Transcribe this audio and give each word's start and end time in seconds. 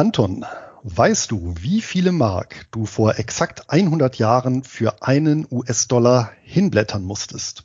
Anton, 0.00 0.44
weißt 0.82 1.30
du, 1.30 1.54
wie 1.60 1.82
viele 1.82 2.10
Mark 2.10 2.66
du 2.70 2.86
vor 2.86 3.18
exakt 3.18 3.68
100 3.68 4.16
Jahren 4.16 4.64
für 4.64 5.02
einen 5.02 5.46
US-Dollar 5.50 6.32
hinblättern 6.42 7.04
musstest? 7.04 7.64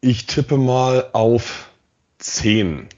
Ich 0.00 0.26
tippe 0.26 0.58
mal 0.58 1.10
auf 1.12 1.70
10. 2.18 2.88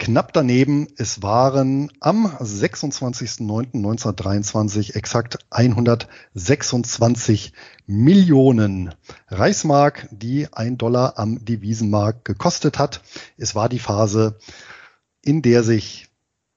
Knapp 0.00 0.32
daneben, 0.32 0.88
es 0.96 1.22
waren 1.22 1.92
am 2.00 2.26
26.09.1923 2.26 4.96
exakt 4.96 5.38
126 5.50 7.52
Millionen 7.86 8.92
Reichsmark, 9.28 10.08
die 10.10 10.52
ein 10.52 10.78
Dollar 10.78 11.16
am 11.16 11.44
Devisenmarkt 11.44 12.24
gekostet 12.24 12.80
hat. 12.80 13.02
Es 13.36 13.54
war 13.54 13.68
die 13.68 13.78
Phase, 13.78 14.36
in 15.22 15.42
der 15.42 15.62
sich 15.62 16.09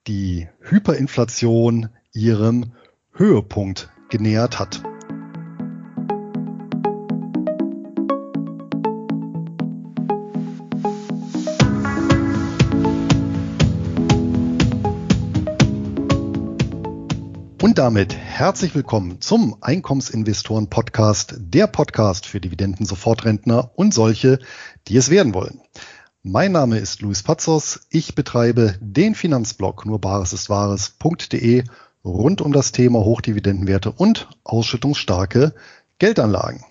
die 0.07 0.49
Hyperinflation 0.59 1.89
ihrem 2.11 2.73
Höhepunkt 3.13 3.89
genähert 4.09 4.59
hat. 4.59 4.83
Und 17.61 17.77
damit 17.77 18.13
herzlich 18.13 18.75
willkommen 18.75 19.21
zum 19.21 19.55
Einkommensinvestoren 19.61 20.69
Podcast, 20.69 21.35
der 21.39 21.65
Podcast 21.67 22.25
für 22.25 22.41
Dividenden 22.41 22.85
Sofortrentner 22.85 23.71
und 23.75 23.93
solche, 23.93 24.39
die 24.89 24.97
es 24.97 25.09
werden 25.09 25.33
wollen. 25.33 25.61
Mein 26.25 26.53
Name 26.53 26.77
ist 26.77 27.01
Luis 27.01 27.21
Pazos. 27.21 27.85
Ich 27.89 28.15
betreibe 28.15 28.75
den 28.79 29.13
Finanzblog 29.13 29.85
nur 29.85 29.99
bares 29.99 30.31
ist 30.31 30.49
wahres.de 30.49 31.65
rund 32.05 32.39
um 32.39 32.53
das 32.53 32.71
Thema 32.71 32.99
Hochdividendenwerte 32.99 33.91
und 33.91 34.29
ausschüttungsstarke 34.45 35.53
Geldanlagen. 35.99 36.63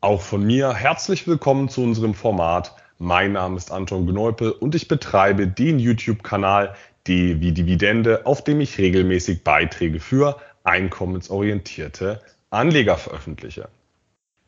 Auch 0.00 0.20
von 0.22 0.44
mir 0.44 0.74
herzlich 0.74 1.26
willkommen 1.26 1.68
zu 1.68 1.82
unserem 1.82 2.14
Format. 2.14 2.76
Mein 2.98 3.32
Name 3.32 3.56
ist 3.56 3.72
Anton 3.72 4.06
Gneupel 4.06 4.52
und 4.52 4.76
ich 4.76 4.86
betreibe 4.86 5.48
den 5.48 5.80
YouTube-Kanal 5.80 6.76
D 7.08 7.40
wie 7.40 7.50
Dividende, 7.50 8.26
auf 8.26 8.44
dem 8.44 8.60
ich 8.60 8.78
regelmäßig 8.78 9.42
Beiträge 9.42 9.98
für 9.98 10.36
einkommensorientierte 10.62 12.20
Anleger 12.50 12.96
veröffentliche. 12.96 13.70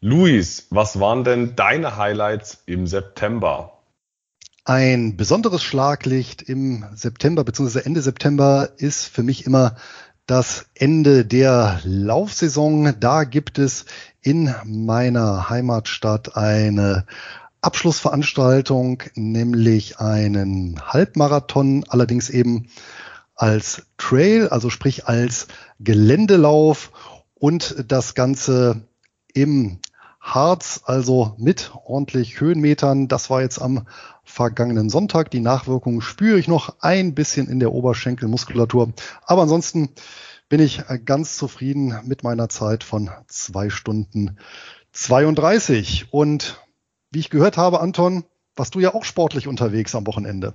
Luis, 0.00 0.68
was 0.70 1.00
waren 1.00 1.24
denn 1.24 1.56
deine 1.56 1.96
Highlights 1.96 2.62
im 2.66 2.86
September? 2.86 3.71
Ein 4.64 5.16
besonderes 5.16 5.64
Schlaglicht 5.64 6.42
im 6.42 6.84
September 6.94 7.42
bzw. 7.42 7.80
Ende 7.80 8.00
September 8.00 8.68
ist 8.76 9.06
für 9.06 9.24
mich 9.24 9.44
immer 9.44 9.74
das 10.26 10.66
Ende 10.74 11.24
der 11.24 11.80
Laufsaison. 11.82 12.94
Da 13.00 13.24
gibt 13.24 13.58
es 13.58 13.86
in 14.20 14.54
meiner 14.64 15.50
Heimatstadt 15.50 16.36
eine 16.36 17.06
Abschlussveranstaltung, 17.60 19.02
nämlich 19.16 19.98
einen 19.98 20.80
Halbmarathon, 20.80 21.84
allerdings 21.88 22.30
eben 22.30 22.68
als 23.34 23.82
Trail, 23.98 24.48
also 24.48 24.70
sprich 24.70 25.08
als 25.08 25.48
Geländelauf 25.80 26.92
und 27.34 27.84
das 27.88 28.14
Ganze 28.14 28.82
im 29.34 29.80
Harz, 30.22 30.82
also 30.84 31.34
mit 31.36 31.72
ordentlich 31.84 32.40
Höhenmetern. 32.40 33.08
Das 33.08 33.28
war 33.28 33.42
jetzt 33.42 33.60
am 33.60 33.86
vergangenen 34.22 34.88
Sonntag. 34.88 35.32
Die 35.32 35.40
Nachwirkungen 35.40 36.00
spüre 36.00 36.38
ich 36.38 36.46
noch 36.46 36.76
ein 36.80 37.14
bisschen 37.14 37.48
in 37.48 37.58
der 37.58 37.72
Oberschenkelmuskulatur. 37.72 38.92
Aber 39.26 39.42
ansonsten 39.42 39.90
bin 40.48 40.60
ich 40.60 40.82
ganz 41.04 41.36
zufrieden 41.36 41.98
mit 42.04 42.22
meiner 42.22 42.48
Zeit 42.48 42.84
von 42.84 43.10
zwei 43.26 43.68
Stunden 43.68 44.38
32. 44.92 46.06
Und 46.12 46.60
wie 47.10 47.18
ich 47.18 47.30
gehört 47.30 47.56
habe, 47.56 47.80
Anton, 47.80 48.24
warst 48.54 48.76
du 48.76 48.80
ja 48.80 48.94
auch 48.94 49.04
sportlich 49.04 49.48
unterwegs 49.48 49.94
am 49.94 50.06
Wochenende. 50.06 50.54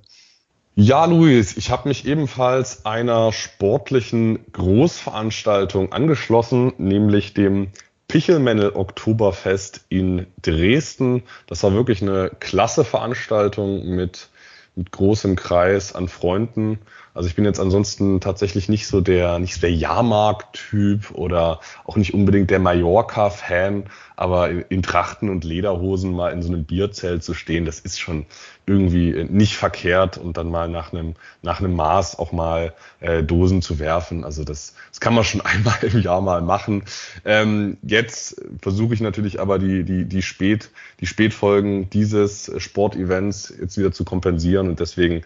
Ja, 0.75 1.05
Luis, 1.05 1.57
ich 1.57 1.71
habe 1.71 1.89
mich 1.89 2.05
ebenfalls 2.05 2.85
einer 2.85 3.33
sportlichen 3.33 4.45
Großveranstaltung 4.53 5.91
angeschlossen, 5.91 6.71
nämlich 6.77 7.33
dem 7.33 7.71
Pichelmännel 8.07 8.71
Oktoberfest 8.73 9.85
in 9.89 10.27
Dresden. 10.41 11.23
Das 11.47 11.63
war 11.63 11.73
wirklich 11.73 12.01
eine 12.01 12.31
klasse 12.39 12.85
Veranstaltung 12.85 13.85
mit, 13.87 14.29
mit 14.75 14.91
großem 14.91 15.35
Kreis 15.35 15.93
an 15.93 16.07
Freunden. 16.07 16.79
Also 17.17 17.29
ich 17.29 17.35
bin 17.35 17.45
jetzt 17.45 17.59
ansonsten 17.59 18.19
tatsächlich 18.19 18.69
nicht 18.69 18.85
so 18.85 19.01
der, 19.01 19.39
nicht 19.39 19.55
so 19.55 19.61
der 19.61 19.73
Jahrmarkt-Typ 19.73 21.09
oder 21.15 21.61
auch 21.83 21.95
nicht 21.95 22.13
unbedingt 22.13 22.51
der 22.51 22.59
Mallorca-Fan, 22.59 23.85
aber 24.15 24.51
in 24.69 24.83
Trachten 24.83 25.29
und 25.29 25.43
Lederhosen 25.43 26.11
mal 26.11 26.31
in 26.31 26.43
so 26.43 26.49
einem 26.49 26.65
Bierzelt 26.65 27.23
zu 27.23 27.33
stehen, 27.33 27.65
das 27.65 27.79
ist 27.79 27.99
schon 27.99 28.27
irgendwie 28.67 29.23
nicht 29.29 29.55
verkehrt 29.55 30.19
und 30.19 30.37
dann 30.37 30.51
mal 30.51 30.69
nach 30.69 30.93
einem, 30.93 31.15
nach 31.41 31.59
einem 31.59 31.73
Maß 31.73 32.19
auch 32.19 32.31
mal 32.31 32.73
äh, 32.99 33.23
Dosen 33.23 33.63
zu 33.63 33.79
werfen. 33.79 34.23
Also 34.23 34.43
das, 34.43 34.75
das 34.89 34.99
kann 34.99 35.15
man 35.15 35.23
schon 35.23 35.41
einmal 35.45 35.77
im 35.81 35.99
Jahr 35.99 36.21
mal 36.21 36.43
machen. 36.43 36.83
Ähm, 37.25 37.77
jetzt 37.81 38.39
versuche 38.61 38.93
ich 38.93 39.01
natürlich 39.01 39.39
aber 39.39 39.57
die, 39.57 39.83
die, 39.83 40.05
die, 40.05 40.21
Spät, 40.21 40.69
die 40.99 41.07
Spätfolgen 41.07 41.89
dieses 41.89 42.51
Sportevents 42.57 43.51
jetzt 43.59 43.77
wieder 43.77 43.91
zu 43.91 44.03
kompensieren 44.03 44.67
und 44.69 44.79
deswegen 44.79 45.23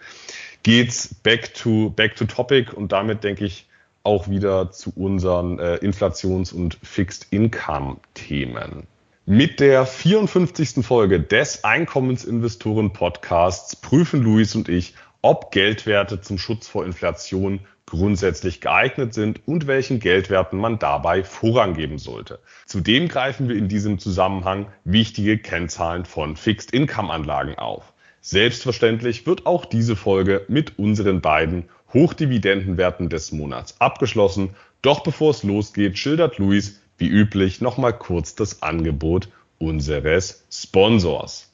geht's 0.62 1.14
back 1.14 1.54
to, 1.54 1.90
back 1.90 2.16
to 2.16 2.24
topic 2.24 2.72
und 2.72 2.92
damit 2.92 3.24
denke 3.24 3.44
ich 3.44 3.66
auch 4.04 4.28
wieder 4.28 4.72
zu 4.72 4.92
unseren 4.96 5.58
äh, 5.58 5.76
Inflations- 5.76 6.52
und 6.52 6.78
Fixed 6.82 7.28
Income 7.30 7.98
Themen. 8.14 8.86
Mit 9.24 9.60
der 9.60 9.86
54. 9.86 10.84
Folge 10.84 11.20
des 11.20 11.62
Einkommensinvestoren 11.62 12.92
Podcasts 12.92 13.76
prüfen 13.76 14.20
Luis 14.20 14.56
und 14.56 14.68
ich, 14.68 14.94
ob 15.20 15.52
Geldwerte 15.52 16.20
zum 16.20 16.38
Schutz 16.38 16.66
vor 16.66 16.84
Inflation 16.84 17.60
grundsätzlich 17.86 18.60
geeignet 18.60 19.14
sind 19.14 19.40
und 19.46 19.66
welchen 19.66 20.00
Geldwerten 20.00 20.58
man 20.58 20.78
dabei 20.78 21.22
Vorrang 21.22 21.74
geben 21.74 21.98
sollte. 21.98 22.40
Zudem 22.66 23.06
greifen 23.06 23.48
wir 23.48 23.56
in 23.56 23.68
diesem 23.68 23.98
Zusammenhang 23.98 24.66
wichtige 24.84 25.38
Kennzahlen 25.38 26.04
von 26.04 26.36
Fixed 26.36 26.72
Income 26.72 27.12
Anlagen 27.12 27.56
auf. 27.56 27.91
Selbstverständlich 28.24 29.26
wird 29.26 29.46
auch 29.46 29.64
diese 29.64 29.96
Folge 29.96 30.44
mit 30.46 30.78
unseren 30.78 31.20
beiden 31.20 31.64
Hochdividendenwerten 31.92 33.08
des 33.08 33.32
Monats 33.32 33.74
abgeschlossen. 33.80 34.50
Doch 34.80 35.02
bevor 35.02 35.32
es 35.32 35.42
losgeht, 35.42 35.98
schildert 35.98 36.38
Luis 36.38 36.78
wie 36.98 37.08
üblich 37.08 37.60
nochmal 37.60 37.98
kurz 37.98 38.36
das 38.36 38.62
Angebot 38.62 39.28
unseres 39.58 40.44
Sponsors. 40.52 41.48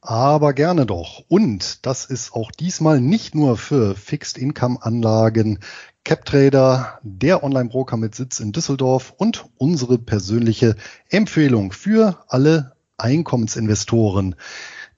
Aber 0.00 0.54
gerne 0.54 0.86
doch. 0.86 1.22
Und 1.28 1.84
das 1.84 2.06
ist 2.06 2.32
auch 2.32 2.50
diesmal 2.50 3.02
nicht 3.02 3.34
nur 3.34 3.58
für 3.58 3.94
Fixed 3.94 4.38
Income 4.38 4.78
Anlagen 4.80 5.58
CapTrader, 6.04 7.00
der 7.02 7.44
Online-Broker 7.44 7.98
mit 7.98 8.14
Sitz 8.14 8.40
in 8.40 8.52
Düsseldorf 8.52 9.12
und 9.18 9.44
unsere 9.58 9.98
persönliche 9.98 10.76
Empfehlung 11.10 11.72
für 11.72 12.24
alle 12.28 12.72
Einkommensinvestoren 12.96 14.36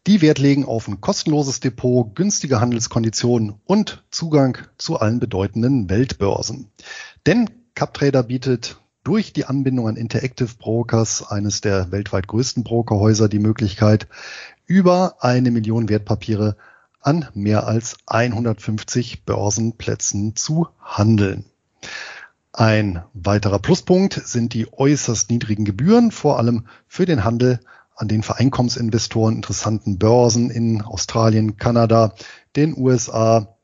die 0.06 0.22
Wert 0.22 0.38
legen 0.38 0.64
auf 0.64 0.86
ein 0.86 1.00
kostenloses 1.00 1.60
Depot, 1.60 2.14
günstige 2.14 2.60
Handelskonditionen 2.60 3.54
und 3.64 4.04
Zugang 4.10 4.58
zu 4.78 5.00
allen 5.00 5.18
bedeutenden 5.18 5.90
Weltbörsen. 5.90 6.70
Denn 7.26 7.50
CapTrader 7.74 8.22
bietet 8.22 8.80
durch 9.02 9.32
die 9.32 9.46
Anbindung 9.46 9.88
an 9.88 9.96
Interactive 9.96 10.50
Brokers, 10.58 11.28
eines 11.28 11.60
der 11.60 11.90
weltweit 11.90 12.28
größten 12.28 12.62
Brokerhäuser, 12.62 13.28
die 13.28 13.40
Möglichkeit, 13.40 14.06
über 14.64 15.16
eine 15.20 15.50
Million 15.50 15.88
Wertpapiere 15.88 16.56
an 17.00 17.26
mehr 17.34 17.66
als 17.66 17.96
150 18.06 19.24
Börsenplätzen 19.24 20.36
zu 20.36 20.68
handeln. 20.80 21.44
Ein 22.52 23.02
weiterer 23.12 23.58
Pluspunkt 23.58 24.14
sind 24.14 24.54
die 24.54 24.72
äußerst 24.72 25.30
niedrigen 25.30 25.64
Gebühren, 25.64 26.10
vor 26.10 26.38
allem 26.38 26.66
für 26.88 27.06
den 27.06 27.22
Handel 27.22 27.60
an 27.96 28.08
den 28.08 28.22
für 28.22 28.36
Einkommensinvestoren 28.36 29.36
interessanten 29.36 29.98
Börsen 29.98 30.50
in 30.50 30.82
Australien, 30.82 31.56
Kanada, 31.56 32.14
den 32.54 32.76
USA, 32.76 33.56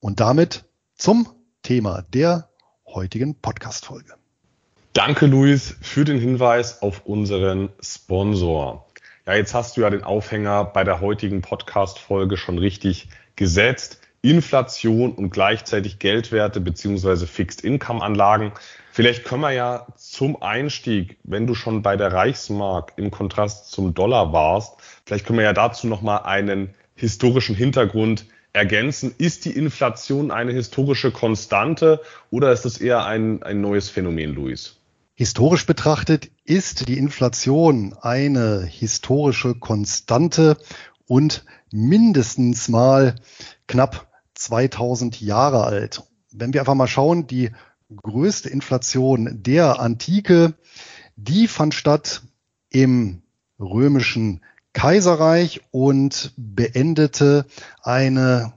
Und 0.00 0.20
damit 0.20 0.64
zum 0.94 1.28
Thema 1.62 2.02
der 2.12 2.50
heutigen 2.86 3.40
Podcast-Folge. 3.40 4.14
Danke, 4.92 5.26
Luis, 5.26 5.76
für 5.82 6.04
den 6.04 6.18
Hinweis 6.18 6.80
auf 6.80 7.04
unseren 7.04 7.70
Sponsor. 7.80 8.86
Ja, 9.26 9.34
jetzt 9.34 9.52
hast 9.52 9.76
du 9.76 9.82
ja 9.82 9.90
den 9.90 10.04
Aufhänger 10.04 10.64
bei 10.64 10.84
der 10.84 11.00
heutigen 11.00 11.42
Podcast-Folge 11.42 12.36
schon 12.36 12.58
richtig 12.58 13.08
gesetzt. 13.34 14.00
Inflation 14.30 15.12
und 15.12 15.30
gleichzeitig 15.30 15.98
Geldwerte 15.98 16.60
beziehungsweise 16.60 17.26
Fixed-Income-Anlagen. 17.26 18.52
Vielleicht 18.90 19.24
können 19.24 19.42
wir 19.42 19.52
ja 19.52 19.86
zum 19.96 20.42
Einstieg, 20.42 21.18
wenn 21.22 21.46
du 21.46 21.54
schon 21.54 21.82
bei 21.82 21.96
der 21.96 22.12
Reichsmark 22.12 22.94
im 22.96 23.10
Kontrast 23.10 23.70
zum 23.70 23.94
Dollar 23.94 24.32
warst, 24.32 24.74
vielleicht 25.04 25.26
können 25.26 25.38
wir 25.38 25.44
ja 25.44 25.52
dazu 25.52 25.86
nochmal 25.86 26.22
einen 26.24 26.70
historischen 26.94 27.54
Hintergrund 27.54 28.26
ergänzen. 28.52 29.14
Ist 29.18 29.44
die 29.44 29.52
Inflation 29.52 30.30
eine 30.30 30.52
historische 30.52 31.12
Konstante 31.12 32.00
oder 32.30 32.52
ist 32.52 32.64
es 32.64 32.78
eher 32.78 33.04
ein, 33.04 33.42
ein 33.42 33.60
neues 33.60 33.90
Phänomen, 33.90 34.34
Luis? 34.34 34.76
Historisch 35.14 35.66
betrachtet 35.66 36.30
ist 36.44 36.88
die 36.88 36.98
Inflation 36.98 37.94
eine 38.00 38.64
historische 38.64 39.54
Konstante 39.54 40.56
und 41.06 41.44
mindestens 41.70 42.68
mal 42.68 43.14
knapp 43.66 44.05
2000 44.36 45.20
Jahre 45.20 45.64
alt. 45.64 46.04
Wenn 46.32 46.52
wir 46.52 46.60
einfach 46.60 46.74
mal 46.74 46.86
schauen, 46.86 47.26
die 47.26 47.50
größte 47.94 48.48
Inflation 48.48 49.42
der 49.42 49.80
Antike, 49.80 50.54
die 51.16 51.48
fand 51.48 51.74
statt 51.74 52.22
im 52.70 53.22
römischen 53.58 54.42
Kaiserreich 54.72 55.62
und 55.70 56.34
beendete 56.36 57.46
eine 57.82 58.52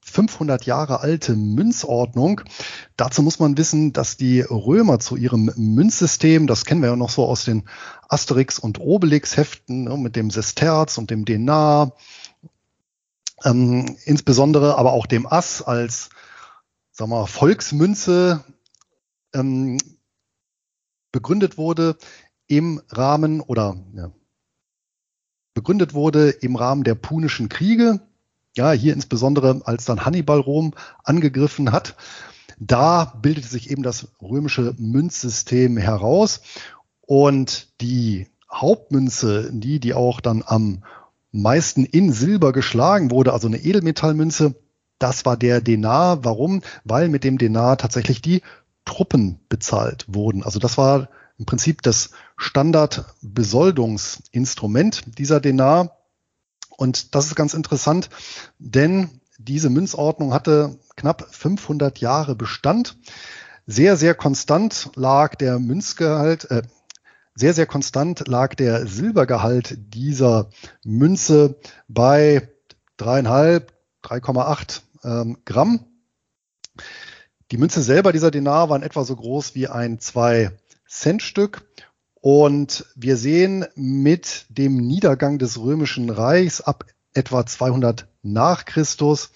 500 0.00 0.66
Jahre 0.66 1.00
alte 1.00 1.34
Münzordnung. 1.36 2.40
Dazu 2.96 3.22
muss 3.22 3.38
man 3.38 3.56
wissen, 3.56 3.92
dass 3.92 4.16
die 4.16 4.40
Römer 4.40 4.98
zu 4.98 5.16
ihrem 5.16 5.52
Münzsystem, 5.56 6.46
das 6.46 6.64
kennen 6.64 6.82
wir 6.82 6.90
ja 6.90 6.96
noch 6.96 7.10
so 7.10 7.24
aus 7.24 7.44
den 7.44 7.62
Asterix 8.08 8.58
und 8.58 8.80
Obelix 8.80 9.36
Heften 9.36 9.84
ne, 9.84 9.96
mit 9.96 10.16
dem 10.16 10.30
Sesterz 10.30 10.98
und 10.98 11.10
dem 11.10 11.24
Denar, 11.24 11.92
ähm, 13.44 13.96
insbesondere 14.04 14.76
aber 14.78 14.92
auch 14.92 15.06
dem 15.06 15.26
Ass 15.26 15.62
als 15.62 16.10
sagen 16.92 17.10
wir, 17.10 17.26
Volksmünze 17.26 18.44
ähm, 19.34 19.78
begründet 21.10 21.58
wurde 21.58 21.96
im 22.46 22.82
Rahmen 22.90 23.40
oder 23.40 23.76
ja, 23.94 24.12
begründet 25.54 25.94
wurde 25.94 26.30
im 26.30 26.56
Rahmen 26.56 26.84
der 26.84 26.94
Punischen 26.94 27.48
Kriege. 27.48 28.00
Ja, 28.54 28.72
hier 28.72 28.92
insbesondere 28.92 29.62
als 29.64 29.86
dann 29.86 30.04
Hannibal 30.04 30.40
Rom 30.40 30.74
angegriffen 31.04 31.72
hat. 31.72 31.96
Da 32.58 33.06
bildete 33.22 33.48
sich 33.48 33.70
eben 33.70 33.82
das 33.82 34.08
römische 34.20 34.74
Münzsystem 34.78 35.78
heraus 35.78 36.42
und 37.00 37.80
die 37.80 38.28
Hauptmünze, 38.52 39.50
die, 39.52 39.80
die 39.80 39.94
auch 39.94 40.20
dann 40.20 40.42
am 40.44 40.84
meisten 41.32 41.84
in 41.84 42.12
Silber 42.12 42.52
geschlagen 42.52 43.10
wurde, 43.10 43.32
also 43.32 43.48
eine 43.48 43.58
Edelmetallmünze, 43.58 44.54
das 44.98 45.24
war 45.24 45.36
der 45.36 45.60
Denar. 45.60 46.24
Warum? 46.24 46.62
Weil 46.84 47.08
mit 47.08 47.24
dem 47.24 47.38
Denar 47.38 47.76
tatsächlich 47.76 48.22
die 48.22 48.42
Truppen 48.84 49.40
bezahlt 49.48 50.04
wurden. 50.08 50.44
Also 50.44 50.60
das 50.60 50.78
war 50.78 51.08
im 51.38 51.46
Prinzip 51.46 51.82
das 51.82 52.10
Standardbesoldungsinstrument 52.36 55.18
dieser 55.18 55.40
Denar. 55.40 55.96
Und 56.76 57.16
das 57.16 57.26
ist 57.26 57.34
ganz 57.34 57.54
interessant, 57.54 58.10
denn 58.58 59.20
diese 59.38 59.70
Münzordnung 59.70 60.32
hatte 60.32 60.78
knapp 60.96 61.26
500 61.30 61.98
Jahre 61.98 62.36
Bestand. 62.36 62.96
Sehr, 63.66 63.96
sehr 63.96 64.14
konstant 64.14 64.90
lag 64.94 65.34
der 65.36 65.58
Münzgehalt, 65.58 66.50
äh, 66.50 66.62
sehr, 67.34 67.54
sehr 67.54 67.66
konstant 67.66 68.28
lag 68.28 68.54
der 68.54 68.86
Silbergehalt 68.86 69.76
dieser 69.78 70.50
Münze 70.84 71.56
bei 71.88 72.48
dreieinhalb, 72.96 73.72
3,8 74.04 74.80
ähm, 75.04 75.38
Gramm. 75.44 75.86
Die 77.50 77.56
Münze 77.56 77.82
selber, 77.82 78.12
dieser 78.12 78.30
Denar, 78.30 78.68
war 78.68 78.76
in 78.76 78.82
etwa 78.82 79.04
so 79.04 79.16
groß 79.16 79.54
wie 79.54 79.68
ein 79.68 79.98
2-Cent-Stück. 79.98 81.62
Und 82.20 82.86
wir 82.94 83.16
sehen 83.16 83.66
mit 83.74 84.46
dem 84.48 84.76
Niedergang 84.76 85.38
des 85.38 85.58
Römischen 85.58 86.08
Reichs 86.08 86.60
ab 86.60 86.84
etwa 87.14 87.44
200 87.44 88.06
nach 88.22 88.64
Christus 88.64 89.30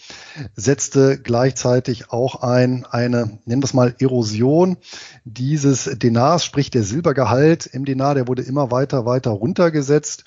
setzte 0.55 1.19
gleichzeitig 1.19 2.11
auch 2.11 2.43
ein, 2.43 2.87
eine, 2.87 3.38
nennen 3.44 3.62
wir 3.62 3.67
es 3.67 3.75
mal, 3.75 3.94
Erosion. 3.99 4.77
Dieses 5.25 5.91
Denars, 5.99 6.44
sprich 6.44 6.71
der 6.71 6.85
Silbergehalt 6.85 7.67
im 7.67 7.85
Denar, 7.85 8.15
der 8.15 8.29
wurde 8.29 8.43
immer 8.43 8.71
weiter, 8.71 9.05
weiter 9.05 9.31
runtergesetzt. 9.31 10.25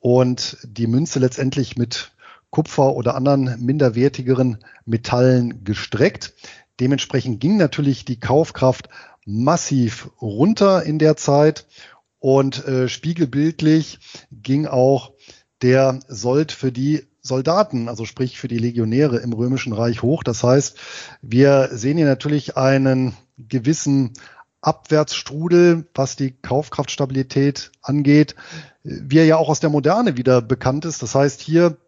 Und 0.00 0.58
die 0.62 0.86
Münze 0.86 1.18
letztendlich 1.18 1.76
mit 1.76 2.12
Kupfer 2.50 2.94
oder 2.94 3.14
anderen 3.14 3.64
minderwertigeren 3.64 4.58
Metallen 4.86 5.64
gestreckt. 5.64 6.34
Dementsprechend 6.80 7.40
ging 7.40 7.56
natürlich 7.56 8.04
die 8.04 8.20
Kaufkraft 8.20 8.88
massiv 9.26 10.10
runter 10.20 10.82
in 10.84 10.98
der 10.98 11.16
Zeit. 11.16 11.66
Und 12.18 12.66
äh, 12.66 12.88
spiegelbildlich 12.88 13.98
ging 14.30 14.66
auch 14.66 15.12
der 15.62 16.00
Sold 16.08 16.52
für 16.52 16.72
die 16.72 17.06
Soldaten, 17.24 17.88
also 17.88 18.04
sprich 18.04 18.38
für 18.38 18.48
die 18.48 18.58
Legionäre 18.58 19.16
im 19.16 19.32
Römischen 19.32 19.72
Reich 19.72 20.02
hoch. 20.02 20.22
Das 20.22 20.44
heißt, 20.44 20.78
wir 21.22 21.70
sehen 21.72 21.96
hier 21.96 22.06
natürlich 22.06 22.56
einen 22.58 23.16
gewissen 23.38 24.12
Abwärtsstrudel, 24.60 25.88
was 25.94 26.16
die 26.16 26.32
Kaufkraftstabilität 26.32 27.72
angeht, 27.80 28.36
wie 28.82 29.18
er 29.18 29.24
ja 29.24 29.36
auch 29.36 29.48
aus 29.48 29.60
der 29.60 29.70
Moderne 29.70 30.18
wieder 30.18 30.42
bekannt 30.42 30.84
ist. 30.84 31.02
Das 31.02 31.14
heißt, 31.14 31.40
hier 31.40 31.78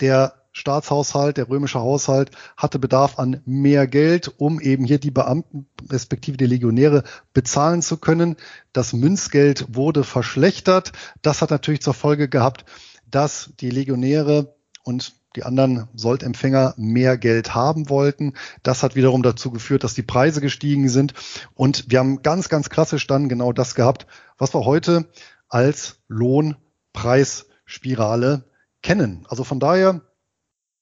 der 0.00 0.34
Staatshaushalt, 0.52 1.36
der 1.36 1.48
römische 1.48 1.80
Haushalt 1.80 2.30
hatte 2.56 2.78
Bedarf 2.78 3.18
an 3.18 3.40
mehr 3.46 3.86
Geld, 3.86 4.32
um 4.38 4.60
eben 4.60 4.84
hier 4.84 4.98
die 4.98 5.12
Beamten 5.12 5.66
respektive 5.88 6.36
die 6.36 6.46
Legionäre 6.46 7.04
bezahlen 7.32 7.82
zu 7.82 7.96
können. 7.96 8.36
Das 8.72 8.92
Münzgeld 8.92 9.66
wurde 9.68 10.02
verschlechtert. 10.02 10.92
Das 11.22 11.40
hat 11.40 11.50
natürlich 11.50 11.82
zur 11.82 11.94
Folge 11.94 12.28
gehabt, 12.28 12.64
dass 13.10 13.50
die 13.60 13.70
Legionäre 13.70 14.54
und 14.82 15.14
die 15.36 15.44
anderen 15.44 15.86
Soldempfänger 15.94 16.74
mehr 16.76 17.16
Geld 17.16 17.54
haben 17.54 17.88
wollten. 17.88 18.34
Das 18.62 18.82
hat 18.82 18.96
wiederum 18.96 19.22
dazu 19.22 19.52
geführt, 19.52 19.84
dass 19.84 19.94
die 19.94 20.02
Preise 20.02 20.40
gestiegen 20.40 20.88
sind. 20.88 21.14
Und 21.54 21.84
wir 21.88 22.00
haben 22.00 22.22
ganz, 22.22 22.48
ganz 22.48 22.68
klassisch 22.68 23.06
dann 23.06 23.28
genau 23.28 23.52
das 23.52 23.76
gehabt, 23.76 24.08
was 24.38 24.52
wir 24.54 24.64
heute 24.64 25.06
als 25.48 26.00
Lohnpreisspirale 26.08 28.42
kennen. 28.82 29.24
Also 29.28 29.44
von 29.44 29.60
daher 29.60 30.00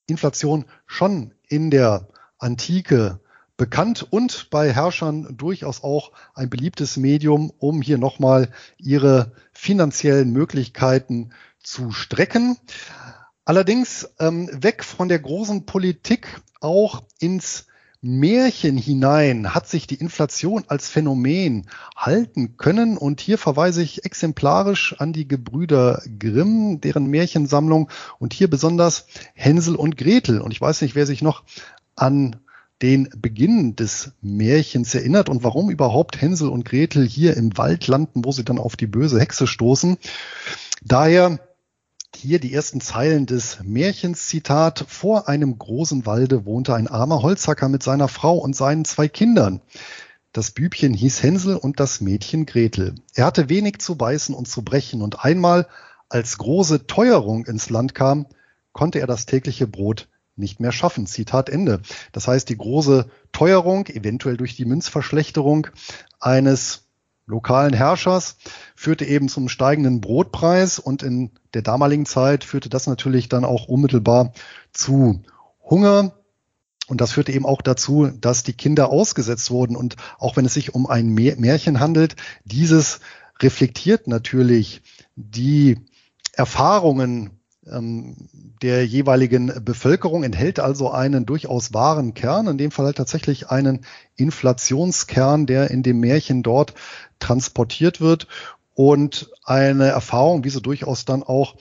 Inflation 0.07 0.65
schon 0.87 1.35
in 1.47 1.69
der 1.69 2.07
Antike 2.39 3.19
bekannt 3.57 4.07
und 4.09 4.49
bei 4.49 4.73
Herrschern 4.73 5.37
durchaus 5.37 5.83
auch 5.83 6.11
ein 6.33 6.49
beliebtes 6.49 6.97
Medium, 6.97 7.51
um 7.59 7.81
hier 7.81 7.97
nochmal 7.97 8.51
ihre 8.77 9.33
finanziellen 9.51 10.31
Möglichkeiten 10.31 11.31
zu 11.61 11.91
strecken. 11.91 12.57
Allerdings 13.45 14.09
ähm, 14.19 14.49
weg 14.51 14.83
von 14.83 15.09
der 15.09 15.19
großen 15.19 15.65
Politik 15.65 16.41
auch 16.61 17.03
ins 17.19 17.65
Märchen 18.01 18.77
hinein 18.77 19.53
hat 19.53 19.67
sich 19.67 19.85
die 19.85 19.95
Inflation 19.95 20.63
als 20.67 20.87
Phänomen 20.87 21.67
halten 21.97 22.55
können. 22.55 22.97
Und 22.97 23.19
hier 23.19 23.37
verweise 23.37 23.81
ich 23.81 24.05
exemplarisch 24.05 24.95
an 24.99 25.11
die 25.11 25.27
Gebrüder 25.27 26.01
Grimm, 26.17 26.79
deren 26.79 27.07
Märchensammlung 27.07 27.89
und 28.17 28.33
hier 28.33 28.49
besonders 28.49 29.05
Hänsel 29.33 29.75
und 29.75 29.97
Gretel. 29.97 30.39
Und 30.39 30.51
ich 30.51 30.61
weiß 30.61 30.81
nicht, 30.81 30.95
wer 30.95 31.05
sich 31.05 31.21
noch 31.21 31.43
an 31.95 32.37
den 32.81 33.09
Beginn 33.17 33.75
des 33.75 34.13
Märchens 34.21 34.95
erinnert 34.95 35.27
und 35.27 35.43
warum 35.43 35.69
überhaupt 35.69 36.21
Hänsel 36.21 36.47
und 36.47 36.63
Gretel 36.63 37.05
hier 37.05 37.35
im 37.35 37.57
Wald 37.57 37.87
landen, 37.87 38.23
wo 38.23 38.31
sie 38.31 38.45
dann 38.45 38.59
auf 38.59 38.77
die 38.77 38.87
böse 38.87 39.19
Hexe 39.19 39.47
stoßen. 39.47 39.97
Daher 40.81 41.39
hier 42.19 42.39
die 42.39 42.53
ersten 42.53 42.81
Zeilen 42.81 43.25
des 43.25 43.59
Märchens, 43.63 44.27
Zitat, 44.27 44.85
vor 44.87 45.29
einem 45.29 45.57
großen 45.57 46.05
Walde 46.05 46.45
wohnte 46.45 46.75
ein 46.75 46.87
armer 46.87 47.21
Holzhacker 47.21 47.69
mit 47.69 47.81
seiner 47.81 48.09
Frau 48.09 48.37
und 48.37 48.55
seinen 48.55 48.83
zwei 48.83 49.07
Kindern. 49.07 49.61
Das 50.33 50.51
Bübchen 50.51 50.93
hieß 50.93 51.23
Hänsel 51.23 51.55
und 51.55 51.79
das 51.79 52.01
Mädchen 52.01 52.45
Gretel. 52.45 52.95
Er 53.15 53.25
hatte 53.25 53.49
wenig 53.49 53.79
zu 53.79 53.95
beißen 53.95 54.35
und 54.35 54.47
zu 54.47 54.63
brechen 54.63 55.01
und 55.01 55.23
einmal, 55.23 55.67
als 56.09 56.37
große 56.37 56.87
Teuerung 56.87 57.45
ins 57.45 57.69
Land 57.69 57.95
kam, 57.95 58.25
konnte 58.73 58.99
er 58.99 59.07
das 59.07 59.25
tägliche 59.25 59.65
Brot 59.65 60.09
nicht 60.35 60.59
mehr 60.59 60.71
schaffen. 60.71 61.07
Zitat 61.07 61.49
Ende. 61.49 61.81
Das 62.11 62.27
heißt, 62.27 62.49
die 62.49 62.57
große 62.57 63.09
Teuerung, 63.31 63.87
eventuell 63.87 64.37
durch 64.37 64.55
die 64.55 64.65
Münzverschlechterung 64.65 65.67
eines 66.19 66.88
lokalen 67.29 67.73
Herrschers, 67.73 68.35
führte 68.75 69.05
eben 69.05 69.29
zum 69.29 69.47
steigenden 69.47 70.01
Brotpreis 70.01 70.79
und 70.79 71.03
in 71.03 71.31
der 71.53 71.61
damaligen 71.61 72.05
Zeit 72.05 72.43
führte 72.43 72.69
das 72.69 72.87
natürlich 72.87 73.29
dann 73.29 73.45
auch 73.45 73.67
unmittelbar 73.67 74.33
zu 74.73 75.21
Hunger, 75.63 76.13
und 76.89 77.01
das 77.01 77.11
führte 77.11 77.31
eben 77.31 77.45
auch 77.45 77.61
dazu, 77.61 78.07
dass 78.07 78.41
die 78.41 78.53
Kinder 78.53 78.89
ausgesetzt 78.89 79.51
wurden. 79.51 79.75
Und 79.75 79.95
auch 80.17 80.35
wenn 80.35 80.45
es 80.45 80.55
sich 80.55 80.73
um 80.73 80.87
ein 80.87 81.09
Märchen 81.13 81.79
handelt, 81.79 82.15
dieses 82.45 82.99
reflektiert 83.39 84.07
natürlich 84.07 84.81
die 85.15 85.77
Erfahrungen 86.33 87.39
ähm, 87.69 88.15
der 88.63 88.85
jeweiligen 88.85 89.63
Bevölkerung, 89.63 90.23
enthält 90.23 90.59
also 90.59 90.89
einen 90.89 91.27
durchaus 91.27 91.73
wahren 91.73 92.15
Kern, 92.15 92.47
in 92.47 92.57
dem 92.57 92.71
Fall 92.71 92.87
halt 92.87 92.97
tatsächlich 92.97 93.49
einen 93.49 93.85
Inflationskern, 94.15 95.45
der 95.45 95.69
in 95.69 95.83
dem 95.83 95.99
Märchen 95.99 96.41
dort 96.41 96.73
transportiert 97.19 98.01
wird 98.01 98.27
und 98.75 99.29
eine 99.43 99.87
Erfahrung, 99.87 100.43
wie 100.43 100.49
sie 100.49 100.61
durchaus 100.61 101.05
dann 101.05 101.23
auch 101.23 101.55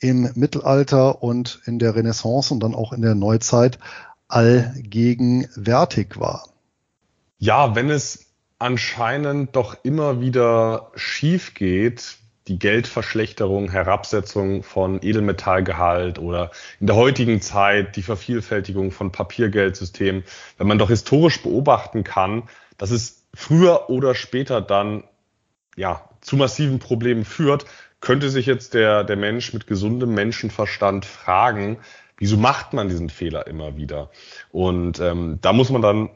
im 0.00 0.30
Mittelalter 0.34 1.22
und 1.22 1.60
in 1.64 1.78
der 1.78 1.94
Renaissance 1.94 2.52
und 2.52 2.60
dann 2.60 2.74
auch 2.74 2.92
in 2.92 3.02
der 3.02 3.14
Neuzeit 3.14 3.78
allgegenwärtig 4.28 6.18
war. 6.18 6.48
Ja, 7.38 7.74
wenn 7.74 7.90
es 7.90 8.26
anscheinend 8.58 9.56
doch 9.56 9.76
immer 9.82 10.20
wieder 10.20 10.92
schief 10.94 11.54
geht, 11.54 12.18
die 12.48 12.58
Geldverschlechterung, 12.58 13.70
Herabsetzung 13.70 14.62
von 14.62 15.00
Edelmetallgehalt 15.02 16.18
oder 16.18 16.50
in 16.80 16.86
der 16.86 16.96
heutigen 16.96 17.40
Zeit 17.40 17.96
die 17.96 18.02
Vervielfältigung 18.02 18.90
von 18.90 19.12
Papiergeldsystemen, 19.12 20.24
wenn 20.58 20.66
man 20.66 20.78
doch 20.78 20.88
historisch 20.88 21.42
beobachten 21.42 22.02
kann, 22.02 22.44
dass 22.78 22.90
es 22.90 23.26
früher 23.34 23.90
oder 23.90 24.14
später 24.14 24.60
dann 24.60 25.04
ja 25.76 26.08
zu 26.20 26.36
massiven 26.36 26.78
Problemen 26.78 27.24
führt, 27.24 27.64
könnte 28.00 28.30
sich 28.30 28.46
jetzt 28.46 28.74
der, 28.74 29.04
der 29.04 29.16
Mensch 29.16 29.52
mit 29.52 29.66
gesundem 29.66 30.14
Menschenverstand 30.14 31.04
fragen, 31.04 31.78
Wieso 32.22 32.36
macht 32.36 32.72
man 32.72 32.88
diesen 32.88 33.10
Fehler 33.10 33.48
immer 33.48 33.76
wieder? 33.76 34.08
Und 34.52 35.00
ähm, 35.00 35.38
da 35.40 35.52
muss 35.52 35.70
man 35.70 35.82
dann 35.82 36.08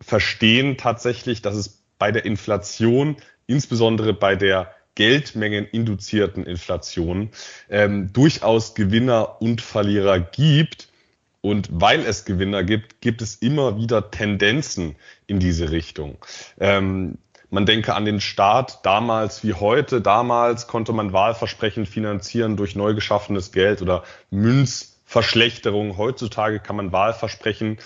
verstehen 0.00 0.78
tatsächlich, 0.78 1.42
dass 1.42 1.54
es 1.54 1.84
bei 1.98 2.12
der 2.12 2.24
Inflation, 2.24 3.16
insbesondere 3.46 4.14
bei 4.14 4.36
der 4.36 4.74
Geldmengen 4.94 5.66
induzierten 5.66 6.46
Inflation, 6.46 7.28
ähm, 7.68 8.10
durchaus 8.14 8.74
Gewinner 8.74 9.42
und 9.42 9.60
Verlierer 9.60 10.18
gibt. 10.18 10.88
Und 11.44 11.68
weil 11.70 12.00
es 12.06 12.24
Gewinner 12.24 12.64
gibt, 12.64 13.02
gibt 13.02 13.20
es 13.20 13.34
immer 13.34 13.76
wieder 13.76 14.10
Tendenzen 14.10 14.96
in 15.26 15.40
diese 15.40 15.70
Richtung. 15.72 16.16
Ähm, 16.58 17.18
man 17.50 17.66
denke 17.66 17.94
an 17.94 18.06
den 18.06 18.22
Staat 18.22 18.78
damals 18.86 19.44
wie 19.44 19.52
heute. 19.52 20.00
Damals 20.00 20.68
konnte 20.68 20.94
man 20.94 21.12
Wahlversprechen 21.12 21.84
finanzieren 21.84 22.56
durch 22.56 22.76
neu 22.76 22.94
geschaffenes 22.94 23.52
Geld 23.52 23.82
oder 23.82 24.04
Münz 24.30 24.96
Verschlechterung. 25.04 25.98
Heutzutage 25.98 26.60
kann 26.60 26.76
man 26.76 26.92
Wahlversprechen 26.92 27.76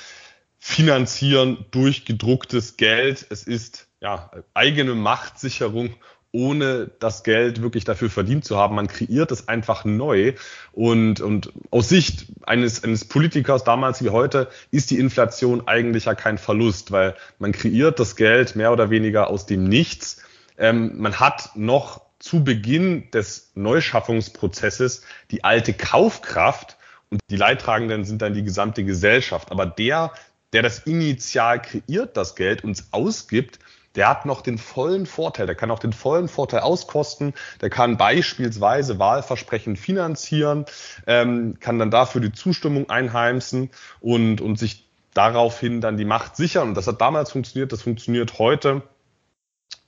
finanzieren 0.61 1.67
durch 1.73 2.05
gedrucktes 2.05 2.77
Geld. 2.77 3.27
Es 3.29 3.43
ist 3.43 3.89
ja 4.01 4.31
eigene 4.55 4.95
Machtsicherung 4.95 5.97
ohne 6.33 6.91
das 6.99 7.23
Geld 7.23 7.63
wirklich 7.63 7.85
dafür 7.85 8.11
verdient 8.11 8.45
zu 8.45 8.57
haben. 8.57 8.75
Man 8.75 8.89
kreiert 8.89 9.33
es 9.33 9.49
einfach 9.49 9.85
neu. 9.85 10.35
Und, 10.73 11.21
und 11.21 11.53
aus 11.71 11.89
Sicht 11.89 12.27
eines, 12.45 12.85
eines 12.85 13.07
Politikers 13.07 13.65
damals 13.65 14.03
wie 14.03 14.11
heute 14.11 14.49
ist 14.71 14.91
die 14.91 14.99
Inflation 14.99 15.67
eigentlich 15.67 16.05
ja 16.05 16.15
kein 16.15 16.39
Verlust, 16.39 16.93
weil 16.93 17.15
man 17.39 17.53
kreiert 17.53 17.99
das 17.99 18.17
Geld 18.17 18.57
mehr 18.57 18.73
oder 18.73 18.91
weniger 18.91 19.31
aus 19.31 19.47
dem 19.47 19.65
Nichts. 19.65 20.23
Ähm, 20.59 20.99
man 20.99 21.19
hat 21.19 21.51
noch 21.55 22.03
zu 22.19 22.45
Beginn 22.45 23.11
des 23.13 23.53
Neuschaffungsprozesses 23.55 25.03
die 25.31 25.45
alte 25.45 25.73
Kaufkraft, 25.73 26.79
und 27.11 27.21
die 27.31 27.37
Leidtragenden 27.37 28.05
sind 28.05 28.23
dann 28.23 28.35
die 28.35 28.45
gesamte 28.45 28.85
Gesellschaft. 28.85 29.51
Aber 29.51 29.67
der, 29.67 30.13
der 30.53 30.63
das 30.63 30.81
initial 30.81 31.63
kreiert, 31.63 32.17
das 32.17 32.37
Geld 32.37 32.65
uns 32.65 32.89
ausgibt, 32.93 33.59
der 33.99 34.09
hat 34.09 34.27
noch 34.27 34.43
den 34.43 34.59
vollen 34.59 35.07
Vorteil, 35.07 35.47
der 35.47 35.57
kann 35.57 35.73
auch 35.73 35.81
den 35.81 35.93
vollen 35.93 36.29
Vorteil 36.29 36.61
auskosten, 36.61 37.35
der 37.61 37.69
kann 37.69 37.97
beispielsweise 37.97 39.01
Wahlversprechen 39.01 39.77
finanzieren, 39.77 40.67
ähm, 41.09 41.57
kann 41.59 41.81
dann 41.81 41.91
dafür 41.91 42.21
die 42.21 42.31
Zustimmung 42.31 42.89
einheimsen 42.91 43.71
und, 44.01 44.41
und 44.41 44.57
sich 44.57 44.89
daraufhin 45.15 45.81
dann 45.81 45.97
die 45.97 46.05
Macht 46.05 46.37
sichern. 46.37 46.69
Und 46.69 46.75
das 46.77 46.87
hat 46.87 47.01
damals 47.01 47.33
funktioniert, 47.33 47.73
das 47.73 47.83
funktioniert 47.83 48.39
heute. 48.39 48.83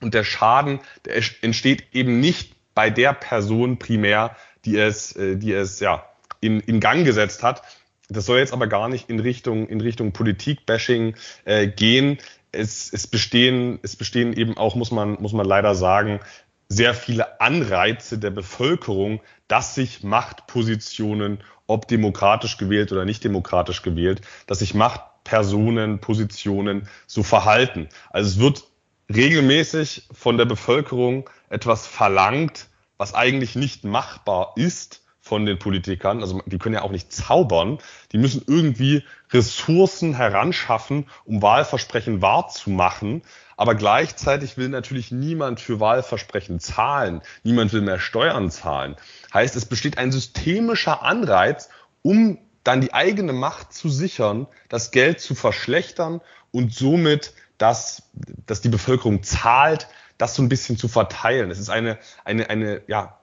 Und 0.00 0.12
der 0.12 0.24
Schaden, 0.24 0.80
der 1.04 1.22
entsteht 1.42 1.84
eben 1.92 2.18
nicht 2.18 2.56
bei 2.74 2.90
der 2.90 3.12
Person 3.12 3.78
primär, 3.78 4.34
die 4.64 4.76
es, 4.76 5.14
äh, 5.14 5.36
die 5.36 5.52
es 5.52 5.78
ja 5.78 6.04
in, 6.40 6.58
in 6.58 6.80
Gang 6.80 7.04
gesetzt 7.04 7.44
hat. 7.44 7.62
Das 8.08 8.26
soll 8.26 8.38
jetzt 8.40 8.52
aber 8.52 8.66
gar 8.66 8.88
nicht 8.88 9.08
in 9.08 9.20
Richtung, 9.20 9.68
in 9.68 9.80
Richtung 9.80 10.10
Politik-Bashing 10.10 11.14
äh, 11.44 11.68
gehen. 11.68 12.18
Es, 12.52 12.92
es, 12.92 13.06
bestehen, 13.06 13.78
es 13.82 13.96
bestehen 13.96 14.32
eben 14.32 14.56
auch, 14.56 14.74
muss 14.74 14.90
man, 14.90 15.20
muss 15.20 15.32
man 15.32 15.46
leider 15.46 15.74
sagen, 15.74 16.20
sehr 16.68 16.94
viele 16.94 17.40
Anreize 17.40 18.18
der 18.18 18.30
Bevölkerung, 18.30 19.20
dass 19.48 19.74
sich 19.74 20.02
Machtpositionen, 20.02 21.42
ob 21.66 21.88
demokratisch 21.88 22.56
gewählt 22.56 22.92
oder 22.92 23.04
nicht 23.04 23.22
demokratisch 23.24 23.82
gewählt, 23.82 24.22
dass 24.46 24.60
sich 24.60 24.74
Machtpersonen, 24.74 26.00
Positionen 26.00 26.88
so 27.06 27.22
verhalten. 27.22 27.88
Also 28.10 28.30
es 28.30 28.38
wird 28.38 28.64
regelmäßig 29.12 30.08
von 30.12 30.38
der 30.38 30.44
Bevölkerung 30.44 31.28
etwas 31.48 31.86
verlangt, 31.86 32.68
was 32.96 33.14
eigentlich 33.14 33.56
nicht 33.56 33.84
machbar 33.84 34.52
ist 34.56 35.02
von 35.30 35.46
den 35.46 35.60
Politikern. 35.60 36.22
Also 36.22 36.42
die 36.44 36.58
können 36.58 36.74
ja 36.74 36.82
auch 36.82 36.90
nicht 36.90 37.12
zaubern. 37.12 37.78
Die 38.10 38.18
müssen 38.18 38.42
irgendwie 38.48 39.04
Ressourcen 39.30 40.12
heranschaffen, 40.12 41.06
um 41.24 41.40
Wahlversprechen 41.40 42.20
wahrzumachen. 42.20 43.22
Aber 43.56 43.76
gleichzeitig 43.76 44.56
will 44.56 44.68
natürlich 44.70 45.12
niemand 45.12 45.60
für 45.60 45.78
Wahlversprechen 45.78 46.58
zahlen. 46.58 47.22
Niemand 47.44 47.72
will 47.72 47.80
mehr 47.80 48.00
Steuern 48.00 48.50
zahlen. 48.50 48.96
Heißt, 49.32 49.54
es 49.54 49.66
besteht 49.66 49.98
ein 49.98 50.10
systemischer 50.10 51.04
Anreiz, 51.04 51.68
um 52.02 52.38
dann 52.64 52.80
die 52.80 52.92
eigene 52.92 53.32
Macht 53.32 53.72
zu 53.72 53.88
sichern, 53.88 54.48
das 54.68 54.90
Geld 54.90 55.20
zu 55.20 55.36
verschlechtern 55.36 56.22
und 56.50 56.74
somit, 56.74 57.34
dass, 57.56 58.02
dass 58.46 58.62
die 58.62 58.68
Bevölkerung 58.68 59.22
zahlt, 59.22 59.86
das 60.18 60.34
so 60.34 60.42
ein 60.42 60.48
bisschen 60.48 60.76
zu 60.76 60.88
verteilen. 60.88 61.52
Es 61.52 61.60
ist 61.60 61.70
eine, 61.70 61.98
eine, 62.24 62.50
eine, 62.50 62.82
ja, 62.88 63.19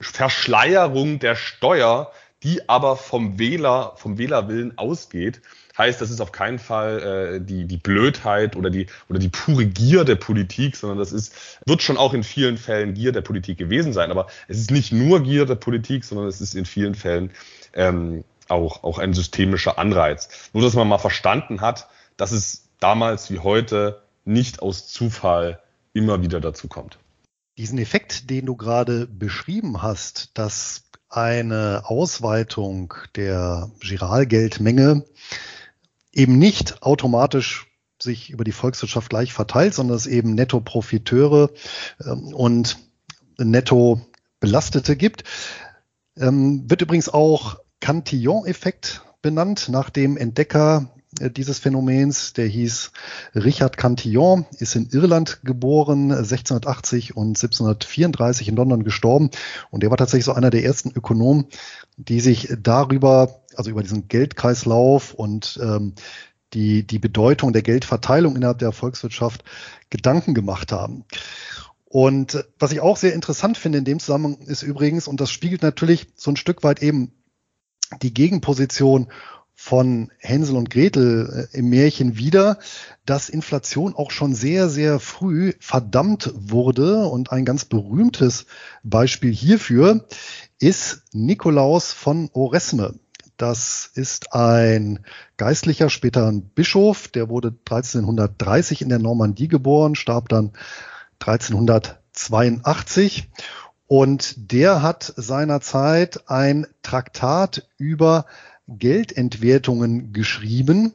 Verschleierung 0.00 1.18
der 1.18 1.36
Steuer, 1.36 2.10
die 2.42 2.68
aber 2.68 2.96
vom 2.96 3.38
Wähler, 3.38 3.92
vom 3.96 4.18
Wählerwillen 4.18 4.78
ausgeht. 4.78 5.42
Heißt, 5.76 6.00
das 6.00 6.10
ist 6.10 6.20
auf 6.20 6.32
keinen 6.32 6.58
Fall 6.58 7.00
äh, 7.00 7.40
die, 7.40 7.66
die 7.66 7.76
Blödheit 7.76 8.56
oder 8.56 8.70
die, 8.70 8.86
oder 9.08 9.18
die 9.18 9.28
pure 9.28 9.66
Gier 9.66 10.04
der 10.04 10.16
Politik, 10.16 10.76
sondern 10.76 10.98
das 10.98 11.12
ist, 11.12 11.34
wird 11.66 11.82
schon 11.82 11.96
auch 11.96 12.14
in 12.14 12.24
vielen 12.24 12.56
Fällen 12.56 12.94
Gier 12.94 13.12
der 13.12 13.20
Politik 13.20 13.58
gewesen 13.58 13.92
sein. 13.92 14.10
Aber 14.10 14.26
es 14.48 14.58
ist 14.58 14.70
nicht 14.70 14.92
nur 14.92 15.22
Gier 15.22 15.46
der 15.46 15.54
Politik, 15.54 16.04
sondern 16.04 16.26
es 16.28 16.40
ist 16.40 16.54
in 16.54 16.64
vielen 16.64 16.94
Fällen 16.94 17.30
ähm, 17.74 18.24
auch, 18.48 18.82
auch 18.84 18.98
ein 18.98 19.14
systemischer 19.14 19.78
Anreiz. 19.78 20.50
Nur, 20.52 20.62
dass 20.62 20.74
man 20.74 20.88
mal 20.88 20.98
verstanden 20.98 21.60
hat, 21.60 21.88
dass 22.16 22.32
es 22.32 22.68
damals 22.80 23.30
wie 23.30 23.38
heute 23.38 24.02
nicht 24.24 24.62
aus 24.62 24.88
Zufall 24.88 25.60
immer 25.92 26.22
wieder 26.22 26.40
dazu 26.40 26.68
kommt. 26.68 26.98
Diesen 27.60 27.76
Effekt, 27.76 28.30
den 28.30 28.46
du 28.46 28.56
gerade 28.56 29.06
beschrieben 29.06 29.82
hast, 29.82 30.30
dass 30.38 30.84
eine 31.10 31.82
Ausweitung 31.84 32.94
der 33.16 33.70
Giralgeldmenge 33.80 35.04
eben 36.10 36.38
nicht 36.38 36.82
automatisch 36.82 37.66
sich 38.00 38.30
über 38.30 38.44
die 38.44 38.52
Volkswirtschaft 38.52 39.10
gleich 39.10 39.34
verteilt, 39.34 39.74
sondern 39.74 39.98
es 39.98 40.06
eben 40.06 40.34
Netto-Profiteure 40.34 41.50
ähm, 42.02 42.32
und 42.32 42.78
Netto-Belastete 43.36 44.96
gibt. 44.96 45.24
Ähm, 46.16 46.64
wird 46.70 46.80
übrigens 46.80 47.10
auch 47.10 47.58
Cantillon-Effekt 47.80 49.02
benannt, 49.20 49.68
nach 49.68 49.90
dem 49.90 50.16
Entdecker 50.16 50.94
dieses 51.28 51.58
Phänomens. 51.58 52.32
Der 52.32 52.46
hieß 52.46 52.92
Richard 53.34 53.76
Cantillon, 53.76 54.46
ist 54.58 54.76
in 54.76 54.88
Irland 54.90 55.40
geboren, 55.44 56.12
1680 56.12 57.16
und 57.16 57.36
1734 57.36 58.48
in 58.48 58.56
London 58.56 58.84
gestorben. 58.84 59.30
Und 59.70 59.82
der 59.82 59.90
war 59.90 59.96
tatsächlich 59.96 60.24
so 60.24 60.32
einer 60.32 60.50
der 60.50 60.64
ersten 60.64 60.90
Ökonomen, 60.90 61.46
die 61.96 62.20
sich 62.20 62.54
darüber, 62.62 63.42
also 63.54 63.70
über 63.70 63.82
diesen 63.82 64.08
Geldkreislauf 64.08 65.14
und 65.14 65.58
ähm, 65.62 65.94
die, 66.54 66.86
die 66.86 66.98
Bedeutung 66.98 67.52
der 67.52 67.62
Geldverteilung 67.62 68.36
innerhalb 68.36 68.58
der 68.58 68.72
Volkswirtschaft 68.72 69.44
Gedanken 69.90 70.34
gemacht 70.34 70.72
haben. 70.72 71.04
Und 71.84 72.44
was 72.58 72.72
ich 72.72 72.80
auch 72.80 72.96
sehr 72.96 73.14
interessant 73.14 73.58
finde 73.58 73.78
in 73.78 73.84
dem 73.84 73.98
Zusammenhang 73.98 74.38
ist 74.46 74.62
übrigens, 74.62 75.08
und 75.08 75.20
das 75.20 75.30
spiegelt 75.30 75.62
natürlich 75.62 76.06
so 76.14 76.30
ein 76.30 76.36
Stück 76.36 76.62
weit 76.62 76.82
eben 76.82 77.12
die 78.02 78.14
Gegenposition 78.14 79.08
von 79.62 80.10
Hänsel 80.16 80.56
und 80.56 80.70
Gretel 80.70 81.46
äh, 81.52 81.58
im 81.58 81.68
Märchen 81.68 82.16
wieder, 82.16 82.58
dass 83.04 83.28
Inflation 83.28 83.94
auch 83.94 84.10
schon 84.10 84.34
sehr, 84.34 84.70
sehr 84.70 85.00
früh 85.00 85.52
verdammt 85.60 86.32
wurde. 86.34 87.04
Und 87.04 87.30
ein 87.30 87.44
ganz 87.44 87.66
berühmtes 87.66 88.46
Beispiel 88.82 89.34
hierfür 89.34 90.06
ist 90.60 91.02
Nikolaus 91.12 91.92
von 91.92 92.30
Oresme. 92.32 92.94
Das 93.36 93.90
ist 93.92 94.32
ein 94.32 95.00
Geistlicher, 95.36 95.90
später 95.90 96.26
ein 96.26 96.40
Bischof, 96.40 97.08
der 97.08 97.28
wurde 97.28 97.48
1330 97.48 98.80
in 98.80 98.88
der 98.88 98.98
Normandie 98.98 99.48
geboren, 99.48 99.94
starb 99.94 100.30
dann 100.30 100.52
1382 101.20 103.28
und 103.86 104.52
der 104.52 104.82
hat 104.82 105.12
seinerzeit 105.16 106.30
ein 106.30 106.66
Traktat 106.82 107.68
über 107.76 108.24
Geldentwertungen 108.78 110.12
geschrieben. 110.12 110.92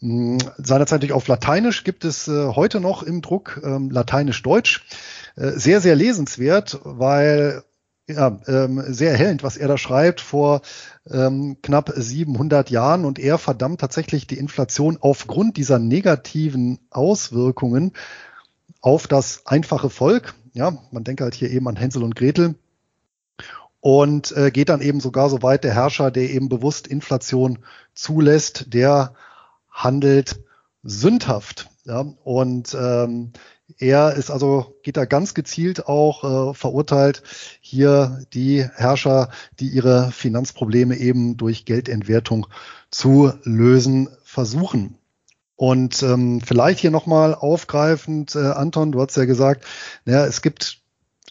Hm, 0.00 0.38
seinerzeit 0.58 0.98
natürlich 0.98 1.12
auf 1.14 1.28
Lateinisch 1.28 1.84
gibt 1.84 2.04
es 2.04 2.28
äh, 2.28 2.48
heute 2.48 2.80
noch 2.80 3.02
im 3.02 3.22
Druck 3.22 3.60
ähm, 3.64 3.90
Lateinisch-Deutsch. 3.90 4.84
Äh, 5.36 5.52
sehr, 5.52 5.80
sehr 5.80 5.96
lesenswert, 5.96 6.80
weil 6.84 7.62
ja, 8.06 8.38
ähm, 8.46 8.82
sehr 8.86 9.12
erhellend, 9.12 9.42
was 9.42 9.56
er 9.56 9.68
da 9.68 9.78
schreibt 9.78 10.20
vor 10.20 10.60
ähm, 11.10 11.56
knapp 11.62 11.90
700 11.96 12.68
Jahren 12.68 13.04
und 13.04 13.18
er 13.18 13.38
verdammt 13.38 13.80
tatsächlich 13.80 14.26
die 14.26 14.36
Inflation 14.36 14.98
aufgrund 15.00 15.56
dieser 15.56 15.78
negativen 15.78 16.80
Auswirkungen 16.90 17.92
auf 18.82 19.06
das 19.06 19.46
einfache 19.46 19.88
Volk. 19.88 20.34
Ja, 20.52 20.76
man 20.90 21.04
denke 21.04 21.24
halt 21.24 21.34
hier 21.34 21.50
eben 21.50 21.66
an 21.66 21.76
Hänsel 21.76 22.02
und 22.02 22.14
Gretel 22.14 22.56
und 23.84 24.34
äh, 24.34 24.50
geht 24.50 24.70
dann 24.70 24.80
eben 24.80 24.98
sogar 24.98 25.28
so 25.28 25.42
weit, 25.42 25.62
der 25.62 25.74
Herrscher, 25.74 26.10
der 26.10 26.30
eben 26.30 26.48
bewusst 26.48 26.86
Inflation 26.86 27.58
zulässt, 27.94 28.72
der 28.72 29.12
handelt 29.70 30.40
sündhaft. 30.82 31.68
Ja? 31.84 32.06
Und 32.24 32.74
ähm, 32.80 33.34
er 33.78 34.14
ist 34.14 34.30
also, 34.30 34.74
geht 34.82 34.96
da 34.96 35.04
ganz 35.04 35.34
gezielt 35.34 35.86
auch 35.86 36.24
äh, 36.24 36.54
verurteilt, 36.54 37.24
hier 37.60 38.24
die 38.32 38.64
Herrscher, 38.74 39.28
die 39.60 39.68
ihre 39.68 40.10
Finanzprobleme 40.12 40.96
eben 40.96 41.36
durch 41.36 41.66
Geldentwertung 41.66 42.46
zu 42.90 43.34
lösen 43.42 44.08
versuchen. 44.24 44.96
Und 45.56 46.02
ähm, 46.02 46.40
vielleicht 46.40 46.80
hier 46.80 46.90
nochmal 46.90 47.34
aufgreifend, 47.34 48.34
äh, 48.34 48.38
Anton, 48.38 48.92
du 48.92 49.02
hast 49.02 49.18
ja 49.18 49.26
gesagt, 49.26 49.66
naja, 50.06 50.24
es 50.24 50.40
gibt 50.40 50.83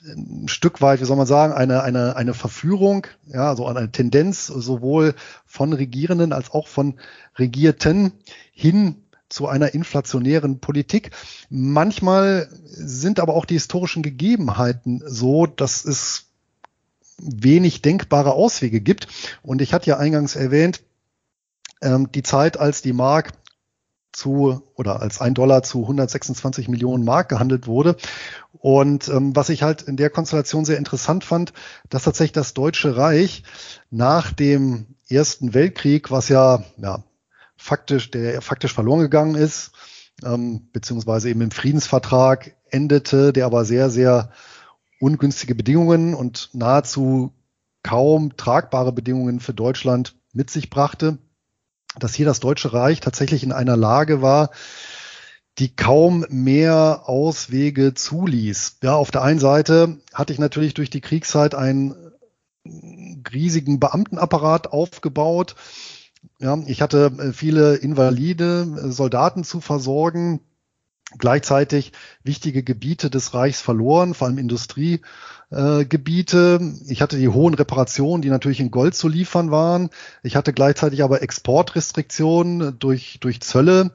ein 0.06 0.48
Stück 0.48 0.82
weit, 0.82 1.02
wie 1.02 1.06
soll 1.06 1.18
man 1.18 1.28
sagen, 1.28 1.54
eine, 1.54 1.84
eine, 1.84 2.16
eine 2.16 2.34
Verführung, 2.34 3.08
ja, 3.28 3.56
so 3.56 3.68
eine 3.68 3.92
Tendenz 3.92 4.48
sowohl 4.48 5.16
von 5.46 5.74
Regierenden 5.74 6.34
als 6.34 6.52
auch 6.52 6.68
von 6.68 7.00
Regierten 7.38 8.14
hin 8.52 9.04
zu 9.30 9.48
einer 9.48 9.74
inflationären 9.74 10.60
Politik. 10.60 11.12
Manchmal 11.50 12.50
sind 12.66 13.20
aber 13.20 13.34
auch 13.34 13.46
die 13.46 13.56
historischen 13.56 14.04
Gegebenheiten 14.04 15.02
so, 15.06 15.48
dass 15.48 15.86
es 15.86 16.26
wenig 17.18 17.82
denkbare 17.82 18.34
Auswege 18.34 18.82
gibt. 18.82 19.08
Und 19.42 19.62
ich 19.62 19.74
hatte 19.74 19.90
ja 19.90 19.98
eingangs 19.98 20.36
erwähnt, 20.36 20.82
ähm, 21.82 22.12
die 22.12 22.24
Zeit, 22.24 22.58
als 22.58 22.82
die 22.82 22.94
Mark 22.94 23.32
zu 24.14 24.62
oder 24.76 25.02
als 25.02 25.20
ein 25.20 25.34
Dollar 25.34 25.64
zu 25.64 25.82
126 25.82 26.70
Millionen 26.70 27.04
Mark 27.04 27.30
gehandelt 27.30 27.68
wurde. 27.68 27.98
Und 28.54 29.10
ähm, 29.10 29.36
was 29.36 29.50
ich 29.50 29.64
halt 29.64 29.82
in 29.82 29.98
der 29.98 30.10
Konstellation 30.10 30.66
sehr 30.66 30.78
interessant 30.78 31.24
fand, 31.24 31.54
dass 31.90 32.04
tatsächlich 32.04 32.32
das 32.34 32.54
Deutsche 32.54 32.96
Reich 32.96 33.44
nach 33.90 34.32
dem 34.32 34.96
Ersten 35.10 35.54
Weltkrieg, 35.54 36.12
was 36.12 36.30
ja, 36.30 36.64
ja 36.78 37.04
faktisch, 37.58 38.10
der 38.12 38.42
faktisch 38.42 38.74
verloren 38.74 39.02
gegangen 39.02 39.36
ist, 39.36 39.72
ähm, 40.24 40.70
beziehungsweise 40.72 41.30
eben 41.30 41.42
im 41.42 41.52
Friedensvertrag 41.52 42.56
endete, 42.70 43.34
der 43.34 43.46
aber 43.46 43.66
sehr, 43.66 43.90
sehr 43.90 44.32
ungünstige 45.00 45.56
Bedingungen 45.56 46.14
und 46.14 46.50
nahezu 46.54 47.34
kaum 47.84 48.38
tragbare 48.38 48.94
Bedingungen 48.94 49.42
für 49.42 49.54
Deutschland 49.54 50.16
mit 50.32 50.50
sich 50.50 50.70
brachte 50.70 51.18
dass 52.00 52.14
hier 52.14 52.26
das 52.26 52.40
Deutsche 52.40 52.74
Reich 52.74 53.00
tatsächlich 53.00 53.44
in 53.44 53.52
einer 53.52 53.78
Lage 53.78 54.22
war, 54.22 54.50
die 55.60 55.76
kaum 55.76 56.26
mehr 56.30 57.04
Auswege 57.06 57.94
zuließ. 57.94 58.78
Ja, 58.82 58.96
auf 58.96 59.12
der 59.12 59.22
einen 59.22 59.40
Seite 59.40 60.00
hatte 60.14 60.34
ich 60.34 60.40
natürlich 60.40 60.74
durch 60.74 60.90
die 60.90 61.02
Kriegszeit 61.02 61.54
einen 61.54 61.96
riesigen 63.32 63.80
Beamtenapparat 63.80 64.72
aufgebaut. 64.72 65.56
Ja, 66.40 66.58
ich 66.66 66.82
hatte 66.82 67.12
äh, 67.20 67.34
viele 67.34 67.76
invalide 67.76 68.62
äh, 68.62 68.92
Soldaten 68.92 69.44
zu 69.44 69.60
versorgen, 69.60 70.40
gleichzeitig 71.18 71.92
wichtige 72.24 72.64
Gebiete 72.64 73.10
des 73.10 73.34
Reichs 73.34 73.62
verloren, 73.62 74.14
vor 74.14 74.28
allem 74.28 74.38
Industrie, 74.38 75.02
äh, 75.54 75.86
Gebiete. 75.86 76.60
Ich 76.88 77.02
hatte 77.02 77.18
die 77.18 77.30
hohen 77.30 77.54
Reparationen, 77.54 78.22
die 78.22 78.30
natürlich 78.30 78.60
in 78.60 78.72
Gold 78.72 78.96
zu 78.96 79.08
liefern 79.08 79.52
waren. 79.52 79.90
Ich 80.24 80.36
hatte 80.36 80.54
gleichzeitig 80.54 81.04
aber 81.04 81.22
Exportrestriktionen 81.22 82.80
durch, 82.80 83.20
durch 83.20 83.42
Zölle. 83.42 83.92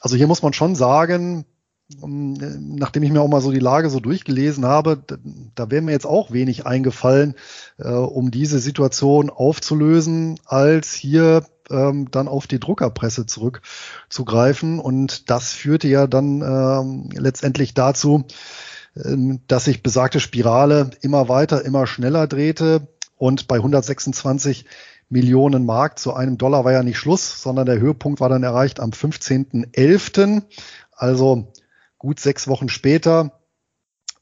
Also 0.00 0.16
hier 0.16 0.26
muss 0.26 0.42
man 0.42 0.52
schon 0.52 0.74
sagen, 0.74 1.44
ähm, 2.02 2.34
nachdem 2.76 3.02
ich 3.02 3.12
mir 3.12 3.20
auch 3.20 3.28
mal 3.28 3.40
so 3.40 3.52
die 3.52 3.60
Lage 3.60 3.90
so 3.90 4.00
durchgelesen 4.00 4.64
habe, 4.64 5.02
da 5.54 5.70
wäre 5.70 5.82
mir 5.82 5.92
jetzt 5.92 6.06
auch 6.06 6.32
wenig 6.32 6.66
eingefallen, 6.66 7.34
äh, 7.78 7.88
um 7.88 8.30
diese 8.30 8.58
Situation 8.58 9.30
aufzulösen, 9.30 10.40
als 10.44 10.94
hier 10.94 11.44
ähm, 11.70 12.10
dann 12.10 12.28
auf 12.28 12.46
die 12.46 12.60
Druckerpresse 12.60 13.26
zurückzugreifen. 13.26 14.80
Und 14.80 15.30
das 15.30 15.52
führte 15.52 15.88
ja 15.88 16.06
dann 16.06 16.42
ähm, 16.42 17.10
letztendlich 17.12 17.74
dazu, 17.74 18.24
dass 19.46 19.66
sich 19.66 19.82
besagte 19.82 20.20
Spirale 20.20 20.90
immer 21.02 21.28
weiter, 21.28 21.64
immer 21.64 21.86
schneller 21.86 22.26
drehte 22.26 22.88
und 23.16 23.46
bei 23.46 23.56
126 23.56 24.64
Millionen 25.08 25.66
Mark 25.66 25.98
zu 25.98 26.14
einem 26.14 26.38
Dollar 26.38 26.64
war 26.64 26.72
ja 26.72 26.82
nicht 26.82 26.98
Schluss, 26.98 27.42
sondern 27.42 27.66
der 27.66 27.78
Höhepunkt 27.78 28.20
war 28.20 28.28
dann 28.28 28.42
erreicht 28.42 28.80
am 28.80 28.90
15.11., 28.90 30.42
also 30.92 31.52
gut 31.98 32.18
sechs 32.18 32.48
Wochen 32.48 32.68
später, 32.68 33.38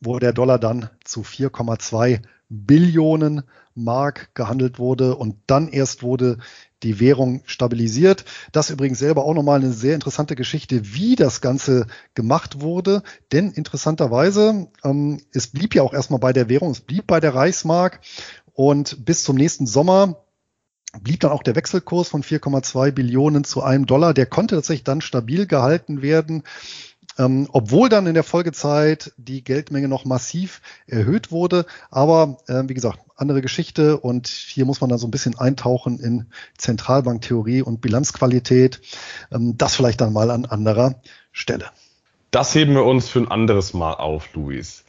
wo 0.01 0.19
der 0.19 0.33
Dollar 0.33 0.59
dann 0.59 0.91
zu 1.05 1.21
4,2 1.21 2.21
Billionen 2.49 3.45
Mark 3.75 4.35
gehandelt 4.35 4.79
wurde 4.79 5.17
und 5.17 5.37
dann 5.47 5.69
erst 5.69 6.03
wurde 6.03 6.39
die 6.85 7.01
Währung 7.01 7.43
stabilisiert. 7.47 8.25
Das 8.53 8.71
übrigens 8.71 8.99
selber 8.99 9.25
auch 9.25 9.35
nochmal 9.35 9.61
eine 9.61 9.73
sehr 9.73 9.95
interessante 9.95 10.37
Geschichte, 10.37 10.95
wie 10.95 11.17
das 11.17 11.41
Ganze 11.41 11.87
gemacht 12.15 12.61
wurde. 12.61 13.03
Denn 13.33 13.51
interessanterweise, 13.51 14.69
ähm, 14.85 15.21
es 15.33 15.49
blieb 15.49 15.75
ja 15.75 15.83
auch 15.83 15.95
erstmal 15.95 16.21
bei 16.21 16.33
der 16.33 16.49
Währung, 16.49 16.71
es 16.71 16.81
blieb 16.81 17.07
bei 17.07 17.19
der 17.21 17.35
Reichsmark 17.35 18.01
und 18.53 19.05
bis 19.05 19.25
zum 19.25 19.37
nächsten 19.37 19.67
Sommer 19.67 20.25
blieb 21.03 21.21
dann 21.21 21.33
auch 21.33 21.43
der 21.43 21.57
Wechselkurs 21.57 22.09
von 22.09 22.23
4,2 22.23 22.93
Billionen 22.93 23.45
zu 23.45 23.63
einem 23.63 23.87
Dollar. 23.87 24.15
Der 24.15 24.27
konnte 24.27 24.55
tatsächlich 24.55 24.85
dann 24.85 25.01
stabil 25.01 25.47
gehalten 25.47 26.03
werden. 26.03 26.45
Ähm, 27.19 27.49
obwohl 27.53 27.89
dann 27.89 28.07
in 28.07 28.15
der 28.15 28.25
Folgezeit 28.25 29.13
die 29.17 29.45
Geldmenge 29.45 29.89
noch 29.89 30.05
massiv 30.05 30.61
erhöht 30.87 31.31
wurde. 31.31 31.67
Aber 31.91 32.39
äh, 32.49 32.63
wie 32.67 32.75
gesagt, 32.75 32.99
andere 33.17 33.43
Geschichte 33.43 33.99
und 33.99 34.27
hier 34.27 34.65
muss 34.65 34.81
man 34.81 34.91
dann 34.91 34.99
so 34.99 35.07
ein 35.07 35.13
bisschen 35.13 35.39
eintauchen 35.39 36.01
in 36.01 36.27
Zentralbanktheorie 36.59 37.63
und 37.63 37.81
Bilanzqualität. 37.81 38.81
Ähm, 39.33 39.57
das 39.57 39.77
vielleicht 39.77 40.01
dann 40.01 40.13
mal 40.13 40.31
an 40.31 40.45
anderer 40.45 40.97
Stelle. 41.33 41.67
Das 42.31 42.55
heben 42.55 42.75
wir 42.75 42.85
uns 42.85 43.09
für 43.09 43.21
ein 43.21 43.31
anderes 43.31 43.75
Mal 43.75 43.95
auf, 43.95 44.35
Luis. 44.35 44.85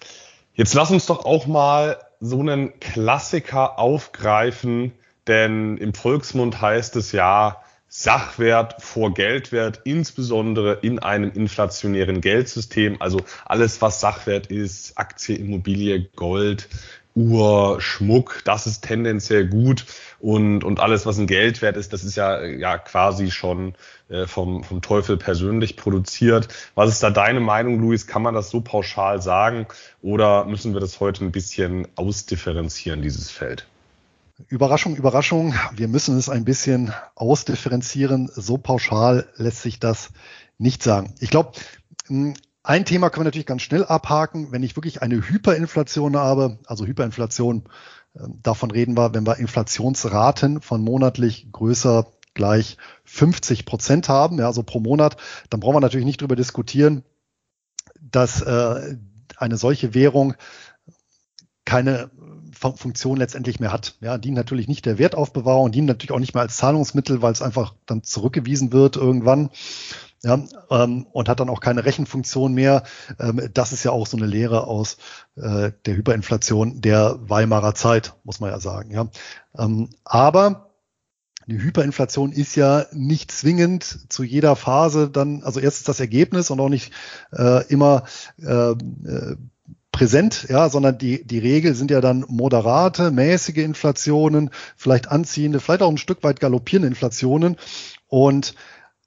Jetzt 0.55 0.73
lass 0.73 0.89
uns 0.89 1.05
doch 1.05 1.25
auch 1.25 1.45
mal 1.45 1.97
so 2.19 2.39
einen 2.39 2.79
Klassiker 2.79 3.77
aufgreifen, 3.77 4.93
denn 5.27 5.77
im 5.77 5.93
Volksmund 5.93 6.61
heißt 6.61 6.95
es 6.95 7.11
ja, 7.11 7.61
Sachwert 7.97 8.75
vor 8.83 9.13
Geldwert, 9.13 9.79
insbesondere 9.85 10.79
in 10.81 10.99
einem 10.99 11.31
inflationären 11.31 12.19
Geldsystem. 12.19 12.97
Also 12.99 13.21
alles, 13.45 13.81
was 13.81 14.01
Sachwert 14.01 14.47
ist, 14.47 14.97
Aktie, 14.97 15.37
Immobilie, 15.37 16.09
Gold, 16.13 16.67
Uhr, 17.15 17.79
Schmuck, 17.79 18.41
das 18.43 18.67
ist 18.67 18.81
tendenziell 18.81 19.47
gut. 19.47 19.85
Und, 20.19 20.65
und 20.65 20.81
alles, 20.81 21.05
was 21.05 21.17
ein 21.19 21.25
Geldwert 21.25 21.77
ist, 21.77 21.93
das 21.93 22.03
ist 22.03 22.17
ja, 22.17 22.43
ja 22.43 22.77
quasi 22.77 23.31
schon 23.31 23.75
äh, 24.09 24.27
vom, 24.27 24.65
vom 24.65 24.81
Teufel 24.81 25.15
persönlich 25.15 25.77
produziert. 25.77 26.49
Was 26.75 26.89
ist 26.89 27.01
da 27.01 27.11
deine 27.11 27.39
Meinung, 27.39 27.79
Luis? 27.79 28.07
Kann 28.07 28.23
man 28.23 28.35
das 28.35 28.49
so 28.49 28.59
pauschal 28.59 29.21
sagen? 29.21 29.67
Oder 30.01 30.43
müssen 30.43 30.73
wir 30.73 30.81
das 30.81 30.99
heute 30.99 31.23
ein 31.23 31.31
bisschen 31.31 31.87
ausdifferenzieren, 31.95 33.01
dieses 33.01 33.31
Feld? 33.31 33.65
Überraschung, 34.47 34.97
Überraschung. 34.97 35.53
Wir 35.73 35.87
müssen 35.87 36.17
es 36.17 36.27
ein 36.27 36.43
bisschen 36.43 36.93
ausdifferenzieren. 37.15 38.29
So 38.33 38.57
pauschal 38.57 39.29
lässt 39.37 39.61
sich 39.61 39.79
das 39.79 40.09
nicht 40.57 40.83
sagen. 40.83 41.13
Ich 41.19 41.29
glaube, 41.29 41.53
ein 42.09 42.85
Thema 42.85 43.09
können 43.09 43.21
wir 43.21 43.29
natürlich 43.29 43.45
ganz 43.45 43.61
schnell 43.61 43.85
abhaken. 43.85 44.51
Wenn 44.51 44.63
ich 44.63 44.75
wirklich 44.75 45.01
eine 45.01 45.15
Hyperinflation 45.15 46.17
habe, 46.17 46.59
also 46.65 46.85
Hyperinflation, 46.85 47.63
ähm, 48.19 48.39
davon 48.43 48.71
reden 48.71 48.97
wir, 48.97 49.13
wenn 49.13 49.25
wir 49.25 49.37
Inflationsraten 49.37 50.61
von 50.61 50.81
monatlich 50.81 51.51
größer 51.53 52.07
gleich 52.33 52.77
50 53.05 53.65
Prozent 53.65 54.09
haben, 54.09 54.39
ja, 54.39 54.47
also 54.47 54.63
pro 54.63 54.81
Monat, 54.81 55.15
dann 55.49 55.61
brauchen 55.61 55.75
wir 55.75 55.81
natürlich 55.81 56.05
nicht 56.05 56.21
darüber 56.21 56.35
diskutieren, 56.35 57.05
dass 58.01 58.41
äh, 58.41 58.97
eine 59.37 59.55
solche 59.55 59.93
Währung 59.93 60.35
keine 61.63 62.11
Funktion 62.55 63.17
letztendlich 63.17 63.59
mehr 63.59 63.71
hat. 63.71 63.95
Ja, 64.01 64.17
dient 64.17 64.35
natürlich 64.35 64.67
nicht 64.67 64.85
der 64.85 64.97
Wertaufbewahrung, 64.97 65.71
dient 65.71 65.87
natürlich 65.87 66.11
auch 66.11 66.19
nicht 66.19 66.33
mehr 66.33 66.43
als 66.43 66.57
Zahlungsmittel, 66.57 67.21
weil 67.21 67.31
es 67.31 67.41
einfach 67.41 67.75
dann 67.85 68.03
zurückgewiesen 68.03 68.71
wird 68.71 68.95
irgendwann 68.95 69.49
ja, 70.23 70.43
ähm, 70.71 71.05
und 71.11 71.29
hat 71.29 71.39
dann 71.39 71.49
auch 71.49 71.59
keine 71.59 71.85
Rechenfunktion 71.85 72.53
mehr. 72.53 72.83
Ähm, 73.19 73.49
das 73.53 73.73
ist 73.73 73.83
ja 73.83 73.91
auch 73.91 74.07
so 74.07 74.17
eine 74.17 74.25
Lehre 74.25 74.65
aus 74.65 74.97
äh, 75.35 75.71
der 75.85 75.95
Hyperinflation 75.95 76.81
der 76.81 77.19
Weimarer 77.21 77.75
Zeit, 77.75 78.15
muss 78.23 78.39
man 78.39 78.49
ja 78.49 78.59
sagen. 78.59 78.91
Ja. 78.91 79.07
Ähm, 79.57 79.89
aber 80.03 80.71
die 81.47 81.59
Hyperinflation 81.59 82.31
ist 82.31 82.55
ja 82.55 82.85
nicht 82.91 83.31
zwingend 83.31 84.11
zu 84.11 84.23
jeder 84.23 84.55
Phase 84.55 85.09
dann, 85.09 85.43
also 85.43 85.59
erstens 85.59 85.85
das 85.85 85.99
Ergebnis 85.99 86.49
und 86.49 86.59
auch 86.59 86.69
nicht 86.69 86.91
äh, 87.31 87.63
immer 87.67 88.05
äh, 88.41 88.71
äh, 88.71 89.35
präsent, 89.95 90.47
ja, 90.49 90.67
sondern 90.67 90.97
die, 90.97 91.25
die 91.25 91.39
Regel 91.39 91.73
sind 91.73 91.89
ja 91.89 92.01
dann 92.01 92.25
moderate, 92.27 93.11
mäßige 93.11 93.59
Inflationen, 93.59 94.49
vielleicht 94.75 95.07
anziehende, 95.07 95.61
vielleicht 95.61 95.81
auch 95.81 95.89
ein 95.89 95.97
Stück 95.97 96.21
weit 96.21 96.41
galoppierende 96.41 96.89
Inflationen. 96.89 97.55
Und 98.09 98.55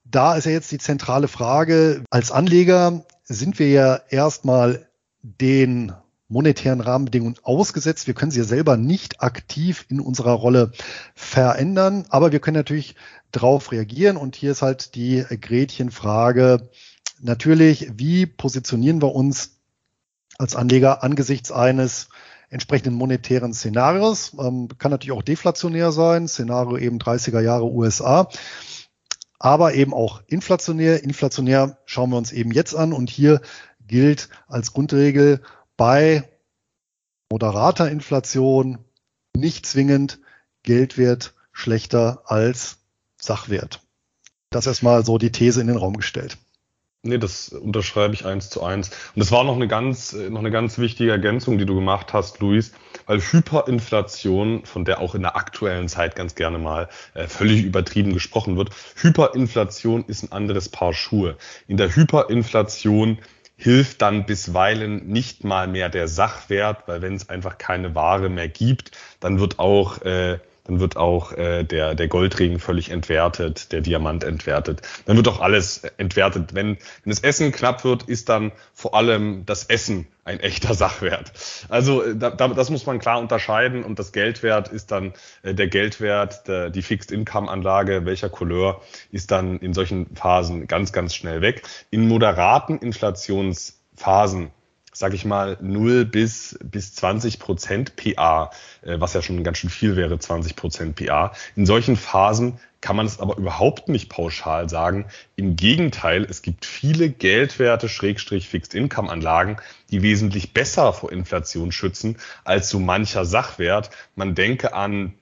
da 0.06 0.34
ist 0.34 0.46
ja 0.46 0.52
jetzt 0.52 0.72
die 0.72 0.78
zentrale 0.78 1.28
Frage, 1.28 2.02
als 2.08 2.32
Anleger 2.32 3.04
sind 3.24 3.58
wir 3.58 3.68
ja 3.68 4.00
erstmal 4.08 4.88
den 5.20 5.92
monetären 6.26 6.80
Rahmenbedingungen 6.80 7.36
ausgesetzt. 7.42 8.06
Wir 8.06 8.14
können 8.14 8.30
sie 8.30 8.40
ja 8.40 8.46
selber 8.46 8.78
nicht 8.78 9.20
aktiv 9.20 9.84
in 9.90 10.00
unserer 10.00 10.32
Rolle 10.32 10.72
verändern, 11.14 12.06
aber 12.08 12.32
wir 12.32 12.40
können 12.40 12.56
natürlich 12.56 12.94
darauf 13.30 13.72
reagieren. 13.72 14.16
Und 14.16 14.36
hier 14.36 14.52
ist 14.52 14.62
halt 14.62 14.94
die 14.94 15.22
Gretchenfrage 15.28 16.70
natürlich, 17.20 17.90
wie 17.94 18.24
positionieren 18.24 19.02
wir 19.02 19.14
uns 19.14 19.57
als 20.38 20.56
Anleger 20.56 21.02
angesichts 21.02 21.52
eines 21.52 22.08
entsprechenden 22.48 22.94
monetären 22.94 23.52
Szenarios? 23.52 24.32
Ähm, 24.38 24.68
kann 24.78 24.90
natürlich 24.90 25.16
auch 25.16 25.22
deflationär 25.22 25.92
sein, 25.92 26.28
Szenario 26.28 26.78
eben 26.78 26.98
30er 26.98 27.40
Jahre 27.40 27.70
USA 27.70 28.28
aber 29.38 29.74
eben 29.74 29.94
auch 29.94 30.22
inflationär. 30.26 31.02
Inflationär 31.02 31.78
schauen 31.86 32.10
wir 32.10 32.16
uns 32.16 32.32
eben 32.32 32.50
jetzt 32.50 32.74
an 32.74 32.92
und 32.92 33.10
hier 33.10 33.40
gilt 33.86 34.28
als 34.48 34.72
Grundregel 34.72 35.42
bei 35.76 36.28
moderater 37.30 37.90
Inflation 37.90 38.78
nicht 39.36 39.66
zwingend 39.66 40.18
Geldwert 40.62 41.34
schlechter 41.52 42.22
als 42.26 42.78
Sachwert. 43.20 43.80
Das 44.50 44.66
erstmal 44.66 45.04
so 45.04 45.18
die 45.18 45.32
These 45.32 45.60
in 45.60 45.66
den 45.66 45.76
Raum 45.76 45.96
gestellt. 45.96 46.38
Nee, 47.08 47.18
das 47.18 47.48
unterschreibe 47.48 48.12
ich 48.12 48.26
eins 48.26 48.50
zu 48.50 48.62
eins. 48.62 48.90
Und 48.90 49.20
das 49.20 49.32
war 49.32 49.42
noch 49.42 49.56
eine 49.56 49.66
ganz, 49.66 50.12
noch 50.12 50.40
eine 50.40 50.50
ganz 50.50 50.78
wichtige 50.78 51.10
Ergänzung, 51.10 51.56
die 51.56 51.64
du 51.64 51.74
gemacht 51.74 52.12
hast, 52.12 52.38
Luis, 52.40 52.72
weil 53.06 53.20
Hyperinflation, 53.20 54.66
von 54.66 54.84
der 54.84 55.00
auch 55.00 55.14
in 55.14 55.22
der 55.22 55.34
aktuellen 55.34 55.88
Zeit 55.88 56.16
ganz 56.16 56.34
gerne 56.34 56.58
mal 56.58 56.90
äh, 57.14 57.26
völlig 57.26 57.64
übertrieben 57.64 58.12
gesprochen 58.12 58.58
wird, 58.58 58.70
Hyperinflation 58.96 60.04
ist 60.06 60.22
ein 60.22 60.32
anderes 60.32 60.68
Paar 60.68 60.92
Schuhe. 60.92 61.36
In 61.66 61.78
der 61.78 61.96
Hyperinflation 61.96 63.18
hilft 63.56 64.02
dann 64.02 64.26
bisweilen 64.26 65.06
nicht 65.06 65.44
mal 65.44 65.66
mehr 65.66 65.88
der 65.88 66.08
Sachwert, 66.08 66.86
weil 66.86 67.00
wenn 67.00 67.14
es 67.14 67.30
einfach 67.30 67.56
keine 67.56 67.94
Ware 67.94 68.28
mehr 68.28 68.48
gibt, 68.48 68.92
dann 69.18 69.40
wird 69.40 69.58
auch 69.58 70.02
äh, 70.02 70.38
dann 70.68 70.80
wird 70.80 70.96
auch 70.96 71.32
äh, 71.32 71.64
der, 71.64 71.94
der 71.94 72.08
Goldring 72.08 72.58
völlig 72.58 72.90
entwertet, 72.90 73.72
der 73.72 73.80
Diamant 73.80 74.22
entwertet. 74.22 74.82
Dann 75.06 75.16
wird 75.16 75.26
auch 75.26 75.40
alles 75.40 75.78
entwertet. 75.96 76.54
Wenn, 76.54 76.76
wenn 77.04 77.10
das 77.10 77.20
Essen 77.20 77.52
knapp 77.52 77.84
wird, 77.84 78.02
ist 78.02 78.28
dann 78.28 78.52
vor 78.74 78.94
allem 78.94 79.44
das 79.46 79.64
Essen 79.64 80.06
ein 80.24 80.40
echter 80.40 80.74
Sachwert. 80.74 81.32
Also 81.70 82.02
äh, 82.02 82.14
da, 82.14 82.30
das 82.30 82.68
muss 82.68 82.84
man 82.84 82.98
klar 82.98 83.18
unterscheiden 83.18 83.82
und 83.82 83.98
das 83.98 84.12
Geldwert 84.12 84.68
ist 84.68 84.90
dann 84.90 85.14
äh, 85.42 85.54
der 85.54 85.68
Geldwert, 85.68 86.46
der, 86.46 86.68
die 86.68 86.82
Fixed 86.82 87.10
Income 87.10 87.50
Anlage, 87.50 88.04
welcher 88.04 88.28
Couleur 88.28 88.82
ist 89.10 89.30
dann 89.30 89.58
in 89.60 89.72
solchen 89.72 90.14
Phasen 90.14 90.66
ganz, 90.66 90.92
ganz 90.92 91.14
schnell 91.14 91.40
weg. 91.40 91.62
In 91.90 92.06
moderaten 92.08 92.78
Inflationsphasen 92.78 94.50
sage 94.98 95.14
ich 95.14 95.24
mal, 95.24 95.56
0 95.60 96.04
bis, 96.04 96.58
bis 96.62 96.94
20 96.94 97.38
Prozent 97.38 97.94
PA, 97.96 98.50
äh, 98.82 98.98
was 98.98 99.14
ja 99.14 99.22
schon 99.22 99.44
ganz 99.44 99.58
schön 99.58 99.70
viel 99.70 99.96
wäre, 99.96 100.18
20 100.18 100.56
Prozent 100.56 100.96
PA. 100.96 101.32
In 101.54 101.66
solchen 101.66 101.96
Phasen 101.96 102.58
kann 102.80 102.96
man 102.96 103.06
es 103.06 103.18
aber 103.18 103.36
überhaupt 103.36 103.88
nicht 103.88 104.08
pauschal 104.08 104.68
sagen. 104.68 105.06
Im 105.36 105.56
Gegenteil, 105.56 106.24
es 106.24 106.42
gibt 106.42 106.64
viele 106.64 107.10
Geldwerte, 107.10 107.88
Schrägstrich 107.88 108.48
Fixed 108.48 108.74
Income 108.74 109.10
Anlagen, 109.10 109.56
die 109.90 110.02
wesentlich 110.02 110.52
besser 110.52 110.92
vor 110.92 111.12
Inflation 111.12 111.72
schützen 111.72 112.16
als 112.44 112.68
so 112.68 112.78
mancher 112.78 113.24
Sachwert. 113.24 113.90
Man 114.14 114.34
denke 114.34 114.74
an 114.74 115.14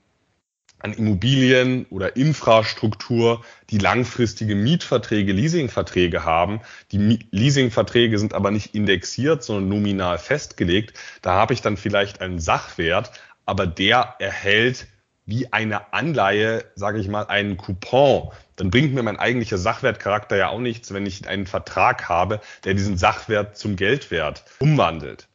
an 0.87 0.92
Immobilien 0.92 1.85
oder 1.90 2.14
Infrastruktur, 2.14 3.44
die 3.70 3.79
langfristige 3.79 4.55
Mietverträge, 4.55 5.33
Leasingverträge 5.33 6.25
haben. 6.25 6.61
Die 6.92 7.18
Leasingverträge 7.33 8.20
sind 8.20 8.35
aber 8.35 8.53
nicht 8.53 8.75
indexiert, 8.77 9.42
sondern 9.42 9.68
nominal 9.68 10.18
festgelegt. 10.18 10.96
Da 11.22 11.33
habe 11.33 11.55
ich 11.55 11.61
dann 11.61 11.77
vielleicht 11.77 12.20
einen 12.20 12.38
Sachwert, 12.38 13.11
aber 13.46 13.66
der 13.66 14.14
erhält 14.20 14.87
wie 15.25 15.53
eine 15.53 15.92
Anleihe, 15.92 16.64
sage 16.77 17.01
ich 17.01 17.09
mal, 17.09 17.27
einen 17.27 17.57
Coupon. 17.57 18.31
Dann 18.55 18.70
bringt 18.70 18.94
mir 18.94 19.03
mein 19.03 19.18
eigentlicher 19.18 19.59
Sachwertcharakter 19.59 20.37
ja 20.37 20.51
auch 20.51 20.61
nichts, 20.61 20.94
wenn 20.94 21.05
ich 21.05 21.27
einen 21.27 21.49
Vertrag 21.49 22.09
habe, 22.09 22.40
der 22.62 22.75
diesen 22.75 22.96
Sachwert 22.96 23.59
zum 23.59 23.75
Geldwert 23.75 24.44
umwandelt. 24.61 25.27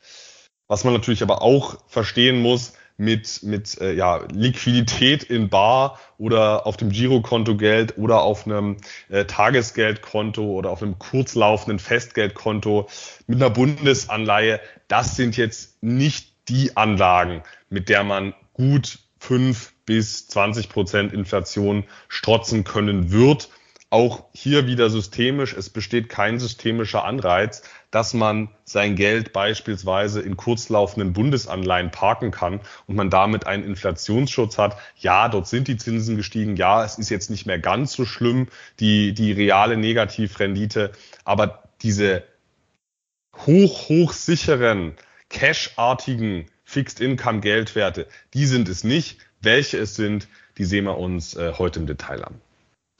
Was 0.70 0.86
man 0.86 0.94
natürlich 0.94 1.24
aber 1.24 1.42
auch 1.42 1.78
verstehen 1.90 2.42
muss, 2.42 2.72
mit, 3.02 3.42
mit 3.42 3.82
äh, 3.82 3.94
ja, 3.94 4.22
Liquidität 4.32 5.24
in 5.24 5.50
Bar 5.50 6.00
oder 6.20 6.68
auf 6.68 6.78
dem 6.78 6.92
Girokonto 6.92 7.58
Geld 7.58 7.98
oder 7.98 8.22
auf 8.22 8.46
einem 8.46 8.78
äh, 9.10 9.26
Tagesgeldkonto 9.26 10.44
oder 10.44 10.70
auf 10.70 10.84
einem 10.84 11.00
kurzlaufenden 11.00 11.80
Festgeldkonto 11.80 12.88
mit 13.26 13.42
einer 13.42 13.50
Bundesanleihe. 13.50 14.62
Das 14.88 15.16
sind 15.16 15.36
jetzt 15.36 15.82
nicht 15.82 16.32
die 16.48 16.78
Anlagen, 16.78 17.42
mit 17.70 17.90
der 17.90 18.04
man 18.04 18.36
gut 18.54 19.00
fünf 19.18 19.74
bis 19.86 20.28
zwanzig 20.28 20.70
Prozent 20.70 21.12
Inflation 21.12 21.86
strotzen 22.08 22.64
können 22.64 23.12
wird 23.12 23.50
auch 23.92 24.24
hier 24.34 24.68
wieder 24.68 24.90
systemisch. 24.90 25.54
Es 25.54 25.70
besteht 25.70 26.08
kein 26.08 26.40
systemischer 26.40 27.04
Anreiz, 27.04 27.64
dass 27.92 28.14
man 28.14 28.50
sein 28.64 28.96
Geld 28.96 29.34
beispielsweise 29.34 30.22
in 30.22 30.38
kurzlaufenden 30.38 31.14
Bundesanleihen 31.14 31.92
parken 31.92 32.32
kann 32.32 32.62
und 32.88 32.96
man 32.96 33.10
damit 33.10 33.46
einen 33.46 33.64
Inflationsschutz 33.64 34.58
hat. 34.58 34.78
Ja, 34.96 35.28
dort 35.28 35.48
sind 35.48 35.68
die 35.68 35.78
Zinsen 35.78 36.16
gestiegen. 36.16 36.56
Ja, 36.56 36.84
es 36.84 36.98
ist 36.98 37.10
jetzt 37.10 37.30
nicht 37.30 37.46
mehr 37.46 37.60
ganz 37.60 37.94
so 37.94 38.06
schlimm, 38.06 38.48
die, 38.80 39.14
die 39.14 39.34
reale 39.34 39.78
Negativrendite. 39.78 40.94
Aber 41.26 41.64
diese 41.82 42.24
hoch, 43.46 43.90
hoch 43.90 44.14
sicheren, 44.14 44.94
cashartigen 45.30 46.46
Fixed 46.64 47.02
Income 47.02 47.42
Geldwerte, 47.42 48.08
die 48.34 48.46
sind 48.46 48.70
es 48.70 48.86
nicht. 48.86 49.20
Welche 49.42 49.78
es 49.78 49.96
sind, 49.96 50.30
die 50.58 50.64
sehen 50.64 50.86
wir 50.86 50.98
uns 50.98 51.36
äh, 51.36 51.54
heute 51.58 51.80
im 51.80 51.88
Detail 51.88 52.24
an. 52.24 52.40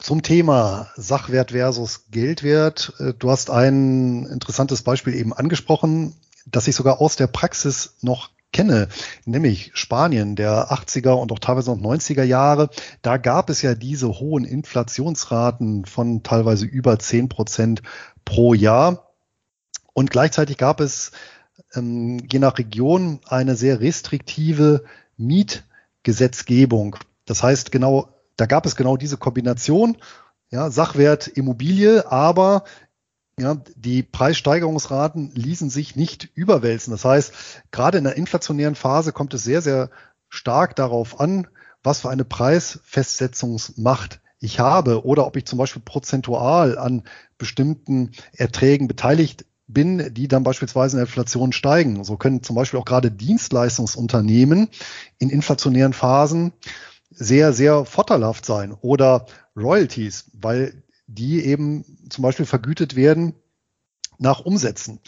Zum 0.02 0.22
Thema 0.24 0.90
Sachwert 0.96 1.52
versus 1.52 2.06
Geldwert. 2.10 2.92
Äh, 2.98 3.14
du 3.16 3.30
hast 3.30 3.50
ein 3.50 4.26
interessantes 4.26 4.82
Beispiel 4.82 5.14
eben 5.14 5.32
angesprochen, 5.32 6.16
das 6.44 6.66
ich 6.66 6.74
sogar 6.74 7.00
aus 7.00 7.14
der 7.14 7.28
Praxis 7.28 7.98
noch 8.00 8.30
kenne, 8.52 8.88
nämlich 9.26 9.70
Spanien 9.74 10.34
der 10.34 10.72
80er 10.72 11.12
und 11.12 11.30
auch 11.30 11.38
teilweise 11.38 11.70
noch 11.70 11.80
90er 11.80 12.24
Jahre. 12.24 12.68
Da 13.02 13.16
gab 13.16 13.48
es 13.48 13.62
ja 13.62 13.76
diese 13.76 14.08
hohen 14.08 14.44
Inflationsraten 14.44 15.84
von 15.84 16.24
teilweise 16.24 16.66
über 16.66 16.98
10 16.98 17.28
Prozent 17.28 17.82
pro 18.24 18.54
Jahr. 18.54 19.12
Und 19.92 20.10
gleichzeitig 20.10 20.56
gab 20.56 20.80
es 20.80 21.12
ähm, 21.74 22.18
je 22.28 22.40
nach 22.40 22.58
Region 22.58 23.20
eine 23.28 23.54
sehr 23.54 23.78
restriktive 23.78 24.82
Mietgesetzgebung. 25.16 26.96
Das 27.24 27.44
heißt, 27.44 27.70
genau 27.70 28.11
da 28.36 28.46
gab 28.46 28.66
es 28.66 28.76
genau 28.76 28.96
diese 28.96 29.16
Kombination, 29.16 29.96
ja, 30.50 30.70
Sachwert 30.70 31.28
Immobilie, 31.28 32.10
aber 32.10 32.64
ja, 33.38 33.56
die 33.76 34.02
Preissteigerungsraten 34.02 35.32
ließen 35.34 35.70
sich 35.70 35.96
nicht 35.96 36.28
überwälzen. 36.34 36.90
Das 36.90 37.04
heißt, 37.04 37.32
gerade 37.70 37.98
in 37.98 38.04
der 38.04 38.16
inflationären 38.16 38.74
Phase 38.74 39.12
kommt 39.12 39.34
es 39.34 39.42
sehr, 39.42 39.62
sehr 39.62 39.90
stark 40.28 40.76
darauf 40.76 41.18
an, 41.18 41.48
was 41.82 42.00
für 42.00 42.10
eine 42.10 42.24
Preisfestsetzungsmacht 42.24 44.20
ich 44.38 44.60
habe 44.60 45.04
oder 45.04 45.26
ob 45.26 45.36
ich 45.36 45.46
zum 45.46 45.58
Beispiel 45.58 45.82
prozentual 45.82 46.76
an 46.76 47.04
bestimmten 47.38 48.10
Erträgen 48.32 48.88
beteiligt 48.88 49.46
bin, 49.66 50.12
die 50.12 50.28
dann 50.28 50.42
beispielsweise 50.42 50.96
in 50.96 50.98
der 50.98 51.06
Inflation 51.06 51.52
steigen. 51.52 52.04
So 52.04 52.16
können 52.16 52.42
zum 52.42 52.56
Beispiel 52.56 52.78
auch 52.78 52.84
gerade 52.84 53.10
Dienstleistungsunternehmen 53.10 54.68
in 55.18 55.30
inflationären 55.30 55.92
Phasen 55.92 56.52
sehr, 57.14 57.52
sehr 57.52 57.84
vorteilhaft 57.84 58.44
sein 58.44 58.72
oder 58.72 59.26
Royalties, 59.56 60.30
weil 60.32 60.82
die 61.06 61.44
eben 61.44 61.84
zum 62.08 62.22
Beispiel 62.22 62.46
vergütet 62.46 62.96
werden 62.96 63.34
nach 64.18 64.40
Umsätzen. 64.40 65.00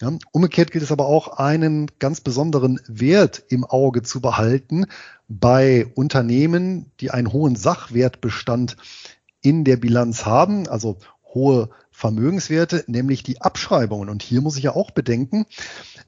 Ja, 0.00 0.12
umgekehrt 0.32 0.72
gilt 0.72 0.84
es 0.84 0.92
aber 0.92 1.06
auch, 1.06 1.38
einen 1.38 1.90
ganz 1.98 2.20
besonderen 2.20 2.78
Wert 2.86 3.42
im 3.48 3.64
Auge 3.64 4.02
zu 4.02 4.20
behalten 4.20 4.86
bei 5.28 5.86
Unternehmen, 5.94 6.92
die 7.00 7.10
einen 7.10 7.32
hohen 7.32 7.56
Sachwertbestand 7.56 8.76
in 9.40 9.64
der 9.64 9.78
Bilanz 9.78 10.26
haben, 10.26 10.68
also 10.68 10.98
hohe 11.32 11.70
Vermögenswerte, 11.96 12.84
nämlich 12.88 13.22
die 13.22 13.40
Abschreibungen. 13.40 14.10
Und 14.10 14.22
hier 14.22 14.42
muss 14.42 14.58
ich 14.58 14.64
ja 14.64 14.76
auch 14.76 14.90
bedenken, 14.90 15.46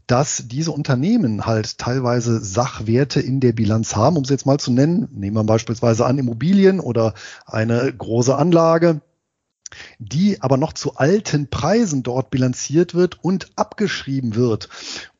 dass 0.06 0.44
diese 0.46 0.70
Unternehmen 0.70 1.46
halt 1.46 1.78
teilweise 1.78 2.44
Sachwerte 2.44 3.20
in 3.20 3.40
der 3.40 3.54
Bilanz 3.54 3.96
haben, 3.96 4.18
um 4.18 4.22
es 4.22 4.28
jetzt 4.28 4.44
mal 4.44 4.60
zu 4.60 4.70
nennen. 4.70 5.08
Nehmen 5.12 5.36
wir 5.36 5.44
beispielsweise 5.44 6.04
an 6.04 6.18
Immobilien 6.18 6.78
oder 6.78 7.14
eine 7.46 7.90
große 7.90 8.36
Anlage 8.36 9.00
die 9.98 10.40
aber 10.40 10.56
noch 10.56 10.72
zu 10.72 10.96
alten 10.96 11.50
Preisen 11.50 12.02
dort 12.02 12.30
bilanziert 12.30 12.94
wird 12.94 13.22
und 13.22 13.50
abgeschrieben 13.56 14.34
wird. 14.34 14.70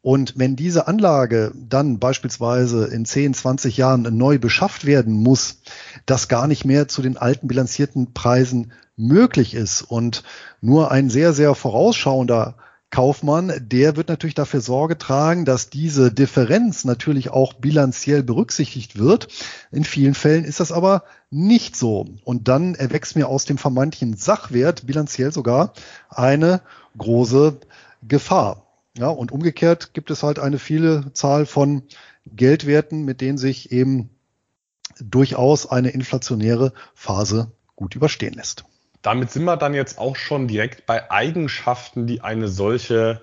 Und 0.01 0.35
wenn 0.37 0.55
diese 0.55 0.87
Anlage 0.87 1.53
dann 1.55 1.99
beispielsweise 1.99 2.87
in 2.87 3.05
10, 3.05 3.35
20 3.35 3.77
Jahren 3.77 4.03
neu 4.17 4.39
beschafft 4.39 4.85
werden 4.85 5.15
muss, 5.15 5.61
das 6.07 6.29
gar 6.29 6.47
nicht 6.47 6.65
mehr 6.65 6.87
zu 6.89 7.03
den 7.03 7.17
alten 7.17 7.49
bilanzierten 7.49 8.15
Preisen 8.15 8.73
möglich 8.97 9.55
ist 9.55 9.83
und 9.83 10.23
nur 10.61 10.91
ein 10.91 11.11
sehr, 11.11 11.33
sehr 11.33 11.55
vorausschauender 11.55 12.57
Kaufmann, 12.91 13.53
der 13.61 13.97
wird 13.97 14.09
natürlich 14.09 14.35
dafür 14.35 14.63
Sorge 14.63 14.97
tragen, 14.97 15.45
dass 15.45 15.69
diese 15.69 16.11
Differenz 16.11 16.85
natürlich 16.85 17.31
auch 17.31 17.53
bilanziell 17.53 18.23
berücksichtigt 18.23 18.99
wird. 18.99 19.29
In 19.71 19.85
vielen 19.85 20.15
Fällen 20.15 20.45
ist 20.45 20.61
das 20.61 20.73
aber 20.73 21.05
nicht 21.31 21.77
so. 21.77 22.07
Und 22.25 22.49
dann 22.49 22.75
erwächst 22.75 23.15
mir 23.15 23.29
aus 23.29 23.45
dem 23.45 23.59
vermeintlichen 23.59 24.17
Sachwert 24.17 24.87
bilanziell 24.87 25.33
sogar 25.33 25.75
eine 26.09 26.63
große 26.97 27.59
Gefahr. 28.03 28.68
Ja, 28.99 29.09
und 29.09 29.31
umgekehrt 29.31 29.95
gibt 29.95 30.11
es 30.11 30.25
halt 30.25 30.41
eine 30.41 30.59
viele 30.59 31.13
Zahl 31.13 31.47
von 31.47 31.85
Geldwerten, 32.27 33.05
mit 33.05 33.21
denen 33.21 33.39
sich 33.39 33.71
eben 33.71 34.11
durchaus 34.99 35.71
eine 35.71 35.91
inflationäre 35.91 36.73
Phase 36.95 37.53
gut 37.77 37.95
überstehen 37.95 38.35
lässt. 38.35 38.65
Damit 39.03 39.31
sind 39.31 39.45
wir 39.45 39.57
dann 39.57 39.73
jetzt 39.73 39.99
auch 39.99 40.17
schon 40.17 40.49
direkt 40.49 40.85
bei 40.85 41.13
Eigenschaften, 41.13 42.09
die 42.09 42.23
eine 42.23 42.49
solche 42.49 43.23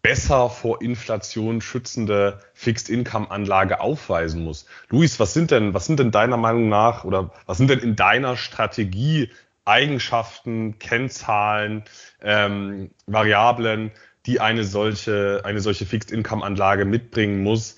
besser 0.00 0.48
vor 0.48 0.80
Inflation 0.80 1.60
schützende 1.60 2.38
Fixed 2.54 2.88
Income 2.88 3.28
Anlage 3.28 3.80
aufweisen 3.80 4.44
muss. 4.44 4.66
Luis, 4.88 5.18
was 5.18 5.34
sind 5.34 5.50
denn, 5.50 5.74
was 5.74 5.86
sind 5.86 5.98
denn 5.98 6.12
deiner 6.12 6.36
Meinung 6.36 6.68
nach 6.68 7.02
oder 7.02 7.32
was 7.46 7.58
sind 7.58 7.68
denn 7.68 7.80
in 7.80 7.96
deiner 7.96 8.36
Strategie 8.36 9.32
Eigenschaften, 9.64 10.78
Kennzahlen, 10.78 11.82
ähm, 12.22 12.92
Variablen, 13.06 13.90
die 14.26 14.40
eine 14.40 14.64
solche, 14.64 15.42
eine 15.44 15.60
solche 15.60 15.86
Fixed 15.86 16.10
Income 16.10 16.44
Anlage 16.44 16.84
mitbringen 16.84 17.42
muss, 17.42 17.76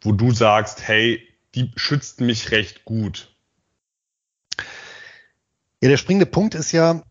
wo 0.00 0.12
du 0.12 0.32
sagst, 0.32 0.86
hey, 0.86 1.20
die 1.54 1.72
schützt 1.76 2.20
mich 2.20 2.50
recht 2.50 2.84
gut? 2.84 3.34
Ja, 5.80 5.88
der 5.88 5.96
springende 5.96 6.26
Punkt 6.26 6.54
ist 6.54 6.72
ja, 6.72 7.02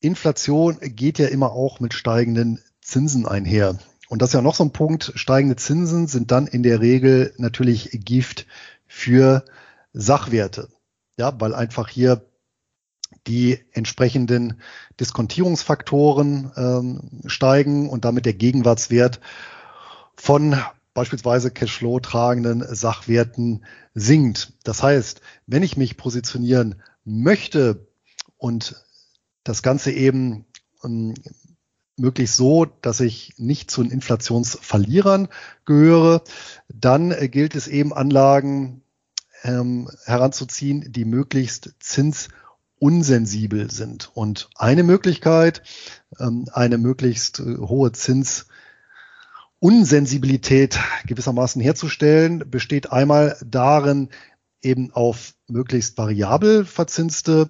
Inflation 0.00 0.78
geht 0.80 1.18
ja 1.18 1.26
immer 1.26 1.52
auch 1.52 1.80
mit 1.80 1.94
steigenden 1.94 2.62
Zinsen 2.80 3.26
einher. 3.26 3.78
Und 4.08 4.22
das 4.22 4.30
ist 4.30 4.34
ja 4.34 4.42
noch 4.42 4.54
so 4.54 4.64
ein 4.64 4.72
Punkt. 4.72 5.12
Steigende 5.16 5.56
Zinsen 5.56 6.06
sind 6.06 6.30
dann 6.30 6.46
in 6.46 6.62
der 6.62 6.80
Regel 6.80 7.34
natürlich 7.36 7.90
Gift 7.92 8.46
für 8.86 9.44
Sachwerte. 9.92 10.68
Ja, 11.18 11.38
weil 11.40 11.54
einfach 11.54 11.88
hier 11.88 12.27
die 13.26 13.58
entsprechenden 13.72 14.60
Diskontierungsfaktoren 15.00 16.52
ähm, 16.56 17.20
steigen 17.26 17.88
und 17.88 18.04
damit 18.04 18.26
der 18.26 18.34
Gegenwartswert 18.34 19.20
von 20.14 20.56
beispielsweise 20.94 21.50
Cashflow 21.50 22.00
tragenden 22.00 22.64
Sachwerten 22.74 23.64
sinkt. 23.94 24.52
Das 24.64 24.82
heißt, 24.82 25.20
wenn 25.46 25.62
ich 25.62 25.76
mich 25.76 25.96
positionieren 25.96 26.76
möchte 27.04 27.86
und 28.36 28.84
das 29.44 29.62
Ganze 29.62 29.92
eben 29.92 30.44
ähm, 30.82 31.14
möglichst 31.96 32.36
so, 32.36 32.64
dass 32.64 33.00
ich 33.00 33.34
nicht 33.38 33.70
zu 33.70 33.82
den 33.82 33.92
Inflationsverlierern 33.92 35.28
gehöre, 35.64 36.22
dann 36.68 37.12
äh, 37.12 37.28
gilt 37.28 37.54
es 37.54 37.68
eben 37.68 37.92
Anlagen 37.92 38.82
ähm, 39.42 39.90
heranzuziehen, 40.04 40.92
die 40.92 41.04
möglichst 41.04 41.74
zinsunsensibel 42.78 43.70
sind. 43.70 44.10
Und 44.14 44.48
eine 44.56 44.82
Möglichkeit, 44.82 45.62
ähm, 46.18 46.46
eine 46.52 46.78
möglichst 46.78 47.40
äh, 47.40 47.58
hohe 47.58 47.92
Zinsunsensibilität 47.92 50.80
gewissermaßen 51.06 51.60
herzustellen, 51.60 52.50
besteht 52.50 52.90
einmal 52.92 53.36
darin, 53.44 54.08
eben 54.60 54.90
auf 54.92 55.34
möglichst 55.46 55.96
variabel 55.98 56.64
verzinste 56.64 57.48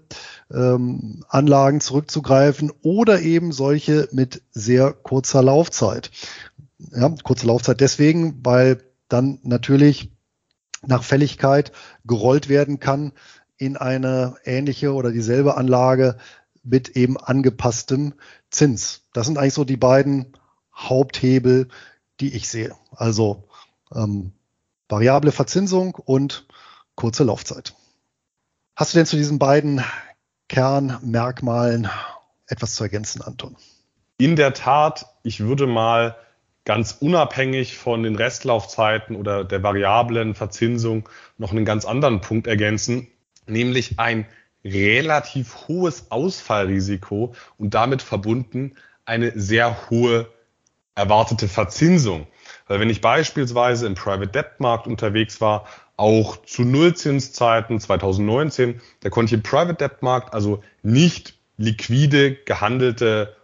ähm, 0.52 1.24
Anlagen 1.30 1.80
zurückzugreifen 1.80 2.70
oder 2.82 3.22
eben 3.22 3.50
solche 3.50 4.10
mit 4.12 4.42
sehr 4.50 4.92
kurzer 4.92 5.42
Laufzeit. 5.42 6.10
Ja, 6.94 7.08
kurze 7.22 7.46
Laufzeit 7.46 7.80
deswegen, 7.80 8.44
weil 8.44 8.82
dann 9.08 9.38
natürlich 9.42 10.12
nach 10.86 11.02
Fälligkeit 11.02 11.72
gerollt 12.04 12.50
werden 12.50 12.78
kann 12.78 13.12
in 13.58 13.76
eine 13.76 14.36
ähnliche 14.44 14.94
oder 14.94 15.10
dieselbe 15.10 15.56
Anlage 15.56 16.16
mit 16.62 16.90
eben 16.90 17.16
angepasstem 17.16 18.14
Zins. 18.50 19.02
Das 19.12 19.26
sind 19.26 19.36
eigentlich 19.36 19.54
so 19.54 19.64
die 19.64 19.76
beiden 19.76 20.36
Haupthebel, 20.74 21.68
die 22.20 22.34
ich 22.34 22.48
sehe. 22.48 22.74
Also 22.90 23.48
ähm, 23.94 24.32
variable 24.88 25.32
Verzinsung 25.32 25.94
und 25.94 26.46
kurze 26.94 27.24
Laufzeit. 27.24 27.74
Hast 28.76 28.94
du 28.94 28.98
denn 28.98 29.06
zu 29.06 29.16
diesen 29.16 29.38
beiden 29.38 29.82
Kernmerkmalen 30.48 31.88
etwas 32.46 32.74
zu 32.74 32.84
ergänzen, 32.84 33.22
Anton? 33.22 33.56
In 34.18 34.36
der 34.36 34.54
Tat, 34.54 35.06
ich 35.22 35.40
würde 35.40 35.66
mal 35.66 36.16
ganz 36.64 36.96
unabhängig 37.00 37.76
von 37.76 38.02
den 38.02 38.14
Restlaufzeiten 38.14 39.16
oder 39.16 39.44
der 39.44 39.62
variablen 39.62 40.34
Verzinsung 40.34 41.08
noch 41.38 41.52
einen 41.52 41.64
ganz 41.64 41.84
anderen 41.84 42.20
Punkt 42.20 42.46
ergänzen, 42.46 43.08
nämlich 43.48 43.98
ein 43.98 44.26
relativ 44.64 45.68
hohes 45.68 46.10
Ausfallrisiko 46.10 47.34
und 47.56 47.74
damit 47.74 48.02
verbunden 48.02 48.74
eine 49.04 49.32
sehr 49.38 49.90
hohe 49.90 50.28
erwartete 50.94 51.48
Verzinsung. 51.48 52.26
Weil 52.66 52.80
wenn 52.80 52.90
ich 52.90 53.00
beispielsweise 53.00 53.86
im 53.86 53.94
Private 53.94 54.28
Debt 54.28 54.60
Markt 54.60 54.86
unterwegs 54.86 55.40
war 55.40 55.66
auch 55.98 56.42
zu 56.44 56.62
Nullzinszeiten 56.62 57.78
2019. 57.80 58.80
Da 59.00 59.10
konnte 59.10 59.30
ich 59.30 59.34
im 59.34 59.42
Private 59.42 59.74
Debt 59.74 60.02
Markt 60.02 60.32
also 60.32 60.62
nicht 60.82 61.34
liquide 61.56 62.36
gehandelte 62.36 63.36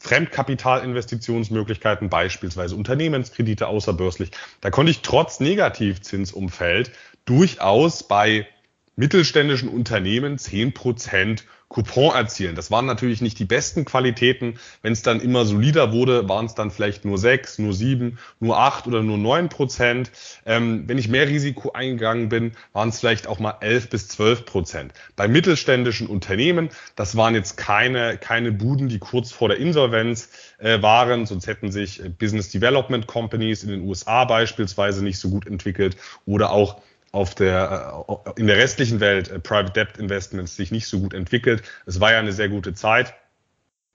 Fremdkapitalinvestitionsmöglichkeiten, 0.00 2.10
beispielsweise 2.10 2.74
Unternehmenskredite 2.74 3.68
außerbörslich. 3.68 4.32
Da 4.60 4.70
konnte 4.70 4.90
ich 4.90 5.02
trotz 5.02 5.38
Negativzinsumfeld 5.38 6.90
durchaus 7.24 8.02
bei 8.02 8.48
mittelständischen 8.96 9.68
Unternehmen 9.68 10.38
zehn 10.38 10.74
Prozent 10.74 11.44
Coupon 11.72 12.14
erzielen. 12.14 12.54
Das 12.54 12.70
waren 12.70 12.84
natürlich 12.84 13.22
nicht 13.22 13.38
die 13.38 13.46
besten 13.46 13.86
Qualitäten. 13.86 14.58
Wenn 14.82 14.92
es 14.92 15.00
dann 15.00 15.20
immer 15.20 15.46
solider 15.46 15.90
wurde, 15.90 16.28
waren 16.28 16.44
es 16.44 16.54
dann 16.54 16.70
vielleicht 16.70 17.06
nur 17.06 17.16
sechs, 17.16 17.58
nur 17.58 17.72
sieben, 17.72 18.18
nur 18.40 18.58
acht 18.58 18.86
oder 18.86 19.02
nur 19.02 19.16
neun 19.16 19.48
Prozent. 19.48 20.12
Ähm, 20.44 20.84
wenn 20.86 20.98
ich 20.98 21.08
mehr 21.08 21.26
Risiko 21.28 21.72
eingegangen 21.72 22.28
bin, 22.28 22.52
waren 22.74 22.90
es 22.90 23.00
vielleicht 23.00 23.26
auch 23.26 23.38
mal 23.38 23.56
elf 23.60 23.88
bis 23.88 24.08
zwölf 24.08 24.44
Prozent. 24.44 24.92
Bei 25.16 25.28
mittelständischen 25.28 26.08
Unternehmen, 26.08 26.68
das 26.94 27.16
waren 27.16 27.34
jetzt 27.34 27.56
keine, 27.56 28.18
keine 28.18 28.52
Buden, 28.52 28.90
die 28.90 28.98
kurz 28.98 29.32
vor 29.32 29.48
der 29.48 29.56
Insolvenz 29.56 30.28
äh, 30.58 30.82
waren, 30.82 31.24
sonst 31.24 31.46
hätten 31.46 31.72
sich 31.72 32.02
Business 32.18 32.50
Development 32.50 33.06
Companies 33.06 33.64
in 33.64 33.70
den 33.70 33.80
USA 33.80 34.26
beispielsweise 34.26 35.02
nicht 35.02 35.18
so 35.18 35.30
gut 35.30 35.46
entwickelt 35.46 35.96
oder 36.26 36.52
auch 36.52 36.82
auf 37.12 37.34
der, 37.34 38.04
äh, 38.08 38.40
in 38.40 38.46
der 38.46 38.56
restlichen 38.56 38.98
Welt 38.98 39.30
äh, 39.30 39.38
Private 39.38 39.72
Debt 39.72 39.98
Investments 39.98 40.56
sich 40.56 40.72
nicht 40.72 40.88
so 40.88 40.98
gut 40.98 41.14
entwickelt. 41.14 41.62
Es 41.86 42.00
war 42.00 42.12
ja 42.12 42.18
eine 42.18 42.32
sehr 42.32 42.48
gute 42.48 42.74
Zeit. 42.74 43.14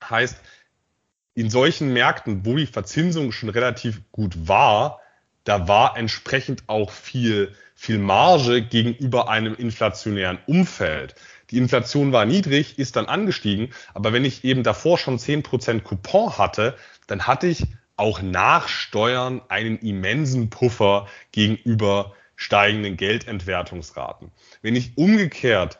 Heißt, 0.07 0.37
in 1.33 1.49
solchen 1.49 1.93
Märkten, 1.93 2.45
wo 2.45 2.55
die 2.55 2.67
Verzinsung 2.67 3.31
schon 3.31 3.49
relativ 3.49 4.01
gut 4.11 4.47
war, 4.47 5.01
da 5.43 5.67
war 5.67 5.97
entsprechend 5.97 6.63
auch 6.67 6.91
viel, 6.91 7.53
viel 7.75 7.97
Marge 7.97 8.61
gegenüber 8.61 9.29
einem 9.29 9.55
inflationären 9.55 10.39
Umfeld. 10.45 11.15
Die 11.49 11.57
Inflation 11.57 12.11
war 12.11 12.25
niedrig, 12.25 12.77
ist 12.77 12.95
dann 12.97 13.05
angestiegen, 13.05 13.69
aber 13.93 14.13
wenn 14.13 14.25
ich 14.25 14.43
eben 14.43 14.63
davor 14.63 14.97
schon 14.97 15.19
zehn 15.19 15.43
Prozent 15.43 15.83
Coupon 15.83 16.37
hatte, 16.37 16.75
dann 17.07 17.27
hatte 17.27 17.47
ich 17.47 17.65
auch 17.95 18.21
nach 18.21 18.67
Steuern 18.67 19.41
einen 19.47 19.79
immensen 19.79 20.49
Puffer 20.49 21.07
gegenüber 21.31 22.13
steigenden 22.37 22.95
Geldentwertungsraten. 22.95 24.31
Wenn 24.61 24.77
ich 24.77 24.97
umgekehrt 24.97 25.77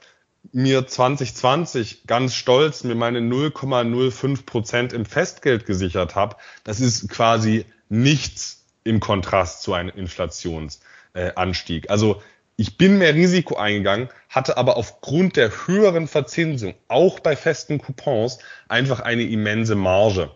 mir 0.52 0.86
2020 0.86 2.08
ganz 2.08 2.34
stolz 2.34 2.84
mir 2.84 2.96
meine 2.96 3.20
0,05 3.20 4.46
Prozent 4.46 4.94
im 4.94 5.06
Festgeld 5.06 5.66
gesichert 5.66 6.16
habe, 6.16 6.36
das 6.64 6.82
ist 6.82 7.10
quasi 7.10 7.66
nichts 7.90 8.66
im 8.84 9.00
Kontrast 9.00 9.62
zu 9.62 9.74
einem 9.74 9.96
Inflationsanstieg. 9.96 11.90
Also 11.90 12.22
ich 12.56 12.78
bin 12.78 12.98
mehr 12.98 13.14
Risiko 13.14 13.56
eingegangen, 13.56 14.10
hatte 14.30 14.58
aber 14.58 14.78
aufgrund 14.78 15.36
der 15.36 15.68
höheren 15.68 16.08
Verzinsung, 16.08 16.74
auch 16.88 17.20
bei 17.20 17.36
festen 17.36 17.78
Coupons, 17.78 18.40
einfach 18.68 19.00
eine 19.00 19.24
immense 19.24 19.76
Marge. 19.76 20.32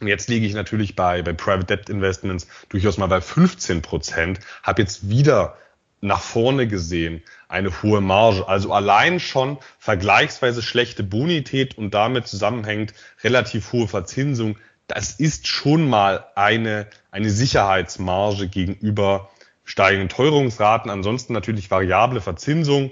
Und 0.00 0.08
jetzt 0.08 0.28
liege 0.28 0.46
ich 0.46 0.54
natürlich 0.54 0.96
bei, 0.96 1.22
bei 1.22 1.32
Private 1.32 1.76
Debt 1.76 1.88
Investments 1.88 2.46
durchaus 2.68 2.98
mal 2.98 3.06
bei 3.06 3.20
15 3.20 3.82
Prozent, 3.82 4.40
habe 4.62 4.82
jetzt 4.82 5.08
wieder 5.08 5.56
nach 6.00 6.20
vorne 6.20 6.68
gesehen 6.68 7.22
eine 7.48 7.82
hohe 7.82 8.00
Marge. 8.00 8.46
Also 8.46 8.72
allein 8.72 9.20
schon 9.20 9.58
vergleichsweise 9.78 10.62
schlechte 10.62 11.02
Bonität 11.02 11.76
und 11.76 11.94
damit 11.94 12.26
zusammenhängt 12.26 12.94
relativ 13.24 13.72
hohe 13.72 13.88
Verzinsung. 13.88 14.56
Das 14.86 15.12
ist 15.12 15.46
schon 15.46 15.88
mal 15.88 16.26
eine, 16.34 16.86
eine 17.10 17.30
Sicherheitsmarge 17.30 18.48
gegenüber 18.48 19.28
steigenden 19.64 20.08
Teuerungsraten. 20.08 20.90
Ansonsten 20.90 21.32
natürlich 21.32 21.70
variable 21.70 22.20
Verzinsung. 22.20 22.90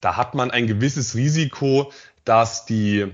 Da 0.00 0.16
hat 0.16 0.34
man 0.34 0.50
ein 0.50 0.66
gewisses 0.66 1.14
Risiko, 1.14 1.92
dass 2.24 2.64
die, 2.64 3.06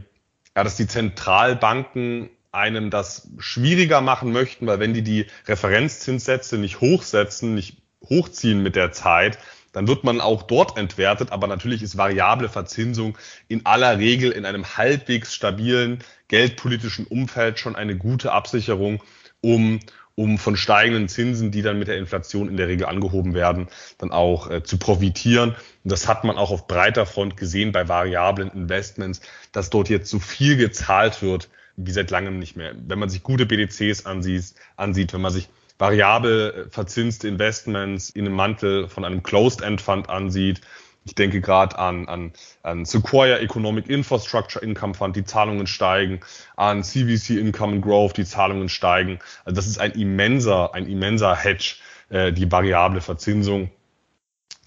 ja, 0.57 0.65
dass 0.65 0.77
die 0.77 0.87
Zentralbanken 0.87 2.29
einem 2.53 2.91
das 2.91 3.31
schwieriger 3.39 4.03
machen 4.03 4.31
möchten, 4.31 4.67
weil 4.67 4.79
wenn 4.79 4.95
die 4.95 5.03
die 5.03 5.27
Referenzzinssätze 5.49 6.59
nicht 6.59 6.81
hochsetzen, 6.81 7.55
nicht 7.55 7.79
hochziehen 8.09 8.63
mit 8.63 8.77
der 8.77 8.93
Zeit, 8.93 9.39
dann 9.73 9.89
wird 9.89 10.05
man 10.05 10.21
auch 10.21 10.43
dort 10.43 10.77
entwertet. 10.77 11.33
Aber 11.33 11.47
natürlich 11.47 11.83
ist 11.83 11.97
variable 11.97 12.51
Verzinsung 12.51 13.17
in 13.49 13.65
aller 13.65 13.99
Regel 13.99 14.31
in 14.31 14.45
einem 14.45 14.77
halbwegs 14.77 15.35
stabilen 15.35 16.05
geldpolitischen 16.29 17.07
Umfeld 17.07 17.59
schon 17.59 17.75
eine 17.75 17.97
gute 17.97 18.33
Absicherung, 18.33 19.03
um, 19.41 19.81
um 20.15 20.37
von 20.37 20.57
steigenden 20.57 21.09
Zinsen, 21.09 21.51
die 21.51 21.63
dann 21.63 21.79
mit 21.79 21.89
der 21.89 21.97
Inflation 21.97 22.49
in 22.49 22.59
der 22.59 22.69
Regel 22.69 22.87
angehoben 22.87 23.33
werden, 23.33 23.69
dann 23.97 24.13
auch 24.13 24.51
äh, 24.51 24.63
zu 24.63 24.77
profitieren. 24.77 25.51
Und 25.85 25.93
das 25.93 26.07
hat 26.07 26.25
man 26.25 26.37
auch 26.37 26.51
auf 26.51 26.67
breiter 26.67 27.07
Front 27.07 27.39
gesehen 27.39 27.73
bei 27.73 27.89
variablen 27.89 28.51
Investments, 28.51 29.23
dass 29.53 29.71
dort 29.71 29.89
jetzt 29.89 30.11
so 30.11 30.19
viel 30.19 30.59
gezahlt 30.59 31.23
wird 31.23 31.49
wie 31.77 31.91
seit 31.91 32.11
langem 32.11 32.39
nicht 32.39 32.57
mehr. 32.57 32.75
Wenn 32.77 32.99
man 32.99 33.09
sich 33.09 33.23
gute 33.23 33.47
BDCs 33.47 34.07
ansieht, 34.07 34.55
ansieht 34.77 35.13
wenn 35.13 35.21
man 35.21 35.33
sich 35.33 35.49
variabel 35.79 36.69
verzinste 36.71 37.29
Investments 37.29 38.11
in 38.11 38.27
einem 38.27 38.37
Mantel 38.37 38.89
von 38.89 39.05
einem 39.05 39.23
Closed-End-Fund 39.23 40.09
ansieht, 40.09 40.61
ich 41.05 41.15
denke 41.17 41.41
gerade 41.41 41.79
an, 41.79 42.07
an, 42.09 42.33
an 42.63 42.85
Sequoia 42.85 43.39
Economic 43.39 43.89
Infrastructure 43.89 44.65
Income 44.65 44.95
Fund, 44.95 45.17
die 45.17 45.25
Zahlungen 45.25 45.67
steigen, 45.67 46.21
an 46.57 46.85
CVC 46.85 47.31
Income 47.31 47.75
and 47.75 47.83
Growth, 47.83 48.17
die 48.17 48.25
Zahlungen 48.25 48.69
steigen. 48.69 49.19
Also 49.45 49.57
das 49.57 49.67
ist 49.67 49.81
ein 49.81 49.93
immenser, 49.93 50.75
ein 50.75 50.87
immenser 50.87 51.35
Hedge, 51.35 51.77
äh, 52.11 52.33
die 52.33 52.51
variable 52.51 53.01
Verzinsung. 53.01 53.71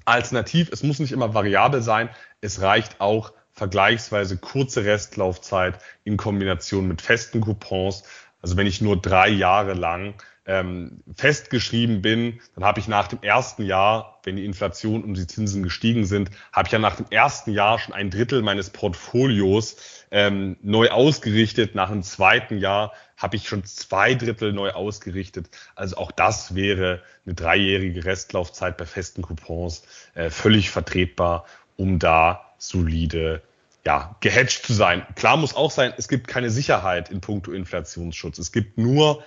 Alternativ, 0.04 0.70
es 0.72 0.84
muss 0.84 1.00
nicht 1.00 1.14
immer 1.14 1.34
variabel 1.34 1.82
sein, 1.82 2.10
es 2.42 2.62
reicht 2.62 3.00
auch 3.00 3.32
vergleichsweise 3.56 4.38
kurze 4.38 4.86
Restlaufzeit 4.86 5.80
in 6.04 6.18
Kombination 6.18 6.88
mit 6.88 7.02
festen 7.02 7.42
Coupons. 7.42 8.04
Also 8.42 8.58
wenn 8.58 8.68
ich 8.68 8.82
nur 8.82 9.02
drei 9.02 9.30
Jahre 9.30 9.74
lang 9.74 10.14
ähm, 10.46 11.02
festgeschrieben 11.16 12.02
bin, 12.02 12.40
dann 12.54 12.64
habe 12.64 12.80
ich 12.80 12.88
nach 12.88 13.08
dem 13.08 13.20
ersten 13.24 13.64
Jahr, 13.64 14.20
wenn 14.24 14.36
die 14.36 14.46
Inflation 14.46 15.04
und 15.04 15.16
die 15.16 15.26
Zinsen 15.26 15.64
gestiegen 15.64 16.06
sind, 16.06 16.30
habe 16.52 16.68
ich 16.68 16.72
ja 16.72 16.80
nach 16.80 16.98
dem 16.98 17.08
ersten 17.10 17.52
Jahr 17.52 17.80
schon 17.80 17.96
ein 17.96 18.12
Drittel 18.12 18.44
meines 18.44 18.70
Portfolios 18.70 19.78
ähm, 20.12 20.58
neu 20.62 20.90
ausgerichtet. 20.90 21.74
Nach 21.74 21.90
dem 21.90 22.04
zweiten 22.04 22.60
Jahr 22.60 22.94
habe 23.18 23.38
ich 23.38 23.48
schon 23.48 23.64
zwei 23.64 24.14
Drittel 24.14 24.54
neu 24.54 24.72
ausgerichtet. 24.72 25.50
Also 25.74 25.98
auch 25.98 26.12
das 26.12 26.54
wäre 26.54 27.02
eine 27.26 27.34
dreijährige 27.34 28.06
Restlaufzeit 28.06 28.78
bei 28.78 28.86
festen 28.86 29.24
Coupons 29.24 29.84
äh, 30.14 30.30
völlig 30.30 30.70
vertretbar, 30.70 31.46
um 31.78 31.98
da 31.98 32.45
solide 32.58 33.42
ja, 33.86 34.16
gehatcht 34.20 34.66
zu 34.66 34.74
sein. 34.74 35.06
Klar 35.16 35.38
muss 35.38 35.56
auch 35.56 35.72
sein, 35.72 35.94
es 35.98 36.08
gibt 36.08 36.28
keine 36.28 36.50
Sicherheit 36.50 37.12
in 37.12 37.22
puncto 37.22 37.52
Inflationsschutz. 37.52 38.40
Es 38.40 38.52
gibt 38.52 38.78
nur 38.78 39.24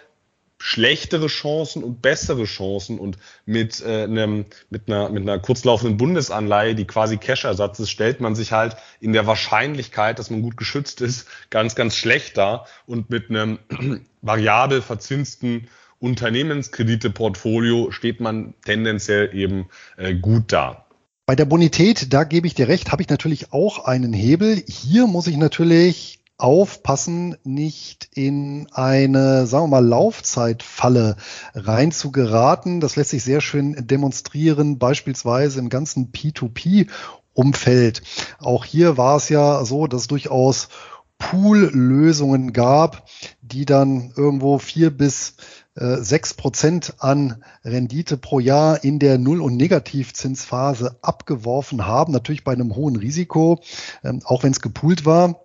schlechtere 0.59 1.29
Chancen 1.29 1.85
und 1.85 2.03
bessere 2.03 2.45
Chancen 2.45 2.99
und 2.99 3.17
mit 3.47 3.81
äh, 3.81 4.03
einem 4.03 4.47
mit 4.71 4.89
einer 4.89 5.09
mit 5.09 5.23
einer 5.23 5.39
kurzlaufenden 5.39 5.97
Bundesanleihe, 5.97 6.75
die 6.75 6.85
quasi 6.85 7.17
Cash-Ersatz 7.17 7.79
ist, 7.79 7.91
stellt 7.91 8.21
man 8.21 8.35
sich 8.35 8.51
halt 8.51 8.77
in 9.01 9.13
der 9.13 9.27
Wahrscheinlichkeit, 9.29 10.19
dass 10.19 10.31
man 10.31 10.43
gut 10.43 10.57
geschützt 10.57 11.01
ist, 11.01 11.29
ganz 11.51 11.77
ganz 11.77 11.95
schlecht 11.95 12.37
da 12.37 12.67
und 12.87 13.09
mit 13.09 13.31
einem 13.31 13.61
variabel 14.21 14.83
verzinsten 14.83 15.69
Unternehmenskredite-Portfolio 16.01 17.93
steht 17.93 18.21
man 18.21 18.55
tendenziell 18.65 19.33
eben 19.35 19.69
äh, 19.97 20.15
gut 20.15 20.53
da. 20.53 20.88
Bei 21.29 21.37
der 21.37 21.45
Bonität, 21.45 22.15
da 22.15 22.25
gebe 22.25 22.47
ich 22.47 22.55
dir 22.55 22.69
recht, 22.69 22.91
habe 22.91 23.03
ich 23.03 23.11
natürlich 23.11 23.53
auch 23.53 23.85
einen 23.85 24.15
Hebel. 24.15 24.65
Hier 24.67 25.07
muss 25.07 25.27
ich 25.27 25.37
natürlich 25.37 26.21
aufpassen, 26.39 27.37
nicht 27.45 28.09
in 28.15 28.67
eine, 28.73 29.47
sagen 29.47 29.65
wir 29.65 29.69
mal, 29.69 29.87
Laufzeitfalle 29.87 31.17
reinzugeraten. 31.53 32.81
Das 32.81 32.97
lässt 32.97 33.11
sich 33.11 33.25
sehr 33.25 33.43
schön 33.43 33.77
demonstrieren, 33.87 34.79
beispielsweise 34.79 35.59
im 35.59 35.69
ganzen 35.69 36.13
P2P-Umfeld. 36.13 38.01
Auch 38.39 38.65
hier 38.65 38.97
war 38.97 39.19
es 39.19 39.29
ja 39.29 39.63
so, 39.67 39.87
dass 39.87 40.07
durchaus 40.07 40.71
Pool-Lösungen 41.19 42.55
gab, 42.55 43.07
die 43.43 43.67
dann 43.67 44.15
irgendwo 44.17 44.59
vier 44.59 44.97
bis 44.97 45.35
sechs 45.81 46.35
Prozent 46.35 46.95
an 46.99 47.45
Rendite 47.65 48.17
pro 48.17 48.41
Jahr 48.41 48.83
in 48.83 48.99
der 48.99 49.19
Null- 49.19 49.41
und 49.41 49.57
Negativzinsphase 49.57 50.97
abgeworfen 51.03 51.87
haben. 51.87 52.13
Natürlich 52.13 52.45
bei 52.45 52.53
einem 52.53 52.75
hohen 52.75 52.97
Risiko, 52.97 53.61
ähm, 54.03 54.21
auch 54.25 54.43
wenn 54.43 54.53
es 54.53 54.61
gepoolt 54.61 55.07
war 55.07 55.41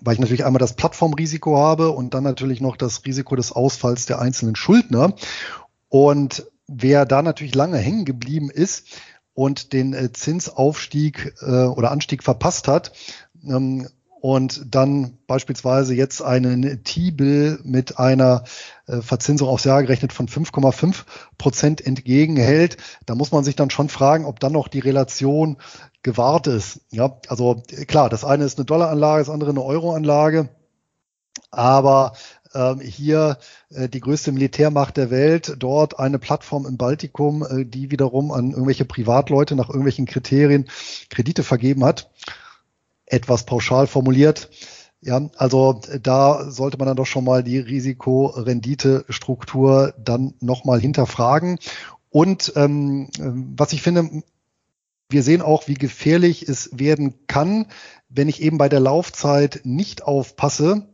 weil 0.00 0.14
ich 0.14 0.20
natürlich 0.20 0.44
einmal 0.44 0.60
das 0.60 0.74
Plattformrisiko 0.74 1.56
habe 1.56 1.90
und 1.90 2.14
dann 2.14 2.22
natürlich 2.22 2.60
noch 2.60 2.76
das 2.76 3.04
Risiko 3.04 3.36
des 3.36 3.52
Ausfalls 3.52 4.06
der 4.06 4.20
einzelnen 4.20 4.54
Schuldner. 4.54 5.14
Und 5.88 6.46
wer 6.66 7.06
da 7.06 7.22
natürlich 7.22 7.54
lange 7.54 7.78
hängen 7.78 8.04
geblieben 8.04 8.50
ist 8.50 8.86
und 9.34 9.72
den 9.72 9.94
äh, 9.94 10.12
Zinsaufstieg 10.12 11.34
äh, 11.40 11.64
oder 11.64 11.90
Anstieg 11.90 12.22
verpasst 12.22 12.68
hat, 12.68 12.92
ähm, 13.44 13.88
und 14.20 14.74
dann 14.74 15.18
beispielsweise 15.26 15.94
jetzt 15.94 16.22
einen 16.22 16.82
T-Bill 16.82 17.60
mit 17.62 17.98
einer 17.98 18.44
äh, 18.86 19.00
Verzinsung 19.00 19.48
aufs 19.48 19.64
Jahr 19.64 19.82
gerechnet 19.82 20.12
von 20.12 20.28
5,5 20.28 21.04
Prozent 21.38 21.86
entgegenhält, 21.86 22.78
da 23.06 23.14
muss 23.14 23.32
man 23.32 23.44
sich 23.44 23.56
dann 23.56 23.70
schon 23.70 23.88
fragen, 23.88 24.24
ob 24.24 24.40
dann 24.40 24.52
noch 24.52 24.68
die 24.68 24.80
Relation 24.80 25.58
gewahrt 26.02 26.46
ist. 26.46 26.80
Ja, 26.90 27.18
also 27.28 27.62
klar, 27.86 28.08
das 28.08 28.24
eine 28.24 28.44
ist 28.44 28.58
eine 28.58 28.64
Dollaranlage, 28.64 29.22
das 29.22 29.30
andere 29.30 29.50
eine 29.50 29.62
Euroanlage, 29.62 30.48
aber 31.50 32.12
ähm, 32.54 32.80
hier 32.80 33.38
äh, 33.70 33.88
die 33.88 34.00
größte 34.00 34.32
Militärmacht 34.32 34.96
der 34.96 35.10
Welt, 35.10 35.54
dort 35.58 35.98
eine 35.98 36.18
Plattform 36.18 36.66
im 36.66 36.76
Baltikum, 36.76 37.44
äh, 37.44 37.64
die 37.64 37.90
wiederum 37.90 38.32
an 38.32 38.50
irgendwelche 38.50 38.84
Privatleute 38.84 39.54
nach 39.54 39.68
irgendwelchen 39.68 40.06
Kriterien 40.06 40.68
Kredite 41.08 41.44
vergeben 41.44 41.84
hat 41.84 42.10
etwas 43.10 43.44
pauschal 43.44 43.86
formuliert. 43.86 44.50
Ja, 45.00 45.30
also 45.36 45.80
da 46.02 46.50
sollte 46.50 46.76
man 46.76 46.88
dann 46.88 46.96
doch 46.96 47.06
schon 47.06 47.22
mal 47.24 47.44
die 47.44 47.58
Risiko-Rendite-Struktur 47.58 49.94
dann 49.96 50.34
nochmal 50.40 50.80
hinterfragen. 50.80 51.60
Und 52.10 52.52
ähm, 52.56 53.08
was 53.56 53.72
ich 53.72 53.82
finde, 53.82 54.24
wir 55.08 55.22
sehen 55.22 55.40
auch, 55.40 55.68
wie 55.68 55.74
gefährlich 55.74 56.48
es 56.48 56.70
werden 56.72 57.14
kann, 57.28 57.66
wenn 58.08 58.28
ich 58.28 58.42
eben 58.42 58.58
bei 58.58 58.68
der 58.68 58.80
Laufzeit 58.80 59.60
nicht 59.64 60.02
aufpasse, 60.02 60.88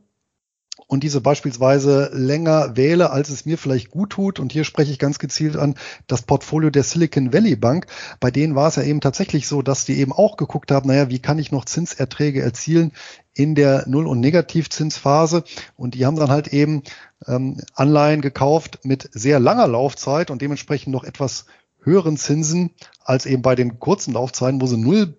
und 0.87 1.03
diese 1.03 1.21
beispielsweise 1.21 2.11
länger 2.13 2.77
wähle, 2.77 3.11
als 3.11 3.31
es 3.31 3.47
mir 3.47 3.59
vielleicht 3.59 3.91
gut 3.91 4.11
tut, 4.11 4.39
und 4.39 4.53
hier 4.53 4.65
spreche 4.65 4.93
ich 4.93 4.99
ganz 4.99 5.19
gezielt 5.19 5.57
an 5.57 5.75
das 6.07 6.23
Portfolio 6.23 6.71
der 6.71 6.83
Silicon 6.83 7.33
Valley 7.33 7.57
Bank, 7.57 7.87
bei 8.21 8.31
denen 8.31 8.55
war 8.55 8.69
es 8.69 8.77
ja 8.77 8.83
eben 8.83 9.01
tatsächlich 9.01 9.49
so, 9.49 9.63
dass 9.63 9.85
die 9.85 9.99
eben 9.99 10.13
auch 10.13 10.37
geguckt 10.37 10.71
haben, 10.71 10.89
naja, 10.89 11.11
wie 11.11 11.19
kann 11.19 11.39
ich 11.39 11.53
noch 11.53 11.65
Zinserträge 11.65 12.43
erzielen 12.43 12.93
in 13.33 13.55
der 13.55 13.85
Null- 13.89 14.07
und 14.07 14.21
Negativzinsphase? 14.21 15.45
Und 15.77 15.95
die 15.95 16.07
haben 16.07 16.17
dann 16.17 16.31
halt 16.31 16.49
eben 16.49 16.83
ähm, 17.27 17.61
Anleihen 17.75 18.21
gekauft 18.21 18.81
mit 18.85 19.09
sehr 19.13 19.41
langer 19.41 19.67
Laufzeit 19.67 20.31
und 20.31 20.43
dementsprechend 20.43 20.93
noch 20.93 21.05
etwas 21.05 21.47
höheren 21.83 22.17
Zinsen 22.17 22.71
als 23.05 23.27
eben 23.27 23.43
bei 23.43 23.55
den 23.55 23.79
kurzen 23.79 24.15
Laufzeiten, 24.15 24.61
wo 24.61 24.67
sie 24.67 24.79
null 24.79 25.17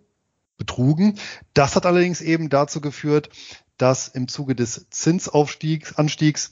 betrugen. 0.57 1.18
Das 1.53 1.76
hat 1.76 1.86
allerdings 1.86 2.22
eben 2.22 2.49
dazu 2.49 2.82
geführt, 2.82 3.30
dass 3.78 4.07
im 4.07 4.28
Zuge 4.28 4.55
des 4.55 4.88
Zinsaufstiegs, 4.89 5.97
Anstiegs 5.97 6.51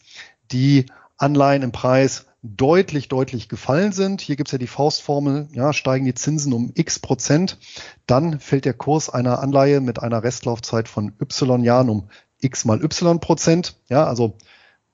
die 0.51 0.85
Anleihen 1.17 1.63
im 1.63 1.71
Preis 1.71 2.25
deutlich, 2.43 3.07
deutlich 3.07 3.47
gefallen 3.47 3.93
sind. 3.93 4.19
Hier 4.19 4.35
gibt 4.35 4.49
es 4.49 4.51
ja 4.51 4.57
die 4.57 4.67
Faustformel, 4.67 5.47
ja, 5.53 5.71
steigen 5.71 6.05
die 6.05 6.13
Zinsen 6.13 6.51
um 6.51 6.71
x 6.75 6.99
Prozent, 6.99 7.57
dann 8.05 8.39
fällt 8.39 8.65
der 8.65 8.73
Kurs 8.73 9.09
einer 9.09 9.39
Anleihe 9.39 9.79
mit 9.79 9.99
einer 9.99 10.23
Restlaufzeit 10.23 10.89
von 10.89 11.13
y 11.21 11.63
Jahren 11.63 11.89
um 11.89 12.09
x 12.41 12.65
mal 12.65 12.83
y 12.83 13.19
Prozent. 13.21 13.77
Ja, 13.87 14.05
also 14.05 14.37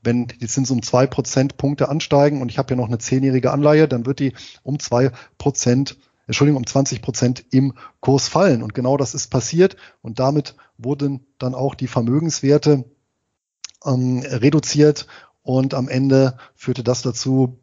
wenn 0.02 0.28
die 0.28 0.48
Zinsen 0.48 0.78
um 0.78 0.82
zwei 0.84 1.08
Prozentpunkte 1.08 1.90
ansteigen 1.90 2.42
und 2.42 2.50
ich 2.50 2.58
habe 2.58 2.70
ja 2.70 2.76
noch 2.76 2.88
eine 2.88 3.00
zehnjährige 3.00 3.52
Anleihe, 3.52 3.88
dann 3.88 4.06
wird 4.06 4.20
die 4.20 4.34
um 4.64 4.80
zwei 4.80 5.12
Prozent 5.38 5.98
Entschuldigung, 6.30 6.58
um 6.58 6.68
20 6.68 7.02
Prozent 7.02 7.44
im 7.50 7.74
Kurs 8.02 8.28
fallen. 8.28 8.62
Und 8.62 8.76
genau 8.76 8.98
das 8.98 9.16
ist 9.16 9.30
passiert. 9.30 9.78
Und 10.04 10.20
damit 10.20 10.56
wurden 10.78 11.26
dann 11.40 11.56
auch 11.56 11.74
die 11.74 11.88
Vermögenswerte 11.88 12.86
ähm, 13.84 14.20
reduziert. 14.20 15.08
Und 15.42 15.74
am 15.74 15.90
Ende 15.90 16.38
führte 16.54 16.84
das 16.84 17.02
dazu, 17.02 17.58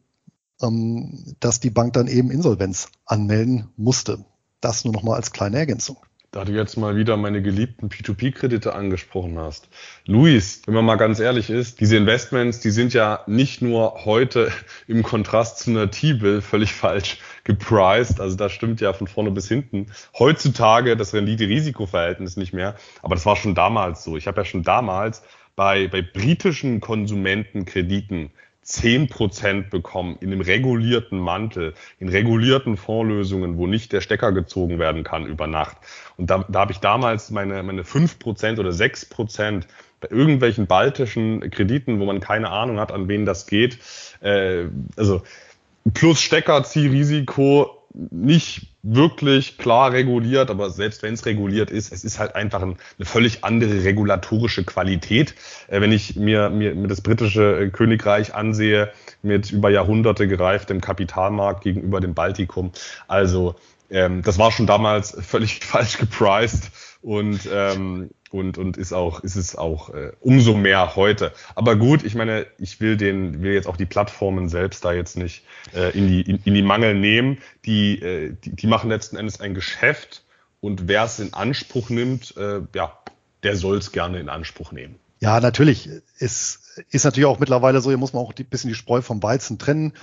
ähm, 0.60 1.36
dass 1.38 1.60
die 1.60 1.70
Bank 1.70 1.92
dann 1.92 2.08
eben 2.08 2.32
Insolvenz 2.32 2.88
anmelden 3.04 3.68
musste. 3.76 4.24
Das 4.60 4.84
nur 4.84 4.92
noch 4.92 5.04
mal 5.04 5.14
als 5.14 5.30
kleine 5.30 5.58
Ergänzung. 5.58 5.98
Da 6.32 6.44
du 6.44 6.52
jetzt 6.52 6.76
mal 6.76 6.96
wieder 6.96 7.16
meine 7.16 7.42
geliebten 7.42 7.88
P2P-Kredite 7.88 8.74
angesprochen 8.74 9.38
hast. 9.38 9.68
Luis, 10.06 10.62
wenn 10.66 10.74
man 10.74 10.84
mal 10.84 10.96
ganz 10.96 11.20
ehrlich 11.20 11.50
ist, 11.50 11.80
diese 11.80 11.96
Investments, 11.96 12.58
die 12.58 12.72
sind 12.72 12.92
ja 12.92 13.20
nicht 13.28 13.62
nur 13.62 14.04
heute 14.04 14.50
im 14.88 15.04
Kontrast 15.04 15.60
zu 15.60 15.70
einer 15.70 15.88
T-Bill 15.88 16.42
völlig 16.42 16.74
falsch 16.74 17.18
gepriced. 17.46 18.20
Also 18.20 18.36
da 18.36 18.50
stimmt 18.50 18.80
ja 18.80 18.92
von 18.92 19.06
vorne 19.06 19.30
bis 19.30 19.48
hinten. 19.48 19.86
Heutzutage 20.18 20.96
das 20.96 21.14
Rendite-Risiko-Verhältnis 21.14 22.36
nicht 22.36 22.52
mehr. 22.52 22.74
Aber 23.02 23.14
das 23.14 23.24
war 23.24 23.36
schon 23.36 23.54
damals 23.54 24.04
so. 24.04 24.16
Ich 24.16 24.26
habe 24.26 24.40
ja 24.40 24.44
schon 24.44 24.64
damals 24.64 25.22
bei, 25.54 25.88
bei 25.88 26.02
britischen 26.02 26.80
Konsumentenkrediten 26.80 28.30
10% 28.66 29.70
bekommen 29.70 30.16
in 30.20 30.32
einem 30.32 30.40
regulierten 30.40 31.20
Mantel, 31.20 31.74
in 32.00 32.08
regulierten 32.08 32.76
Fondslösungen, 32.76 33.58
wo 33.58 33.68
nicht 33.68 33.92
der 33.92 34.00
Stecker 34.00 34.32
gezogen 34.32 34.80
werden 34.80 35.04
kann 35.04 35.24
über 35.24 35.46
Nacht. 35.46 35.76
Und 36.16 36.30
da, 36.30 36.44
da 36.48 36.60
habe 36.60 36.72
ich 36.72 36.78
damals 36.78 37.30
meine, 37.30 37.62
meine 37.62 37.82
5% 37.82 38.58
oder 38.58 38.70
6% 38.70 39.62
bei 40.00 40.08
irgendwelchen 40.10 40.66
baltischen 40.66 41.48
Krediten, 41.50 42.00
wo 42.00 42.06
man 42.06 42.18
keine 42.18 42.50
Ahnung 42.50 42.80
hat, 42.80 42.90
an 42.90 43.06
wen 43.06 43.24
das 43.24 43.46
geht. 43.46 43.78
Äh, 44.20 44.64
also 44.96 45.22
plus 45.94 46.20
Steckerziehrisiko 46.20 47.76
nicht 48.10 48.68
wirklich 48.82 49.58
klar 49.58 49.92
reguliert, 49.92 50.50
aber 50.50 50.70
selbst 50.70 51.02
wenn 51.02 51.14
es 51.14 51.26
reguliert 51.26 51.70
ist, 51.70 51.92
es 51.92 52.04
ist 52.04 52.18
halt 52.18 52.34
einfach 52.36 52.62
ein, 52.62 52.76
eine 52.98 53.06
völlig 53.06 53.42
andere 53.42 53.84
regulatorische 53.84 54.64
Qualität. 54.64 55.34
Äh, 55.68 55.80
wenn 55.80 55.92
ich 55.92 56.16
mir, 56.16 56.50
mir, 56.50 56.74
mir 56.74 56.88
das 56.88 57.00
britische 57.00 57.58
äh, 57.58 57.68
Königreich 57.70 58.34
ansehe, 58.34 58.92
mit 59.22 59.50
über 59.50 59.70
Jahrhunderte 59.70 60.28
gereiftem 60.28 60.80
Kapitalmarkt 60.80 61.64
gegenüber 61.64 62.00
dem 62.00 62.14
Baltikum. 62.14 62.70
Also 63.08 63.56
ähm, 63.90 64.22
das 64.22 64.38
war 64.38 64.52
schon 64.52 64.66
damals 64.66 65.16
völlig 65.20 65.60
falsch 65.64 65.98
gepriced 65.98 66.70
und 67.02 67.48
ähm, 67.52 68.10
und 68.30 68.58
und 68.58 68.76
ist 68.76 68.92
auch 68.92 69.20
ist 69.20 69.36
es 69.36 69.56
auch 69.56 69.90
äh, 69.90 70.12
umso 70.20 70.54
mehr 70.54 70.96
heute. 70.96 71.32
Aber 71.54 71.76
gut, 71.76 72.04
ich 72.04 72.14
meine, 72.14 72.46
ich 72.58 72.80
will 72.80 72.96
den 72.96 73.42
will 73.42 73.52
jetzt 73.52 73.66
auch 73.66 73.76
die 73.76 73.86
Plattformen 73.86 74.48
selbst 74.48 74.84
da 74.84 74.92
jetzt 74.92 75.16
nicht 75.16 75.44
äh, 75.74 75.96
in 75.96 76.08
die 76.08 76.22
in, 76.22 76.40
in 76.44 76.54
die 76.54 76.62
Mangel 76.62 76.94
nehmen. 76.94 77.38
Die, 77.64 78.00
äh, 78.00 78.34
die 78.44 78.50
die 78.56 78.66
machen 78.66 78.90
letzten 78.90 79.16
Endes 79.16 79.40
ein 79.40 79.54
Geschäft 79.54 80.24
und 80.60 80.88
wer 80.88 81.04
es 81.04 81.18
in 81.18 81.32
Anspruch 81.32 81.90
nimmt, 81.90 82.36
äh, 82.36 82.60
ja, 82.74 82.98
der 83.42 83.56
soll 83.56 83.78
es 83.78 83.92
gerne 83.92 84.18
in 84.18 84.28
Anspruch 84.28 84.72
nehmen. 84.72 84.96
Ja, 85.20 85.40
natürlich. 85.40 85.88
Es 86.18 86.74
ist 86.90 87.04
natürlich 87.04 87.26
auch 87.26 87.38
mittlerweile 87.38 87.80
so, 87.80 87.90
hier 87.90 87.96
muss 87.96 88.12
man 88.12 88.22
auch 88.22 88.34
ein 88.36 88.44
bisschen 88.46 88.68
die 88.68 88.74
Spreu 88.74 89.00
vom 89.00 89.22
Weizen 89.22 89.58
trennen. 89.58 89.94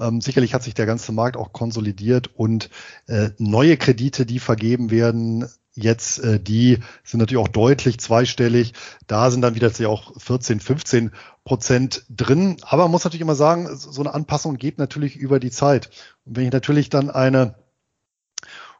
Ähm, 0.00 0.20
sicherlich 0.20 0.52
hat 0.54 0.62
sich 0.62 0.74
der 0.74 0.86
ganze 0.86 1.12
Markt 1.12 1.36
auch 1.36 1.52
konsolidiert 1.52 2.30
und 2.34 2.70
äh, 3.06 3.30
neue 3.38 3.76
Kredite, 3.76 4.26
die 4.26 4.40
vergeben 4.40 4.90
werden, 4.90 5.48
jetzt, 5.74 6.18
äh, 6.18 6.40
die 6.40 6.78
sind 7.04 7.20
natürlich 7.20 7.42
auch 7.42 7.48
deutlich 7.48 7.98
zweistellig. 8.00 8.74
Da 9.06 9.30
sind 9.30 9.42
dann 9.42 9.54
wieder 9.54 9.70
auch 9.88 10.12
14, 10.20 10.60
15 10.60 11.12
Prozent 11.44 12.04
drin. 12.10 12.56
Aber 12.62 12.84
man 12.84 12.90
muss 12.92 13.04
natürlich 13.04 13.22
immer 13.22 13.34
sagen, 13.34 13.68
so 13.76 14.00
eine 14.00 14.14
Anpassung 14.14 14.56
geht 14.56 14.78
natürlich 14.78 15.16
über 15.16 15.40
die 15.40 15.50
Zeit. 15.50 15.90
Und 16.24 16.36
wenn 16.36 16.44
ich 16.46 16.52
natürlich 16.52 16.90
dann 16.90 17.10
eine 17.10 17.54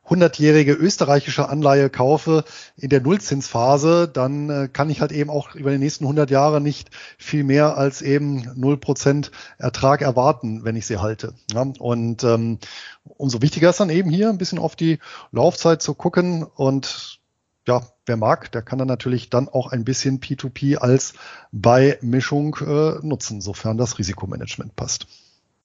100-jährige 0.09 0.73
österreichische 0.73 1.49
Anleihe 1.49 1.91
kaufe 1.91 2.45
in 2.77 2.89
der 2.89 3.01
Nullzinsphase, 3.01 4.09
dann 4.09 4.51
äh, 4.51 4.69
kann 4.73 4.91
ich 4.91 5.01
halt 5.01 5.13
eben 5.13 5.31
auch 5.31 5.55
über 5.55 5.71
die 5.71 5.79
nächsten 5.79 6.05
100 6.05 6.31
Jahre 6.31 6.61
nicht 6.61 6.91
viel 7.19 7.45
mehr 7.45 7.77
als 7.77 8.03
eben 8.03 8.43
0% 8.43 9.31
Ertrag 9.59 10.03
erwarten, 10.03 10.65
wenn 10.65 10.77
ich 10.77 10.87
sie 10.87 10.99
halte. 10.99 11.35
Ja, 11.53 11.67
und 11.79 12.25
ähm, 12.25 12.59
umso 13.05 13.43
wichtiger 13.43 13.71
ist 13.71 13.81
dann 13.81 13.91
eben 13.91 14.11
hier 14.11 14.29
ein 14.29 14.39
bisschen 14.39 14.59
auf 14.59 14.77
die 14.77 14.99
Laufzeit 15.33 15.83
zu 15.83 15.95
gucken 15.95 16.45
und 16.45 17.19
ja, 17.67 17.83
wer 18.07 18.17
mag, 18.17 18.51
der 18.53 18.63
kann 18.63 18.79
dann 18.79 18.89
natürlich 18.89 19.29
dann 19.29 19.49
auch 19.49 19.71
ein 19.71 19.85
bisschen 19.85 20.21
P2P 20.21 20.77
als 20.77 21.13
Beimischung 21.53 22.57
äh, 22.67 23.07
nutzen, 23.07 23.43
sofern 23.43 23.77
das 23.77 23.99
Risikomanagement 23.99 24.75
passt. 24.75 25.07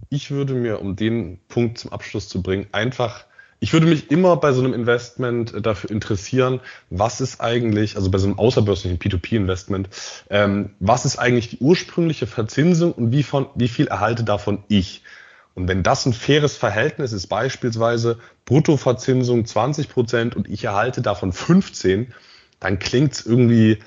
Ich 0.09 0.29
würde 0.29 0.53
mir, 0.53 0.81
um 0.81 0.97
den 0.97 1.39
Punkt 1.47 1.77
zum 1.77 1.93
Abschluss 1.93 2.27
zu 2.27 2.41
bringen, 2.41 2.67
einfach 2.73 3.25
ich 3.63 3.71
würde 3.71 3.85
mich 3.85 4.11
immer 4.11 4.35
bei 4.35 4.51
so 4.51 4.61
einem 4.61 4.73
Investment 4.73 5.53
äh, 5.53 5.61
dafür 5.61 5.89
interessieren, 5.89 6.59
was 6.89 7.21
ist 7.21 7.39
eigentlich, 7.39 7.95
also 7.95 8.11
bei 8.11 8.17
so 8.17 8.27
einem 8.27 8.37
außerbörslichen 8.37 8.99
P2P-Investment, 8.99 9.87
ähm, 10.29 10.71
was 10.81 11.05
ist 11.05 11.17
eigentlich 11.17 11.47
die 11.47 11.59
ursprüngliche 11.59 12.27
Verzinsung 12.27 12.91
und 12.91 13.13
wie, 13.13 13.23
von, 13.23 13.47
wie 13.55 13.69
viel 13.69 13.87
erhalte 13.87 14.25
davon 14.25 14.65
ich? 14.67 15.01
Und 15.55 15.69
wenn 15.69 15.81
das 15.81 16.05
ein 16.05 16.11
faires 16.11 16.57
Verhältnis 16.57 17.13
ist, 17.13 17.27
beispielsweise 17.27 18.19
Bruttoverzinsung 18.43 19.45
20 19.45 19.87
Prozent 19.87 20.35
und 20.35 20.49
ich 20.49 20.65
erhalte 20.65 21.01
davon 21.01 21.31
15, 21.31 22.13
dann 22.59 22.79
klingt 22.79 23.13
es 23.13 23.25
irgendwie 23.25 23.79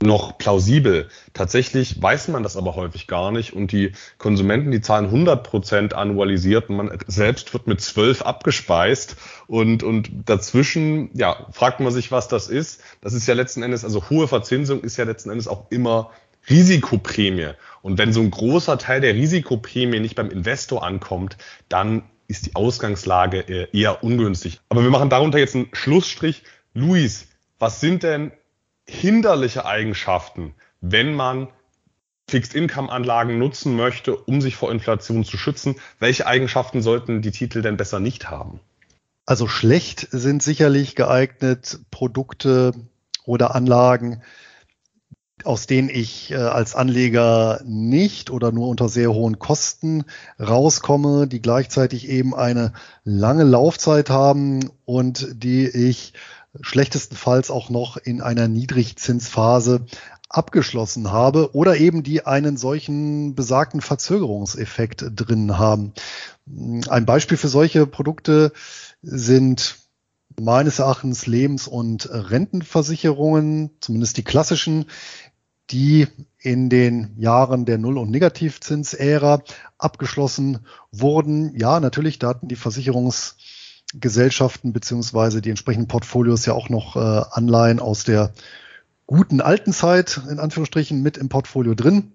noch 0.00 0.38
plausibel. 0.38 1.08
Tatsächlich 1.32 2.00
weiß 2.00 2.28
man 2.28 2.44
das 2.44 2.56
aber 2.56 2.76
häufig 2.76 3.08
gar 3.08 3.32
nicht 3.32 3.52
und 3.52 3.72
die 3.72 3.92
Konsumenten, 4.18 4.70
die 4.70 4.80
zahlen 4.80 5.06
100 5.06 5.42
Prozent 5.42 5.94
annualisiert 5.94 6.70
man 6.70 6.96
selbst 7.06 7.52
wird 7.52 7.66
mit 7.66 7.80
12 7.80 8.22
abgespeist 8.22 9.16
und, 9.48 9.82
und 9.82 10.10
dazwischen, 10.26 11.10
ja, 11.14 11.48
fragt 11.50 11.80
man 11.80 11.92
sich, 11.92 12.12
was 12.12 12.28
das 12.28 12.48
ist. 12.48 12.80
Das 13.00 13.12
ist 13.12 13.26
ja 13.26 13.34
letzten 13.34 13.62
Endes, 13.62 13.84
also 13.84 14.08
hohe 14.08 14.28
Verzinsung 14.28 14.82
ist 14.82 14.96
ja 14.96 15.04
letzten 15.04 15.30
Endes 15.30 15.48
auch 15.48 15.66
immer 15.70 16.10
Risikoprämie. 16.48 17.50
Und 17.82 17.98
wenn 17.98 18.12
so 18.12 18.20
ein 18.20 18.30
großer 18.30 18.78
Teil 18.78 19.00
der 19.00 19.14
Risikoprämie 19.14 20.00
nicht 20.00 20.14
beim 20.14 20.30
Investor 20.30 20.84
ankommt, 20.84 21.36
dann 21.68 22.02
ist 22.28 22.46
die 22.46 22.54
Ausgangslage 22.54 23.68
eher 23.72 24.04
ungünstig. 24.04 24.60
Aber 24.68 24.82
wir 24.82 24.90
machen 24.90 25.10
darunter 25.10 25.38
jetzt 25.38 25.56
einen 25.56 25.68
Schlussstrich. 25.72 26.44
Luis, 26.74 27.26
was 27.58 27.80
sind 27.80 28.02
denn 28.02 28.32
hinderliche 28.88 29.66
Eigenschaften, 29.66 30.54
wenn 30.80 31.14
man 31.14 31.48
Fixed-Income-Anlagen 32.28 33.38
nutzen 33.38 33.76
möchte, 33.76 34.16
um 34.16 34.40
sich 34.40 34.56
vor 34.56 34.70
Inflation 34.70 35.24
zu 35.24 35.36
schützen. 35.38 35.76
Welche 35.98 36.26
Eigenschaften 36.26 36.82
sollten 36.82 37.22
die 37.22 37.30
Titel 37.30 37.62
denn 37.62 37.76
besser 37.76 38.00
nicht 38.00 38.30
haben? 38.30 38.60
Also 39.24 39.46
schlecht 39.46 40.08
sind 40.10 40.42
sicherlich 40.42 40.94
geeignet 40.94 41.80
Produkte 41.90 42.72
oder 43.24 43.54
Anlagen, 43.54 44.22
aus 45.44 45.66
denen 45.66 45.88
ich 45.88 46.30
äh, 46.30 46.36
als 46.36 46.74
Anleger 46.74 47.60
nicht 47.64 48.30
oder 48.30 48.52
nur 48.52 48.68
unter 48.68 48.88
sehr 48.88 49.12
hohen 49.12 49.38
Kosten 49.38 50.04
rauskomme, 50.40 51.28
die 51.28 51.40
gleichzeitig 51.40 52.08
eben 52.08 52.34
eine 52.34 52.72
lange 53.04 53.44
Laufzeit 53.44 54.10
haben 54.10 54.70
und 54.84 55.28
die 55.42 55.68
ich 55.68 56.14
schlechtestenfalls 56.60 57.50
auch 57.50 57.70
noch 57.70 57.96
in 57.96 58.20
einer 58.20 58.48
Niedrigzinsphase 58.48 59.86
abgeschlossen 60.28 61.10
habe 61.10 61.54
oder 61.54 61.76
eben 61.76 62.02
die 62.02 62.26
einen 62.26 62.56
solchen 62.56 63.34
besagten 63.34 63.80
Verzögerungseffekt 63.80 65.04
drin 65.14 65.58
haben. 65.58 65.92
Ein 66.88 67.06
Beispiel 67.06 67.36
für 67.38 67.48
solche 67.48 67.86
Produkte 67.86 68.52
sind 69.02 69.76
meines 70.38 70.78
Erachtens 70.78 71.26
Lebens- 71.26 71.66
und 71.66 72.08
Rentenversicherungen, 72.10 73.70
zumindest 73.80 74.16
die 74.18 74.24
klassischen, 74.24 74.86
die 75.70 76.06
in 76.38 76.70
den 76.70 77.14
Jahren 77.18 77.64
der 77.64 77.78
Null- 77.78 77.98
und 77.98 78.10
Negativzinsära 78.10 79.42
abgeschlossen 79.76 80.66
wurden. 80.92 81.58
Ja, 81.58 81.80
natürlich, 81.80 82.18
da 82.18 82.28
hatten 82.28 82.48
die 82.48 82.56
Versicherungsgesellschaften 83.92 84.72
beziehungsweise 84.72 85.40
die 85.40 85.50
entsprechenden 85.50 85.88
Portfolios 85.88 86.46
ja 86.46 86.52
auch 86.52 86.68
noch 86.68 86.96
äh, 86.96 87.24
Anleihen 87.30 87.80
aus 87.80 88.04
der 88.04 88.32
guten 89.06 89.40
alten 89.40 89.72
Zeit 89.72 90.20
in 90.30 90.38
Anführungsstrichen 90.38 91.02
mit 91.02 91.16
im 91.16 91.28
Portfolio 91.28 91.74
drin 91.74 92.12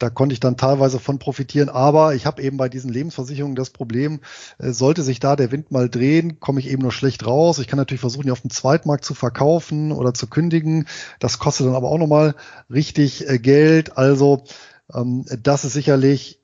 da 0.00 0.08
konnte 0.08 0.32
ich 0.32 0.40
dann 0.40 0.56
teilweise 0.56 0.98
von 0.98 1.18
profitieren. 1.18 1.68
Aber 1.68 2.14
ich 2.14 2.26
habe 2.26 2.42
eben 2.42 2.56
bei 2.56 2.68
diesen 2.68 2.90
Lebensversicherungen 2.90 3.54
das 3.54 3.70
Problem, 3.70 4.20
äh, 4.58 4.70
sollte 4.70 5.02
sich 5.02 5.20
da 5.20 5.36
der 5.36 5.52
Wind 5.52 5.70
mal 5.70 5.88
drehen, 5.88 6.40
komme 6.40 6.58
ich 6.58 6.68
eben 6.68 6.82
nur 6.82 6.90
schlecht 6.90 7.26
raus. 7.26 7.58
Ich 7.58 7.68
kann 7.68 7.76
natürlich 7.76 8.00
versuchen, 8.00 8.24
die 8.24 8.30
auf 8.30 8.40
dem 8.40 8.50
Zweitmarkt 8.50 9.04
zu 9.04 9.14
verkaufen 9.14 9.92
oder 9.92 10.14
zu 10.14 10.26
kündigen. 10.26 10.88
Das 11.18 11.38
kostet 11.38 11.66
dann 11.66 11.74
aber 11.74 11.90
auch 11.90 11.98
nochmal 11.98 12.34
richtig 12.70 13.28
äh, 13.28 13.38
Geld. 13.38 13.98
Also 13.98 14.44
ähm, 14.92 15.26
das 15.42 15.66
ist 15.66 15.74
sicherlich 15.74 16.39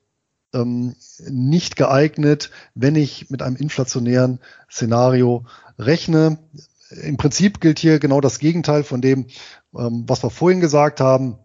ähm, 0.53 0.95
nicht 1.27 1.75
geeignet, 1.75 2.51
wenn 2.75 2.95
ich 2.95 3.29
mit 3.29 3.41
einem 3.41 3.55
inflationären 3.55 4.39
Szenario 4.71 5.45
rechne. 5.77 6.39
Im 6.89 7.17
Prinzip 7.17 7.59
gilt 7.59 7.79
hier 7.79 7.99
genau 7.99 8.21
das 8.21 8.39
Gegenteil 8.39 8.83
von 8.83 9.01
dem, 9.01 9.27
ähm, 9.77 10.05
was 10.07 10.23
wir 10.23 10.29
vorhin 10.29 10.61
gesagt 10.61 10.99
haben 10.99 11.39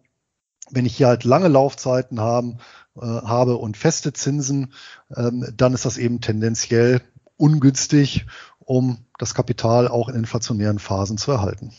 wenn 0.72 0.86
ich 0.86 0.96
hier 0.96 1.08
halt 1.08 1.24
lange 1.24 1.48
Laufzeiten 1.48 2.20
haben, 2.20 2.58
äh, 2.96 3.00
habe 3.00 3.56
und 3.56 3.76
feste 3.76 4.12
Zinsen, 4.12 4.72
ähm, 5.14 5.46
dann 5.56 5.74
ist 5.74 5.84
das 5.84 5.98
eben 5.98 6.20
tendenziell 6.20 7.02
ungünstig, 7.36 8.26
um 8.58 9.04
das 9.18 9.34
Kapital 9.34 9.88
auch 9.88 10.08
in 10.08 10.16
inflationären 10.16 10.78
Phasen 10.78 11.18
zu 11.18 11.30
erhalten. 11.30 11.72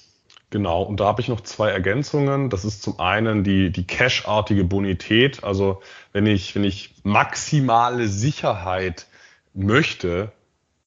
Genau, 0.53 0.83
und 0.83 0.99
da 0.99 1.05
habe 1.05 1.19
ich 1.19 1.29
noch 1.29 1.41
zwei 1.41 1.71
Ergänzungen. 1.71 2.51
Das 2.51 2.63
ist 2.63 2.83
zum 2.83 2.99
einen 2.99 3.43
die, 3.43 3.71
die 3.71 3.87
Cash-artige 3.87 4.63
Bonität. 4.63 5.43
Also 5.43 5.81
wenn 6.11 6.27
ich, 6.27 6.53
wenn 6.53 6.63
ich 6.63 6.93
maximale 7.01 8.07
Sicherheit 8.07 9.07
möchte, 9.55 10.31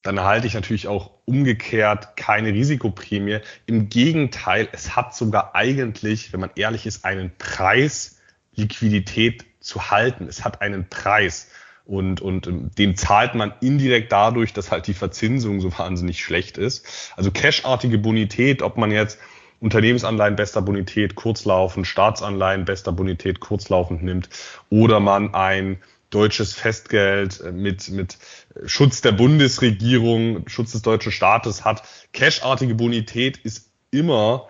dann 0.03 0.19
erhalte 0.19 0.47
ich 0.47 0.55
natürlich 0.55 0.87
auch 0.87 1.11
umgekehrt 1.25 2.17
keine 2.17 2.53
Risikoprämie. 2.53 3.41
Im 3.67 3.89
Gegenteil, 3.89 4.69
es 4.71 4.95
hat 4.95 5.17
sogar 5.17 5.57
eigentlich, 5.57 6.33
wenn 6.33 6.39
man 6.39 6.51
ehrlich 6.55 6.87
ist, 6.87 7.05
einen 7.05 7.33
Preis, 7.37 8.21
Liquidität 8.55 9.47
zu 9.59 9.91
halten. 9.91 10.29
Es 10.29 10.45
hat 10.45 10.62
einen 10.62 10.89
Preis. 10.89 11.51
Und, 11.85 12.21
und 12.21 12.47
ähm, 12.47 12.71
den 12.79 12.95
zahlt 12.95 13.35
man 13.35 13.53
indirekt 13.61 14.12
dadurch, 14.12 14.53
dass 14.53 14.71
halt 14.71 14.87
die 14.87 14.95
Verzinsung 14.95 15.61
so 15.61 15.77
wahnsinnig 15.77 16.23
schlecht 16.23 16.57
ist. 16.57 17.12
Also 17.17 17.33
cashartige 17.33 17.99
Bonität, 17.99 18.62
ob 18.62 18.77
man 18.77 18.93
jetzt 18.93 19.19
Unternehmensanleihen 19.61 20.36
bester 20.36 20.62
Bonität 20.62 21.14
kurzlaufend, 21.14 21.86
Staatsanleihen 21.86 22.64
bester 22.64 22.92
Bonität 22.92 23.40
kurzlaufend 23.40 24.02
nimmt 24.02 24.28
oder 24.70 25.00
man 25.00 25.34
ein 25.34 25.78
deutsches 26.11 26.52
Festgeld 26.54 27.40
äh, 27.40 27.52
mit, 27.52 27.88
mit 27.90 28.18
Schutz 28.64 29.00
der 29.00 29.12
Bundesregierung, 29.12 30.48
Schutz 30.48 30.72
des 30.72 30.82
deutschen 30.82 31.12
Staates 31.12 31.64
hat. 31.64 31.82
Cashartige 32.12 32.74
Bonität 32.74 33.38
ist 33.38 33.70
immer, 33.90 34.48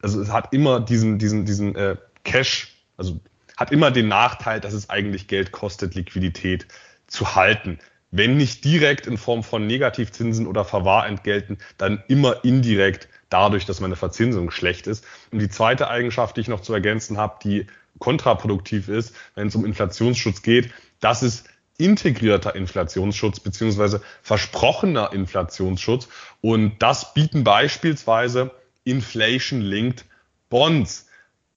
also 0.00 0.20
es 0.20 0.30
hat 0.30 0.52
immer 0.52 0.80
diesen, 0.80 1.18
diesen, 1.18 1.44
diesen 1.44 1.74
äh, 1.76 1.96
Cash, 2.24 2.76
also 2.96 3.20
hat 3.56 3.72
immer 3.72 3.90
den 3.90 4.08
Nachteil, 4.08 4.60
dass 4.60 4.74
es 4.74 4.90
eigentlich 4.90 5.28
Geld 5.28 5.52
kostet, 5.52 5.94
Liquidität 5.94 6.66
zu 7.06 7.34
halten. 7.34 7.78
Wenn 8.10 8.36
nicht 8.36 8.64
direkt 8.64 9.06
in 9.06 9.16
Form 9.16 9.42
von 9.42 9.66
Negativzinsen 9.66 10.46
oder 10.46 10.64
Verwahrentgelten, 10.64 11.58
dann 11.78 12.02
immer 12.08 12.44
indirekt 12.44 13.08
dadurch, 13.28 13.66
dass 13.66 13.80
meine 13.80 13.96
Verzinsung 13.96 14.50
schlecht 14.50 14.86
ist. 14.86 15.04
Und 15.30 15.40
die 15.40 15.48
zweite 15.48 15.88
Eigenschaft, 15.88 16.36
die 16.36 16.42
ich 16.42 16.48
noch 16.48 16.60
zu 16.60 16.72
ergänzen 16.72 17.18
habe, 17.18 17.38
die 17.42 17.66
kontraproduktiv 17.98 18.88
ist, 18.88 19.14
wenn 19.34 19.48
es 19.48 19.54
um 19.54 19.64
Inflationsschutz 19.64 20.42
geht, 20.42 20.70
das 21.00 21.22
ist 21.22 21.48
integrierter 21.78 22.54
Inflationsschutz 22.54 23.40
beziehungsweise 23.40 24.00
versprochener 24.22 25.12
Inflationsschutz. 25.12 26.08
Und 26.40 26.76
das 26.78 27.12
bieten 27.14 27.44
beispielsweise 27.44 28.50
Inflation-Linked 28.84 30.04
Bonds. 30.48 31.08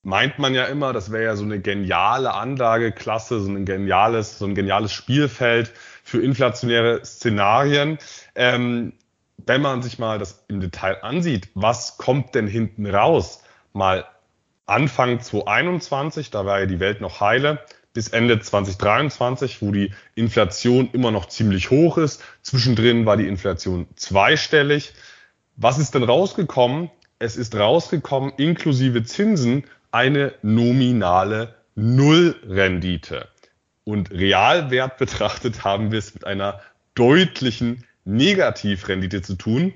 Meint 0.01 0.39
man 0.39 0.53
ja 0.53 0.65
immer, 0.65 0.93
das 0.93 1.11
wäre 1.11 1.25
ja 1.25 1.35
so 1.35 1.43
eine 1.43 1.59
geniale 1.59 2.33
Anlageklasse, 2.33 3.41
so 3.41 3.49
ein 3.49 3.65
geniales, 3.65 4.39
so 4.39 4.45
ein 4.45 4.55
geniales 4.55 4.93
Spielfeld 4.93 5.71
für 6.03 6.21
inflationäre 6.21 7.05
Szenarien. 7.05 7.99
Ähm, 8.33 8.93
wenn 9.45 9.61
man 9.61 9.81
sich 9.81 9.99
mal 9.99 10.19
das 10.19 10.43
im 10.47 10.59
Detail 10.59 11.03
ansieht, 11.03 11.49
was 11.53 11.97
kommt 11.97 12.35
denn 12.35 12.47
hinten 12.47 12.85
raus? 12.85 13.43
Mal 13.73 14.05
Anfang 14.65 15.19
2021, 15.19 16.31
da 16.31 16.45
war 16.45 16.59
ja 16.59 16.65
die 16.65 16.79
Welt 16.79 17.01
noch 17.01 17.21
heile, 17.21 17.59
bis 17.93 18.09
Ende 18.09 18.39
2023, 18.39 19.61
wo 19.61 19.71
die 19.71 19.91
Inflation 20.15 20.89
immer 20.93 21.11
noch 21.11 21.27
ziemlich 21.27 21.71
hoch 21.71 21.97
ist. 21.97 22.23
Zwischendrin 22.43 23.05
war 23.05 23.17
die 23.17 23.27
Inflation 23.27 23.87
zweistellig. 23.95 24.93
Was 25.55 25.79
ist 25.79 25.95
denn 25.95 26.03
rausgekommen? 26.03 26.91
Es 27.17 27.35
ist 27.35 27.55
rausgekommen, 27.55 28.31
inklusive 28.37 29.03
Zinsen, 29.03 29.65
eine 29.91 30.33
nominale 30.41 31.55
Nullrendite. 31.75 33.27
Und 33.83 34.11
realwert 34.11 34.97
betrachtet 34.97 35.63
haben 35.63 35.91
wir 35.91 35.99
es 35.99 36.13
mit 36.13 36.25
einer 36.25 36.61
deutlichen 36.93 37.83
Negativrendite 38.05 39.21
zu 39.21 39.35
tun. 39.35 39.73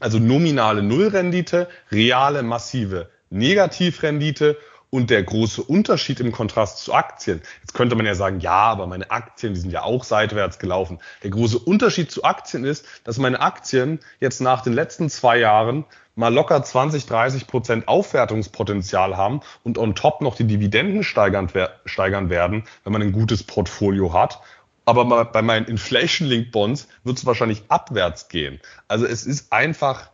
Also 0.00 0.18
nominale 0.18 0.82
Nullrendite, 0.82 1.68
reale 1.90 2.42
massive 2.42 3.08
Negativrendite 3.30 4.56
und 4.90 5.10
der 5.10 5.22
große 5.22 5.62
Unterschied 5.62 6.20
im 6.20 6.32
Kontrast 6.32 6.78
zu 6.78 6.94
Aktien, 6.94 7.42
jetzt 7.60 7.74
könnte 7.74 7.96
man 7.96 8.06
ja 8.06 8.14
sagen, 8.14 8.40
ja, 8.40 8.52
aber 8.52 8.86
meine 8.86 9.10
Aktien, 9.10 9.54
die 9.54 9.60
sind 9.60 9.72
ja 9.72 9.82
auch 9.82 10.04
seitwärts 10.04 10.58
gelaufen. 10.58 11.00
Der 11.22 11.30
große 11.30 11.58
Unterschied 11.58 12.10
zu 12.10 12.24
Aktien 12.24 12.64
ist, 12.64 12.86
dass 13.04 13.18
meine 13.18 13.40
Aktien 13.40 13.98
jetzt 14.20 14.40
nach 14.40 14.62
den 14.62 14.72
letzten 14.72 15.10
zwei 15.10 15.38
Jahren 15.38 15.84
mal 16.14 16.32
locker 16.32 16.62
20, 16.62 17.04
30 17.06 17.46
Prozent 17.46 17.88
Aufwertungspotenzial 17.88 19.16
haben 19.16 19.40
und 19.64 19.76
on 19.76 19.94
top 19.94 20.22
noch 20.22 20.34
die 20.34 20.46
Dividenden 20.46 21.02
steigern, 21.02 21.52
werden, 21.54 22.64
wenn 22.84 22.92
man 22.92 23.02
ein 23.02 23.12
gutes 23.12 23.42
Portfolio 23.42 24.14
hat. 24.14 24.40
Aber 24.86 25.26
bei 25.26 25.42
meinen 25.42 25.66
Inflation-Linked 25.66 26.50
Bonds 26.52 26.88
wird 27.04 27.18
es 27.18 27.26
wahrscheinlich 27.26 27.64
abwärts 27.68 28.28
gehen. 28.28 28.60
Also 28.88 29.04
es 29.04 29.26
ist 29.26 29.52
einfach 29.52 30.10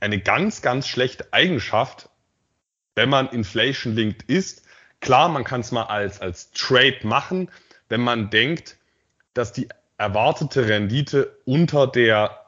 eine 0.00 0.18
ganz, 0.18 0.62
ganz 0.62 0.88
schlechte 0.88 1.32
Eigenschaft, 1.32 2.08
wenn 2.94 3.10
man 3.10 3.28
inflation-linked 3.28 4.22
ist. 4.24 4.62
Klar, 5.00 5.28
man 5.28 5.44
kann 5.44 5.60
es 5.60 5.70
mal 5.70 5.84
als, 5.84 6.20
als 6.20 6.50
Trade 6.52 7.00
machen, 7.02 7.50
wenn 7.90 8.00
man 8.00 8.30
denkt, 8.30 8.78
dass 9.34 9.52
die 9.52 9.68
erwartete 9.98 10.66
Rendite 10.66 11.36
unter 11.44 11.86
der 11.86 12.40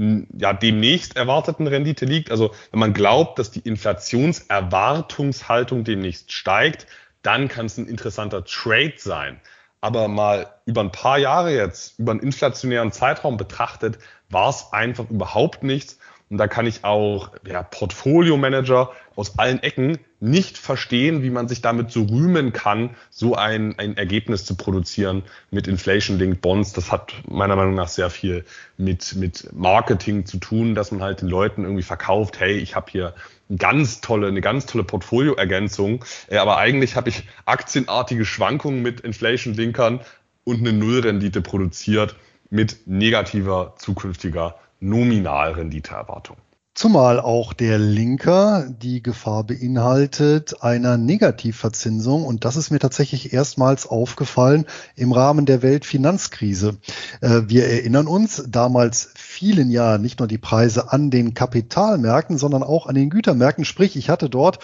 ja, 0.00 0.52
demnächst 0.52 1.16
erwarteten 1.16 1.66
Rendite 1.66 2.04
liegt. 2.04 2.30
Also 2.30 2.54
wenn 2.70 2.78
man 2.78 2.94
glaubt, 2.94 3.40
dass 3.40 3.50
die 3.50 3.58
Inflationserwartungshaltung 3.60 5.82
demnächst 5.82 6.30
steigt, 6.30 6.86
dann 7.22 7.48
kann 7.48 7.66
es 7.66 7.78
ein 7.78 7.88
interessanter 7.88 8.44
Trade 8.44 8.94
sein. 8.96 9.40
Aber 9.80 10.08
mal 10.08 10.54
über 10.64 10.80
ein 10.80 10.92
paar 10.92 11.18
Jahre 11.18 11.54
jetzt, 11.54 11.98
über 11.98 12.12
einen 12.12 12.20
inflationären 12.20 12.92
Zeitraum 12.92 13.36
betrachtet, 13.36 13.98
war 14.28 14.50
es 14.50 14.72
einfach 14.72 15.08
überhaupt 15.08 15.62
nichts. 15.62 15.98
Und 16.30 16.36
da 16.38 16.46
kann 16.46 16.66
ich 16.66 16.84
auch 16.84 17.30
ja, 17.46 17.62
Portfolio-Manager 17.62 18.92
aus 19.16 19.38
allen 19.38 19.62
Ecken 19.62 19.98
nicht 20.20 20.58
verstehen, 20.58 21.22
wie 21.22 21.30
man 21.30 21.48
sich 21.48 21.62
damit 21.62 21.90
so 21.90 22.02
rühmen 22.02 22.52
kann, 22.52 22.90
so 23.10 23.34
ein, 23.34 23.78
ein 23.78 23.96
Ergebnis 23.96 24.44
zu 24.44 24.54
produzieren 24.54 25.22
mit 25.50 25.66
Inflation-Linked 25.66 26.40
Bonds. 26.40 26.72
Das 26.72 26.92
hat 26.92 27.14
meiner 27.26 27.56
Meinung 27.56 27.74
nach 27.74 27.88
sehr 27.88 28.10
viel 28.10 28.44
mit, 28.76 29.16
mit 29.16 29.48
Marketing 29.54 30.26
zu 30.26 30.38
tun, 30.38 30.74
dass 30.74 30.92
man 30.92 31.02
halt 31.02 31.22
den 31.22 31.28
Leuten 31.28 31.64
irgendwie 31.64 31.82
verkauft, 31.82 32.40
hey, 32.40 32.58
ich 32.58 32.76
habe 32.76 32.90
hier 32.90 33.14
eine 33.48 33.58
ganz 33.58 34.00
tolle, 34.00 34.28
eine 34.28 34.40
ganz 34.40 34.66
tolle 34.66 34.84
Portfolioergänzung, 34.84 36.04
äh, 36.28 36.36
aber 36.36 36.58
eigentlich 36.58 36.94
habe 36.94 37.08
ich 37.08 37.24
aktienartige 37.46 38.24
Schwankungen 38.24 38.82
mit 38.82 39.00
Inflation-Linkern 39.00 40.00
und 40.44 40.60
eine 40.60 40.72
Nullrendite 40.72 41.40
produziert 41.40 42.16
mit 42.50 42.86
negativer 42.86 43.74
zukünftiger 43.78 44.56
Nominalrenditeerwartung. 44.80 46.36
Zumal 46.78 47.18
auch 47.18 47.54
der 47.54 47.76
Linker 47.76 48.68
die 48.70 49.02
Gefahr 49.02 49.42
beinhaltet 49.42 50.62
einer 50.62 50.96
Negativverzinsung. 50.96 52.24
Und 52.24 52.44
das 52.44 52.54
ist 52.54 52.70
mir 52.70 52.78
tatsächlich 52.78 53.32
erstmals 53.32 53.84
aufgefallen 53.84 54.64
im 54.94 55.10
Rahmen 55.10 55.44
der 55.44 55.62
Weltfinanzkrise. 55.62 56.76
Äh, 57.20 57.40
wir 57.48 57.66
erinnern 57.66 58.06
uns, 58.06 58.44
damals 58.46 59.10
fielen 59.16 59.72
ja 59.72 59.98
nicht 59.98 60.20
nur 60.20 60.28
die 60.28 60.38
Preise 60.38 60.92
an 60.92 61.10
den 61.10 61.34
Kapitalmärkten, 61.34 62.38
sondern 62.38 62.62
auch 62.62 62.86
an 62.86 62.94
den 62.94 63.10
Gütermärkten. 63.10 63.64
Sprich, 63.64 63.96
ich 63.96 64.08
hatte 64.08 64.30
dort, 64.30 64.60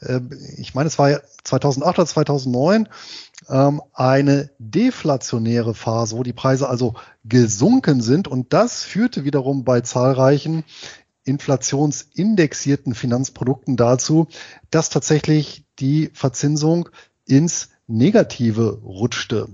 äh, 0.00 0.18
ich 0.58 0.74
meine, 0.74 0.88
es 0.88 0.98
war 0.98 1.20
2008 1.44 1.98
oder 2.00 2.06
2009, 2.06 2.88
ähm, 3.48 3.82
eine 3.92 4.50
deflationäre 4.58 5.74
Phase, 5.74 6.16
wo 6.16 6.22
die 6.22 6.32
Preise 6.32 6.68
also 6.68 6.94
gesunken 7.24 8.00
sind. 8.00 8.28
Und 8.28 8.52
das 8.52 8.82
führte 8.82 9.24
wiederum 9.24 9.64
bei 9.64 9.80
zahlreichen 9.80 10.64
inflationsindexierten 11.24 12.94
Finanzprodukten 12.94 13.76
dazu, 13.76 14.28
dass 14.70 14.90
tatsächlich 14.90 15.64
die 15.78 16.10
Verzinsung 16.12 16.88
ins 17.26 17.70
Negative 17.86 18.80
rutschte 18.82 19.48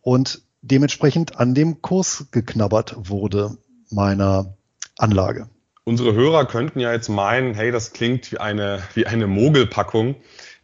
und 0.00 0.42
dementsprechend 0.62 1.38
an 1.38 1.54
dem 1.54 1.82
Kurs 1.82 2.26
geknabbert 2.30 2.96
wurde 3.08 3.56
meiner 3.90 4.54
Anlage. 4.96 5.48
Unsere 5.84 6.14
Hörer 6.14 6.46
könnten 6.46 6.78
ja 6.78 6.92
jetzt 6.92 7.08
meinen, 7.08 7.54
hey, 7.54 7.72
das 7.72 7.92
klingt 7.92 8.30
wie 8.32 8.38
eine, 8.38 8.82
wie 8.94 9.06
eine 9.06 9.26
Mogelpackung. 9.26 10.16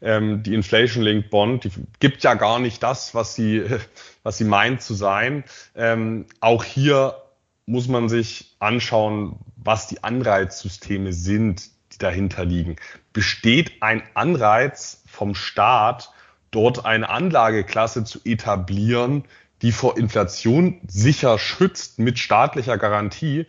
Ähm, 0.02 0.42
die 0.42 0.54
Inflation 0.54 1.02
Linked 1.02 1.30
Bond, 1.30 1.64
die 1.64 1.70
gibt 2.00 2.22
ja 2.22 2.34
gar 2.34 2.58
nicht 2.58 2.82
das, 2.82 3.14
was 3.14 3.34
sie, 3.34 3.64
was 4.22 4.38
sie 4.38 4.44
meint 4.44 4.82
zu 4.82 4.94
sein. 4.94 5.44
Ähm, 5.74 6.26
auch 6.40 6.64
hier 6.64 7.22
muss 7.66 7.88
man 7.88 8.08
sich 8.08 8.54
anschauen, 8.58 9.38
was 9.56 9.88
die 9.88 10.04
Anreizsysteme 10.04 11.12
sind, 11.12 11.70
die 11.92 11.98
dahinter 11.98 12.44
liegen. 12.44 12.76
Besteht 13.12 13.82
ein 13.82 14.02
Anreiz 14.14 15.02
vom 15.06 15.34
Staat, 15.34 16.12
dort 16.50 16.84
eine 16.84 17.08
Anlageklasse 17.08 18.04
zu 18.04 18.20
etablieren, 18.24 19.24
die 19.62 19.72
vor 19.72 19.96
Inflation 19.96 20.80
sicher 20.86 21.38
schützt 21.38 21.98
mit 21.98 22.18
staatlicher 22.18 22.78
Garantie? 22.78 23.46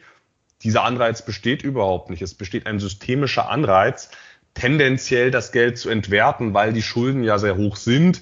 Dieser 0.64 0.84
Anreiz 0.84 1.24
besteht 1.24 1.62
überhaupt 1.62 2.10
nicht. 2.10 2.22
Es 2.22 2.34
besteht 2.34 2.66
ein 2.66 2.80
systemischer 2.80 3.50
Anreiz, 3.50 4.10
tendenziell 4.58 5.32
das 5.32 5.52
Geld 5.52 5.78
zu 5.78 5.90
entwerten, 5.90 6.54
weil 6.54 6.74
die 6.74 6.82
Schulden 6.82 7.24
ja 7.24 7.38
sehr 7.38 7.58
hoch 7.58 7.76
sind. 7.76 8.22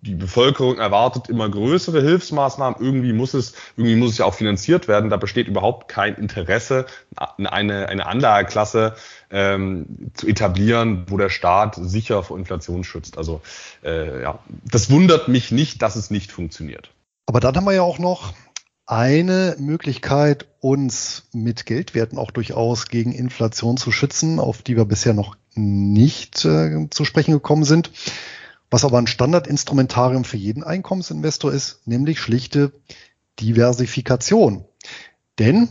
Die 0.00 0.14
Bevölkerung 0.14 0.78
erwartet 0.78 1.30
immer 1.30 1.48
größere 1.48 2.02
Hilfsmaßnahmen. 2.02 2.78
Irgendwie 2.78 3.14
muss 3.14 3.32
es, 3.32 3.54
irgendwie 3.76 3.96
muss 3.96 4.12
es 4.12 4.18
ja 4.18 4.26
auch 4.26 4.34
finanziert 4.34 4.86
werden. 4.86 5.08
Da 5.08 5.16
besteht 5.16 5.48
überhaupt 5.48 5.88
kein 5.88 6.16
Interesse, 6.16 6.84
eine, 7.16 7.88
eine 7.88 8.06
Anlageklasse 8.06 8.96
ähm, 9.30 10.10
zu 10.12 10.26
etablieren, 10.26 11.06
wo 11.08 11.16
der 11.16 11.30
Staat 11.30 11.76
sicher 11.76 12.22
vor 12.22 12.38
Inflation 12.38 12.84
schützt. 12.84 13.16
Also 13.16 13.40
äh, 13.82 14.22
ja, 14.22 14.40
das 14.70 14.90
wundert 14.90 15.28
mich 15.28 15.50
nicht, 15.52 15.80
dass 15.80 15.96
es 15.96 16.10
nicht 16.10 16.32
funktioniert. 16.32 16.90
Aber 17.26 17.40
dann 17.40 17.56
haben 17.56 17.64
wir 17.64 17.72
ja 17.72 17.82
auch 17.82 17.98
noch 17.98 18.34
eine 18.86 19.56
Möglichkeit, 19.58 20.46
uns 20.60 21.28
mit 21.32 21.64
Geldwerten 21.64 22.18
auch 22.18 22.30
durchaus 22.30 22.88
gegen 22.88 23.12
Inflation 23.12 23.78
zu 23.78 23.90
schützen, 23.90 24.38
auf 24.38 24.60
die 24.60 24.76
wir 24.76 24.84
bisher 24.84 25.14
noch 25.14 25.36
nicht 25.54 26.44
äh, 26.44 26.88
zu 26.90 27.04
sprechen 27.04 27.32
gekommen 27.32 27.64
sind, 27.64 27.90
was 28.70 28.84
aber 28.84 28.98
ein 28.98 29.06
Standardinstrumentarium 29.06 30.24
für 30.24 30.36
jeden 30.36 30.64
Einkommensinvestor 30.64 31.52
ist, 31.52 31.86
nämlich 31.86 32.20
schlichte 32.20 32.72
Diversifikation. 33.40 34.64
Denn 35.38 35.68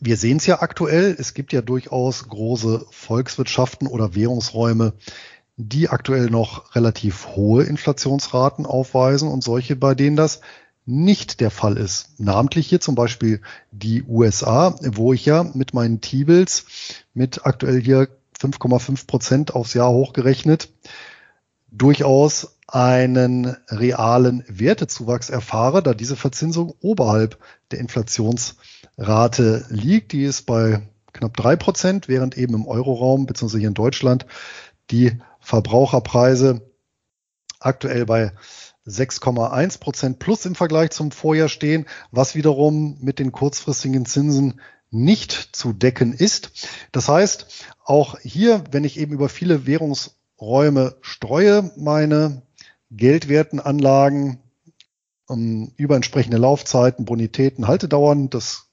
wir 0.00 0.16
sehen 0.16 0.38
es 0.38 0.46
ja 0.46 0.60
aktuell, 0.60 1.16
es 1.18 1.34
gibt 1.34 1.52
ja 1.52 1.62
durchaus 1.62 2.28
große 2.28 2.84
Volkswirtschaften 2.90 3.86
oder 3.88 4.14
Währungsräume, 4.14 4.94
die 5.56 5.88
aktuell 5.88 6.30
noch 6.30 6.74
relativ 6.74 7.28
hohe 7.28 7.64
Inflationsraten 7.64 8.66
aufweisen 8.66 9.28
und 9.28 9.44
solche, 9.44 9.76
bei 9.76 9.94
denen 9.94 10.16
das 10.16 10.40
nicht 10.86 11.40
der 11.40 11.50
Fall 11.50 11.78
ist. 11.78 12.20
Namentlich 12.20 12.66
hier 12.66 12.80
zum 12.80 12.94
Beispiel 12.94 13.40
die 13.70 14.02
USA, 14.02 14.76
wo 14.82 15.12
ich 15.12 15.24
ja 15.24 15.44
mit 15.54 15.72
meinen 15.72 16.00
T-Bills 16.00 16.66
mit 17.14 17.46
aktuell 17.46 17.80
hier 17.80 18.08
5,5 18.40 19.06
Prozent 19.06 19.54
aufs 19.54 19.74
Jahr 19.74 19.90
hochgerechnet 19.90 20.70
durchaus 21.70 22.56
einen 22.66 23.56
realen 23.68 24.44
Wertezuwachs 24.48 25.28
erfahre, 25.28 25.82
da 25.82 25.92
diese 25.92 26.16
Verzinsung 26.16 26.74
oberhalb 26.80 27.38
der 27.70 27.80
Inflationsrate 27.80 29.66
liegt. 29.68 30.12
Die 30.12 30.24
ist 30.24 30.46
bei 30.46 30.88
knapp 31.12 31.36
drei 31.36 31.56
Prozent, 31.56 32.08
während 32.08 32.38
eben 32.38 32.54
im 32.54 32.66
Euroraum 32.66 33.26
bzw. 33.26 33.58
hier 33.58 33.68
in 33.68 33.74
Deutschland 33.74 34.26
die 34.90 35.18
Verbraucherpreise 35.40 36.62
aktuell 37.60 38.06
bei 38.06 38.32
6,1 38.86 39.80
Prozent 39.80 40.18
plus 40.18 40.44
im 40.44 40.54
Vergleich 40.54 40.90
zum 40.90 41.10
Vorjahr 41.10 41.48
stehen, 41.48 41.86
was 42.10 42.34
wiederum 42.34 42.98
mit 43.00 43.18
den 43.18 43.32
kurzfristigen 43.32 44.04
Zinsen 44.04 44.60
nicht 44.94 45.50
zu 45.52 45.72
decken 45.72 46.14
ist. 46.14 46.50
Das 46.92 47.08
heißt, 47.08 47.46
auch 47.84 48.18
hier, 48.20 48.64
wenn 48.70 48.84
ich 48.84 48.98
eben 48.98 49.12
über 49.12 49.28
viele 49.28 49.66
Währungsräume 49.66 50.96
streue, 51.00 51.72
meine 51.76 52.42
Geldwertenanlagen 52.90 54.38
um, 55.26 55.38
ähm, 55.38 55.72
über 55.76 55.96
entsprechende 55.96 56.36
Laufzeiten, 56.36 57.04
Bonitäten, 57.04 57.66
Haltedauern, 57.66 58.30
das 58.30 58.68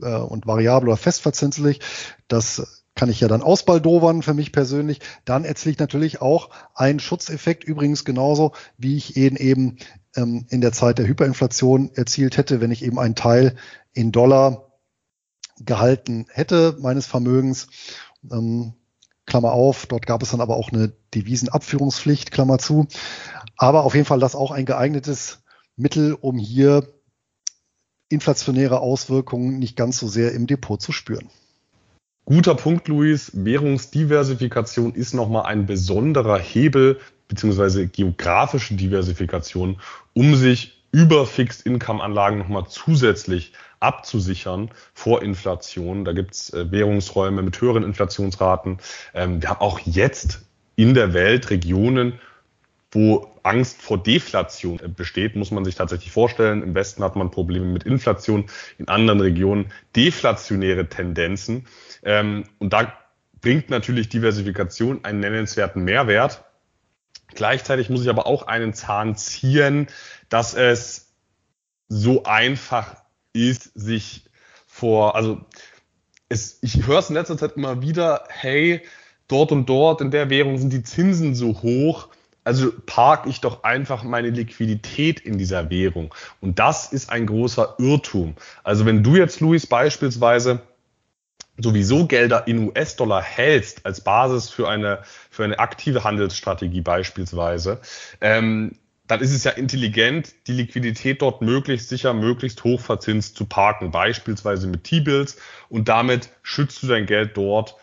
äh, 0.00 0.16
und 0.16 0.46
variabel 0.46 0.88
oder 0.88 0.96
festverzinslich, 0.96 1.80
das 2.28 2.82
kann 2.94 3.08
ich 3.08 3.20
ja 3.20 3.28
dann 3.28 3.42
ausbaldowern 3.42 4.22
für 4.22 4.34
mich 4.34 4.52
persönlich. 4.52 5.00
Dann 5.24 5.44
erziele 5.44 5.72
ich 5.72 5.78
natürlich 5.78 6.20
auch 6.20 6.50
einen 6.74 7.00
Schutzeffekt, 7.00 7.64
übrigens 7.64 8.04
genauso, 8.04 8.52
wie 8.76 8.96
ich 8.96 9.16
ihn 9.16 9.36
eben 9.36 9.78
ähm, 10.16 10.44
in 10.50 10.60
der 10.60 10.72
Zeit 10.72 10.98
der 10.98 11.06
Hyperinflation 11.06 11.92
erzielt 11.94 12.36
hätte, 12.36 12.60
wenn 12.60 12.70
ich 12.70 12.84
eben 12.84 12.98
einen 12.98 13.14
Teil 13.14 13.56
in 13.92 14.12
Dollar 14.12 14.71
gehalten 15.64 16.26
hätte 16.30 16.76
meines 16.80 17.06
Vermögens. 17.06 17.68
Ähm, 18.30 18.74
Klammer 19.24 19.52
auf, 19.52 19.86
dort 19.86 20.06
gab 20.06 20.22
es 20.22 20.32
dann 20.32 20.40
aber 20.40 20.56
auch 20.56 20.72
eine 20.72 20.92
Devisenabführungspflicht, 21.14 22.32
Klammer 22.32 22.58
zu. 22.58 22.88
Aber 23.56 23.84
auf 23.84 23.94
jeden 23.94 24.06
Fall 24.06 24.18
das 24.18 24.34
auch 24.34 24.50
ein 24.50 24.66
geeignetes 24.66 25.42
Mittel, 25.76 26.14
um 26.14 26.38
hier 26.38 26.86
inflationäre 28.08 28.80
Auswirkungen 28.80 29.58
nicht 29.58 29.76
ganz 29.76 29.98
so 29.98 30.08
sehr 30.08 30.32
im 30.32 30.46
Depot 30.46 30.80
zu 30.80 30.92
spüren. 30.92 31.30
Guter 32.24 32.54
Punkt, 32.54 32.88
Luis. 32.88 33.32
Währungsdiversifikation 33.34 34.94
ist 34.94 35.14
nochmal 35.14 35.46
ein 35.46 35.66
besonderer 35.66 36.38
Hebel 36.38 37.00
beziehungsweise 37.26 37.88
geografische 37.88 38.74
Diversifikation, 38.74 39.80
um 40.12 40.36
sich 40.36 40.84
über 40.92 41.26
Fixed 41.26 41.64
Income 41.64 42.02
Anlagen 42.02 42.38
nochmal 42.38 42.66
zusätzlich 42.68 43.54
abzusichern 43.82 44.70
vor 44.94 45.22
Inflation. 45.22 46.04
Da 46.04 46.12
gibt's 46.12 46.52
äh, 46.52 46.70
Währungsräume 46.70 47.42
mit 47.42 47.60
höheren 47.60 47.82
Inflationsraten. 47.82 48.78
Ähm, 49.14 49.42
wir 49.42 49.50
haben 49.50 49.60
auch 49.60 49.80
jetzt 49.80 50.42
in 50.76 50.94
der 50.94 51.12
Welt 51.12 51.50
Regionen, 51.50 52.18
wo 52.90 53.32
Angst 53.42 53.82
vor 53.82 54.02
Deflation 54.02 54.80
besteht, 54.96 55.34
muss 55.34 55.50
man 55.50 55.64
sich 55.64 55.74
tatsächlich 55.74 56.12
vorstellen. 56.12 56.62
Im 56.62 56.74
Westen 56.74 57.02
hat 57.02 57.16
man 57.16 57.30
Probleme 57.30 57.66
mit 57.66 57.84
Inflation, 57.84 58.46
in 58.78 58.88
anderen 58.88 59.20
Regionen 59.20 59.72
deflationäre 59.96 60.88
Tendenzen. 60.88 61.66
Ähm, 62.04 62.44
und 62.58 62.72
da 62.72 62.92
bringt 63.40 63.70
natürlich 63.70 64.08
Diversifikation 64.08 65.04
einen 65.04 65.20
nennenswerten 65.20 65.82
Mehrwert. 65.82 66.44
Gleichzeitig 67.34 67.90
muss 67.90 68.02
ich 68.02 68.10
aber 68.10 68.26
auch 68.26 68.46
einen 68.46 68.74
Zahn 68.74 69.16
ziehen, 69.16 69.88
dass 70.28 70.54
es 70.54 71.14
so 71.88 72.24
einfach 72.24 73.01
ist, 73.32 73.70
sich 73.74 74.24
vor, 74.66 75.16
also 75.16 75.40
es, 76.28 76.58
ich 76.62 76.86
höre 76.86 76.98
es 76.98 77.08
in 77.08 77.14
letzter 77.14 77.36
Zeit 77.36 77.56
immer 77.56 77.82
wieder, 77.82 78.24
hey, 78.28 78.82
dort 79.28 79.52
und 79.52 79.68
dort 79.68 80.00
in 80.00 80.10
der 80.10 80.30
Währung 80.30 80.58
sind 80.58 80.72
die 80.72 80.82
Zinsen 80.82 81.34
so 81.34 81.62
hoch 81.62 82.08
also 82.44 82.72
parke 82.86 83.28
ich 83.28 83.40
doch 83.40 83.62
einfach 83.62 84.02
meine 84.02 84.30
Liquidität 84.30 85.20
in 85.20 85.38
dieser 85.38 85.70
Währung. 85.70 86.12
Und 86.40 86.58
das 86.58 86.92
ist 86.92 87.10
ein 87.10 87.26
großer 87.26 87.76
Irrtum. 87.78 88.34
Also 88.64 88.84
wenn 88.84 89.02
du 89.02 89.16
jetzt, 89.16 89.40
Luis, 89.40 89.66
beispielsweise 89.66 90.60
sowieso 91.58 92.06
Gelder 92.06 92.46
in 92.48 92.68
US-Dollar 92.68 93.22
hältst 93.22 93.84
als 93.86 94.00
Basis 94.00 94.48
für 94.48 94.68
eine, 94.68 95.02
für 95.30 95.44
eine 95.44 95.58
aktive 95.58 96.02
Handelsstrategie 96.02 96.80
beispielsweise, 96.80 97.80
ähm, 98.20 98.78
dann 99.06 99.20
ist 99.20 99.32
es 99.32 99.44
ja 99.44 99.50
intelligent, 99.52 100.34
die 100.46 100.52
Liquidität 100.52 101.22
dort 101.22 101.42
möglichst 101.42 101.88
sicher, 101.88 102.14
möglichst 102.14 102.64
hoch 102.64 102.80
verzinst 102.80 103.36
zu 103.36 103.44
parken, 103.44 103.90
beispielsweise 103.90 104.66
mit 104.66 104.84
T-Bills 104.84 105.36
und 105.68 105.88
damit 105.88 106.30
schützt 106.42 106.82
du 106.82 106.86
dein 106.86 107.06
Geld 107.06 107.36
dort 107.36 107.76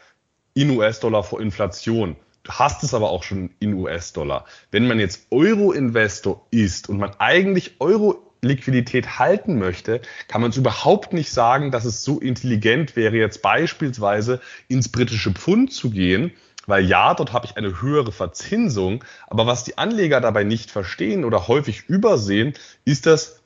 in 0.54 0.70
US-Dollar 0.72 1.24
vor 1.24 1.42
Inflation. 1.42 2.16
Du 2.44 2.52
hast 2.54 2.84
es 2.84 2.94
aber 2.94 3.12
auch 3.12 3.24
schon 3.24 3.52
in 3.60 3.74
US-Dollar. 3.74 4.46
Wenn 4.72 4.88
man 4.88 5.00
jetzt 5.00 5.28
Euro-Investor 5.30 6.48
ist 6.52 6.90
und 6.90 6.98
man 6.98 7.12
eigentlich 7.20 7.76
Euro-Liquidität 7.80 9.20
halten 9.20 9.60
möchte, 9.60 10.02
kann 10.28 10.42
man 10.42 10.52
es 10.52 10.58
überhaupt 10.58 11.14
nicht 11.14 11.32
sagen, 11.32 11.70
dass 11.70 11.86
es 11.86 12.04
so 12.04 12.20
intelligent 12.20 12.96
wäre, 12.96 13.18
jetzt 13.18 13.42
beispielsweise 13.42 14.42
ins 14.68 14.90
britische 14.90 15.32
Pfund 15.32 15.74
zu 15.74 15.92
gehen, 15.92 16.32
weil 16.70 16.86
ja, 16.86 17.14
dort 17.14 17.34
habe 17.34 17.46
ich 17.46 17.58
eine 17.58 17.82
höhere 17.82 18.12
Verzinsung, 18.12 19.04
aber 19.28 19.48
was 19.48 19.64
die 19.64 19.78
Anleger 19.78 20.22
dabei 20.22 20.44
nicht 20.44 20.72
verstehen 20.72 21.26
oder 21.26 21.48
häufig 21.48 21.90
übersehen, 21.90 22.54
ist 22.86 23.06
das 23.06 23.42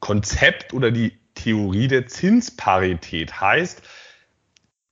Konzept 0.00 0.74
oder 0.74 0.90
die 0.90 1.18
Theorie 1.34 1.88
der 1.88 2.06
Zinsparität. 2.06 3.40
Heißt, 3.40 3.82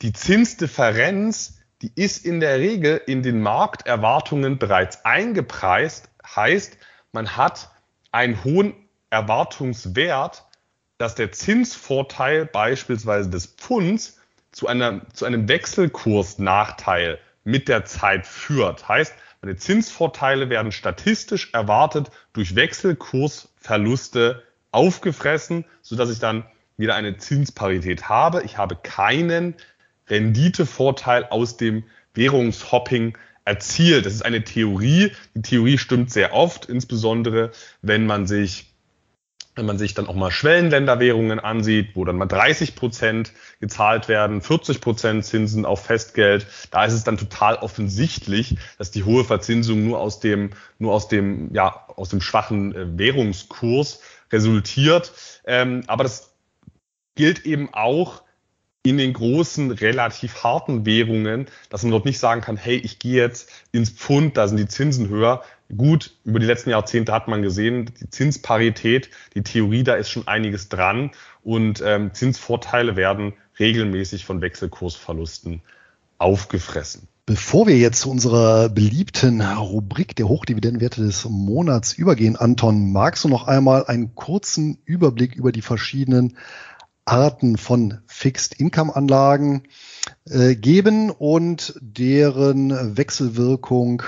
die 0.00 0.12
Zinsdifferenz 0.12 1.58
die 1.82 1.92
ist 1.96 2.24
in 2.24 2.38
der 2.38 2.60
Regel 2.60 3.02
in 3.06 3.24
den 3.24 3.42
Markterwartungen 3.42 4.58
bereits 4.58 5.04
eingepreist. 5.04 6.08
Heißt, 6.24 6.78
man 7.10 7.36
hat 7.36 7.70
einen 8.12 8.44
hohen 8.44 8.74
Erwartungswert, 9.10 10.46
dass 10.98 11.16
der 11.16 11.32
Zinsvorteil 11.32 12.46
beispielsweise 12.46 13.30
des 13.30 13.46
Pfunds 13.46 14.20
zu, 14.52 14.68
einer, 14.68 15.02
zu 15.12 15.24
einem 15.24 15.48
Wechselkursnachteil 15.48 17.18
mit 17.44 17.68
der 17.68 17.84
Zeit 17.84 18.26
führt. 18.26 18.88
Heißt, 18.88 19.14
meine 19.40 19.56
Zinsvorteile 19.56 20.50
werden 20.50 20.72
statistisch 20.72 21.52
erwartet 21.52 22.10
durch 22.32 22.54
Wechselkursverluste 22.54 24.42
aufgefressen, 24.70 25.64
so 25.82 25.96
dass 25.96 26.10
ich 26.10 26.18
dann 26.18 26.44
wieder 26.76 26.94
eine 26.94 27.16
Zinsparität 27.16 28.08
habe. 28.08 28.42
Ich 28.44 28.56
habe 28.58 28.76
keinen 28.76 29.54
Renditevorteil 30.08 31.26
aus 31.26 31.56
dem 31.56 31.84
Währungshopping 32.14 33.16
erzielt. 33.44 34.06
Das 34.06 34.14
ist 34.14 34.24
eine 34.24 34.44
Theorie. 34.44 35.12
Die 35.34 35.42
Theorie 35.42 35.78
stimmt 35.78 36.10
sehr 36.10 36.32
oft, 36.34 36.66
insbesondere 36.66 37.50
wenn 37.82 38.06
man 38.06 38.26
sich 38.26 38.71
wenn 39.54 39.66
man 39.66 39.78
sich 39.78 39.94
dann 39.94 40.06
auch 40.06 40.14
mal 40.14 40.30
Schwellenländerwährungen 40.30 41.38
ansieht, 41.38 41.94
wo 41.94 42.04
dann 42.04 42.16
mal 42.16 42.26
30 42.26 42.74
Prozent 42.74 43.32
gezahlt 43.60 44.08
werden, 44.08 44.40
40 44.40 44.80
Prozent 44.80 45.24
Zinsen 45.26 45.66
auf 45.66 45.84
Festgeld, 45.84 46.46
da 46.70 46.84
ist 46.84 46.94
es 46.94 47.04
dann 47.04 47.18
total 47.18 47.56
offensichtlich, 47.56 48.56
dass 48.78 48.90
die 48.90 49.04
hohe 49.04 49.24
Verzinsung 49.24 49.84
nur 49.84 49.98
aus 49.98 50.20
dem, 50.20 50.50
nur 50.78 50.94
aus 50.94 51.08
dem, 51.08 51.52
ja, 51.54 51.86
aus 51.96 52.08
dem 52.08 52.20
schwachen 52.20 52.74
äh, 52.74 52.98
Währungskurs 52.98 54.00
resultiert. 54.32 55.12
Ähm, 55.44 55.82
aber 55.86 56.04
das 56.04 56.34
gilt 57.14 57.44
eben 57.44 57.68
auch 57.74 58.22
in 58.84 58.98
den 58.98 59.12
großen, 59.12 59.70
relativ 59.70 60.42
harten 60.42 60.84
Währungen, 60.84 61.46
dass 61.68 61.82
man 61.82 61.92
dort 61.92 62.04
nicht 62.04 62.18
sagen 62.18 62.40
kann, 62.40 62.56
hey, 62.56 62.76
ich 62.76 62.98
gehe 62.98 63.22
jetzt 63.22 63.48
ins 63.70 63.90
Pfund, 63.90 64.36
da 64.36 64.48
sind 64.48 64.56
die 64.56 64.66
Zinsen 64.66 65.08
höher. 65.08 65.44
Gut, 65.76 66.14
über 66.24 66.38
die 66.38 66.46
letzten 66.46 66.70
Jahrzehnte 66.70 67.12
hat 67.12 67.28
man 67.28 67.40
gesehen, 67.40 67.90
die 67.98 68.10
Zinsparität, 68.10 69.08
die 69.34 69.42
Theorie, 69.42 69.84
da 69.84 69.94
ist 69.94 70.10
schon 70.10 70.28
einiges 70.28 70.68
dran 70.68 71.12
und 71.42 71.82
ähm, 71.84 72.12
Zinsvorteile 72.12 72.94
werden 72.96 73.32
regelmäßig 73.58 74.26
von 74.26 74.42
Wechselkursverlusten 74.42 75.62
aufgefressen. 76.18 77.08
Bevor 77.24 77.66
wir 77.66 77.78
jetzt 77.78 78.00
zu 78.00 78.10
unserer 78.10 78.68
beliebten 78.68 79.40
Rubrik 79.40 80.14
der 80.16 80.28
Hochdividendenwerte 80.28 81.02
des 81.02 81.24
Monats 81.28 81.94
übergehen, 81.94 82.36
Anton, 82.36 82.92
magst 82.92 83.24
du 83.24 83.28
noch 83.28 83.46
einmal 83.46 83.86
einen 83.86 84.14
kurzen 84.14 84.78
Überblick 84.84 85.34
über 85.36 85.52
die 85.52 85.62
verschiedenen 85.62 86.36
Arten 87.04 87.56
von 87.56 87.98
Fixed 88.06 88.60
Income 88.60 88.94
Anlagen 88.94 89.62
äh, 90.28 90.54
geben 90.54 91.10
und 91.10 91.74
deren 91.80 92.96
Wechselwirkung 92.96 94.02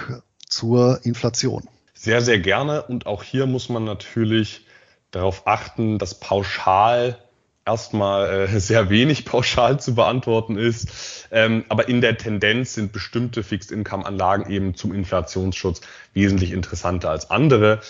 zur 0.55 1.01
Inflation. 1.05 1.65
Sehr, 1.95 2.21
sehr 2.21 2.39
gerne. 2.39 2.83
Und 2.83 3.07
auch 3.07 3.23
hier 3.23 3.47
muss 3.47 3.69
man 3.69 3.85
natürlich 3.85 4.67
darauf 5.11 5.47
achten, 5.47 5.99
dass 5.99 6.21
pauschal 6.21 7.19
erstmal 7.67 8.49
äh, 8.49 8.61
sehr 8.61 8.89
wenig 8.91 9.25
pauschal 9.25 9.81
zu 9.81 9.95
beantworten 9.95 10.57
ist. 10.57 11.27
Ähm, 11.33 11.65
aber 11.69 11.89
in 11.89 12.01
der 12.01 12.17
Tendenz 12.19 12.75
sind 12.75 12.93
bestimmte 12.93 13.43
Fixed 13.43 13.73
Income 13.73 14.07
Anlagen 14.07 14.51
eben 14.51 14.75
zum 14.75 14.95
Inflationsschutz 14.95 15.81
wesentlich 16.13 16.53
interessanter 16.53 17.11
als 17.11 17.31
andere. 17.31 17.81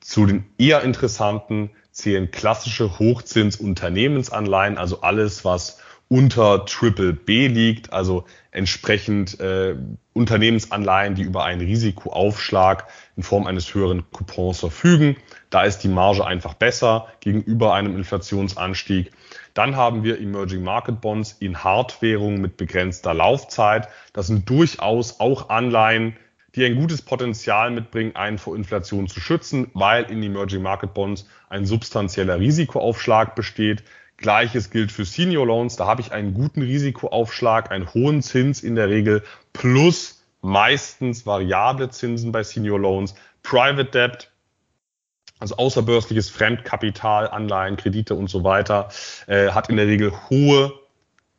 Zu 0.00 0.26
den 0.26 0.46
eher 0.56 0.82
interessanten 0.82 1.70
zählen 1.90 2.30
klassische 2.30 2.98
Hochzins-Unternehmensanleihen, 2.98 4.78
also 4.78 5.02
alles, 5.02 5.44
was 5.44 5.78
unter 6.10 6.66
Triple 6.66 7.12
B 7.12 7.46
liegt, 7.46 7.92
also 7.92 8.24
entsprechend 8.50 9.38
äh, 9.38 9.76
Unternehmensanleihen, 10.12 11.14
die 11.14 11.22
über 11.22 11.44
einen 11.44 11.60
Risikoaufschlag 11.60 12.88
in 13.16 13.22
Form 13.22 13.46
eines 13.46 13.72
höheren 13.72 14.02
Coupons 14.10 14.58
verfügen. 14.58 15.16
Da 15.50 15.62
ist 15.62 15.78
die 15.78 15.88
Marge 15.88 16.26
einfach 16.26 16.54
besser 16.54 17.06
gegenüber 17.20 17.74
einem 17.74 17.96
Inflationsanstieg. 17.96 19.12
Dann 19.54 19.76
haben 19.76 20.02
wir 20.02 20.20
Emerging 20.20 20.64
Market 20.64 21.00
Bonds 21.00 21.36
in 21.38 21.62
Hardwährung 21.62 22.40
mit 22.40 22.56
begrenzter 22.56 23.14
Laufzeit. 23.14 23.88
Das 24.12 24.26
sind 24.26 24.50
durchaus 24.50 25.20
auch 25.20 25.48
Anleihen, 25.48 26.16
die 26.56 26.64
ein 26.64 26.74
gutes 26.74 27.02
Potenzial 27.02 27.70
mitbringen, 27.70 28.16
einen 28.16 28.38
vor 28.38 28.56
Inflation 28.56 29.06
zu 29.06 29.20
schützen, 29.20 29.70
weil 29.74 30.10
in 30.10 30.24
Emerging 30.24 30.62
Market 30.62 30.92
Bonds 30.92 31.28
ein 31.48 31.66
substanzieller 31.66 32.40
Risikoaufschlag 32.40 33.36
besteht. 33.36 33.84
Gleiches 34.20 34.70
gilt 34.70 34.92
für 34.92 35.04
Senior 35.04 35.46
Loans. 35.46 35.76
Da 35.76 35.86
habe 35.86 36.00
ich 36.00 36.12
einen 36.12 36.34
guten 36.34 36.62
Risikoaufschlag, 36.62 37.70
einen 37.70 37.92
hohen 37.92 38.22
Zins 38.22 38.62
in 38.62 38.76
der 38.76 38.88
Regel 38.88 39.24
plus 39.52 40.22
meistens 40.42 41.26
variable 41.26 41.90
Zinsen 41.90 42.30
bei 42.30 42.42
Senior 42.42 42.78
Loans. 42.78 43.14
Private 43.42 43.86
Debt, 43.86 44.30
also 45.38 45.56
außerbörsliches 45.56 46.28
Fremdkapital, 46.28 47.28
Anleihen, 47.28 47.76
Kredite 47.76 48.14
und 48.14 48.28
so 48.28 48.44
weiter, 48.44 48.90
äh, 49.26 49.50
hat 49.50 49.70
in 49.70 49.76
der 49.76 49.86
Regel 49.86 50.12
hohe 50.28 50.72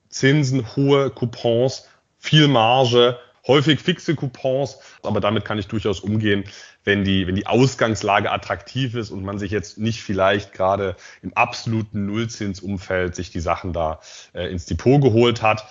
Zinsen, 0.09 0.75
hohe 0.75 1.11
Coupons, 1.11 1.87
viel 2.17 2.47
Marge 2.47 3.17
häufig 3.47 3.79
fixe 3.79 4.15
Coupons, 4.15 4.79
aber 5.03 5.19
damit 5.19 5.45
kann 5.45 5.57
ich 5.57 5.67
durchaus 5.67 5.99
umgehen, 5.99 6.43
wenn 6.83 7.03
die, 7.03 7.27
wenn 7.27 7.35
die 7.35 7.47
Ausgangslage 7.47 8.31
attraktiv 8.31 8.95
ist 8.95 9.11
und 9.11 9.23
man 9.23 9.39
sich 9.39 9.51
jetzt 9.51 9.77
nicht 9.77 10.01
vielleicht 10.01 10.53
gerade 10.53 10.95
im 11.21 11.33
absoluten 11.33 12.05
Nullzinsumfeld 12.05 13.15
sich 13.15 13.31
die 13.31 13.39
Sachen 13.39 13.73
da 13.73 13.99
äh, 14.33 14.49
ins 14.51 14.65
Depot 14.65 15.01
geholt 15.01 15.41
hat. 15.41 15.65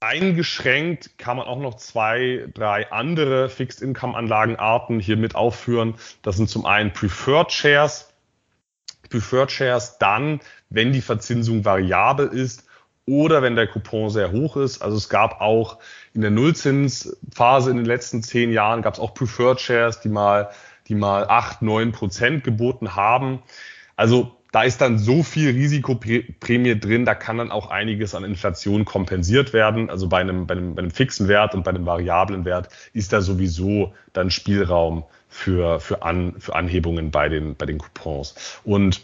Eingeschränkt 0.00 1.16
kann 1.16 1.36
man 1.36 1.46
auch 1.46 1.60
noch 1.60 1.76
zwei, 1.76 2.48
drei 2.54 2.90
andere 2.90 3.48
Fixed 3.48 3.82
Income 3.82 4.16
Anlagenarten 4.16 4.98
hier 4.98 5.16
mit 5.16 5.36
aufführen. 5.36 5.94
Das 6.22 6.36
sind 6.36 6.48
zum 6.48 6.66
einen 6.66 6.92
Preferred 6.92 7.52
Shares. 7.52 8.12
Preferred 9.10 9.52
Shares 9.52 9.98
dann, 9.98 10.40
wenn 10.70 10.92
die 10.92 11.02
Verzinsung 11.02 11.64
variabel 11.64 12.26
ist 12.26 12.64
oder 13.06 13.42
wenn 13.42 13.56
der 13.56 13.66
Coupon 13.66 14.10
sehr 14.10 14.32
hoch 14.32 14.56
ist. 14.56 14.80
Also 14.82 14.96
es 14.96 15.08
gab 15.08 15.40
auch 15.40 15.78
in 16.14 16.20
der 16.20 16.30
Nullzinsphase 16.30 17.70
in 17.70 17.76
den 17.76 17.86
letzten 17.86 18.22
zehn 18.22 18.52
Jahren 18.52 18.82
gab 18.82 18.94
es 18.94 19.00
auch 19.00 19.14
Preferred 19.14 19.60
Shares, 19.60 20.00
die 20.00 20.08
mal, 20.08 20.50
die 20.88 20.94
mal 20.94 21.26
acht, 21.28 21.62
neun 21.62 21.92
Prozent 21.92 22.44
geboten 22.44 22.94
haben. 22.94 23.42
Also 23.96 24.36
da 24.52 24.62
ist 24.64 24.82
dann 24.82 24.98
so 24.98 25.22
viel 25.22 25.50
Risikoprämie 25.50 26.78
drin, 26.78 27.06
da 27.06 27.14
kann 27.14 27.38
dann 27.38 27.50
auch 27.50 27.70
einiges 27.70 28.14
an 28.14 28.22
Inflation 28.22 28.84
kompensiert 28.84 29.54
werden. 29.54 29.88
Also 29.88 30.08
bei 30.08 30.20
einem, 30.20 30.46
bei 30.46 30.54
einem, 30.54 30.74
bei 30.74 30.82
einem 30.82 30.90
fixen 30.90 31.26
Wert 31.26 31.54
und 31.54 31.64
bei 31.64 31.70
einem 31.70 31.86
variablen 31.86 32.44
Wert 32.44 32.68
ist 32.92 33.14
da 33.14 33.22
sowieso 33.22 33.94
dann 34.12 34.30
Spielraum 34.30 35.04
für, 35.28 35.80
für, 35.80 36.02
An, 36.02 36.34
für 36.38 36.54
Anhebungen 36.54 37.10
bei 37.10 37.30
den, 37.30 37.56
bei 37.56 37.64
den 37.64 37.78
Coupons. 37.78 38.60
Und 38.62 39.00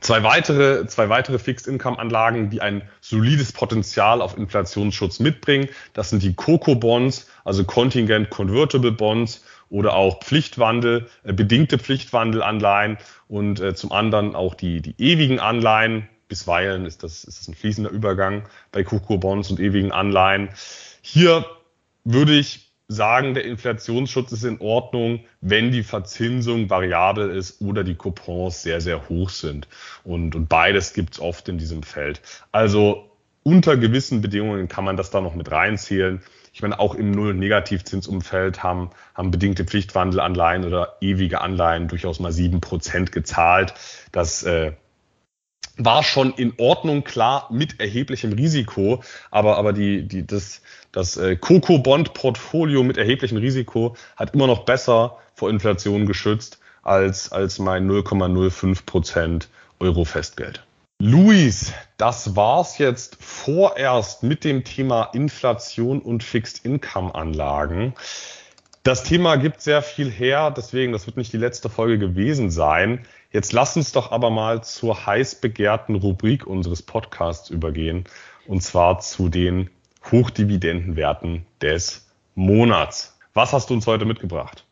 Zwei 0.00 0.22
weitere, 0.22 0.86
zwei 0.86 1.08
weitere 1.08 1.38
Fixed-Income-Anlagen, 1.38 2.50
die 2.50 2.60
ein 2.60 2.82
solides 3.00 3.52
Potenzial 3.52 4.20
auf 4.20 4.36
Inflationsschutz 4.36 5.20
mitbringen, 5.20 5.68
das 5.92 6.10
sind 6.10 6.22
die 6.22 6.34
Coco-Bonds, 6.34 7.28
also 7.44 7.64
Contingent 7.64 8.30
Convertible 8.30 8.92
Bonds 8.92 9.44
oder 9.70 9.94
auch 9.94 10.20
Pflichtwandel, 10.22 11.08
äh, 11.24 11.32
bedingte 11.32 11.78
Pflichtwandelanleihen 11.78 12.98
und 13.28 13.60
äh, 13.60 13.74
zum 13.74 13.92
anderen 13.92 14.34
auch 14.34 14.54
die, 14.54 14.80
die 14.80 14.94
ewigen 14.98 15.40
Anleihen. 15.40 16.08
Bisweilen 16.28 16.86
ist 16.86 17.02
das, 17.02 17.24
ist 17.24 17.40
das 17.40 17.48
ein 17.48 17.54
fließender 17.54 17.90
Übergang 17.90 18.44
bei 18.72 18.82
Coco-Bonds 18.82 19.50
und 19.50 19.60
ewigen 19.60 19.92
Anleihen. 19.92 20.48
Hier 21.02 21.44
würde 22.04 22.34
ich 22.34 22.73
sagen, 22.94 23.34
der 23.34 23.44
Inflationsschutz 23.44 24.32
ist 24.32 24.44
in 24.44 24.60
Ordnung, 24.60 25.20
wenn 25.40 25.70
die 25.72 25.82
Verzinsung 25.82 26.70
variabel 26.70 27.30
ist 27.30 27.60
oder 27.60 27.84
die 27.84 27.94
Coupons 27.94 28.62
sehr, 28.62 28.80
sehr 28.80 29.08
hoch 29.08 29.30
sind. 29.30 29.68
Und, 30.04 30.34
und 30.34 30.48
beides 30.48 30.94
gibt 30.94 31.14
es 31.14 31.20
oft 31.20 31.48
in 31.48 31.58
diesem 31.58 31.82
Feld. 31.82 32.22
Also 32.52 33.10
unter 33.42 33.76
gewissen 33.76 34.22
Bedingungen 34.22 34.68
kann 34.68 34.84
man 34.84 34.96
das 34.96 35.10
da 35.10 35.20
noch 35.20 35.34
mit 35.34 35.50
reinzählen. 35.50 36.22
Ich 36.54 36.62
meine, 36.62 36.78
auch 36.78 36.94
im 36.94 37.10
Null-Negativzinsumfeld 37.10 38.62
haben, 38.62 38.90
haben 39.14 39.30
bedingte 39.30 39.64
Pflichtwandelanleihen 39.64 40.64
oder 40.64 40.96
ewige 41.00 41.40
Anleihen 41.40 41.88
durchaus 41.88 42.20
mal 42.20 42.32
sieben 42.32 42.60
Prozent 42.60 43.12
gezahlt. 43.12 43.74
Das 44.12 44.44
äh, 44.44 44.72
war 45.76 46.02
schon 46.02 46.32
in 46.34 46.54
Ordnung, 46.58 47.04
klar, 47.04 47.48
mit 47.50 47.80
erheblichem 47.80 48.32
Risiko, 48.32 49.02
aber, 49.30 49.56
aber 49.56 49.72
die, 49.72 50.06
die, 50.06 50.26
das, 50.26 50.62
das 50.92 51.16
äh, 51.16 51.36
Coco-Bond-Portfolio 51.36 52.82
mit 52.82 52.96
erheblichem 52.96 53.38
Risiko 53.38 53.96
hat 54.16 54.34
immer 54.34 54.46
noch 54.46 54.64
besser 54.64 55.18
vor 55.34 55.50
Inflation 55.50 56.06
geschützt 56.06 56.58
als, 56.82 57.32
als 57.32 57.58
mein 57.58 57.90
0,05 57.90 58.84
Prozent 58.86 59.48
Euro-Festgeld. 59.80 60.64
Luis, 61.00 61.72
das 61.96 62.36
war's 62.36 62.78
jetzt 62.78 63.16
vorerst 63.20 64.22
mit 64.22 64.44
dem 64.44 64.62
Thema 64.64 65.10
Inflation 65.12 66.00
und 66.00 66.22
Fixed-Income-Anlagen. 66.22 67.94
Das 68.84 69.02
Thema 69.02 69.36
gibt 69.36 69.62
sehr 69.62 69.80
viel 69.80 70.10
her, 70.10 70.50
deswegen, 70.54 70.92
das 70.92 71.06
wird 71.06 71.16
nicht 71.16 71.32
die 71.32 71.38
letzte 71.38 71.70
Folge 71.70 71.98
gewesen 71.98 72.50
sein. 72.50 73.06
Jetzt 73.32 73.54
lass 73.54 73.78
uns 73.78 73.92
doch 73.92 74.12
aber 74.12 74.28
mal 74.28 74.62
zur 74.62 75.06
heiß 75.06 75.36
begehrten 75.36 75.94
Rubrik 75.94 76.46
unseres 76.46 76.82
Podcasts 76.82 77.48
übergehen, 77.48 78.04
und 78.46 78.62
zwar 78.62 78.98
zu 78.98 79.30
den 79.30 79.70
Hochdividendenwerten 80.12 81.46
des 81.62 82.08
Monats. 82.34 83.16
Was 83.32 83.54
hast 83.54 83.70
du 83.70 83.74
uns 83.74 83.86
heute 83.86 84.04
mitgebracht? 84.04 84.66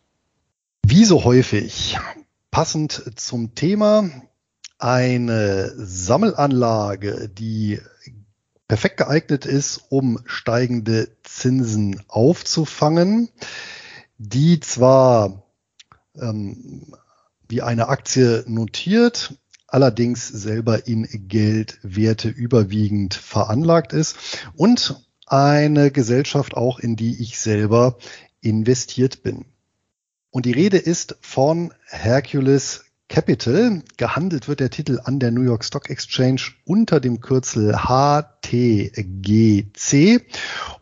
Wie 0.84 1.06
so 1.06 1.24
häufig, 1.24 1.96
passend 2.50 3.18
zum 3.18 3.54
Thema, 3.54 4.10
eine 4.78 5.72
Sammelanlage, 5.74 7.30
die 7.30 7.80
perfekt 8.68 8.98
geeignet 8.98 9.46
ist, 9.46 9.86
um 9.88 10.18
steigende 10.26 11.08
Zinsen 11.22 12.02
aufzufangen, 12.08 13.30
die 14.22 14.60
zwar 14.60 15.42
ähm, 16.14 16.94
wie 17.48 17.60
eine 17.60 17.88
Aktie 17.88 18.44
notiert, 18.46 19.34
allerdings 19.66 20.28
selber 20.28 20.86
in 20.86 21.08
Geldwerte 21.28 22.28
überwiegend 22.28 23.14
veranlagt 23.14 23.92
ist 23.92 24.16
und 24.54 25.02
eine 25.26 25.90
Gesellschaft 25.90 26.54
auch, 26.54 26.78
in 26.78 26.94
die 26.94 27.20
ich 27.20 27.40
selber 27.40 27.98
investiert 28.40 29.24
bin. 29.24 29.44
Und 30.30 30.46
die 30.46 30.52
Rede 30.52 30.78
ist 30.78 31.16
von 31.20 31.74
Hercules 31.86 32.84
Capital. 33.12 33.82
Gehandelt 33.98 34.48
wird 34.48 34.60
der 34.60 34.70
Titel 34.70 34.98
an 35.04 35.20
der 35.20 35.32
New 35.32 35.42
York 35.42 35.66
Stock 35.66 35.90
Exchange 35.90 36.40
unter 36.64 36.98
dem 36.98 37.20
Kürzel 37.20 37.76
HTGC. 37.76 39.02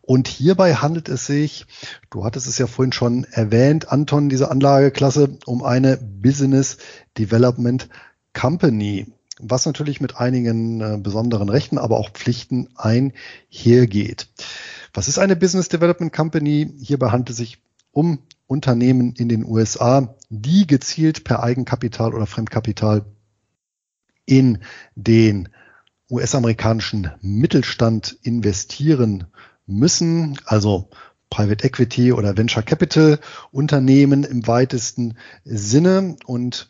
Und 0.00 0.28
hierbei 0.28 0.76
handelt 0.76 1.08
es 1.08 1.26
sich, 1.26 1.66
du 2.08 2.24
hattest 2.24 2.46
es 2.46 2.56
ja 2.56 2.68
vorhin 2.68 2.92
schon 2.92 3.24
erwähnt, 3.24 3.90
Anton, 3.90 4.28
diese 4.28 4.48
Anlageklasse, 4.48 5.38
um 5.44 5.64
eine 5.64 5.96
Business 5.96 6.76
Development 7.18 7.88
Company, 8.32 9.08
was 9.40 9.66
natürlich 9.66 10.00
mit 10.00 10.16
einigen 10.18 10.80
äh, 10.80 10.98
besonderen 11.02 11.48
Rechten, 11.48 11.78
aber 11.78 11.98
auch 11.98 12.10
Pflichten 12.10 12.68
einhergeht. 12.76 14.28
Was 14.94 15.08
ist 15.08 15.18
eine 15.18 15.34
Business 15.34 15.68
Development 15.68 16.12
Company? 16.12 16.72
Hierbei 16.80 17.10
handelt 17.10 17.30
es 17.30 17.38
sich 17.38 17.58
um 17.90 18.20
Unternehmen 18.50 19.14
in 19.16 19.28
den 19.28 19.44
USA, 19.44 20.16
die 20.28 20.66
gezielt 20.66 21.22
per 21.22 21.44
Eigenkapital 21.44 22.12
oder 22.12 22.26
Fremdkapital 22.26 23.04
in 24.26 24.58
den 24.96 25.48
US-amerikanischen 26.10 27.12
Mittelstand 27.20 28.18
investieren 28.22 29.28
müssen, 29.66 30.36
also 30.46 30.90
Private 31.30 31.64
Equity 31.64 32.12
oder 32.12 32.36
Venture 32.36 32.64
Capital 32.64 33.20
Unternehmen 33.52 34.24
im 34.24 34.44
weitesten 34.48 35.16
Sinne. 35.44 36.16
Und 36.26 36.68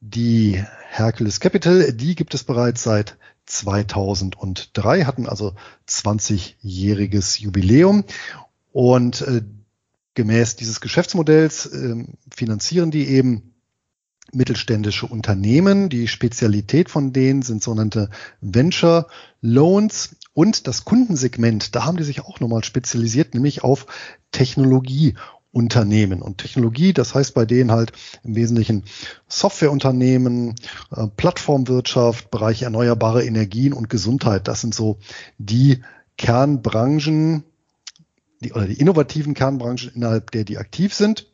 die 0.00 0.62
Hercules 0.90 1.40
Capital, 1.40 1.94
die 1.94 2.14
gibt 2.14 2.34
es 2.34 2.44
bereits 2.44 2.82
seit 2.82 3.16
2003, 3.46 5.04
hatten 5.04 5.26
also 5.26 5.54
20-jähriges 5.88 7.40
Jubiläum. 7.40 8.04
Und 8.70 9.22
äh, 9.22 9.40
gemäß 10.16 10.56
dieses 10.56 10.80
Geschäftsmodells 10.80 11.66
äh, 11.66 12.04
finanzieren 12.34 12.90
die 12.90 13.06
eben 13.06 13.54
mittelständische 14.32 15.06
Unternehmen. 15.06 15.88
Die 15.88 16.08
Spezialität 16.08 16.90
von 16.90 17.12
denen 17.12 17.42
sind 17.42 17.62
sogenannte 17.62 18.10
Venture 18.40 19.06
Loans 19.40 20.16
und 20.32 20.66
das 20.66 20.84
Kundensegment, 20.84 21.76
da 21.76 21.84
haben 21.84 21.96
die 21.96 22.02
sich 22.02 22.20
auch 22.22 22.40
nochmal 22.40 22.64
spezialisiert, 22.64 23.34
nämlich 23.34 23.62
auf 23.62 23.86
Technologieunternehmen. 24.32 26.20
Und 26.20 26.38
Technologie, 26.38 26.92
das 26.92 27.14
heißt 27.14 27.32
bei 27.32 27.46
denen 27.46 27.70
halt 27.70 27.92
im 28.24 28.34
Wesentlichen 28.34 28.84
Softwareunternehmen, 29.28 30.56
äh, 30.94 31.06
Plattformwirtschaft, 31.16 32.30
Bereich 32.30 32.62
erneuerbare 32.62 33.24
Energien 33.24 33.72
und 33.72 33.88
Gesundheit. 33.88 34.48
Das 34.48 34.60
sind 34.60 34.74
so 34.74 34.98
die 35.38 35.82
Kernbranchen, 36.18 37.44
die, 38.46 38.52
oder 38.52 38.66
die 38.66 38.78
innovativen 38.78 39.34
Kernbranchen, 39.34 39.92
innerhalb 39.94 40.30
der 40.30 40.44
die 40.44 40.58
aktiv 40.58 40.94
sind. 40.94 41.30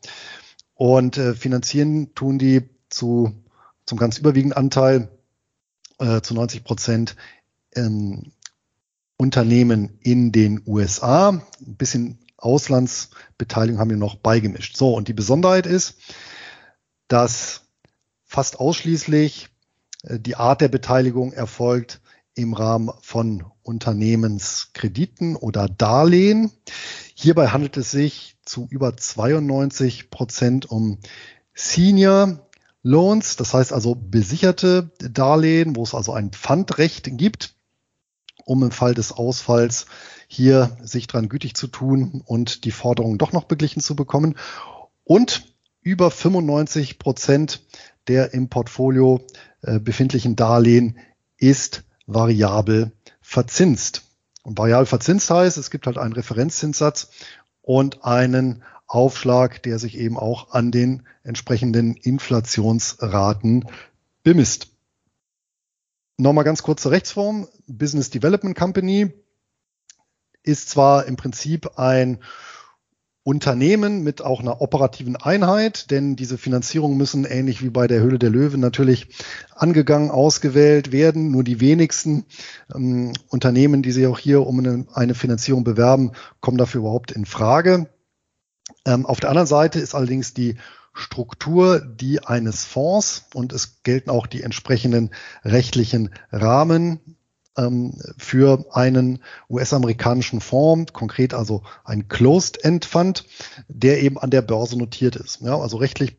Und 0.73 1.17
äh, 1.17 1.35
finanzieren 1.35 2.13
tun 2.15 2.39
die 2.39 2.69
zu, 2.89 3.33
zum 3.85 3.97
ganz 3.97 4.17
überwiegenden 4.17 4.57
Anteil, 4.57 5.09
äh, 5.99 6.21
zu 6.21 6.33
90 6.33 6.63
Prozent, 6.63 7.15
ähm, 7.75 8.31
Unternehmen 9.17 9.99
in 10.01 10.31
den 10.31 10.61
USA. 10.65 11.29
Ein 11.29 11.77
bisschen 11.77 12.19
Auslandsbeteiligung 12.37 13.79
haben 13.79 13.89
wir 13.89 13.97
noch 13.97 14.15
beigemischt. 14.15 14.75
So, 14.75 14.95
und 14.95 15.07
die 15.07 15.13
Besonderheit 15.13 15.65
ist, 15.65 15.97
dass 17.07 17.61
fast 18.25 18.59
ausschließlich 18.59 19.49
äh, 20.03 20.19
die 20.19 20.35
Art 20.35 20.61
der 20.61 20.67
Beteiligung 20.67 21.31
erfolgt 21.31 22.01
im 22.35 22.53
Rahmen 22.53 22.91
von 23.01 23.43
Unternehmenskrediten 23.61 25.35
oder 25.35 25.67
Darlehen. 25.69 26.51
Hierbei 27.13 27.49
handelt 27.49 27.77
es 27.77 27.91
sich 27.91 28.37
zu 28.45 28.67
über 28.69 28.97
92 28.97 30.09
Prozent 30.09 30.69
um 30.69 30.97
Senior 31.53 32.47
Loans, 32.81 33.37
das 33.37 33.53
heißt 33.53 33.71
also 33.71 33.95
besicherte 33.95 34.91
Darlehen, 34.97 35.75
wo 35.75 35.83
es 35.83 35.93
also 35.93 36.13
ein 36.13 36.31
Pfandrecht 36.31 37.17
gibt, 37.17 37.55
um 38.45 38.63
im 38.63 38.71
Fall 38.71 38.93
des 38.93 39.11
Ausfalls 39.13 39.85
hier 40.27 40.77
sich 40.81 41.07
dran 41.07 41.29
gütig 41.29 41.55
zu 41.55 41.67
tun 41.67 42.23
und 42.25 42.65
die 42.65 42.71
Forderungen 42.71 43.17
doch 43.17 43.31
noch 43.31 43.45
beglichen 43.45 43.81
zu 43.81 43.95
bekommen. 43.95 44.35
Und 45.05 45.53
über 45.81 46.11
95 46.11 46.99
Prozent 46.99 47.61
der 48.07 48.33
im 48.33 48.49
Portfolio 48.49 49.21
äh, 49.61 49.79
befindlichen 49.79 50.35
Darlehen 50.35 50.97
ist 51.37 51.83
variabel 52.05 52.91
verzinst. 53.21 54.03
Und 54.43 54.57
variabel 54.57 54.85
verzinst 54.85 55.29
heißt, 55.29 55.57
es 55.57 55.71
gibt 55.71 55.87
halt 55.87 55.97
einen 55.97 56.13
Referenzzinssatz 56.13 57.09
und 57.61 58.03
einen 58.03 58.63
Aufschlag, 58.87 59.63
der 59.63 59.79
sich 59.79 59.97
eben 59.97 60.17
auch 60.17 60.51
an 60.51 60.71
den 60.71 61.03
entsprechenden 61.23 61.95
Inflationsraten 61.95 63.67
bemisst. 64.23 64.67
Nochmal 66.17 66.43
ganz 66.43 66.61
kurze 66.61 66.91
Rechtsform. 66.91 67.47
Business 67.67 68.09
Development 68.09 68.55
Company 68.55 69.11
ist 70.43 70.69
zwar 70.69 71.05
im 71.05 71.15
Prinzip 71.15 71.79
ein 71.79 72.19
Unternehmen 73.25 74.03
mit 74.03 74.21
auch 74.21 74.41
einer 74.41 74.61
operativen 74.61 75.15
Einheit, 75.15 75.91
denn 75.91 76.17
diese 76.17 76.37
Finanzierungen 76.37 76.97
müssen 76.97 77.23
ähnlich 77.23 77.63
wie 77.63 77.69
bei 77.69 77.87
der 77.87 78.01
Höhle 78.01 78.19
der 78.19 78.29
Löwen 78.29 78.59
natürlich 78.59 79.07
angegangen, 79.55 80.11
ausgewählt 80.11 80.91
werden. 80.91 81.31
Nur 81.31 81.45
die 81.45 81.61
wenigsten 81.61 82.25
ähm, 82.75 83.13
Unternehmen, 83.29 83.81
die 83.81 83.93
sich 83.93 84.07
auch 84.07 84.19
hier 84.19 84.45
um 84.45 84.59
eine, 84.59 84.85
eine, 84.93 85.15
Finanzierung 85.15 85.63
bewerben, 85.63 86.11
kommen 86.41 86.57
dafür 86.57 86.81
überhaupt 86.81 87.13
in 87.13 87.25
Frage. 87.25 87.87
Ähm, 88.85 89.05
auf 89.05 89.21
der 89.21 89.29
anderen 89.29 89.47
Seite 89.47 89.79
ist 89.79 89.95
allerdings 89.95 90.33
die 90.33 90.57
Struktur 90.93 91.79
die 91.79 92.23
eines 92.23 92.65
Fonds 92.65 93.27
und 93.33 93.53
es 93.53 93.83
gelten 93.83 94.09
auch 94.09 94.27
die 94.27 94.43
entsprechenden 94.43 95.11
rechtlichen 95.45 96.09
Rahmen 96.31 96.99
ähm, 97.57 97.93
für 98.17 98.65
einen 98.71 99.19
US-amerikanischen 99.49 100.41
Fonds, 100.41 100.93
konkret 100.93 101.33
also 101.33 101.63
ein 101.83 102.07
Closed-End 102.07 102.85
Fund, 102.85 103.25
der 103.67 104.01
eben 104.01 104.17
an 104.17 104.31
der 104.31 104.41
Börse 104.41 104.77
notiert 104.77 105.15
ist. 105.15 105.41
Ja, 105.41 105.57
also 105.57 105.77
rechtlich 105.77 106.17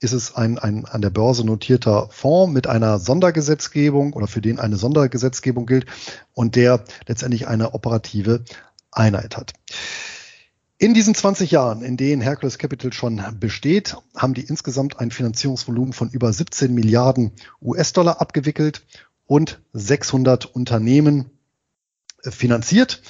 ist 0.00 0.12
es 0.12 0.34
ein, 0.34 0.58
ein 0.58 0.84
an 0.84 1.00
der 1.00 1.10
Börse 1.10 1.44
notierter 1.44 2.08
Fonds 2.10 2.52
mit 2.52 2.66
einer 2.66 2.98
Sondergesetzgebung 2.98 4.12
oder 4.12 4.26
für 4.26 4.40
den 4.40 4.58
eine 4.58 4.76
Sondergesetzgebung 4.76 5.66
gilt 5.66 5.86
und 6.32 6.56
der 6.56 6.84
letztendlich 7.06 7.46
eine 7.48 7.74
operative 7.74 8.44
Einheit 8.90 9.36
hat. 9.36 9.54
In 10.76 10.92
diesen 10.92 11.14
20 11.14 11.50
Jahren, 11.52 11.82
in 11.82 11.96
denen 11.96 12.20
Hercules 12.20 12.58
Capital 12.58 12.92
schon 12.92 13.22
besteht, 13.38 13.96
haben 14.14 14.34
die 14.34 14.42
insgesamt 14.42 14.98
ein 15.00 15.10
Finanzierungsvolumen 15.10 15.92
von 15.92 16.10
über 16.10 16.32
17 16.32 16.74
Milliarden 16.74 17.32
US-Dollar 17.62 18.20
abgewickelt 18.20 18.84
und 19.26 19.60
600 19.72 20.46
Unternehmen 20.46 21.30
äh, 22.22 22.30
finanziert. 22.30 23.02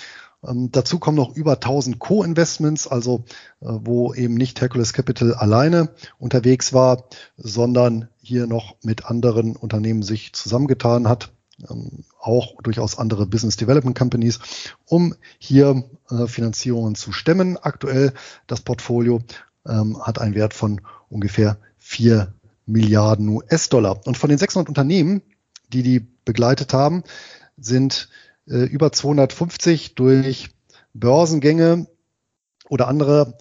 Ähm, 0.47 0.71
dazu 0.71 0.99
kommen 0.99 1.17
noch 1.17 1.35
über 1.35 1.55
1000 1.55 1.99
Co-Investments, 1.99 2.87
also 2.87 3.25
äh, 3.61 3.67
wo 3.69 4.15
eben 4.15 4.35
nicht 4.35 4.61
Hercules 4.61 4.93
Capital 4.93 5.35
alleine 5.35 5.91
unterwegs 6.19 6.73
war, 6.73 7.05
sondern 7.37 8.09
hier 8.21 8.47
noch 8.47 8.77
mit 8.83 9.07
anderen 9.07 9.57
Unternehmen 9.57 10.03
sich 10.03 10.33
zusammengetan 10.33 11.09
hat, 11.09 11.33
ähm, 11.71 12.05
auch 12.21 12.61
durchaus 12.63 12.99
andere 12.99 13.27
Business 13.27 13.57
Development 13.57 13.97
Companies, 13.97 14.41
um 14.87 15.15
hier 15.39 15.85
äh, 16.11 16.27
Finanzierungen 16.27 16.95
zu 16.95 17.13
stemmen. 17.13 17.57
Aktuell 17.57 18.13
das 18.47 18.61
Portfolio 18.61 19.23
ähm, 19.67 20.01
hat 20.03 20.21
einen 20.21 20.35
Wert 20.35 20.55
von 20.55 20.81
ungefähr 21.09 21.59
4 21.79 22.33
Milliarden 22.67 23.29
US-Dollar. 23.29 24.07
Und 24.07 24.17
von 24.17 24.31
den 24.31 24.39
600 24.39 24.69
Unternehmen 24.69 25.23
die 25.75 25.83
die 25.83 26.07
begleitet 26.25 26.73
haben, 26.73 27.03
sind 27.57 28.09
äh, 28.49 28.65
über 28.65 28.93
250 28.93 29.95
durch 29.95 30.51
Börsengänge 30.93 31.87
oder 32.69 32.89
andere 32.89 33.37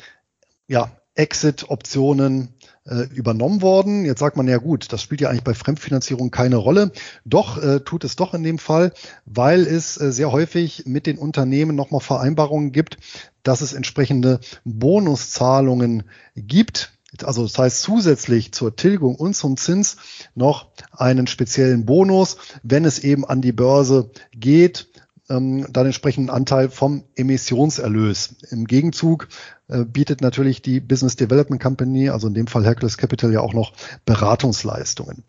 ja, 0.67 0.91
Exit-Optionen 1.15 2.55
äh, 2.85 3.03
übernommen 3.13 3.61
worden. 3.61 4.05
Jetzt 4.05 4.19
sagt 4.19 4.35
man 4.35 4.47
ja 4.47 4.57
gut, 4.57 4.91
das 4.91 5.01
spielt 5.01 5.21
ja 5.21 5.29
eigentlich 5.29 5.43
bei 5.43 5.53
Fremdfinanzierung 5.53 6.31
keine 6.31 6.57
Rolle. 6.57 6.91
Doch 7.23 7.61
äh, 7.61 7.81
tut 7.81 8.03
es 8.03 8.15
doch 8.15 8.33
in 8.33 8.43
dem 8.43 8.57
Fall, 8.57 8.93
weil 9.25 9.61
es 9.61 9.99
äh, 9.99 10.11
sehr 10.11 10.31
häufig 10.31 10.83
mit 10.85 11.05
den 11.05 11.17
Unternehmen 11.17 11.75
nochmal 11.75 12.01
Vereinbarungen 12.01 12.71
gibt, 12.71 12.97
dass 13.43 13.61
es 13.61 13.73
entsprechende 13.73 14.39
Bonuszahlungen 14.63 16.03
gibt 16.35 16.91
also 17.21 17.43
das 17.43 17.57
heißt 17.57 17.81
zusätzlich 17.81 18.53
zur 18.53 18.75
Tilgung 18.75 19.15
und 19.15 19.35
zum 19.35 19.57
Zins 19.57 19.97
noch 20.35 20.67
einen 20.91 21.27
speziellen 21.27 21.85
Bonus, 21.85 22.37
wenn 22.63 22.85
es 22.85 22.99
eben 22.99 23.25
an 23.25 23.41
die 23.41 23.51
Börse 23.51 24.09
geht, 24.31 24.87
ähm, 25.29 25.67
dann 25.71 25.85
entsprechenden 25.85 26.29
Anteil 26.29 26.69
vom 26.69 27.03
Emissionserlös. 27.15 28.35
Im 28.49 28.65
Gegenzug 28.65 29.27
äh, 29.67 29.85
bietet 29.85 30.21
natürlich 30.21 30.61
die 30.61 30.79
Business 30.79 31.15
Development 31.15 31.61
Company, 31.61 32.09
also 32.09 32.27
in 32.27 32.33
dem 32.33 32.47
Fall 32.47 32.65
Hercules 32.65 32.97
Capital, 32.97 33.31
ja 33.31 33.41
auch 33.41 33.53
noch 33.53 33.73
Beratungsleistungen. 34.05 35.23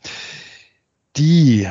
Die 1.16 1.68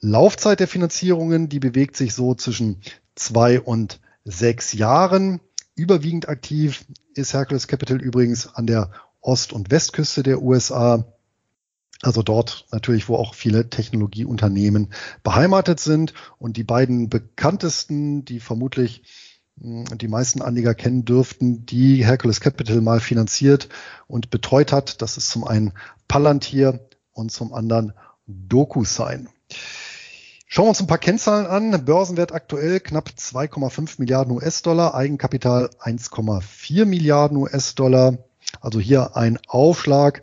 Laufzeit 0.00 0.60
der 0.60 0.68
Finanzierungen, 0.68 1.48
die 1.48 1.60
bewegt 1.60 1.96
sich 1.96 2.14
so 2.14 2.34
zwischen 2.34 2.80
zwei 3.14 3.60
und 3.60 4.00
sechs 4.24 4.72
Jahren. 4.72 5.40
Überwiegend 5.74 6.28
aktiv 6.28 6.84
ist 7.14 7.32
Hercules 7.32 7.68
Capital 7.68 8.00
übrigens 8.00 8.54
an 8.54 8.66
der 8.66 8.90
Ost- 9.22 9.52
und 9.52 9.70
Westküste 9.70 10.22
der 10.22 10.42
USA. 10.42 11.04
Also 12.02 12.22
dort 12.22 12.66
natürlich, 12.72 13.08
wo 13.08 13.16
auch 13.16 13.34
viele 13.34 13.70
Technologieunternehmen 13.70 14.92
beheimatet 15.22 15.80
sind. 15.80 16.12
Und 16.38 16.56
die 16.56 16.64
beiden 16.64 17.08
bekanntesten, 17.08 18.24
die 18.24 18.40
vermutlich 18.40 19.02
hm, 19.60 19.84
die 19.98 20.08
meisten 20.08 20.42
Anleger 20.42 20.74
kennen 20.74 21.04
dürften, 21.04 21.64
die 21.64 22.04
Hercules 22.04 22.40
Capital 22.40 22.80
mal 22.80 23.00
finanziert 23.00 23.68
und 24.08 24.30
betreut 24.30 24.72
hat. 24.72 25.00
Das 25.00 25.16
ist 25.16 25.30
zum 25.30 25.44
einen 25.44 25.72
Palantir 26.08 26.80
und 27.12 27.30
zum 27.30 27.54
anderen 27.54 27.92
DocuSign. 28.26 29.28
Schauen 30.46 30.66
wir 30.66 30.70
uns 30.70 30.80
ein 30.80 30.86
paar 30.86 30.98
Kennzahlen 30.98 31.46
an. 31.46 31.84
Börsenwert 31.84 32.32
aktuell 32.32 32.80
knapp 32.80 33.10
2,5 33.16 33.94
Milliarden 33.98 34.34
US-Dollar, 34.34 34.94
Eigenkapital 34.94 35.70
1,4 35.80 36.84
Milliarden 36.84 37.38
US-Dollar. 37.38 38.18
Also 38.60 38.80
hier 38.80 39.16
ein 39.16 39.38
Aufschlag 39.46 40.22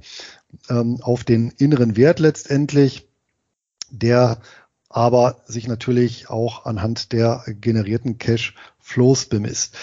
ähm, 0.70 1.00
auf 1.02 1.24
den 1.24 1.52
inneren 1.52 1.98
Wert 1.98 2.20
letztendlich, 2.20 3.08
der 3.90 4.40
aber 4.90 5.42
sich 5.46 5.68
natürlich 5.68 6.30
auch 6.30 6.66
anhand 6.66 7.12
der 7.12 7.44
generierten 7.48 8.18
Cash 8.18 8.56
Flows 8.80 9.26
bemisst. 9.26 9.76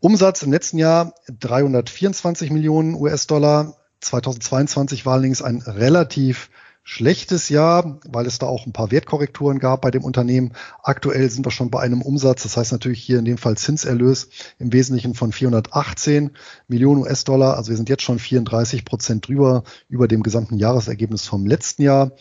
Umsatz 0.00 0.42
im 0.42 0.50
letzten 0.50 0.78
Jahr 0.78 1.14
324 1.28 2.50
Millionen 2.50 2.94
US-Dollar. 2.94 3.76
2022 4.00 5.04
war 5.04 5.14
allerdings 5.14 5.42
ein 5.42 5.60
relativ 5.60 6.48
schlechtes 6.88 7.48
Jahr, 7.48 7.98
weil 8.08 8.26
es 8.26 8.38
da 8.38 8.46
auch 8.46 8.64
ein 8.64 8.72
paar 8.72 8.92
Wertkorrekturen 8.92 9.58
gab 9.58 9.80
bei 9.80 9.90
dem 9.90 10.04
Unternehmen. 10.04 10.52
Aktuell 10.84 11.28
sind 11.28 11.44
wir 11.44 11.50
schon 11.50 11.68
bei 11.68 11.80
einem 11.80 12.00
Umsatz, 12.00 12.44
das 12.44 12.56
heißt 12.56 12.70
natürlich 12.70 13.02
hier 13.02 13.18
in 13.18 13.24
dem 13.24 13.38
Fall 13.38 13.56
Zinserlös 13.56 14.28
im 14.60 14.72
Wesentlichen 14.72 15.14
von 15.14 15.32
418 15.32 16.30
Millionen 16.68 17.02
US-Dollar. 17.02 17.56
Also 17.56 17.70
wir 17.70 17.76
sind 17.76 17.88
jetzt 17.88 18.04
schon 18.04 18.20
34 18.20 18.84
Prozent 18.84 19.26
drüber 19.26 19.64
über 19.88 20.06
dem 20.06 20.22
gesamten 20.22 20.58
Jahresergebnis 20.58 21.26
vom 21.26 21.44
letzten 21.44 21.82
Jahr. 21.82 22.12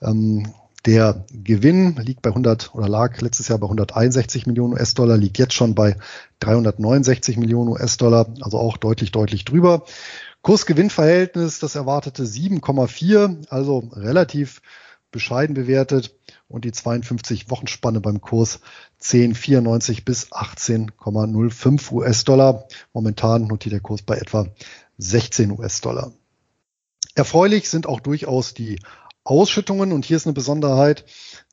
Ähm, 0.00 0.52
der 0.86 1.24
Gewinn 1.32 1.96
liegt 1.96 2.22
bei 2.22 2.30
100 2.30 2.76
oder 2.76 2.88
lag 2.88 3.20
letztes 3.20 3.48
Jahr 3.48 3.58
bei 3.58 3.66
161 3.66 4.46
Millionen 4.46 4.74
US-Dollar, 4.74 5.16
liegt 5.16 5.36
jetzt 5.36 5.54
schon 5.54 5.74
bei 5.74 5.96
369 6.38 7.38
Millionen 7.38 7.70
US-Dollar, 7.70 8.28
also 8.40 8.58
auch 8.58 8.76
deutlich, 8.76 9.10
deutlich 9.10 9.44
drüber. 9.44 9.82
Kursgewinnverhältnis, 10.46 11.58
das 11.58 11.74
erwartete 11.74 12.22
7,4, 12.22 13.48
also 13.48 13.78
relativ 13.94 14.62
bescheiden 15.10 15.54
bewertet 15.54 16.14
und 16.46 16.64
die 16.64 16.70
52 16.70 17.50
Wochenspanne 17.50 18.00
beim 18.00 18.20
Kurs 18.20 18.60
10,94 19.02 20.04
bis 20.04 20.30
18,05 20.30 21.90
US-Dollar. 21.90 22.68
Momentan 22.92 23.48
notiert 23.48 23.72
der 23.72 23.80
Kurs 23.80 24.02
bei 24.02 24.18
etwa 24.18 24.46
16 24.98 25.50
US-Dollar. 25.50 26.12
Erfreulich 27.16 27.68
sind 27.68 27.88
auch 27.88 27.98
durchaus 27.98 28.54
die 28.54 28.78
Ausschüttungen 29.24 29.90
und 29.90 30.04
hier 30.04 30.16
ist 30.16 30.26
eine 30.26 30.34
Besonderheit, 30.34 31.06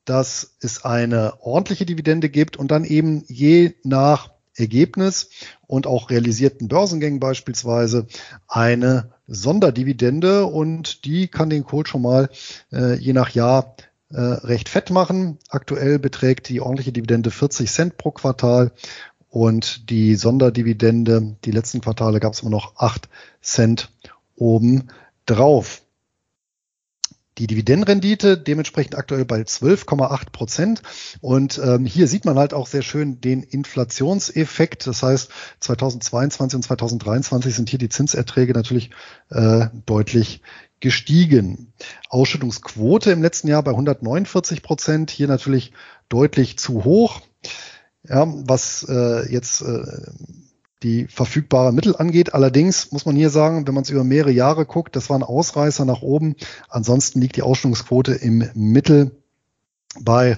dass 0.05 0.55
es 0.59 0.85
eine 0.85 1.41
ordentliche 1.41 1.87
Dividende 1.87 2.29
gibt 2.29 2.57
und 2.57 2.69
dann 2.69 2.83
eben 2.83 3.23
je 3.27 3.73
nach 3.83 4.29
Ergebnis 4.55 5.29
und 5.73 5.87
auch 5.87 6.11
realisierten 6.11 6.67
Börsengängen 6.67 7.19
beispielsweise 7.19 8.05
eine 8.47 9.09
Sonderdividende 9.25 10.45
und 10.45 11.03
die 11.03 11.27
kann 11.27 11.49
den 11.49 11.63
Code 11.63 11.89
schon 11.89 12.03
mal 12.03 12.29
äh, 12.71 12.93
je 12.93 13.13
nach 13.13 13.31
Jahr 13.31 13.75
äh, 14.11 14.21
recht 14.21 14.69
fett 14.69 14.91
machen. 14.91 15.39
Aktuell 15.49 15.97
beträgt 15.97 16.49
die 16.49 16.61
ordentliche 16.61 16.91
Dividende 16.91 17.31
40 17.31 17.71
Cent 17.71 17.97
pro 17.97 18.11
Quartal 18.11 18.71
und 19.29 19.89
die 19.89 20.13
Sonderdividende, 20.13 21.37
die 21.43 21.51
letzten 21.51 21.81
Quartale 21.81 22.19
gab 22.19 22.33
es 22.33 22.41
immer 22.41 22.51
noch 22.51 22.75
8 22.75 23.09
Cent 23.41 23.89
oben 24.35 24.89
drauf. 25.25 25.81
Die 27.37 27.47
Dividendenrendite 27.47 28.37
dementsprechend 28.37 28.95
aktuell 28.95 29.25
bei 29.25 29.41
12,8 29.41 30.31
Prozent. 30.31 30.81
Und 31.21 31.59
ähm, 31.63 31.85
hier 31.85 32.07
sieht 32.07 32.25
man 32.25 32.37
halt 32.37 32.53
auch 32.53 32.67
sehr 32.67 32.83
schön 32.83 33.21
den 33.21 33.41
Inflationseffekt. 33.41 34.85
Das 34.85 35.01
heißt, 35.01 35.31
2022 35.59 36.57
und 36.57 36.63
2023 36.63 37.55
sind 37.55 37.69
hier 37.69 37.79
die 37.79 37.89
Zinserträge 37.89 38.53
natürlich 38.53 38.91
äh, 39.29 39.67
deutlich 39.85 40.41
gestiegen. 40.79 41.73
Ausschüttungsquote 42.09 43.11
im 43.11 43.21
letzten 43.21 43.47
Jahr 43.47 43.63
bei 43.63 43.71
149 43.71 44.61
Prozent. 44.61 45.09
Hier 45.09 45.27
natürlich 45.27 45.71
deutlich 46.09 46.59
zu 46.59 46.83
hoch. 46.83 47.21
Ja, 48.07 48.27
was 48.27 48.85
äh, 48.87 49.31
jetzt 49.31 49.61
äh, 49.61 49.83
die 50.83 51.07
verfügbare 51.07 51.73
Mittel 51.73 51.95
angeht. 51.95 52.33
Allerdings 52.33 52.91
muss 52.91 53.05
man 53.05 53.15
hier 53.15 53.29
sagen, 53.29 53.65
wenn 53.65 53.73
man 53.73 53.83
es 53.83 53.89
über 53.89 54.03
mehrere 54.03 54.31
Jahre 54.31 54.65
guckt, 54.65 54.95
das 54.95 55.09
war 55.09 55.17
ein 55.17 55.23
Ausreißer 55.23 55.85
nach 55.85 56.01
oben. 56.01 56.35
Ansonsten 56.69 57.21
liegt 57.21 57.37
die 57.37 57.41
Ausstellungsquote 57.41 58.13
im 58.13 58.49
Mittel 58.53 59.11
bei 59.99 60.37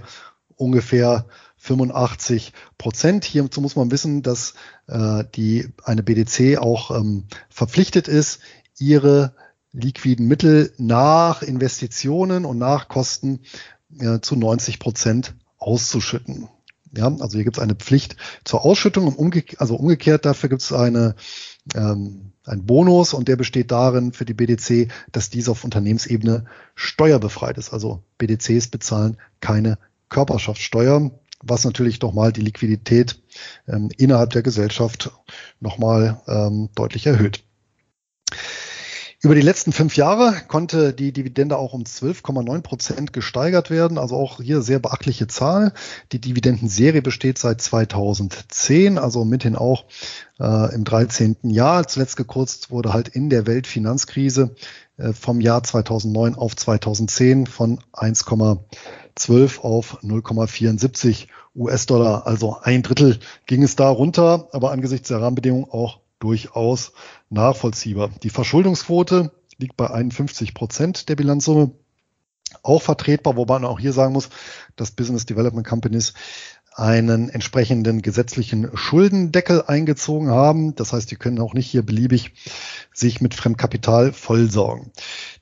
ungefähr 0.55 1.25
85 1.57 2.53
Prozent. 2.77 3.25
Hierzu 3.25 3.59
muss 3.59 3.75
man 3.75 3.91
wissen, 3.91 4.21
dass 4.21 4.53
äh, 4.87 5.23
die 5.35 5.69
eine 5.83 6.03
BDC 6.03 6.57
auch 6.57 6.91
ähm, 6.91 7.25
verpflichtet 7.49 8.07
ist, 8.07 8.39
ihre 8.77 9.33
liquiden 9.71 10.27
Mittel 10.27 10.73
nach 10.77 11.41
Investitionen 11.41 12.45
und 12.45 12.57
nach 12.57 12.87
Kosten 12.87 13.41
äh, 13.99 14.19
zu 14.19 14.35
90 14.35 14.79
Prozent 14.79 15.33
auszuschütten. 15.57 16.49
Ja, 16.97 17.07
also 17.07 17.37
hier 17.37 17.43
gibt 17.43 17.57
es 17.57 17.63
eine 17.63 17.75
Pflicht 17.75 18.15
zur 18.43 18.65
Ausschüttung 18.65 19.07
und 19.07 19.15
umge 19.15 19.43
also 19.57 19.75
umgekehrt 19.75 20.25
dafür 20.25 20.49
gibt 20.49 20.61
es 20.61 20.71
eine 20.71 21.15
ähm, 21.75 22.31
ein 22.45 22.65
Bonus 22.65 23.13
und 23.13 23.27
der 23.27 23.35
besteht 23.35 23.71
darin 23.71 24.13
für 24.13 24.25
die 24.25 24.33
BDC, 24.33 24.91
dass 25.11 25.29
diese 25.29 25.51
auf 25.51 25.63
Unternehmensebene 25.63 26.45
steuerbefreit 26.75 27.57
ist. 27.57 27.73
Also 27.73 28.03
BDCs 28.17 28.67
bezahlen 28.67 29.17
keine 29.39 29.77
Körperschaftssteuer, 30.09 31.11
was 31.41 31.65
natürlich 31.65 31.99
doch 31.99 32.13
mal 32.13 32.31
die 32.31 32.41
Liquidität 32.41 33.21
ähm, 33.67 33.89
innerhalb 33.97 34.31
der 34.31 34.43
Gesellschaft 34.43 35.11
nochmal 35.59 36.21
ähm, 36.27 36.69
deutlich 36.75 37.07
erhöht. 37.07 37.43
Über 39.22 39.34
die 39.34 39.41
letzten 39.41 39.72
fünf 39.72 39.95
Jahre 39.95 40.36
konnte 40.47 40.93
die 40.93 41.11
Dividende 41.11 41.57
auch 41.57 41.74
um 41.74 41.84
12,9 41.84 42.61
Prozent 42.61 43.13
gesteigert 43.13 43.70
werden. 43.70 43.97
Also 43.97 44.16
auch 44.16 44.41
hier 44.41 44.61
sehr 44.61 44.80
beachtliche 44.80 45.28
Zahl. 45.28 45.74
Die 46.11 46.20
Dividendenserie 46.20 47.01
besteht 47.01 47.38
seit 47.38 47.61
2010, 47.61 48.97
also 48.97 49.24
mithin 49.24 49.55
auch 49.55 49.86
äh, 50.39 50.76
im 50.76 50.84
13. 50.84 51.38
Jahr. 51.43 51.88
Zuletzt 51.88 52.18
gekürzt 52.18 52.72
wurde 52.72 52.93
halt 52.93 53.07
in 53.07 53.30
der 53.30 53.47
Weltfinanzkrise 53.47 54.53
äh, 54.97 55.13
vom 55.13 55.39
Jahr 55.39 55.63
2009 55.63 56.36
auf 56.36 56.55
2010 56.55 57.47
von 57.47 57.80
1,12 57.93 59.59
auf 59.61 60.03
0,74 60.03 61.28
US-Dollar. 61.55 62.28
Also 62.28 62.57
ein 62.61 62.84
Drittel 62.84 63.20
ging 63.45 63.63
es 63.63 63.76
da 63.76 63.89
runter, 63.89 64.49
aber 64.51 64.72
angesichts 64.72 65.07
der 65.07 65.22
Rahmenbedingungen 65.22 65.70
auch 65.70 66.01
durchaus 66.20 66.91
nachvollziehbar. 67.30 68.11
Die 68.23 68.30
Verschuldungsquote 68.30 69.32
liegt 69.57 69.78
bei 69.78 69.89
51 69.89 70.53
Prozent 70.53 71.09
der 71.09 71.15
Bilanzsumme. 71.15 71.71
Auch 72.63 72.82
vertretbar, 72.82 73.36
wobei 73.36 73.55
man 73.55 73.65
auch 73.65 73.80
hier 73.80 73.93
sagen 73.93 74.13
muss, 74.13 74.30
dass 74.76 74.91
Business 74.91 75.26
Development 75.26 75.65
Companies 75.65 76.13
einen 76.76 77.30
entsprechenden 77.30 78.01
gesetzlichen 78.01 78.69
Schuldendeckel 78.76 79.63
eingezogen 79.65 80.30
haben. 80.30 80.76
Das 80.76 80.91
heißt, 80.91 81.09
die 81.09 81.15
können 81.15 81.39
auch 81.39 81.53
nicht 81.53 81.67
hier 81.67 81.84
beliebig 81.84 82.34
sich 82.93 83.21
mit 83.21 83.34
Fremdkapital 83.34 84.11
vollsorgen. 84.11 84.91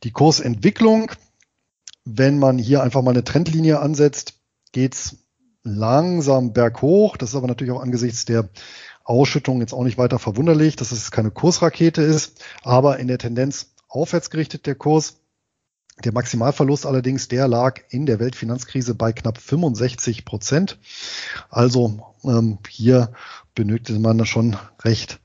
Die 0.03 0.11
Kursentwicklung, 0.11 1.11
wenn 2.05 2.37
man 2.37 2.57
hier 2.57 2.83
einfach 2.83 3.01
mal 3.01 3.11
eine 3.11 3.23
Trendlinie 3.23 3.79
ansetzt, 3.79 4.35
geht's 4.73 5.17
langsam 5.63 6.53
berghoch. 6.53 7.17
Das 7.17 7.29
ist 7.29 7.35
aber 7.35 7.47
natürlich 7.47 7.73
auch 7.73 7.81
angesichts 7.81 8.25
der 8.25 8.49
Ausschüttung 9.03 9.59
jetzt 9.59 9.73
auch 9.73 9.83
nicht 9.83 9.97
weiter 9.97 10.19
verwunderlich, 10.19 10.75
dass 10.75 10.91
es 10.91 11.11
keine 11.11 11.31
Kursrakete 11.31 12.01
ist, 12.01 12.43
aber 12.63 12.99
in 12.99 13.07
der 13.07 13.17
Tendenz 13.17 13.73
aufwärts 13.87 14.29
gerichtet 14.29 14.65
der 14.65 14.75
Kurs. 14.75 15.19
Der 16.03 16.11
Maximalverlust 16.11 16.85
allerdings, 16.85 17.27
der 17.27 17.47
lag 17.47 17.81
in 17.89 18.05
der 18.05 18.19
Weltfinanzkrise 18.19 18.95
bei 18.95 19.13
knapp 19.13 19.37
65 19.37 20.25
Prozent. 20.25 20.79
Also 21.49 22.13
ähm, 22.23 22.57
hier 22.67 23.13
benötigte 23.53 23.99
man 23.99 24.25
schon 24.25 24.57
recht 24.83 25.19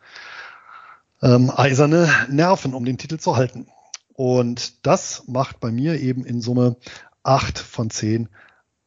ähm, 1.22 1.50
eiserne 1.54 2.10
Nerven, 2.28 2.74
um 2.74 2.84
den 2.84 2.98
Titel 2.98 3.18
zu 3.18 3.36
halten. 3.36 3.66
Und 4.12 4.86
das 4.86 5.24
macht 5.26 5.60
bei 5.60 5.70
mir 5.70 6.00
eben 6.00 6.24
in 6.26 6.42
Summe 6.42 6.76
acht 7.22 7.58
von 7.58 7.88
zehn 7.88 8.28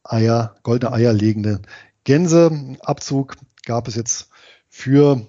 Eier, 0.04 0.56
goldene 0.62 0.92
Eier 0.92 1.12
legende 1.12 1.62
Gänseabzug 2.04 3.36
gab 3.64 3.88
es 3.88 3.94
jetzt 3.94 4.28
für 4.72 5.26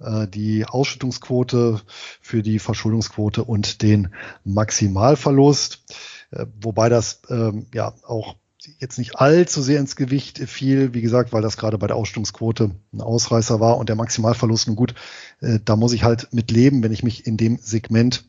äh, 0.00 0.28
die 0.28 0.66
Ausschüttungsquote, 0.66 1.80
für 2.20 2.42
die 2.42 2.58
Verschuldungsquote 2.58 3.42
und 3.42 3.80
den 3.80 4.14
Maximalverlust, 4.44 5.82
äh, 6.30 6.44
wobei 6.60 6.90
das 6.90 7.22
ähm, 7.30 7.66
ja 7.72 7.94
auch 8.06 8.36
jetzt 8.78 8.98
nicht 8.98 9.16
allzu 9.16 9.62
sehr 9.62 9.80
ins 9.80 9.96
Gewicht 9.96 10.38
fiel, 10.38 10.92
wie 10.92 11.00
gesagt, 11.00 11.32
weil 11.32 11.42
das 11.42 11.56
gerade 11.56 11.78
bei 11.78 11.86
der 11.86 11.96
Ausstellungsquote 11.96 12.70
ein 12.92 13.00
Ausreißer 13.00 13.58
war 13.60 13.78
und 13.78 13.88
der 13.88 13.96
Maximalverlust, 13.96 14.68
nun 14.68 14.76
gut, 14.76 14.94
äh, 15.40 15.58
da 15.64 15.74
muss 15.74 15.94
ich 15.94 16.04
halt 16.04 16.28
mit 16.32 16.50
leben, 16.50 16.82
wenn 16.82 16.92
ich 16.92 17.02
mich 17.02 17.26
in 17.26 17.38
dem 17.38 17.56
Segment 17.56 18.24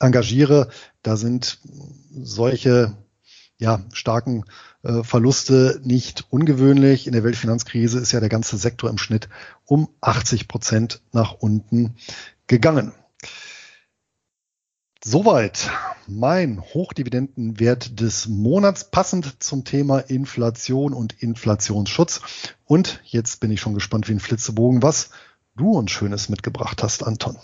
engagiere. 0.00 0.68
Da 1.02 1.16
sind 1.16 1.60
solche 2.10 2.96
ja, 3.58 3.84
starken 3.92 4.44
äh, 4.82 5.02
Verluste 5.02 5.80
nicht 5.84 6.26
ungewöhnlich. 6.30 7.06
In 7.06 7.12
der 7.12 7.24
Weltfinanzkrise 7.24 7.98
ist 7.98 8.12
ja 8.12 8.20
der 8.20 8.28
ganze 8.28 8.56
Sektor 8.56 8.90
im 8.90 8.98
Schnitt 8.98 9.28
um 9.66 9.88
80 10.00 10.48
Prozent 10.48 11.02
nach 11.12 11.32
unten 11.32 11.96
gegangen. 12.46 12.92
Soweit 15.02 15.70
mein 16.06 16.60
Hochdividendenwert 16.60 18.00
des 18.00 18.28
Monats, 18.28 18.90
passend 18.90 19.42
zum 19.42 19.64
Thema 19.64 19.98
Inflation 19.98 20.92
und 20.92 21.22
Inflationsschutz. 21.22 22.20
Und 22.66 23.00
jetzt 23.04 23.40
bin 23.40 23.50
ich 23.50 23.60
schon 23.60 23.74
gespannt 23.74 24.08
wie 24.08 24.12
ein 24.12 24.20
Flitzebogen, 24.20 24.82
was 24.82 25.10
du 25.56 25.72
uns 25.72 25.90
Schönes 25.90 26.28
mitgebracht 26.28 26.82
hast, 26.82 27.02
Anton. 27.02 27.38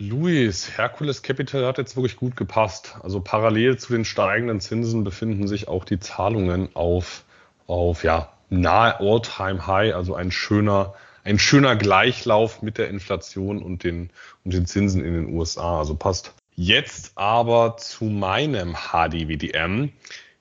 Luis, 0.00 0.76
Hercules 0.76 1.22
Capital 1.22 1.64
hat 1.66 1.78
jetzt 1.78 1.96
wirklich 1.96 2.16
gut 2.16 2.36
gepasst. 2.36 2.96
Also 3.02 3.20
parallel 3.20 3.78
zu 3.78 3.92
den 3.92 4.04
steigenden 4.04 4.60
Zinsen 4.60 5.04
befinden 5.04 5.46
sich 5.46 5.68
auch 5.68 5.84
die 5.84 6.00
Zahlungen 6.00 6.74
auf, 6.74 7.24
auf 7.66 8.02
ja, 8.02 8.32
nahe 8.50 8.98
All-Time 8.98 9.66
High, 9.66 9.94
also 9.94 10.14
ein 10.14 10.32
schöner, 10.32 10.94
ein 11.22 11.38
schöner 11.38 11.76
Gleichlauf 11.76 12.60
mit 12.60 12.76
der 12.78 12.88
Inflation 12.88 13.62
und 13.62 13.84
den, 13.84 14.10
und 14.44 14.52
den 14.52 14.66
Zinsen 14.66 15.04
in 15.04 15.14
den 15.14 15.34
USA. 15.34 15.78
Also 15.78 15.94
passt 15.94 16.34
Jetzt 16.56 17.12
aber 17.16 17.76
zu 17.78 18.04
meinem 18.04 18.76
HDWDM. 18.76 19.90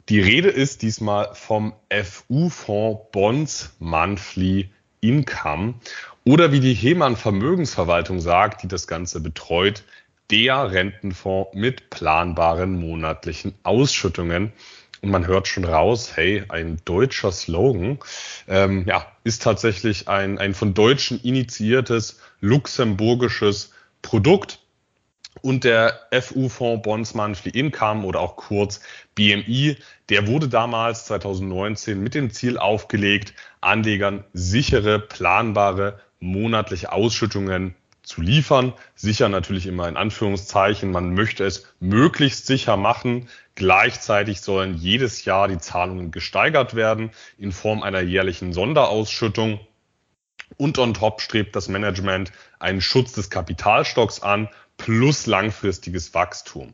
Die 0.10 0.20
Rede 0.20 0.49
ist 0.49 0.84
diesmal 0.84 1.34
vom 1.34 1.74
FU-Fonds 1.89 3.12
Bonds 3.12 3.76
Monthly 3.80 4.70
Income 5.01 5.76
oder 6.26 6.52
wie 6.52 6.60
die 6.60 6.74
Hemann 6.74 7.18
Vermögensverwaltung 7.18 8.20
sagt, 8.20 8.64
die 8.64 8.68
das 8.68 8.88
Ganze 8.88 9.20
betreut, 9.20 9.84
der 10.32 10.72
Rentenfonds 10.72 11.54
mit 11.54 11.90
planbaren 11.90 12.80
monatlichen 12.80 13.54
Ausschüttungen. 13.64 14.54
Und 15.02 15.10
man 15.10 15.28
hört 15.28 15.50
schon 15.50 15.66
raus, 15.66 16.16
hey, 16.16 16.46
ein 16.48 16.80
deutscher 16.86 17.34
Slogan, 17.34 18.00
ähm, 18.48 18.86
ja, 18.88 19.06
ist 19.26 19.44
tatsächlich 19.44 20.08
ein, 20.08 20.38
ein 20.38 20.54
von 20.54 20.74
Deutschen 20.74 21.22
initiiertes 21.22 22.22
luxemburgisches 22.40 23.74
Produkt 24.02 24.60
und 25.42 25.66
der 25.66 26.00
FU-Fonds 26.12 26.84
Bonds 26.84 27.14
Monthly 27.16 27.52
Income 27.52 28.06
oder 28.06 28.22
auch 28.22 28.38
kurz 28.38 28.80
BMI, 29.16 29.76
der 30.10 30.28
wurde 30.28 30.48
damals 30.48 31.06
2019 31.06 32.02
mit 32.02 32.16
dem 32.16 32.32
Ziel 32.32 32.58
aufgelegt, 32.58 33.34
Anlegern 33.60 34.24
sichere, 34.34 35.00
planbare 35.00 36.00
monatliche 36.24 36.92
Ausschüttungen 36.92 37.76
zu 38.02 38.22
liefern. 38.22 38.74
Sicher 38.96 39.30
natürlich 39.30 39.66
immer 39.66 39.88
in 39.88 39.98
Anführungszeichen. 39.98 40.92
Man 40.92 41.14
möchte 41.14 41.46
es 41.46 41.68
möglichst 41.80 42.48
sicher 42.48 42.78
machen. 42.78 43.30
Gleichzeitig 43.56 44.42
sollen 44.42 44.76
jedes 44.76 45.26
Jahr 45.26 45.48
die 45.48 45.58
Zahlungen 45.58 46.12
gesteigert 46.12 46.76
werden 46.76 47.12
in 47.38 47.52
Form 47.52 47.84
einer 47.84 48.02
jährlichen 48.02 48.54
Sonderausschüttung. 48.54 49.60
Und 50.58 50.78
on 50.80 50.94
top 50.94 51.22
strebt 51.22 51.56
das 51.56 51.68
Management 51.68 52.32
einen 52.60 52.82
Schutz 52.82 53.14
des 53.14 53.30
Kapitalstocks 53.30 54.22
an 54.22 54.50
plus 54.78 55.26
langfristiges 55.26 56.14
Wachstum. 56.14 56.74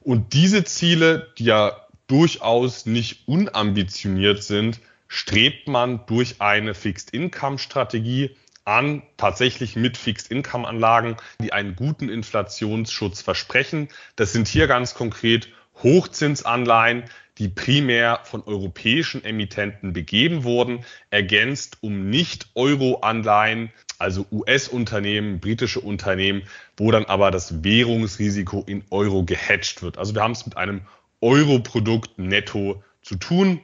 Und 0.00 0.32
diese 0.32 0.64
Ziele, 0.64 1.32
die 1.38 1.44
ja 1.44 1.86
durchaus 2.06 2.86
nicht 2.86 3.28
unambitioniert 3.28 4.42
sind, 4.42 4.80
strebt 5.06 5.68
man 5.68 6.06
durch 6.06 6.40
eine 6.40 6.74
Fixed-Income-Strategie 6.74 8.36
an, 8.70 9.02
tatsächlich 9.16 9.76
mit 9.76 9.96
Fixed-Income-Anlagen, 9.96 11.16
die 11.40 11.52
einen 11.52 11.76
guten 11.76 12.08
Inflationsschutz 12.08 13.20
versprechen. 13.20 13.88
Das 14.16 14.32
sind 14.32 14.48
hier 14.48 14.66
ganz 14.66 14.94
konkret 14.94 15.48
Hochzinsanleihen, 15.82 17.04
die 17.38 17.48
primär 17.48 18.20
von 18.24 18.42
europäischen 18.44 19.24
Emittenten 19.24 19.92
begeben 19.92 20.44
wurden, 20.44 20.84
ergänzt 21.08 21.78
um 21.80 22.10
Nicht-Euro-Anleihen, 22.10 23.72
also 23.98 24.26
US-Unternehmen, 24.30 25.40
britische 25.40 25.80
Unternehmen, 25.80 26.42
wo 26.76 26.90
dann 26.90 27.06
aber 27.06 27.30
das 27.30 27.64
Währungsrisiko 27.64 28.64
in 28.66 28.84
Euro 28.90 29.24
gehatcht 29.24 29.82
wird. 29.82 29.98
Also 29.98 30.14
wir 30.14 30.22
haben 30.22 30.32
es 30.32 30.44
mit 30.44 30.56
einem 30.56 30.82
Euro-Produkt 31.20 32.18
netto 32.18 32.82
zu 33.02 33.16
tun. 33.16 33.60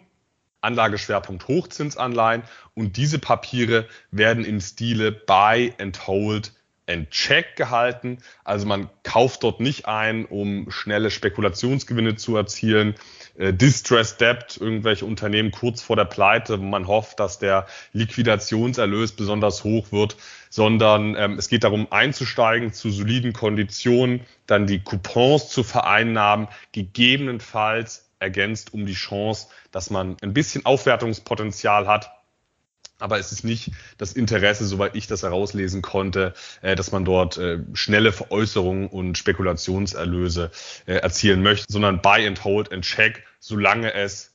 Anlageschwerpunkt 0.67 1.49
Hochzinsanleihen 1.49 2.43
und 2.75 2.97
diese 2.99 3.19
Papiere 3.19 3.87
werden 4.11 4.45
im 4.45 4.61
Stile 4.61 5.13
Buy 5.13 5.73
and 5.79 6.07
Hold 6.07 6.53
and 6.89 7.11
Check 7.11 7.57
gehalten. 7.57 8.19
Also 8.45 8.67
man 8.67 8.89
kauft 9.03 9.43
dort 9.43 9.61
nicht 9.61 9.87
ein, 9.87 10.25
um 10.25 10.71
schnelle 10.71 11.11
Spekulationsgewinne 11.11 12.17
zu 12.17 12.37
erzielen, 12.37 12.95
äh, 13.37 13.53
Distress 13.53 14.17
Debt, 14.17 14.57
irgendwelche 14.61 15.05
Unternehmen 15.05 15.51
kurz 15.51 15.83
vor 15.83 15.97
der 15.97 16.05
Pleite, 16.05 16.61
wo 16.61 16.65
man 16.65 16.87
hofft, 16.87 17.21
dass 17.21 17.39
der 17.39 17.67
Liquidationserlös 17.93 19.13
besonders 19.13 19.65
hoch 19.65 19.93
wird, 19.93 20.17
sondern 20.49 21.17
ähm, 21.17 21.39
es 21.39 21.49
geht 21.49 21.65
darum 21.65 21.89
einzusteigen 21.91 22.73
zu 22.73 22.91
soliden 22.91 23.33
Konditionen, 23.33 24.21
dann 24.47 24.67
die 24.67 24.81
Coupons 24.81 25.49
zu 25.49 25.65
vereinnahmen, 25.65 26.49
gegebenenfalls 26.73 28.06
ergänzt 28.27 28.75
um 28.75 28.87
die 28.87 28.95
Chance, 28.95 29.47
dass 29.71 29.91
man 29.91 30.17
ein 30.21 30.35
bisschen 30.35 30.67
Aufwertungspotenzial 30.67 31.87
hat 31.87 32.11
aber 32.99 33.19
es 33.19 33.33
ist 33.33 33.45
nicht 33.45 33.73
das 33.99 34.13
Interesse, 34.13 34.65
soweit 34.67 34.97
ich 34.97 35.07
das 35.07 35.23
herauslesen 35.23 35.83
konnte, 35.83 36.35
äh, 36.63 36.75
dass 36.77 36.93
man 36.93 37.05
dort 37.05 37.37
äh, 37.37 37.59
schnelle 37.75 38.13
Veräußerungen 38.13 38.89
und 38.89 39.19
Spekulationserlöse 39.19 40.51
äh, 40.87 40.95
erzielen 40.95 41.43
möchte, 41.43 41.67
sondern 41.69 42.01
Buy 42.01 42.27
and 42.27 42.43
Hold 42.45 42.73
and 42.73 42.85
Check, 42.85 43.25
solange 43.39 43.93
es 43.93 44.33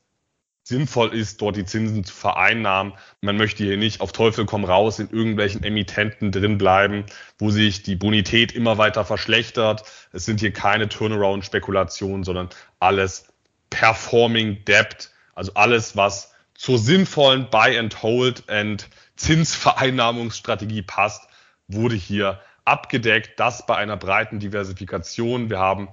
sinnvoll 0.64 1.14
ist, 1.16 1.42
dort 1.42 1.56
die 1.56 1.66
Zinsen 1.66 2.04
zu 2.04 2.14
vereinnahmen. 2.14 2.94
Man 3.20 3.36
möchte 3.36 3.64
hier 3.64 3.78
nicht 3.78 4.00
auf 4.00 4.12
Teufel 4.12 4.46
komm 4.46 4.64
raus 4.64 5.00
in 5.00 5.10
irgendwelchen 5.10 5.64
Emittenten 5.64 6.32
drin 6.32 6.60
bleiben, 6.60 7.06
wo 7.40 7.50
sich 7.50 7.82
die 7.82 7.96
Bonität 7.96 8.52
immer 8.52 8.78
weiter 8.78 9.04
verschlechtert. 9.04 9.84
Es 10.14 10.26
sind 10.26 10.40
hier 10.40 10.54
keine 10.54 10.88
Turnaround-Spekulationen, 10.88 12.24
sondern 12.24 12.50
alles 12.80 13.31
Performing 13.72 14.64
Debt, 14.66 15.10
also 15.34 15.54
alles, 15.56 15.98
was 15.98 16.32
zur 16.54 16.78
sinnvollen 16.78 17.50
Buy 17.50 17.80
and 17.80 18.04
Hold 18.04 18.48
and 18.48 18.88
Zinsvereinnahmungsstrategie 19.16 20.84
passt, 20.84 21.28
wurde 21.68 21.96
hier 21.96 22.40
abgedeckt. 22.66 23.40
Das 23.40 23.66
bei 23.66 23.76
einer 23.76 23.98
breiten 23.98 24.40
Diversifikation. 24.40 25.50
Wir 25.50 25.58
haben 25.58 25.90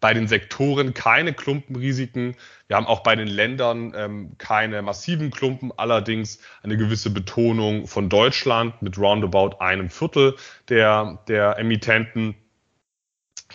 bei 0.00 0.12
den 0.12 0.28
Sektoren 0.28 0.92
keine 0.92 1.32
Klumpenrisiken. 1.32 2.36
Wir 2.66 2.76
haben 2.76 2.86
auch 2.86 3.02
bei 3.02 3.16
den 3.16 3.26
Ländern 3.28 3.94
ähm, 3.96 4.36
keine 4.36 4.82
massiven 4.82 5.30
Klumpen, 5.30 5.72
allerdings 5.78 6.40
eine 6.62 6.76
gewisse 6.76 7.08
Betonung 7.08 7.86
von 7.86 8.10
Deutschland 8.10 8.82
mit 8.82 8.98
roundabout 8.98 9.60
einem 9.60 9.88
Viertel 9.88 10.36
der, 10.68 11.20
der 11.28 11.58
Emittenten. 11.58 12.34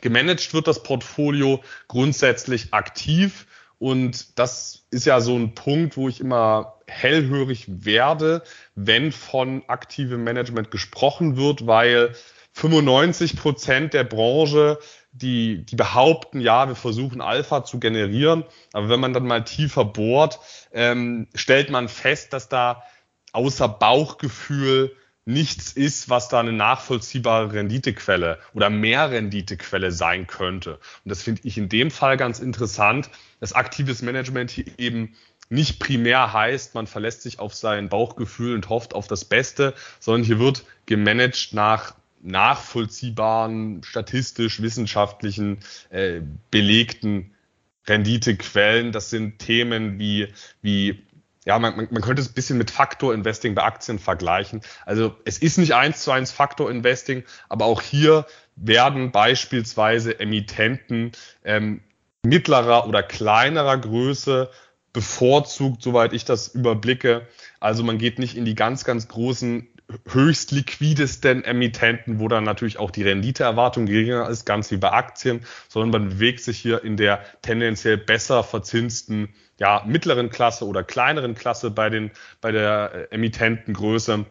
Gemanagt 0.02 0.52
wird 0.54 0.68
das 0.68 0.82
Portfolio 0.82 1.64
grundsätzlich 1.88 2.74
aktiv 2.74 3.46
und 3.80 4.38
das 4.38 4.86
ist 4.92 5.06
ja 5.06 5.22
so 5.22 5.36
ein 5.36 5.56
Punkt, 5.56 5.96
wo 5.96 6.10
ich 6.10 6.20
immer 6.20 6.76
hellhörig 6.88 7.66
werde, 7.68 8.44
wenn 8.76 9.12
von 9.12 9.64
aktivem 9.68 10.24
Management 10.24 10.70
gesprochen 10.70 11.38
wird, 11.38 11.66
weil 11.66 12.14
95 12.54 13.38
Prozent 13.38 13.94
der 13.94 14.04
Branche, 14.04 14.80
die, 15.14 15.66
die 15.66 15.78
behaupten, 15.78 16.42
ja, 16.42 16.68
wir 16.68 16.76
versuchen 16.76 17.22
Alpha 17.22 17.64
zu 17.64 17.80
generieren, 17.80 18.44
aber 18.74 18.90
wenn 18.90 19.00
man 19.00 19.14
dann 19.14 19.26
mal 19.26 19.46
tiefer 19.46 19.86
bohrt, 19.86 20.40
ähm, 20.74 21.28
stellt 21.34 21.70
man 21.70 21.88
fest, 21.88 22.34
dass 22.34 22.50
da 22.50 22.84
außer 23.32 23.70
Bauchgefühl 23.70 24.96
nichts 25.30 25.72
ist, 25.72 26.10
was 26.10 26.28
da 26.28 26.40
eine 26.40 26.52
nachvollziehbare 26.52 27.54
Renditequelle 27.54 28.40
oder 28.54 28.70
mehr 28.70 29.12
Renditequelle 29.12 29.92
sein 29.92 30.28
könnte. 30.28 30.80
Und 31.06 31.10
das 31.10 31.22
finde 31.22 31.42
ich 31.44 31.58
in 31.58 31.70
dem 31.70 31.92
Fall 31.92 32.18
ganz 32.18 32.40
interessant, 32.40 33.10
dass 33.40 33.54
aktives 33.54 34.02
Management 34.02 34.50
hier 34.52 34.66
eben 34.78 35.16
nicht 35.50 35.80
primär 35.80 36.34
heißt, 36.34 36.76
man 36.76 36.88
verlässt 36.88 37.22
sich 37.24 37.40
auf 37.40 37.56
sein 37.56 37.90
Bauchgefühl 37.90 38.54
und 38.54 38.70
hofft 38.70 38.94
auf 38.94 39.08
das 39.08 39.26
Beste, 39.26 39.74
sondern 40.00 40.24
hier 40.24 40.40
wird 40.40 40.64
gemanagt 40.86 41.54
nach 41.54 41.96
nachvollziehbaren, 42.22 43.82
statistisch, 43.84 44.62
wissenschaftlichen, 44.62 45.60
äh, 45.90 46.22
belegten 46.52 47.32
Renditequellen. 47.88 48.92
Das 48.92 49.10
sind 49.10 49.40
Themen 49.40 50.00
wie, 50.00 50.28
wie 50.62 51.04
ja, 51.50 51.58
man, 51.58 51.76
man, 51.76 51.88
man 51.90 52.04
könnte 52.04 52.22
es 52.22 52.30
ein 52.30 52.36
bisschen 52.36 52.60
mit 52.60 52.70
Faktor 52.70 53.12
Investing 53.12 53.56
bei 53.56 53.64
Aktien 53.64 53.98
vergleichen. 53.98 54.62
Also 54.86 55.16
es 55.26 55.40
ist 55.40 55.58
nicht 55.58 55.74
eins 55.74 56.04
zu 56.04 56.12
eins 56.12 56.32
Faktor 56.32 56.70
Investing, 56.70 57.24
aber 57.50 57.66
auch 57.66 57.82
hier 57.82 58.28
werden 58.56 59.12
beispielsweise 59.12 60.20
Emittenten 60.20 61.12
ähm, 61.44 61.82
mittlerer 62.22 62.88
oder 62.88 63.02
kleinerer 63.02 63.80
Größe 63.80 64.52
bevorzugt, 64.94 65.82
soweit 65.82 66.14
ich 66.14 66.24
das 66.24 66.50
überblicke. 66.50 67.28
Also 67.60 67.84
man 67.84 67.98
geht 67.98 68.20
nicht 68.20 68.38
in 68.38 68.46
die 68.46 68.54
ganz, 68.54 68.86
ganz 68.86 69.08
großen 69.08 69.68
höchst 70.08 70.52
liquidesten 70.52 71.44
Emittenten, 71.44 72.20
wo 72.20 72.28
dann 72.28 72.44
natürlich 72.44 72.78
auch 72.78 72.92
die 72.92 73.02
Renditeerwartung 73.02 73.88
geringer 73.88 74.30
ist, 74.30 74.46
ganz 74.46 74.70
wie 74.70 74.78
bei 74.78 74.92
Aktien, 74.92 75.44
sondern 75.68 75.90
man 75.90 76.10
bewegt 76.10 76.42
sich 76.42 76.60
hier 76.60 76.84
in 76.84 76.96
der 76.96 77.24
tendenziell 77.42 77.98
besser 77.98 78.44
verzinsten, 78.44 79.34
ja, 79.60 79.84
mittleren 79.86 80.30
Klasse 80.30 80.66
oder 80.66 80.84
kleineren 80.84 81.36
Klasse 81.36 81.70
bei 81.70 81.90
den, 81.90 82.12
bei 82.42 82.52
der 82.52 82.92
äh, 83.12 83.16
Emittentengröße. 83.16 84.26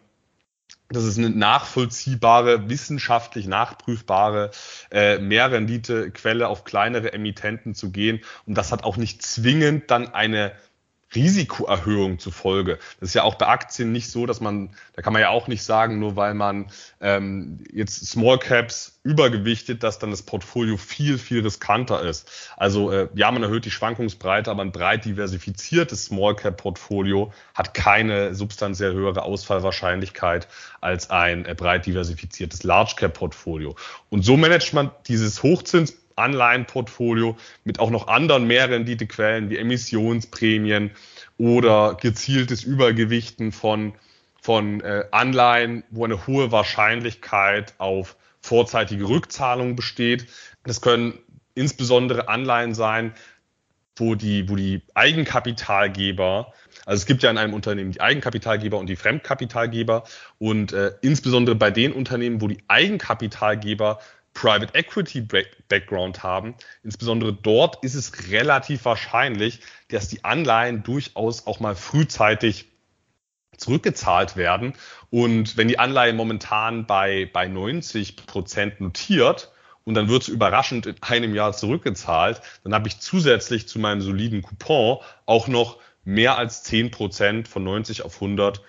Das 0.91 1.05
ist 1.05 1.19
eine 1.19 1.29
nachvollziehbare, 1.29 2.71
wissenschaftlich 2.71 3.47
nachprüfbare 3.47 4.51
äh, 4.91 5.19
Mehrrenditequelle 5.19 6.49
auf 6.49 6.65
kleinere 6.65 7.13
Emittenten 7.13 7.75
zu 7.75 7.93
gehen. 7.93 8.21
Und 8.47 8.57
das 8.57 8.73
hat 8.73 8.85
auch 8.85 8.97
nicht 8.97 9.23
zwingend 9.23 9.91
dann 9.91 10.15
eine 10.15 10.53
Risikoerhöhung 11.15 12.19
zufolge. 12.19 12.79
Das 13.01 13.11
ist 13.11 13.15
ja 13.15 13.23
auch 13.23 13.37
bei 13.37 13.47
Aktien 13.47 13.93
nicht 13.93 14.11
so, 14.11 14.27
dass 14.27 14.41
man, 14.41 14.71
da 14.95 15.03
kann 15.03 15.13
man 15.13 15.23
ja 15.23 15.31
auch 15.31 15.49
nicht 15.49 15.63
sagen, 15.63 15.99
nur 15.99 16.17
weil 16.17 16.35
man 16.35 16.67
ähm, 17.01 17.65
jetzt 17.73 18.07
Small 18.07 18.39
Caps 18.39 18.99
übergewichtet, 19.05 19.83
dass 19.83 19.99
dann 19.99 20.11
das 20.11 20.23
Portfolio 20.23 20.77
viel, 20.77 21.17
viel 21.19 21.41
riskanter 21.41 22.03
ist. 22.03 22.31
Also 22.57 22.93
äh, 22.93 23.09
ja, 23.15 23.31
man 23.31 23.43
erhöht 23.43 23.65
die 23.65 23.71
Schwankungsbreite, 23.71 24.51
aber 24.51 24.63
ein 24.63 24.73
breit 24.73 25.07
diversifiziertes 25.07 26.07
Small 26.07 26.37
Cap 26.37 26.59
Portfolio 26.59 27.33
hat 27.55 27.73
keine 27.73 28.35
substanziell 28.35 28.93
höhere 28.93 29.23
Ausfallwahrscheinlichkeit 29.23 30.49
als 30.81 31.09
ein 31.09 31.47
äh, 31.47 31.55
breit 31.55 31.87
diversifiziertes 31.87 32.65
Large 32.65 32.95
Cap 32.97 33.15
Portfolio. 33.15 33.77
Und 34.11 34.25
so 34.25 34.37
managt 34.37 34.75
man 34.75 34.91
dieses 35.07 35.43
Hochzins 35.43 35.95
Anleihenportfolio 36.19 37.37
mit 37.65 37.81
auch 37.81 37.91
noch 37.91 38.09
anderen 38.09 38.47
Mehrrenditequellen 38.47 39.51
wie 39.51 39.57
Emissionsprämien 39.57 40.91
oder 41.39 41.97
gezieltes 42.01 42.65
Übergewichten 42.65 43.53
von, 43.53 43.95
von 44.41 44.81
äh, 44.81 45.05
Anleihen, 45.11 45.85
wo 45.91 46.05
eine 46.05 46.27
hohe 46.27 46.53
Wahrscheinlichkeit 46.53 47.75
auf 47.79 48.17
vorzeitige 48.41 49.09
Rückzahlung 49.09 49.77
besteht. 49.77 50.27
Das 50.65 50.81
können 50.81 51.19
insbesondere 51.55 52.29
Anleihen 52.29 52.75
sein, 52.75 53.15
wo 53.97 54.15
die, 54.15 54.49
wo 54.49 54.57
die 54.57 54.83
Eigenkapitalgeber, 54.95 56.53
also 56.87 57.01
es 57.01 57.07
gibt 57.07 57.23
ja 57.23 57.31
in 57.31 57.39
einem 57.39 57.53
Unternehmen 57.53 57.93
die 57.93 58.01
Eigenkapitalgeber 58.01 58.79
und 58.79 58.87
die 58.87 58.97
Fremdkapitalgeber 58.97 60.05
und 60.39 60.73
äh, 60.73 60.93
insbesondere 61.03 61.57
bei 61.57 61.71
den 61.71 61.93
Unternehmen, 61.93 62.41
wo 62.41 62.49
die 62.49 62.59
Eigenkapitalgeber 62.69 63.99
Private 64.35 64.75
Equity 64.75 65.21
Background 65.69 66.23
haben. 66.23 66.55
Insbesondere 66.83 67.33
dort 67.33 67.83
ist 67.83 67.95
es 67.95 68.31
relativ 68.31 68.85
wahrscheinlich, 68.85 69.61
dass 69.89 70.09
die 70.09 70.25
Anleihen 70.25 70.83
durchaus 70.83 71.47
auch 71.47 71.61
mal 71.61 71.75
frühzeitig 71.75 72.67
zurückgezahlt 73.57 74.37
werden. 74.37 74.75
Und 75.11 75.57
wenn 75.57 75.69
die 75.69 75.79
Anleihe 75.79 76.13
momentan 76.13 76.87
bei, 76.87 77.29
bei 77.33 77.49
90 77.49 78.27
Prozent 78.27 78.81
notiert 78.81 79.53
und 79.85 79.95
dann 79.95 80.09
wird 80.09 80.23
es 80.23 80.29
überraschend 80.29 80.87
in 80.87 80.97
einem 81.01 81.35
Jahr 81.35 81.53
zurückgezahlt, 81.53 82.41
dann 82.63 82.75
habe 82.75 82.89
ich 82.89 83.01
zusätzlich 83.01 83.69
zu 83.69 83.79
meinem 83.79 84.01
soliden 84.01 84.43
Coupon 84.43 84.99
auch 85.27 85.49
noch 85.49 85.79
mehr 86.05 86.39
als 86.39 86.63
10 86.63 86.91
Prozent 86.91 87.49
von 87.49 87.65
90 87.65 88.03
auf 88.03 88.15
100 88.15 88.63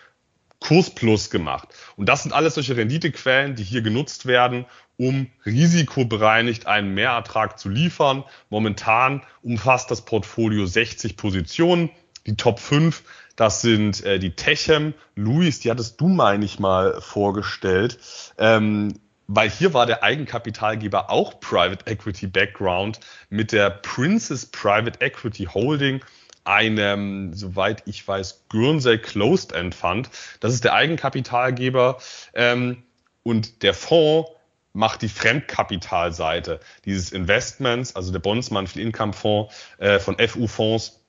Kurs 0.59 0.89
plus 0.89 1.29
gemacht. 1.29 1.69
Und 1.95 2.09
das 2.09 2.23
sind 2.23 2.33
alles 2.33 2.55
solche 2.55 2.75
Renditequellen, 2.75 3.55
die 3.55 3.63
hier 3.63 3.81
genutzt 3.81 4.25
werden, 4.25 4.65
um 4.97 5.27
risikobereinigt 5.45 6.67
einen 6.67 6.93
Mehrertrag 6.93 7.57
zu 7.57 7.69
liefern. 7.69 8.23
Momentan 8.49 9.23
umfasst 9.41 9.89
das 9.89 10.03
Portfolio 10.03 10.65
60 10.65 11.15
Positionen. 11.15 11.89
Die 12.27 12.35
Top 12.35 12.59
5, 12.59 13.03
das 13.37 13.61
sind 13.61 14.03
äh, 14.03 14.19
die 14.19 14.31
Techem. 14.31 14.93
Luis, 15.15 15.61
die 15.61 15.71
hattest 15.71 16.01
du, 16.01 16.09
meine 16.09 16.43
ich, 16.43 16.59
mal 16.59 16.99
vorgestellt. 16.99 17.97
Ähm, 18.37 18.99
weil 19.31 19.49
hier 19.49 19.73
war 19.75 19.85
der 19.85 20.03
Eigenkapitalgeber 20.03 21.09
auch 21.11 21.39
Private 21.39 21.89
Equity 21.89 22.27
Background 22.27 22.99
mit 23.29 23.51
der 23.51 23.69
Princess 23.69 24.45
Private 24.47 24.99
Equity 25.01 25.45
Holding 25.45 26.01
einem, 26.49 27.33
soweit 27.33 27.83
ich 27.85 28.05
weiß, 28.05 28.45
Guernsey 28.49 28.97
Closed 28.97 29.51
End 29.53 29.75
Fund. 29.75 30.09
Das 30.39 30.53
ist 30.53 30.63
der 30.63 30.73
Eigenkapitalgeber 30.73 31.99
ähm, 32.33 32.83
und 33.23 33.61
der 33.63 33.73
Fonds 33.73 34.31
macht 34.73 35.01
die 35.01 35.09
Fremdkapitalseite 35.09 36.59
dieses 36.85 37.11
Investments, 37.11 37.95
also 37.95 38.11
der 38.11 38.19
Bonds 38.19 38.51
Monthly 38.51 38.81
Income 38.81 39.13
Fonds 39.13 39.53
äh, 39.77 39.99
von 39.99 40.17
FU-Fonds 40.17 40.99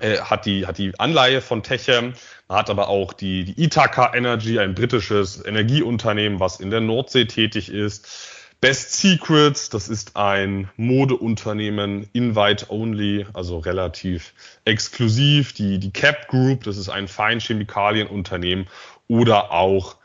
äh, 0.00 0.18
hat 0.18 0.46
die 0.46 0.66
hat 0.66 0.78
die 0.78 0.98
Anleihe 0.98 1.40
von 1.40 1.62
Techem, 1.62 2.14
hat 2.48 2.70
aber 2.70 2.88
auch 2.88 3.12
die 3.12 3.44
die 3.44 3.62
Ithaca 3.62 4.14
Energy, 4.14 4.58
ein 4.58 4.74
britisches 4.74 5.44
Energieunternehmen, 5.44 6.40
was 6.40 6.60
in 6.60 6.70
der 6.70 6.80
Nordsee 6.80 7.26
tätig 7.26 7.70
ist. 7.70 8.06
Best 8.64 8.94
Secrets, 8.94 9.68
das 9.68 9.90
ist 9.90 10.16
ein 10.16 10.70
Modeunternehmen, 10.78 12.08
Invite 12.14 12.70
Only, 12.70 13.26
also 13.34 13.58
relativ 13.58 14.32
exklusiv. 14.64 15.52
Die, 15.52 15.78
die 15.78 15.90
Cap 15.90 16.28
Group, 16.28 16.64
das 16.64 16.78
ist 16.78 16.88
ein 16.88 17.06
Feinchemikalienunternehmen. 17.06 18.66
Oder 19.06 19.52
auch 19.52 19.96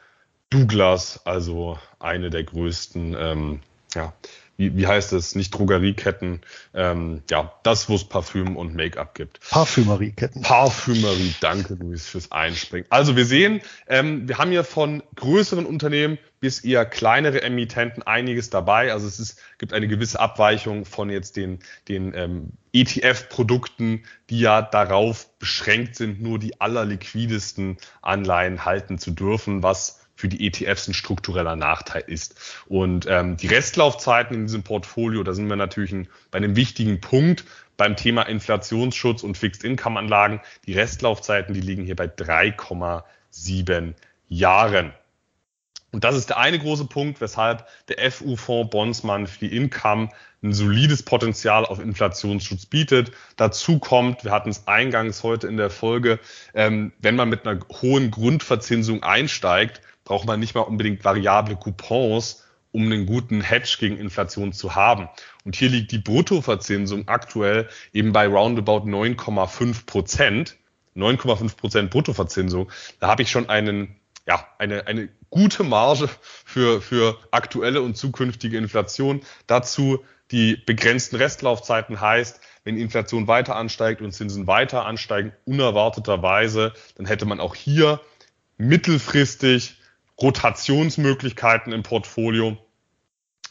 Douglas, 0.49 1.25
also 1.25 1.79
eine 1.99 2.29
der 2.29 2.43
größten 2.43 3.15
ähm, 3.17 3.59
ja, 3.95 4.11
wie, 4.59 4.75
wie 4.75 4.87
heißt 4.87 5.13
es, 5.13 5.35
nicht 5.35 5.51
Drogerieketten, 5.51 6.41
ähm, 6.73 7.23
ja, 7.29 7.53
das, 7.63 7.87
wo 7.87 7.95
es 7.95 8.03
Parfüm 8.03 8.57
und 8.57 8.75
Make-up 8.75 9.15
gibt. 9.15 9.39
Parfümerieketten. 9.49 10.41
Parfümerie, 10.41 11.33
danke 11.39 11.75
Luis 11.75 12.07
fürs 12.07 12.33
Einspringen. 12.33 12.85
Also 12.89 13.15
wir 13.15 13.25
sehen, 13.25 13.61
ähm, 13.87 14.27
wir 14.27 14.37
haben 14.37 14.51
hier 14.51 14.65
von 14.65 15.01
größeren 15.15 15.65
Unternehmen 15.65 16.19
bis 16.41 16.59
eher 16.59 16.85
kleinere 16.85 17.41
Emittenten 17.41 18.03
einiges 18.03 18.49
dabei. 18.49 18.91
Also 18.91 19.07
es 19.07 19.19
ist, 19.19 19.39
gibt 19.59 19.71
eine 19.71 19.87
gewisse 19.87 20.19
Abweichung 20.19 20.83
von 20.83 21.09
jetzt 21.09 21.37
den, 21.37 21.59
den 21.87 22.13
ähm, 22.13 22.49
ETF-Produkten, 22.73 24.03
die 24.29 24.41
ja 24.41 24.61
darauf 24.61 25.29
beschränkt 25.39 25.95
sind, 25.95 26.21
nur 26.21 26.37
die 26.37 26.59
allerliquidesten 26.59 27.77
Anleihen 28.01 28.65
halten 28.65 28.99
zu 28.99 29.11
dürfen, 29.11 29.63
was 29.63 29.98
für 30.19 30.27
die 30.27 30.45
ETFs 30.45 30.89
ein 30.89 30.93
struktureller 30.93 31.55
Nachteil 31.55 32.03
ist. 32.05 32.35
Und 32.67 33.05
ähm, 33.07 33.37
die 33.37 33.47
Restlaufzeiten 33.47 34.35
in 34.35 34.47
diesem 34.47 34.63
Portfolio, 34.63 35.23
da 35.23 35.33
sind 35.33 35.47
wir 35.47 35.55
natürlich 35.55 35.93
ein, 35.93 36.09
bei 36.29 36.39
einem 36.39 36.57
wichtigen 36.57 36.99
Punkt 36.99 37.45
beim 37.77 37.95
Thema 37.95 38.23
Inflationsschutz 38.23 39.23
und 39.23 39.37
Fixed-Income-Anlagen. 39.37 40.41
Die 40.65 40.73
Restlaufzeiten, 40.73 41.53
die 41.53 41.61
liegen 41.61 41.85
hier 41.85 41.95
bei 41.95 42.07
3,7 42.07 43.93
Jahren. 44.27 44.91
Und 45.93 46.03
das 46.03 46.17
ist 46.17 46.29
der 46.29 46.37
eine 46.37 46.59
große 46.59 46.85
Punkt, 46.85 47.21
weshalb 47.21 47.65
der 47.87 48.11
FU-Fonds 48.11 48.69
Bonds 48.69 49.03
Monthly 49.03 49.47
Income 49.47 50.09
ein 50.43 50.53
solides 50.53 51.03
Potenzial 51.03 51.65
auf 51.65 51.79
Inflationsschutz 51.79 52.65
bietet. 52.65 53.13
Dazu 53.37 53.79
kommt, 53.79 54.25
wir 54.25 54.31
hatten 54.31 54.49
es 54.49 54.67
eingangs 54.67 55.23
heute 55.23 55.47
in 55.47 55.55
der 55.55 55.69
Folge, 55.69 56.19
ähm, 56.53 56.91
wenn 56.99 57.15
man 57.15 57.29
mit 57.29 57.47
einer 57.47 57.61
hohen 57.81 58.11
Grundverzinsung 58.11 59.01
einsteigt, 59.01 59.81
braucht 60.09 60.25
man 60.25 60.39
nicht 60.39 60.55
mal 60.55 60.61
unbedingt 60.61 61.05
variable 61.05 61.55
Coupons, 61.55 62.43
um 62.71 62.83
einen 62.83 63.05
guten 63.05 63.41
Hedge 63.41 63.77
gegen 63.79 63.97
Inflation 63.97 64.53
zu 64.53 64.73
haben. 64.73 65.07
Und 65.45 65.55
hier 65.55 65.69
liegt 65.69 65.91
die 65.91 65.99
Bruttoverzinsung 65.99 67.07
aktuell 67.07 67.69
eben 67.93 68.11
bei 68.11 68.25
roundabout 68.27 68.87
9,5 68.87 69.85
Prozent. 69.85 70.57
9,5 70.95 71.55
Prozent 71.55 71.91
Bruttoverzinsung. 71.91 72.71
Da 72.99 73.07
habe 73.07 73.21
ich 73.21 73.29
schon 73.29 73.49
einen, 73.49 73.97
ja, 74.27 74.47
eine, 74.57 74.87
eine 74.87 75.09
gute 75.29 75.63
Marge 75.63 76.09
für, 76.43 76.81
für 76.81 77.19
aktuelle 77.29 77.83
und 77.83 77.95
zukünftige 77.95 78.57
Inflation. 78.57 79.21
Dazu 79.45 80.03
die 80.31 80.55
begrenzten 80.55 81.17
Restlaufzeiten 81.17 82.01
heißt, 82.01 82.41
wenn 82.63 82.77
Inflation 82.77 83.27
weiter 83.27 83.55
ansteigt 83.55 84.01
und 84.01 84.11
Zinsen 84.11 84.47
weiter 84.47 84.87
ansteigen, 84.87 85.33
unerwarteterweise, 85.45 86.73
dann 86.95 87.05
hätte 87.05 87.27
man 87.27 87.39
auch 87.39 87.53
hier 87.53 88.01
mittelfristig 88.57 89.78
Rotationsmöglichkeiten 90.21 91.73
im 91.73 91.83
Portfolio. 91.83 92.57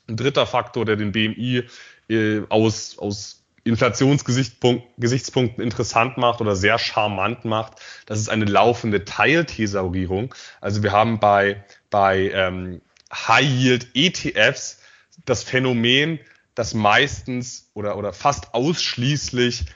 Ein 0.07 0.17
dritter 0.17 0.47
Faktor, 0.47 0.85
der 0.85 0.97
den 0.97 1.13
BMI 1.13 1.65
äh, 2.09 2.43
aus, 2.49 2.99
aus 2.99 3.45
Inflationsgesichtspunkten 3.65 5.63
interessant 5.63 6.17
macht 6.17 6.41
oder 6.41 6.57
sehr 6.57 6.79
charmant 6.79 7.45
macht, 7.45 7.75
das 8.07 8.19
ist 8.19 8.31
eine 8.31 8.47
laufende 8.47 9.05
Teilthesaurierung. 9.05 10.35
Also 10.61 10.83
wir 10.83 10.93
haben 10.93 11.21
bei, 11.21 11.65
bei 11.91 12.31
ähm, 12.33 12.81
High-Yield-ETFs 13.13 14.81
das 15.25 15.43
Phänomen, 15.43 16.19
dass 16.55 16.75
meistens 16.75 17.71
oder, 17.75 17.97
oder 17.99 18.13
fast 18.13 18.55
ausschließlich 18.55 19.67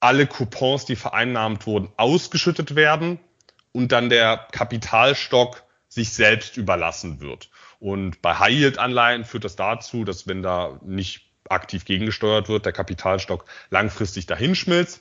alle 0.00 0.26
Coupons, 0.26 0.84
die 0.84 0.96
vereinnahmt 0.96 1.66
wurden, 1.66 1.88
ausgeschüttet 1.96 2.74
werden 2.74 3.18
und 3.72 3.92
dann 3.92 4.10
der 4.10 4.46
Kapitalstock 4.52 5.65
sich 5.96 6.12
selbst 6.12 6.58
überlassen 6.58 7.20
wird. 7.20 7.48
Und 7.80 8.20
bei 8.20 8.34
High-Yield-Anleihen 8.34 9.24
führt 9.24 9.44
das 9.44 9.56
dazu, 9.56 10.04
dass 10.04 10.28
wenn 10.28 10.42
da 10.42 10.78
nicht 10.84 11.22
aktiv 11.48 11.86
gegengesteuert 11.86 12.50
wird, 12.50 12.66
der 12.66 12.74
Kapitalstock 12.74 13.46
langfristig 13.70 14.26
dahinschmilzt. 14.26 15.00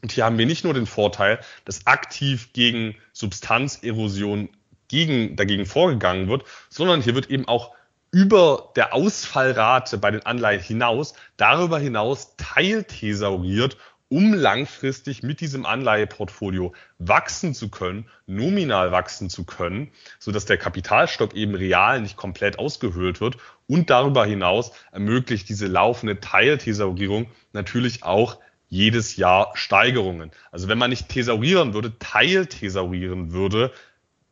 Und 0.00 0.10
hier 0.10 0.24
haben 0.24 0.38
wir 0.38 0.46
nicht 0.46 0.64
nur 0.64 0.72
den 0.72 0.86
Vorteil, 0.86 1.40
dass 1.66 1.86
aktiv 1.86 2.54
gegen 2.54 2.96
Substanzerosion 3.12 4.48
gegen, 4.88 5.36
dagegen 5.36 5.66
vorgegangen 5.66 6.26
wird, 6.26 6.44
sondern 6.70 7.02
hier 7.02 7.14
wird 7.14 7.28
eben 7.28 7.46
auch 7.46 7.74
über 8.12 8.72
der 8.76 8.94
Ausfallrate 8.94 9.98
bei 9.98 10.10
den 10.10 10.24
Anleihen 10.24 10.62
hinaus, 10.62 11.12
darüber 11.36 11.78
hinaus 11.78 12.34
teilthesauriert, 12.38 13.76
um 14.12 14.34
langfristig 14.34 15.22
mit 15.22 15.40
diesem 15.40 15.64
Anleiheportfolio 15.64 16.74
wachsen 16.98 17.54
zu 17.54 17.70
können, 17.70 18.10
nominal 18.26 18.92
wachsen 18.92 19.30
zu 19.30 19.44
können, 19.44 19.90
so 20.18 20.32
dass 20.32 20.44
der 20.44 20.58
Kapitalstock 20.58 21.32
eben 21.32 21.54
real 21.54 21.98
nicht 22.02 22.18
komplett 22.18 22.58
ausgehöhlt 22.58 23.22
wird 23.22 23.38
und 23.66 23.88
darüber 23.88 24.26
hinaus 24.26 24.72
ermöglicht 24.92 25.48
diese 25.48 25.66
laufende 25.66 26.20
Teilthesaurierung 26.20 27.30
natürlich 27.54 28.02
auch 28.02 28.38
jedes 28.68 29.16
Jahr 29.16 29.52
Steigerungen. 29.54 30.30
Also 30.50 30.68
wenn 30.68 30.76
man 30.76 30.90
nicht 30.90 31.08
thesaurieren 31.08 31.72
würde, 31.72 31.98
teilthesaurieren 31.98 33.32
würde, 33.32 33.72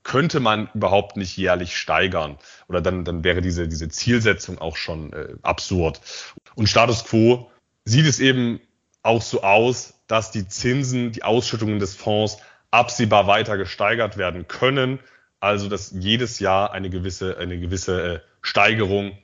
könnte 0.02 0.40
man 0.40 0.69
überhaupt 0.74 1.16
nicht 1.16 1.39
jährlich 1.39 1.74
steigern. 1.74 2.36
Oder 2.69 2.82
dann, 2.82 3.07
dann 3.07 3.24
wäre 3.24 3.40
diese, 3.40 3.66
diese 3.66 3.89
Zielsetzung 3.89 4.59
auch 4.59 4.77
schon 4.77 5.15
äh, 5.15 5.36
absurd. 5.40 6.02
Und 6.55 6.69
Status 6.69 7.05
quo 7.05 7.51
sieht 7.86 8.07
es 8.07 8.20
eben 8.20 8.61
auch 9.02 9.22
so 9.22 9.43
aus, 9.43 9.94
dass 10.06 10.31
die 10.31 10.48
Zinsen, 10.48 11.12
die 11.12 11.22
Ausschüttungen 11.22 11.78
des 11.78 11.94
Fonds 11.94 12.39
absehbar 12.70 13.27
weiter 13.27 13.56
gesteigert 13.56 14.16
werden 14.16 14.48
können. 14.48 15.01
Also 15.40 15.68
dass 15.68 15.93
jedes 15.93 16.39
Jahr 16.39 16.72
eine 16.72 16.90
gewisse, 16.90 17.39
eine 17.39 17.59
gewisse 17.59 18.14
äh, 18.14 18.20
Steigerung 18.43 19.16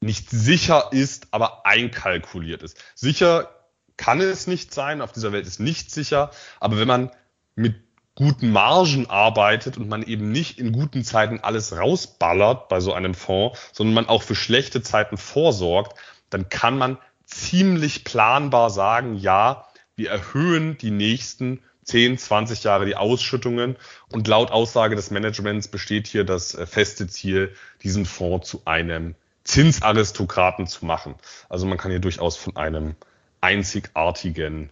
nicht 0.00 0.28
sicher 0.30 0.88
ist, 0.92 1.28
aber 1.30 1.64
einkalkuliert 1.64 2.62
ist. 2.62 2.76
Sicher 2.94 3.48
kann 3.96 4.20
es 4.20 4.46
nicht 4.46 4.74
sein, 4.74 5.00
auf 5.00 5.12
dieser 5.12 5.32
Welt 5.32 5.46
ist 5.46 5.60
nicht 5.60 5.90
sicher, 5.90 6.30
aber 6.60 6.78
wenn 6.78 6.88
man 6.88 7.10
mit 7.54 7.76
guten 8.14 8.50
Margen 8.50 9.08
arbeitet 9.08 9.76
und 9.76 9.88
man 9.88 10.02
eben 10.02 10.30
nicht 10.30 10.58
in 10.58 10.72
guten 10.72 11.04
Zeiten 11.04 11.40
alles 11.40 11.76
rausballert 11.76 12.68
bei 12.68 12.80
so 12.80 12.92
einem 12.92 13.14
Fonds, 13.14 13.58
sondern 13.72 13.94
man 13.94 14.08
auch 14.08 14.22
für 14.22 14.34
schlechte 14.34 14.82
Zeiten 14.82 15.16
vorsorgt, 15.16 15.98
dann 16.30 16.48
kann 16.48 16.78
man 16.78 16.98
ziemlich 17.34 18.04
planbar 18.04 18.70
sagen, 18.70 19.16
ja, 19.16 19.66
wir 19.96 20.10
erhöhen 20.10 20.78
die 20.78 20.90
nächsten 20.90 21.60
10, 21.84 22.18
20 22.18 22.64
Jahre 22.64 22.86
die 22.86 22.96
Ausschüttungen 22.96 23.76
und 24.12 24.26
laut 24.26 24.50
Aussage 24.50 24.96
des 24.96 25.10
Managements 25.10 25.68
besteht 25.68 26.06
hier 26.06 26.24
das 26.24 26.54
äh, 26.54 26.66
feste 26.66 27.06
Ziel, 27.06 27.54
diesen 27.82 28.06
Fonds 28.06 28.48
zu 28.48 28.62
einem 28.64 29.14
Zinsaristokraten 29.44 30.66
zu 30.66 30.86
machen. 30.86 31.16
Also 31.48 31.66
man 31.66 31.76
kann 31.76 31.90
hier 31.90 32.00
durchaus 32.00 32.36
von 32.36 32.56
einem 32.56 32.94
einzigartigen 33.42 34.70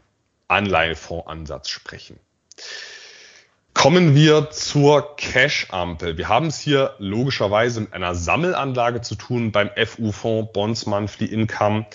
Anleihefonds-Ansatz 0.48 1.68
sprechen. 1.68 2.18
Kommen 3.74 4.14
wir 4.14 4.50
zur 4.50 5.16
Cash-Ampel. 5.16 6.16
Wir 6.16 6.28
haben 6.28 6.46
es 6.46 6.58
hier 6.58 6.94
logischerweise 6.98 7.80
mit 7.80 7.92
einer 7.92 8.14
Sammelanlage 8.14 9.00
zu 9.00 9.14
tun 9.14 9.50
beim 9.50 9.70
FU-Fonds 9.74 10.52
Bonds 10.52 10.86
Monthly 10.86 11.26
Income. 11.26 11.86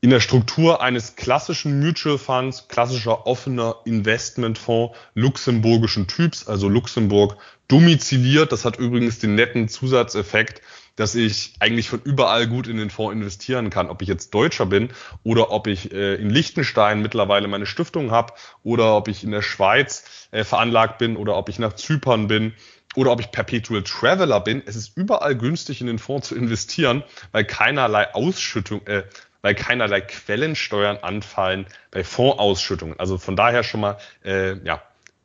In 0.00 0.10
der 0.10 0.20
Struktur 0.20 0.80
eines 0.80 1.16
klassischen 1.16 1.80
Mutual 1.80 2.18
Funds, 2.18 2.68
klassischer 2.68 3.26
offener 3.26 3.78
Investmentfonds 3.84 4.96
luxemburgischen 5.14 6.06
Typs, 6.06 6.46
also 6.46 6.68
Luxemburg 6.68 7.36
domiziliert. 7.66 8.52
Das 8.52 8.64
hat 8.64 8.78
übrigens 8.78 9.18
den 9.18 9.34
netten 9.34 9.68
Zusatzeffekt, 9.68 10.62
dass 10.94 11.16
ich 11.16 11.54
eigentlich 11.58 11.88
von 11.88 12.00
überall 12.04 12.46
gut 12.46 12.68
in 12.68 12.76
den 12.76 12.90
Fonds 12.90 13.12
investieren 13.12 13.70
kann. 13.70 13.90
Ob 13.90 14.00
ich 14.00 14.06
jetzt 14.06 14.32
Deutscher 14.34 14.66
bin 14.66 14.90
oder 15.24 15.50
ob 15.50 15.66
ich 15.66 15.92
äh, 15.92 16.14
in 16.14 16.30
Liechtenstein 16.30 17.02
mittlerweile 17.02 17.48
meine 17.48 17.66
Stiftung 17.66 18.12
habe 18.12 18.34
oder 18.62 18.96
ob 18.96 19.08
ich 19.08 19.24
in 19.24 19.32
der 19.32 19.42
Schweiz 19.42 20.28
äh, 20.30 20.44
veranlagt 20.44 20.98
bin 20.98 21.16
oder 21.16 21.36
ob 21.36 21.48
ich 21.48 21.58
nach 21.58 21.72
Zypern 21.72 22.28
bin 22.28 22.54
oder 22.94 23.12
ob 23.12 23.20
ich 23.20 23.30
Perpetual 23.30 23.82
Traveler 23.82 24.40
bin. 24.40 24.62
Es 24.64 24.76
ist 24.76 24.96
überall 24.96 25.36
günstig 25.36 25.80
in 25.80 25.86
den 25.86 25.98
Fonds 25.98 26.28
zu 26.28 26.34
investieren, 26.34 27.02
weil 27.32 27.44
keinerlei 27.44 28.14
Ausschüttung, 28.14 28.86
äh, 28.86 29.02
weil 29.42 29.54
keinerlei 29.54 30.00
Quellensteuern 30.00 30.98
anfallen 30.98 31.66
bei 31.90 32.04
Fondsausschüttungen. 32.04 32.98
Also 32.98 33.18
von 33.18 33.36
daher 33.36 33.62
schon 33.62 33.80
mal 33.80 33.98
äh, 34.24 34.56
ja 34.64 34.82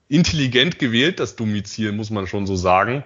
intelligent 0.08 0.80
gewählt, 0.80 1.20
das 1.20 1.36
Domizil 1.36 1.92
muss 1.92 2.10
man 2.10 2.28
schon 2.28 2.46
so 2.46 2.56
sagen. 2.56 3.04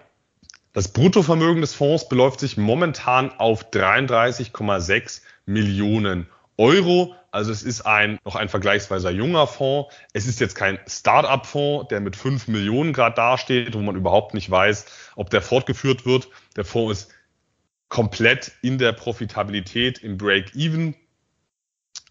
Das 0.74 0.90
Bruttovermögen 0.90 1.62
des 1.62 1.74
Fonds 1.74 2.08
beläuft 2.08 2.40
sich 2.40 2.58
momentan 2.58 3.32
auf 3.32 3.72
33,6 3.72 5.22
Millionen 5.46 6.28
Euro. 6.58 7.16
Also 7.32 7.52
es 7.52 7.64
ist 7.64 7.82
ein 7.82 8.20
noch 8.26 8.36
ein 8.36 8.50
vergleichsweise 8.50 9.10
junger 9.10 9.48
Fonds. 9.48 9.94
Es 10.14 10.28
ist 10.28 10.40
jetzt 10.40 10.56
kein 10.56 10.80
Start-up-Fonds, 10.88 11.88
der 11.90 12.00
mit 12.00 12.16
5 12.16 12.48
Millionen 12.48 12.94
Grad 12.94 13.18
dasteht, 13.18 13.74
wo 13.74 13.80
man 13.80 13.96
überhaupt 13.96 14.34
nicht 14.34 14.52
weiß, 14.52 14.86
ob 15.16 15.30
der 15.30 15.42
fortgeführt 15.42 16.06
wird. 16.06 16.30
Der 16.56 16.66
Fonds 16.66 17.04
ist 17.04 17.12
komplett 17.90 18.52
in 18.62 18.78
der 18.78 18.94
Profitabilität 18.94 20.00
im 20.00 20.18
Break-Even 20.18 20.96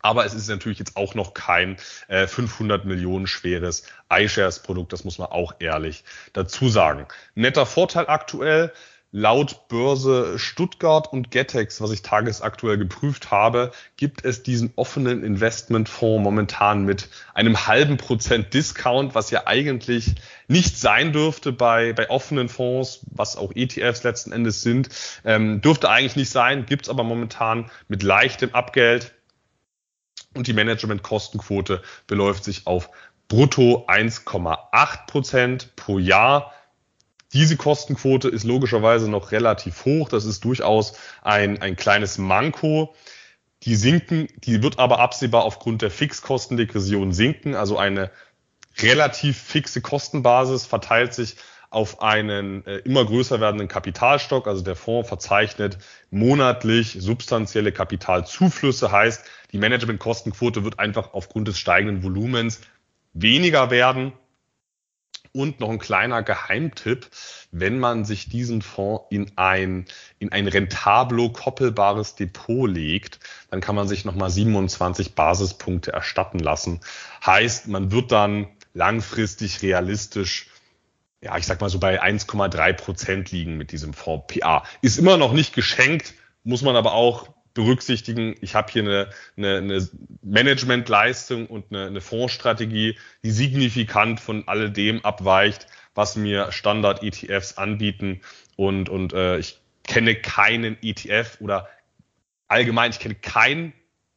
aber 0.07 0.24
es 0.24 0.35
ist 0.35 0.48
natürlich 0.48 0.78
jetzt 0.78 0.97
auch 0.97 1.16
noch 1.16 1.35
kein 1.35 1.78
äh, 2.07 2.28
500 2.28 2.85
Millionen 2.85 3.27
schweres 3.27 3.82
iShares-Produkt. 4.09 4.93
Das 4.93 5.05
muss 5.05 5.19
man 5.19 5.28
auch 5.28 5.57
ehrlich 5.59 6.05
dazu 6.32 6.69
sagen. 6.69 7.09
Netter 7.35 7.66
Vorteil 7.66 8.07
aktuell. 8.09 8.73
Laut 9.12 9.69
Börse 9.69 10.39
Stuttgart 10.39 11.11
und 11.11 11.31
Getex, 11.31 11.81
was 11.81 11.91
ich 11.91 12.03
tagesaktuell 12.03 12.77
geprüft 12.77 13.31
habe, 13.31 13.70
gibt 13.97 14.24
es 14.24 14.43
diesen 14.43 14.73
offenen 14.77 15.23
Investmentfonds 15.23 16.23
momentan 16.23 16.85
mit 16.85 17.09
einem 17.33 17.66
halben 17.66 17.97
Prozent 17.97 18.53
Discount, 18.53 19.15
was 19.15 19.31
ja 19.31 19.47
eigentlich 19.47 20.16
nicht 20.49 20.77
sein 20.77 21.12
dürfte 21.12 21.53
bei, 21.53 21.93
bei 21.93 22.11
offenen 22.11 22.49
Fonds, 22.49 23.01
was 23.11 23.37
auch 23.37 23.53
ETFs 23.55 24.03
letzten 24.03 24.33
Endes 24.33 24.62
sind. 24.62 24.89
Ähm, 25.24 25.61
dürfte 25.61 25.89
eigentlich 25.89 26.16
nicht 26.16 26.31
sein, 26.31 26.66
gibt's 26.66 26.89
aber 26.89 27.05
momentan 27.05 27.70
mit 27.89 28.03
leichtem 28.03 28.55
Abgeld 28.55 29.15
und 30.35 30.47
die 30.47 30.53
Managementkostenquote 30.53 31.83
beläuft 32.07 32.45
sich 32.45 32.66
auf 32.66 32.91
brutto 33.28 33.87
1,8 33.89 35.07
Prozent 35.07 35.77
pro 35.77 35.99
Jahr. 35.99 36.53
Diese 37.37 37.59
Kostenquote 37.59 38.31
ist 38.31 38.45
logischerweise 38.45 39.11
noch 39.11 39.31
relativ 39.31 39.85
hoch. 39.85 40.09
Das 40.09 40.25
ist 40.25 40.43
durchaus 40.43 40.95
ein, 41.21 41.61
ein 41.61 41.77
kleines 41.77 42.17
Manko. 42.17 42.95
Die 43.65 43.77
sinken, 43.77 44.29
die 44.39 44.63
wird 44.63 44.79
aber 44.79 45.01
absehbar 45.01 45.45
aufgrund 45.45 45.83
der 45.83 45.91
Fixkostendegression 45.91 47.13
sinken. 47.13 47.55
Also 47.55 47.77
eine 47.77 48.11
relativ 48.79 49.37
fixe 49.37 49.83
Kostenbasis 49.83 50.65
verteilt 50.65 51.13
sich 51.13 51.37
auf 51.69 52.01
einen 52.01 52.65
äh, 52.65 52.77
immer 52.79 53.05
größer 53.05 53.39
werdenden 53.39 53.69
Kapitalstock. 53.69 54.49
Also 54.49 54.63
der 54.63 54.75
Fonds 54.75 55.07
verzeichnet 55.07 55.77
monatlich 56.11 56.97
substanzielle 56.99 57.71
Kapitalzuflüsse, 57.71 58.91
heißt, 58.91 59.27
die 59.53 59.59
Managementkostenquote 59.59 60.65
wird 60.65 60.79
einfach 60.79 61.13
aufgrund 61.13 61.49
des 61.49 61.59
steigenden 61.59 62.03
Volumens 62.03 62.63
weniger 63.13 63.71
werden. 63.71 64.15
Und 65.37 65.61
noch 65.61 65.69
ein 65.69 65.79
kleiner 65.79 66.23
Geheimtipp, 66.23 67.11
wenn 67.51 67.79
man 67.79 68.07
sich 68.07 68.31
diesen 68.31 68.63
Fonds 68.63 69.05
in 69.11 69.33
ein, 69.37 69.85
in 70.19 70.33
ein 70.33 70.49
rentablo 70.49 71.29
koppelbares 71.29 72.15
Depot 72.15 72.71
legt, 72.71 73.21
dann 73.51 73.61
kann 73.61 73.75
man 73.75 73.87
sich 73.87 74.07
nochmal 74.07 74.31
27 74.31 75.15
Basispunkte 75.15 75.93
erstatten 75.93 76.39
lassen. 76.39 76.81
Heißt, 77.25 77.69
man 77.69 77.93
wird 77.93 78.13
dann 78.13 78.49
langfristig 78.73 79.61
realistisch 79.61 80.49
ja, 81.21 81.37
ich 81.37 81.45
sag 81.45 81.61
mal 81.61 81.69
so 81.69 81.79
bei 81.79 82.03
1,3 82.03 82.73
Prozent 82.73 83.31
liegen 83.31 83.59
mit 83.59 83.73
diesem 83.73 83.93
Fonds 83.93 84.27
PA. 84.29 84.63
Ist 84.81 84.97
immer 84.99 85.19
noch 85.19 85.35
nicht 85.35 85.55
geschenkt, 85.55 86.15
muss 86.45 86.63
man 86.63 86.77
aber 86.77 86.95
auch 86.95 87.36
berücksichtigen. 87.57 88.37
Ich 88.43 88.55
habe 88.55 88.70
hier 88.70 88.83
eine, 88.83 89.11
eine, 89.37 89.57
eine 89.57 89.89
Managementleistung 90.23 91.47
und 91.47 91.65
eine, 91.70 91.87
eine 91.87 92.01
Fondsstrategie, 92.01 92.99
die 93.24 93.31
signifikant 93.31 94.20
von 94.20 94.47
alledem 94.47 95.05
abweicht, 95.05 95.66
was 95.95 96.15
mir 96.16 96.53
Standard-ETFs 96.53 97.57
anbieten. 97.57 98.20
Und, 98.57 98.89
und 98.89 99.15
äh, 99.15 99.39
ich 99.39 99.59
kenne 99.85 100.15
keinen 100.15 100.77
ETF 100.83 101.39
oder 101.41 101.69
allgemein, 102.47 102.91
ich 102.91 103.01
kenne 103.01 103.15
kein 103.15 103.73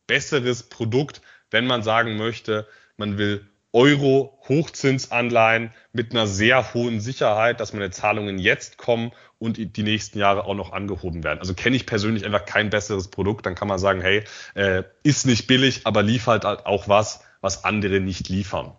besseres 0.05 0.63
Produkt, 0.63 1.21
wenn 1.49 1.65
man 1.65 1.81
sagen 1.81 2.17
möchte, 2.17 2.67
man 2.97 3.17
will 3.17 3.47
Euro 3.71 4.37
Hochzinsanleihen 4.49 5.71
mit 5.93 6.11
einer 6.11 6.27
sehr 6.27 6.73
hohen 6.73 6.99
Sicherheit, 6.99 7.59
dass 7.59 7.71
meine 7.71 7.91
Zahlungen 7.91 8.37
jetzt 8.37 8.77
kommen 8.77 9.11
und 9.39 9.77
die 9.77 9.83
nächsten 9.83 10.19
Jahre 10.19 10.45
auch 10.45 10.53
noch 10.53 10.73
angehoben 10.73 11.23
werden. 11.23 11.39
Also 11.39 11.53
kenne 11.53 11.77
ich 11.77 11.85
persönlich 11.85 12.25
einfach 12.25 12.45
kein 12.45 12.69
besseres 12.69 13.07
Produkt. 13.07 13.45
Dann 13.45 13.55
kann 13.55 13.69
man 13.69 13.79
sagen, 13.79 14.01
hey, 14.01 14.23
äh, 14.53 14.83
ist 15.03 15.25
nicht 15.25 15.47
billig, 15.47 15.81
aber 15.85 16.03
liefert 16.03 16.43
halt 16.43 16.65
auch 16.65 16.87
was, 16.89 17.23
was 17.41 17.63
andere 17.63 18.01
nicht 18.01 18.27
liefern. 18.27 18.73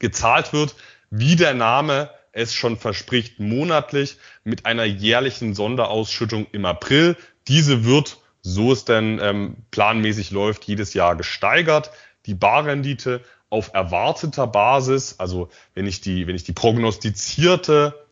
Gezahlt 0.00 0.52
wird, 0.52 0.74
wie 1.10 1.36
der 1.36 1.54
Name 1.54 2.10
es 2.32 2.52
schon 2.54 2.76
verspricht, 2.76 3.38
monatlich 3.38 4.18
mit 4.42 4.66
einer 4.66 4.84
jährlichen 4.84 5.54
Sonderausschüttung 5.54 6.48
im 6.50 6.64
April. 6.64 7.16
Diese 7.46 7.84
wird, 7.84 8.18
so 8.42 8.72
es 8.72 8.84
denn 8.84 9.20
ähm, 9.22 9.56
planmäßig 9.70 10.32
läuft, 10.32 10.64
jedes 10.64 10.92
Jahr 10.92 11.14
gesteigert. 11.14 11.92
Die 12.26 12.34
Barrendite 12.34 13.20
auf 13.48 13.72
erwarteter 13.72 14.48
Basis, 14.48 15.20
also 15.20 15.48
wenn 15.74 15.86
ich 15.86 16.00
die, 16.00 16.26
wenn 16.26 16.34
ich 16.34 16.42
die 16.42 16.52
prognostizierte 16.52 18.03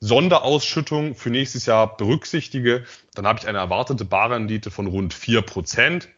Sonderausschüttung 0.00 1.14
für 1.14 1.30
nächstes 1.30 1.66
Jahr 1.66 1.96
berücksichtige, 1.96 2.84
dann 3.14 3.26
habe 3.26 3.38
ich 3.38 3.48
eine 3.48 3.58
erwartete 3.58 4.04
Barrendite 4.04 4.70
von 4.70 4.86
rund 4.86 5.14
vier 5.14 5.42
Prozent. 5.42 6.08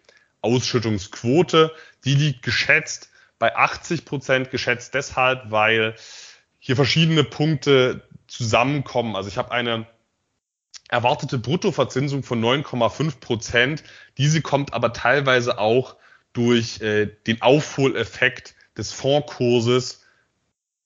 Ausschüttungsquote, 0.40 1.72
die 2.05 2.14
liegt 2.14 2.42
geschätzt 2.42 3.10
bei 3.38 3.55
80 3.55 4.05
Prozent, 4.05 4.50
geschätzt 4.50 4.94
deshalb, 4.94 5.50
weil 5.50 5.94
hier 6.59 6.76
verschiedene 6.76 7.24
Punkte 7.24 8.02
zusammenkommen. 8.26 9.16
Also 9.16 9.28
ich 9.28 9.38
habe 9.38 9.52
eine 9.52 9.86
erwartete 10.88 11.38
Bruttoverzinsung 11.38 12.22
von 12.22 12.42
9,5 12.42 13.20
Prozent. 13.20 13.84
Diese 14.16 14.42
kommt 14.42 14.72
aber 14.72 14.92
teilweise 14.92 15.59
auch 15.59 15.96
durch 16.32 16.80
äh, 16.80 17.06
den 17.26 17.42
Aufholeffekt 17.42 18.55
des 18.76 18.92
Fondkurses 18.92 20.05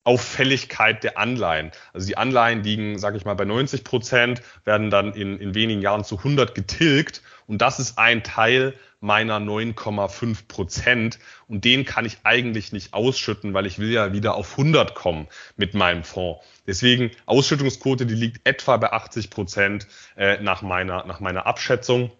auf 0.05 0.21
Fälligkeit 0.23 1.05
der 1.05 1.19
Anleihen. 1.19 1.71
Also 1.93 2.07
die 2.07 2.17
Anleihen 2.17 2.63
liegen, 2.65 2.99
sage 2.99 3.17
ich 3.17 3.25
mal, 3.25 3.35
bei 3.35 3.45
90 3.45 3.85
Prozent, 3.85 4.43
werden 4.65 4.91
dann 4.91 5.15
in, 5.15 5.39
in 5.39 5.55
wenigen 5.55 5.81
Jahren 5.81 6.05
zu 6.05 6.19
100 6.19 6.55
getilgt. 6.55 7.23
Und 7.47 7.59
das 7.63 7.79
ist 7.79 7.99
ein 7.99 8.23
Teil 8.23 8.75
meiner 9.01 9.39
9,5 9.39 10.49
Prozent. 10.49 11.19
Und 11.49 11.65
den 11.65 11.85
kann 11.85 12.05
ich 12.05 12.19
eigentlich 12.25 12.73
nicht 12.73 12.95
ausschütten, 12.95 13.55
weil 13.55 13.67
ich 13.67 13.79
will 13.79 13.91
ja 13.91 14.13
wieder 14.13 14.35
auf 14.35 14.53
100 14.53 14.95
kommen 14.95 15.29
mit 15.57 15.75
meinem 15.75 16.05
Fonds. 16.05 16.45
Deswegen 16.67 17.11
Ausschüttungsquote, 17.27 18.07
die 18.07 18.15
liegt 18.15 18.47
etwa 18.47 18.77
bei 18.77 18.93
80 18.93 19.31
Prozent 19.31 19.87
äh, 20.17 20.41
nach, 20.41 20.63
meiner, 20.63 21.05
nach 21.05 21.21
meiner 21.21 21.47
Abschätzung. 21.47 22.11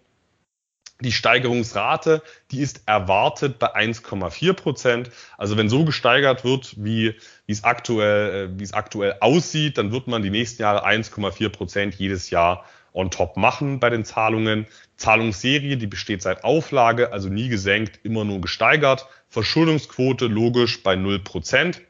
Die 1.01 1.11
Steigerungsrate, 1.11 2.21
die 2.51 2.59
ist 2.59 2.83
erwartet 2.85 3.59
bei 3.59 3.75
1,4 3.75 4.53
Prozent. 4.53 5.11
Also 5.37 5.57
wenn 5.57 5.67
so 5.67 5.83
gesteigert 5.85 6.43
wird, 6.43 6.75
wie, 6.77 7.15
wie 7.45 7.51
es 7.51 7.63
aktuell, 7.63 8.51
äh, 8.53 8.59
wie 8.59 8.63
es 8.63 8.73
aktuell 8.73 9.17
aussieht, 9.19 9.77
dann 9.77 9.91
wird 9.91 10.07
man 10.07 10.21
die 10.21 10.29
nächsten 10.29 10.61
Jahre 10.61 10.85
1,4 10.85 11.49
Prozent 11.49 11.95
jedes 11.95 12.29
Jahr 12.29 12.65
on 12.93 13.09
top 13.09 13.37
machen 13.37 13.79
bei 13.79 13.89
den 13.89 14.05
Zahlungen. 14.05 14.67
Zahlungsserie, 14.95 15.77
die 15.77 15.87
besteht 15.87 16.21
seit 16.21 16.43
Auflage, 16.43 17.11
also 17.11 17.27
nie 17.27 17.49
gesenkt, 17.49 17.99
immer 18.03 18.23
nur 18.23 18.39
gesteigert. 18.39 19.07
Verschuldungsquote 19.29 20.27
logisch 20.27 20.83
bei 20.83 20.95
0 20.95 21.19
Prozent. 21.19 21.81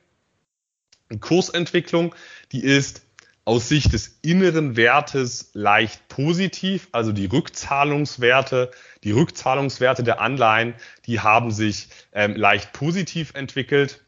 Kursentwicklung, 1.20 2.16
die 2.52 2.64
ist 2.64 3.06
aus 3.46 3.68
Sicht 3.68 3.92
des 3.92 4.20
inneren 4.22 4.78
Wertes 4.78 5.50
leicht 5.54 6.08
positiv, 6.08 6.88
also 6.92 7.12
die 7.12 7.26
Rückzahlungswerte, 7.26 8.72
die 9.04 9.12
Rückzahlungswerte 9.12 10.04
der 10.04 10.22
Anleihen, 10.22 10.76
die 11.06 11.20
haben 11.20 11.52
sich 11.52 11.90
ähm, 12.14 12.36
leicht 12.36 12.72
positiv 12.72 13.34
entwickelt. 13.34 14.02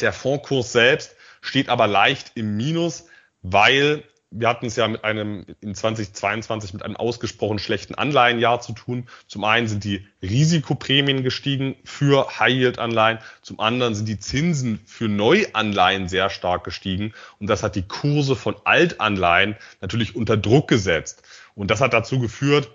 Der 0.00 0.12
Fondskurs 0.12 0.72
selbst 0.72 1.14
steht 1.40 1.68
aber 1.68 1.86
leicht 1.86 2.32
im 2.34 2.56
Minus, 2.56 3.06
weil 3.42 4.02
wir 4.36 4.48
hatten 4.48 4.66
es 4.66 4.74
ja 4.74 4.88
mit 4.88 5.04
einem 5.04 5.46
in 5.60 5.74
2022 5.74 6.74
mit 6.74 6.82
einem 6.82 6.96
ausgesprochen 6.96 7.60
schlechten 7.60 7.94
Anleihenjahr 7.94 8.60
zu 8.60 8.72
tun. 8.72 9.06
Zum 9.28 9.44
einen 9.44 9.68
sind 9.68 9.84
die 9.84 10.06
Risikoprämien 10.22 11.22
gestiegen 11.22 11.76
für 11.84 12.40
High-Yield-Anleihen, 12.40 13.18
zum 13.42 13.60
anderen 13.60 13.94
sind 13.94 14.08
die 14.08 14.18
Zinsen 14.18 14.80
für 14.86 15.08
Neuanleihen 15.08 16.08
sehr 16.08 16.30
stark 16.30 16.64
gestiegen 16.64 17.14
und 17.38 17.46
das 17.46 17.62
hat 17.62 17.76
die 17.76 17.86
Kurse 17.86 18.34
von 18.34 18.56
Altanleihen 18.64 19.56
natürlich 19.80 20.16
unter 20.16 20.36
Druck 20.36 20.66
gesetzt. 20.68 21.22
Und 21.54 21.70
das 21.70 21.80
hat 21.80 21.92
dazu 21.92 22.18
geführt, 22.18 22.70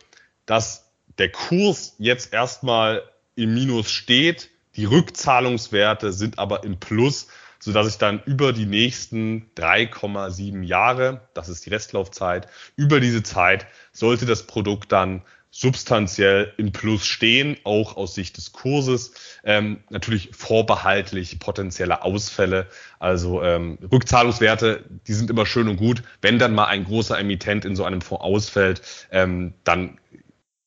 dass 0.45 0.89
der 1.17 1.29
Kurs 1.29 1.95
jetzt 1.97 2.31
erstmal 2.33 3.03
im 3.35 3.53
Minus 3.53 3.91
steht, 3.91 4.49
die 4.75 4.85
Rückzahlungswerte 4.85 6.13
sind 6.13 6.39
aber 6.39 6.63
im 6.63 6.79
Plus 6.79 7.27
so 7.59 7.71
dass 7.73 7.87
ich 7.87 7.97
dann 7.97 8.21
über 8.25 8.53
die 8.53 8.65
nächsten 8.65 9.49
3,7 9.55 10.63
Jahre, 10.63 11.21
das 11.33 11.49
ist 11.49 11.65
die 11.65 11.69
Restlaufzeit, 11.69 12.47
über 12.75 12.99
diese 12.99 13.23
Zeit 13.23 13.67
sollte 13.91 14.25
das 14.25 14.47
Produkt 14.47 14.91
dann 14.91 15.23
substanziell 15.51 16.53
im 16.57 16.71
Plus 16.71 17.05
stehen, 17.05 17.57
auch 17.63 17.97
aus 17.97 18.13
Sicht 18.13 18.37
des 18.37 18.51
Kurses. 18.51 19.13
Ähm, 19.43 19.79
natürlich 19.89 20.29
vorbehaltlich 20.31 21.39
potenzielle 21.39 22.03
Ausfälle. 22.03 22.67
Also 22.99 23.41
ähm, 23.41 23.79
Rückzahlungswerte, 23.91 24.83
die 25.07 25.13
sind 25.13 25.29
immer 25.29 25.45
schön 25.45 25.67
und 25.67 25.77
gut. 25.77 26.03
Wenn 26.21 26.37
dann 26.37 26.53
mal 26.53 26.65
ein 26.65 26.85
großer 26.85 27.17
Emittent 27.17 27.65
in 27.65 27.75
so 27.75 27.83
einem 27.83 28.01
Fonds 28.01 28.23
ausfällt, 28.23 28.81
ähm, 29.11 29.53
dann 29.63 29.97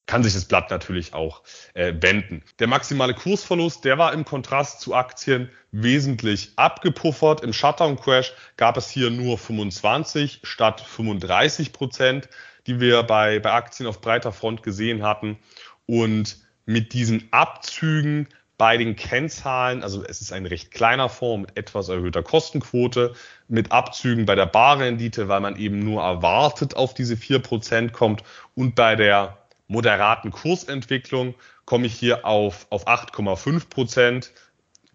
kann 0.07 0.23
sich 0.23 0.35
das 0.35 0.45
Blatt 0.45 0.71
natürlich 0.71 1.15
auch 1.15 1.43
äh, 1.75 1.93
wenden. 2.01 2.43
Der 2.59 2.67
maximale 2.67 3.15
Kursverlust, 3.15 3.85
der 3.85 3.99
war 3.99 4.13
im 4.13 4.25
Kontrast 4.25 4.81
zu 4.81 4.95
Aktien 4.95 5.51
wesentlich 5.71 6.53
abgepuffert. 6.57 7.43
Im 7.43 7.53
Shutdown-Crash 7.53 8.33
gab 8.57 8.77
es 8.77 8.91
hier 8.91 9.11
nur 9.11 9.39
25 9.39 10.41
statt 10.43 10.81
35 10.81 11.73
Prozent, 11.73 12.29
die 12.67 12.81
wir 12.81 13.03
bei, 13.05 13.39
bei 13.39 13.53
Aktien 13.53 13.89
auf 13.89 14.01
breiter 14.01 14.33
Front 14.33 14.63
gesehen 14.63 15.03
hatten. 15.03 15.39
Und 15.87 16.39
mit 16.67 16.93
diesen 16.93 17.29
Abzügen 17.33 18.29
bei 18.59 18.77
den 18.77 18.95
Kennzahlen, 18.95 19.83
also 19.83 20.05
es 20.05 20.21
ist 20.21 20.33
ein 20.33 20.47
recht 20.47 20.71
kleiner 20.71 21.09
Fonds 21.09 21.49
mit 21.49 21.59
etwas 21.59 21.89
erhöhter 21.89 22.23
Kostenquote, 22.23 23.15
mit 23.49 23.73
Abzügen 23.73 24.25
bei 24.25 24.37
der 24.37 24.47
Barrendite, 24.47 25.29
weil 25.29 25.41
man 25.41 25.57
eben 25.57 25.81
nur 25.81 26.03
erwartet 26.03 26.77
auf 26.77 26.95
diese 26.95 27.15
4% 27.15 27.91
kommt 27.91 28.23
und 28.55 28.77
bei 28.77 28.95
der 28.95 29.42
moderaten 29.73 30.31
Kursentwicklung 30.31 31.35
komme 31.65 31.87
ich 31.87 31.95
hier 31.95 32.27
auf, 32.27 32.67
auf 32.71 32.87
8,5 32.87 33.69
Prozent, 33.69 34.31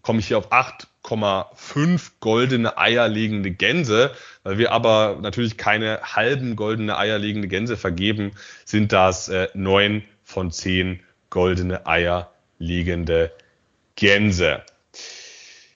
komme 0.01 0.19
ich 0.19 0.27
hier 0.27 0.37
auf 0.37 0.51
8,5 0.51 2.11
goldene 2.19 2.77
eierlegende 2.77 3.51
Gänse. 3.51 4.11
Weil 4.43 4.57
wir 4.57 4.71
aber 4.71 5.17
natürlich 5.21 5.57
keine 5.57 5.99
halben 6.01 6.55
goldene 6.55 6.97
eierlegende 6.97 7.49
Gänse 7.49 7.75
vergeben, 7.75 8.31
sind 8.63 8.93
das 8.93 9.27
äh, 9.27 9.49
9 9.53 10.03
von 10.23 10.51
10 10.51 11.01
goldene 11.29 11.85
eierlegende 11.85 13.33
Gänse. 13.95 14.63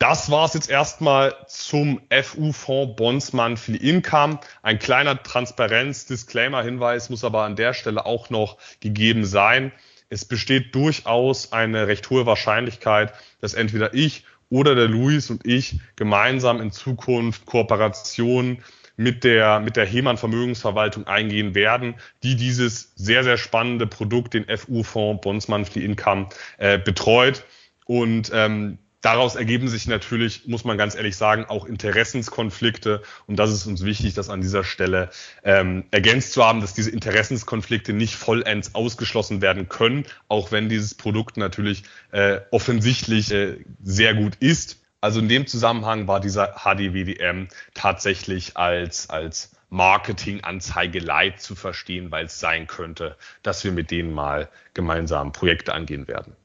Das 0.00 0.30
war 0.30 0.46
es 0.46 0.54
jetzt 0.54 0.70
erstmal 0.70 1.34
zum 1.46 2.00
FU-Fonds 2.10 2.96
Bonds 2.96 3.32
Monthly 3.34 3.76
Income. 3.76 4.40
Ein 4.62 4.78
kleiner 4.78 5.22
Transparenz-Disclaimer-Hinweis 5.22 7.10
muss 7.10 7.22
aber 7.22 7.42
an 7.42 7.54
der 7.54 7.74
Stelle 7.74 8.06
auch 8.06 8.30
noch 8.30 8.56
gegeben 8.80 9.26
sein. 9.26 9.72
Es 10.08 10.24
besteht 10.24 10.74
durchaus 10.74 11.52
eine 11.52 11.86
recht 11.86 12.08
hohe 12.08 12.24
Wahrscheinlichkeit, 12.24 13.12
dass 13.42 13.52
entweder 13.52 13.92
ich 13.92 14.24
oder 14.50 14.74
der 14.74 14.88
Luis 14.88 15.30
und 15.30 15.46
ich 15.46 15.80
gemeinsam 15.96 16.60
in 16.60 16.70
Zukunft 16.70 17.46
Kooperationen 17.46 18.62
mit 18.96 19.24
der, 19.24 19.60
mit 19.60 19.76
der 19.76 19.86
Hemann 19.86 20.18
Vermögensverwaltung 20.18 21.06
eingehen 21.06 21.54
werden, 21.54 21.94
die 22.22 22.36
dieses 22.36 22.92
sehr, 22.96 23.24
sehr 23.24 23.38
spannende 23.38 23.86
Produkt, 23.86 24.34
den 24.34 24.44
FU-Fonds 24.44 25.22
Bonds 25.22 25.48
Monthly 25.48 25.84
Income, 25.84 26.28
äh, 26.58 26.78
betreut. 26.78 27.44
Und 27.86 28.30
ähm, 28.34 28.78
daraus 29.00 29.36
ergeben 29.36 29.68
sich 29.68 29.86
natürlich, 29.86 30.46
muss 30.46 30.64
man 30.64 30.78
ganz 30.78 30.94
ehrlich 30.94 31.16
sagen, 31.16 31.44
auch 31.46 31.64
Interessenskonflikte. 31.64 33.02
Und 33.26 33.36
das 33.36 33.50
ist 33.50 33.66
uns 33.66 33.84
wichtig, 33.84 34.14
das 34.14 34.28
an 34.28 34.40
dieser 34.40 34.64
Stelle 34.64 35.10
ähm, 35.44 35.84
ergänzt 35.90 36.32
zu 36.32 36.44
haben, 36.44 36.60
dass 36.60 36.74
diese 36.74 36.90
Interessenskonflikte 36.90 37.92
nicht 37.92 38.14
vollends 38.14 38.74
ausgeschlossen 38.74 39.40
werden 39.40 39.68
können, 39.68 40.04
auch 40.28 40.52
wenn 40.52 40.68
dieses 40.68 40.94
Produkt 40.94 41.36
natürlich 41.36 41.84
äh, 42.12 42.40
offensichtlich 42.50 43.30
äh, 43.32 43.58
sehr 43.82 44.14
gut 44.14 44.36
ist. 44.40 44.78
Also 45.00 45.20
in 45.20 45.28
dem 45.28 45.46
Zusammenhang 45.46 46.08
war 46.08 46.20
dieser 46.20 46.56
HDWDM 46.58 47.48
tatsächlich 47.72 48.56
als, 48.58 49.08
als 49.08 49.52
Marketinganzeige 49.70 50.98
Light 50.98 51.40
zu 51.40 51.54
verstehen, 51.54 52.10
weil 52.10 52.26
es 52.26 52.38
sein 52.38 52.66
könnte, 52.66 53.16
dass 53.42 53.64
wir 53.64 53.72
mit 53.72 53.90
denen 53.90 54.12
mal 54.12 54.50
gemeinsam 54.74 55.32
Projekte 55.32 55.72
angehen 55.72 56.06
werden. 56.06 56.36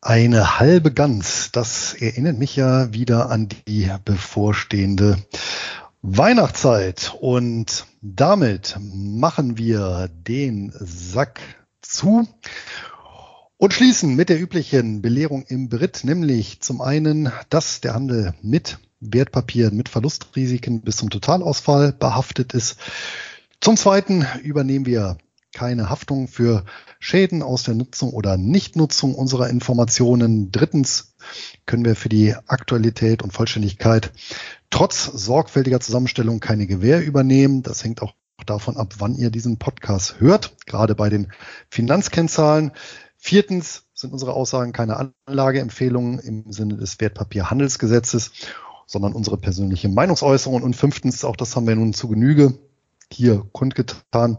Eine 0.00 0.60
halbe 0.60 0.92
Gans, 0.92 1.50
das 1.50 1.92
erinnert 1.94 2.38
mich 2.38 2.54
ja 2.54 2.92
wieder 2.92 3.30
an 3.30 3.48
die 3.66 3.90
bevorstehende 4.04 5.18
Weihnachtszeit. 6.02 7.16
Und 7.20 7.84
damit 8.00 8.76
machen 8.80 9.58
wir 9.58 10.08
den 10.08 10.72
Sack 10.78 11.40
zu 11.82 12.28
und 13.56 13.74
schließen 13.74 14.14
mit 14.14 14.28
der 14.28 14.40
üblichen 14.40 15.02
Belehrung 15.02 15.42
im 15.48 15.68
Brit, 15.68 16.04
nämlich 16.04 16.60
zum 16.60 16.80
einen, 16.80 17.32
dass 17.50 17.80
der 17.80 17.94
Handel 17.94 18.34
mit 18.40 18.78
Wertpapieren 19.00 19.76
mit 19.76 19.88
Verlustrisiken 19.88 20.80
bis 20.80 20.98
zum 20.98 21.10
Totalausfall 21.10 21.92
behaftet 21.92 22.54
ist. 22.54 22.76
Zum 23.60 23.76
zweiten 23.76 24.24
übernehmen 24.44 24.86
wir 24.86 25.18
keine 25.58 25.90
Haftung 25.90 26.28
für 26.28 26.64
Schäden 27.00 27.42
aus 27.42 27.64
der 27.64 27.74
Nutzung 27.74 28.12
oder 28.12 28.36
Nichtnutzung 28.36 29.16
unserer 29.16 29.50
Informationen. 29.50 30.52
Drittens 30.52 31.16
können 31.66 31.84
wir 31.84 31.96
für 31.96 32.08
die 32.08 32.36
Aktualität 32.46 33.22
und 33.22 33.32
Vollständigkeit 33.32 34.12
trotz 34.70 35.06
sorgfältiger 35.06 35.80
Zusammenstellung 35.80 36.38
keine 36.38 36.68
Gewähr 36.68 37.04
übernehmen. 37.04 37.64
Das 37.64 37.82
hängt 37.82 38.02
auch 38.02 38.14
davon 38.46 38.76
ab, 38.76 38.94
wann 38.98 39.16
ihr 39.16 39.30
diesen 39.30 39.58
Podcast 39.58 40.20
hört, 40.20 40.54
gerade 40.66 40.94
bei 40.94 41.08
den 41.08 41.32
Finanzkennzahlen. 41.70 42.70
Viertens 43.16 43.82
sind 43.94 44.12
unsere 44.12 44.34
Aussagen 44.34 44.70
keine 44.72 45.12
Anlageempfehlungen 45.26 46.20
im 46.20 46.52
Sinne 46.52 46.76
des 46.76 47.00
Wertpapierhandelsgesetzes, 47.00 48.30
sondern 48.86 49.12
unsere 49.12 49.38
persönliche 49.38 49.88
Meinungsäußerung. 49.88 50.62
Und 50.62 50.76
fünftens, 50.76 51.24
auch 51.24 51.34
das 51.34 51.56
haben 51.56 51.66
wir 51.66 51.74
nun 51.74 51.94
zu 51.94 52.06
Genüge 52.06 52.56
hier 53.10 53.44
kundgetan, 53.50 54.38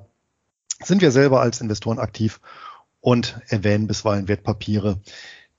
sind 0.84 1.02
wir 1.02 1.12
selber 1.12 1.42
als 1.42 1.62
Investoren 1.62 2.00
aktiv 2.00 2.40
und 3.02 3.40
erwähnen 3.48 3.88
bisweilen 3.88 4.28
Wertpapiere, 4.28 5.00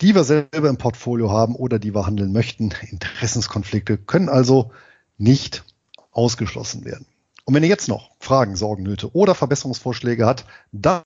die 0.00 0.14
wir 0.14 0.24
selber 0.24 0.68
im 0.68 0.78
Portfolio 0.78 1.30
haben 1.30 1.54
oder 1.54 1.78
die 1.78 1.94
wir 1.94 2.06
handeln 2.06 2.32
möchten. 2.32 2.72
Interessenskonflikte 2.90 3.98
können 3.98 4.28
also 4.28 4.72
nicht 5.18 5.64
ausgeschlossen 6.10 6.84
werden. 6.84 7.06
Und 7.44 7.54
wenn 7.54 7.62
ihr 7.62 7.68
jetzt 7.68 7.88
noch 7.88 8.10
Fragen, 8.20 8.56
Sorgen, 8.56 8.82
Nöte 8.82 9.14
oder 9.14 9.34
Verbesserungsvorschläge 9.34 10.24
habt, 10.26 10.44
dann 10.72 11.02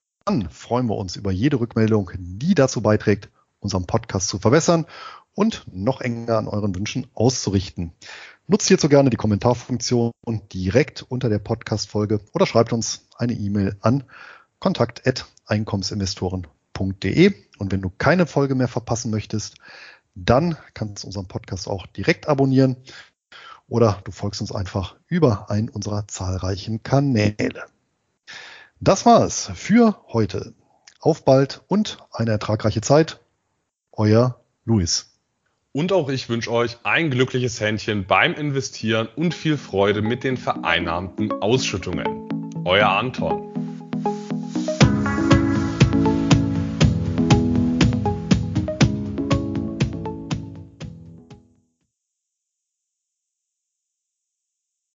freuen 0.50 0.88
wir 0.88 0.96
uns 0.96 1.16
über 1.16 1.30
jede 1.30 1.58
Rückmeldung, 1.58 2.10
die 2.18 2.54
dazu 2.54 2.82
beiträgt, 2.82 3.30
unseren 3.60 3.86
Podcast 3.86 4.28
zu 4.28 4.38
verbessern 4.38 4.86
und 5.34 5.64
noch 5.72 6.00
enger 6.00 6.38
an 6.38 6.48
euren 6.48 6.74
Wünschen 6.74 7.06
auszurichten. 7.14 7.92
Nutzt 8.46 8.68
hierzu 8.68 8.90
gerne 8.90 9.08
die 9.08 9.16
Kommentarfunktion 9.16 10.12
direkt 10.52 11.00
unter 11.00 11.30
der 11.30 11.38
Podcast-Folge 11.38 12.20
oder 12.34 12.44
schreibt 12.44 12.74
uns 12.74 13.06
eine 13.16 13.32
E-Mail 13.32 13.78
an 13.80 14.04
kontakt.einkommensinvestoren.de. 14.58 17.34
Und 17.58 17.72
wenn 17.72 17.80
du 17.80 17.90
keine 17.96 18.26
Folge 18.26 18.54
mehr 18.54 18.68
verpassen 18.68 19.10
möchtest, 19.10 19.54
dann 20.14 20.58
kannst 20.74 21.04
du 21.04 21.06
unseren 21.06 21.26
Podcast 21.26 21.68
auch 21.68 21.86
direkt 21.86 22.28
abonnieren 22.28 22.76
oder 23.66 24.02
du 24.04 24.12
folgst 24.12 24.42
uns 24.42 24.52
einfach 24.52 24.96
über 25.06 25.50
einen 25.50 25.70
unserer 25.70 26.06
zahlreichen 26.06 26.82
Kanäle. 26.82 27.64
Das 28.78 29.06
war's 29.06 29.52
für 29.54 30.04
heute. 30.08 30.52
Auf 31.00 31.24
bald 31.24 31.62
und 31.66 31.96
eine 32.12 32.32
ertragreiche 32.32 32.82
Zeit. 32.82 33.20
Euer 33.92 34.38
Luis. 34.66 35.13
Und 35.76 35.92
auch 35.92 36.08
ich 36.08 36.28
wünsche 36.28 36.52
euch 36.52 36.76
ein 36.84 37.10
glückliches 37.10 37.60
Händchen 37.60 38.06
beim 38.06 38.32
Investieren 38.34 39.08
und 39.16 39.34
viel 39.34 39.56
Freude 39.56 40.02
mit 40.02 40.22
den 40.22 40.36
vereinnahmten 40.36 41.32
Ausschüttungen. 41.42 42.28
Euer 42.64 42.90
Anton. 42.90 43.53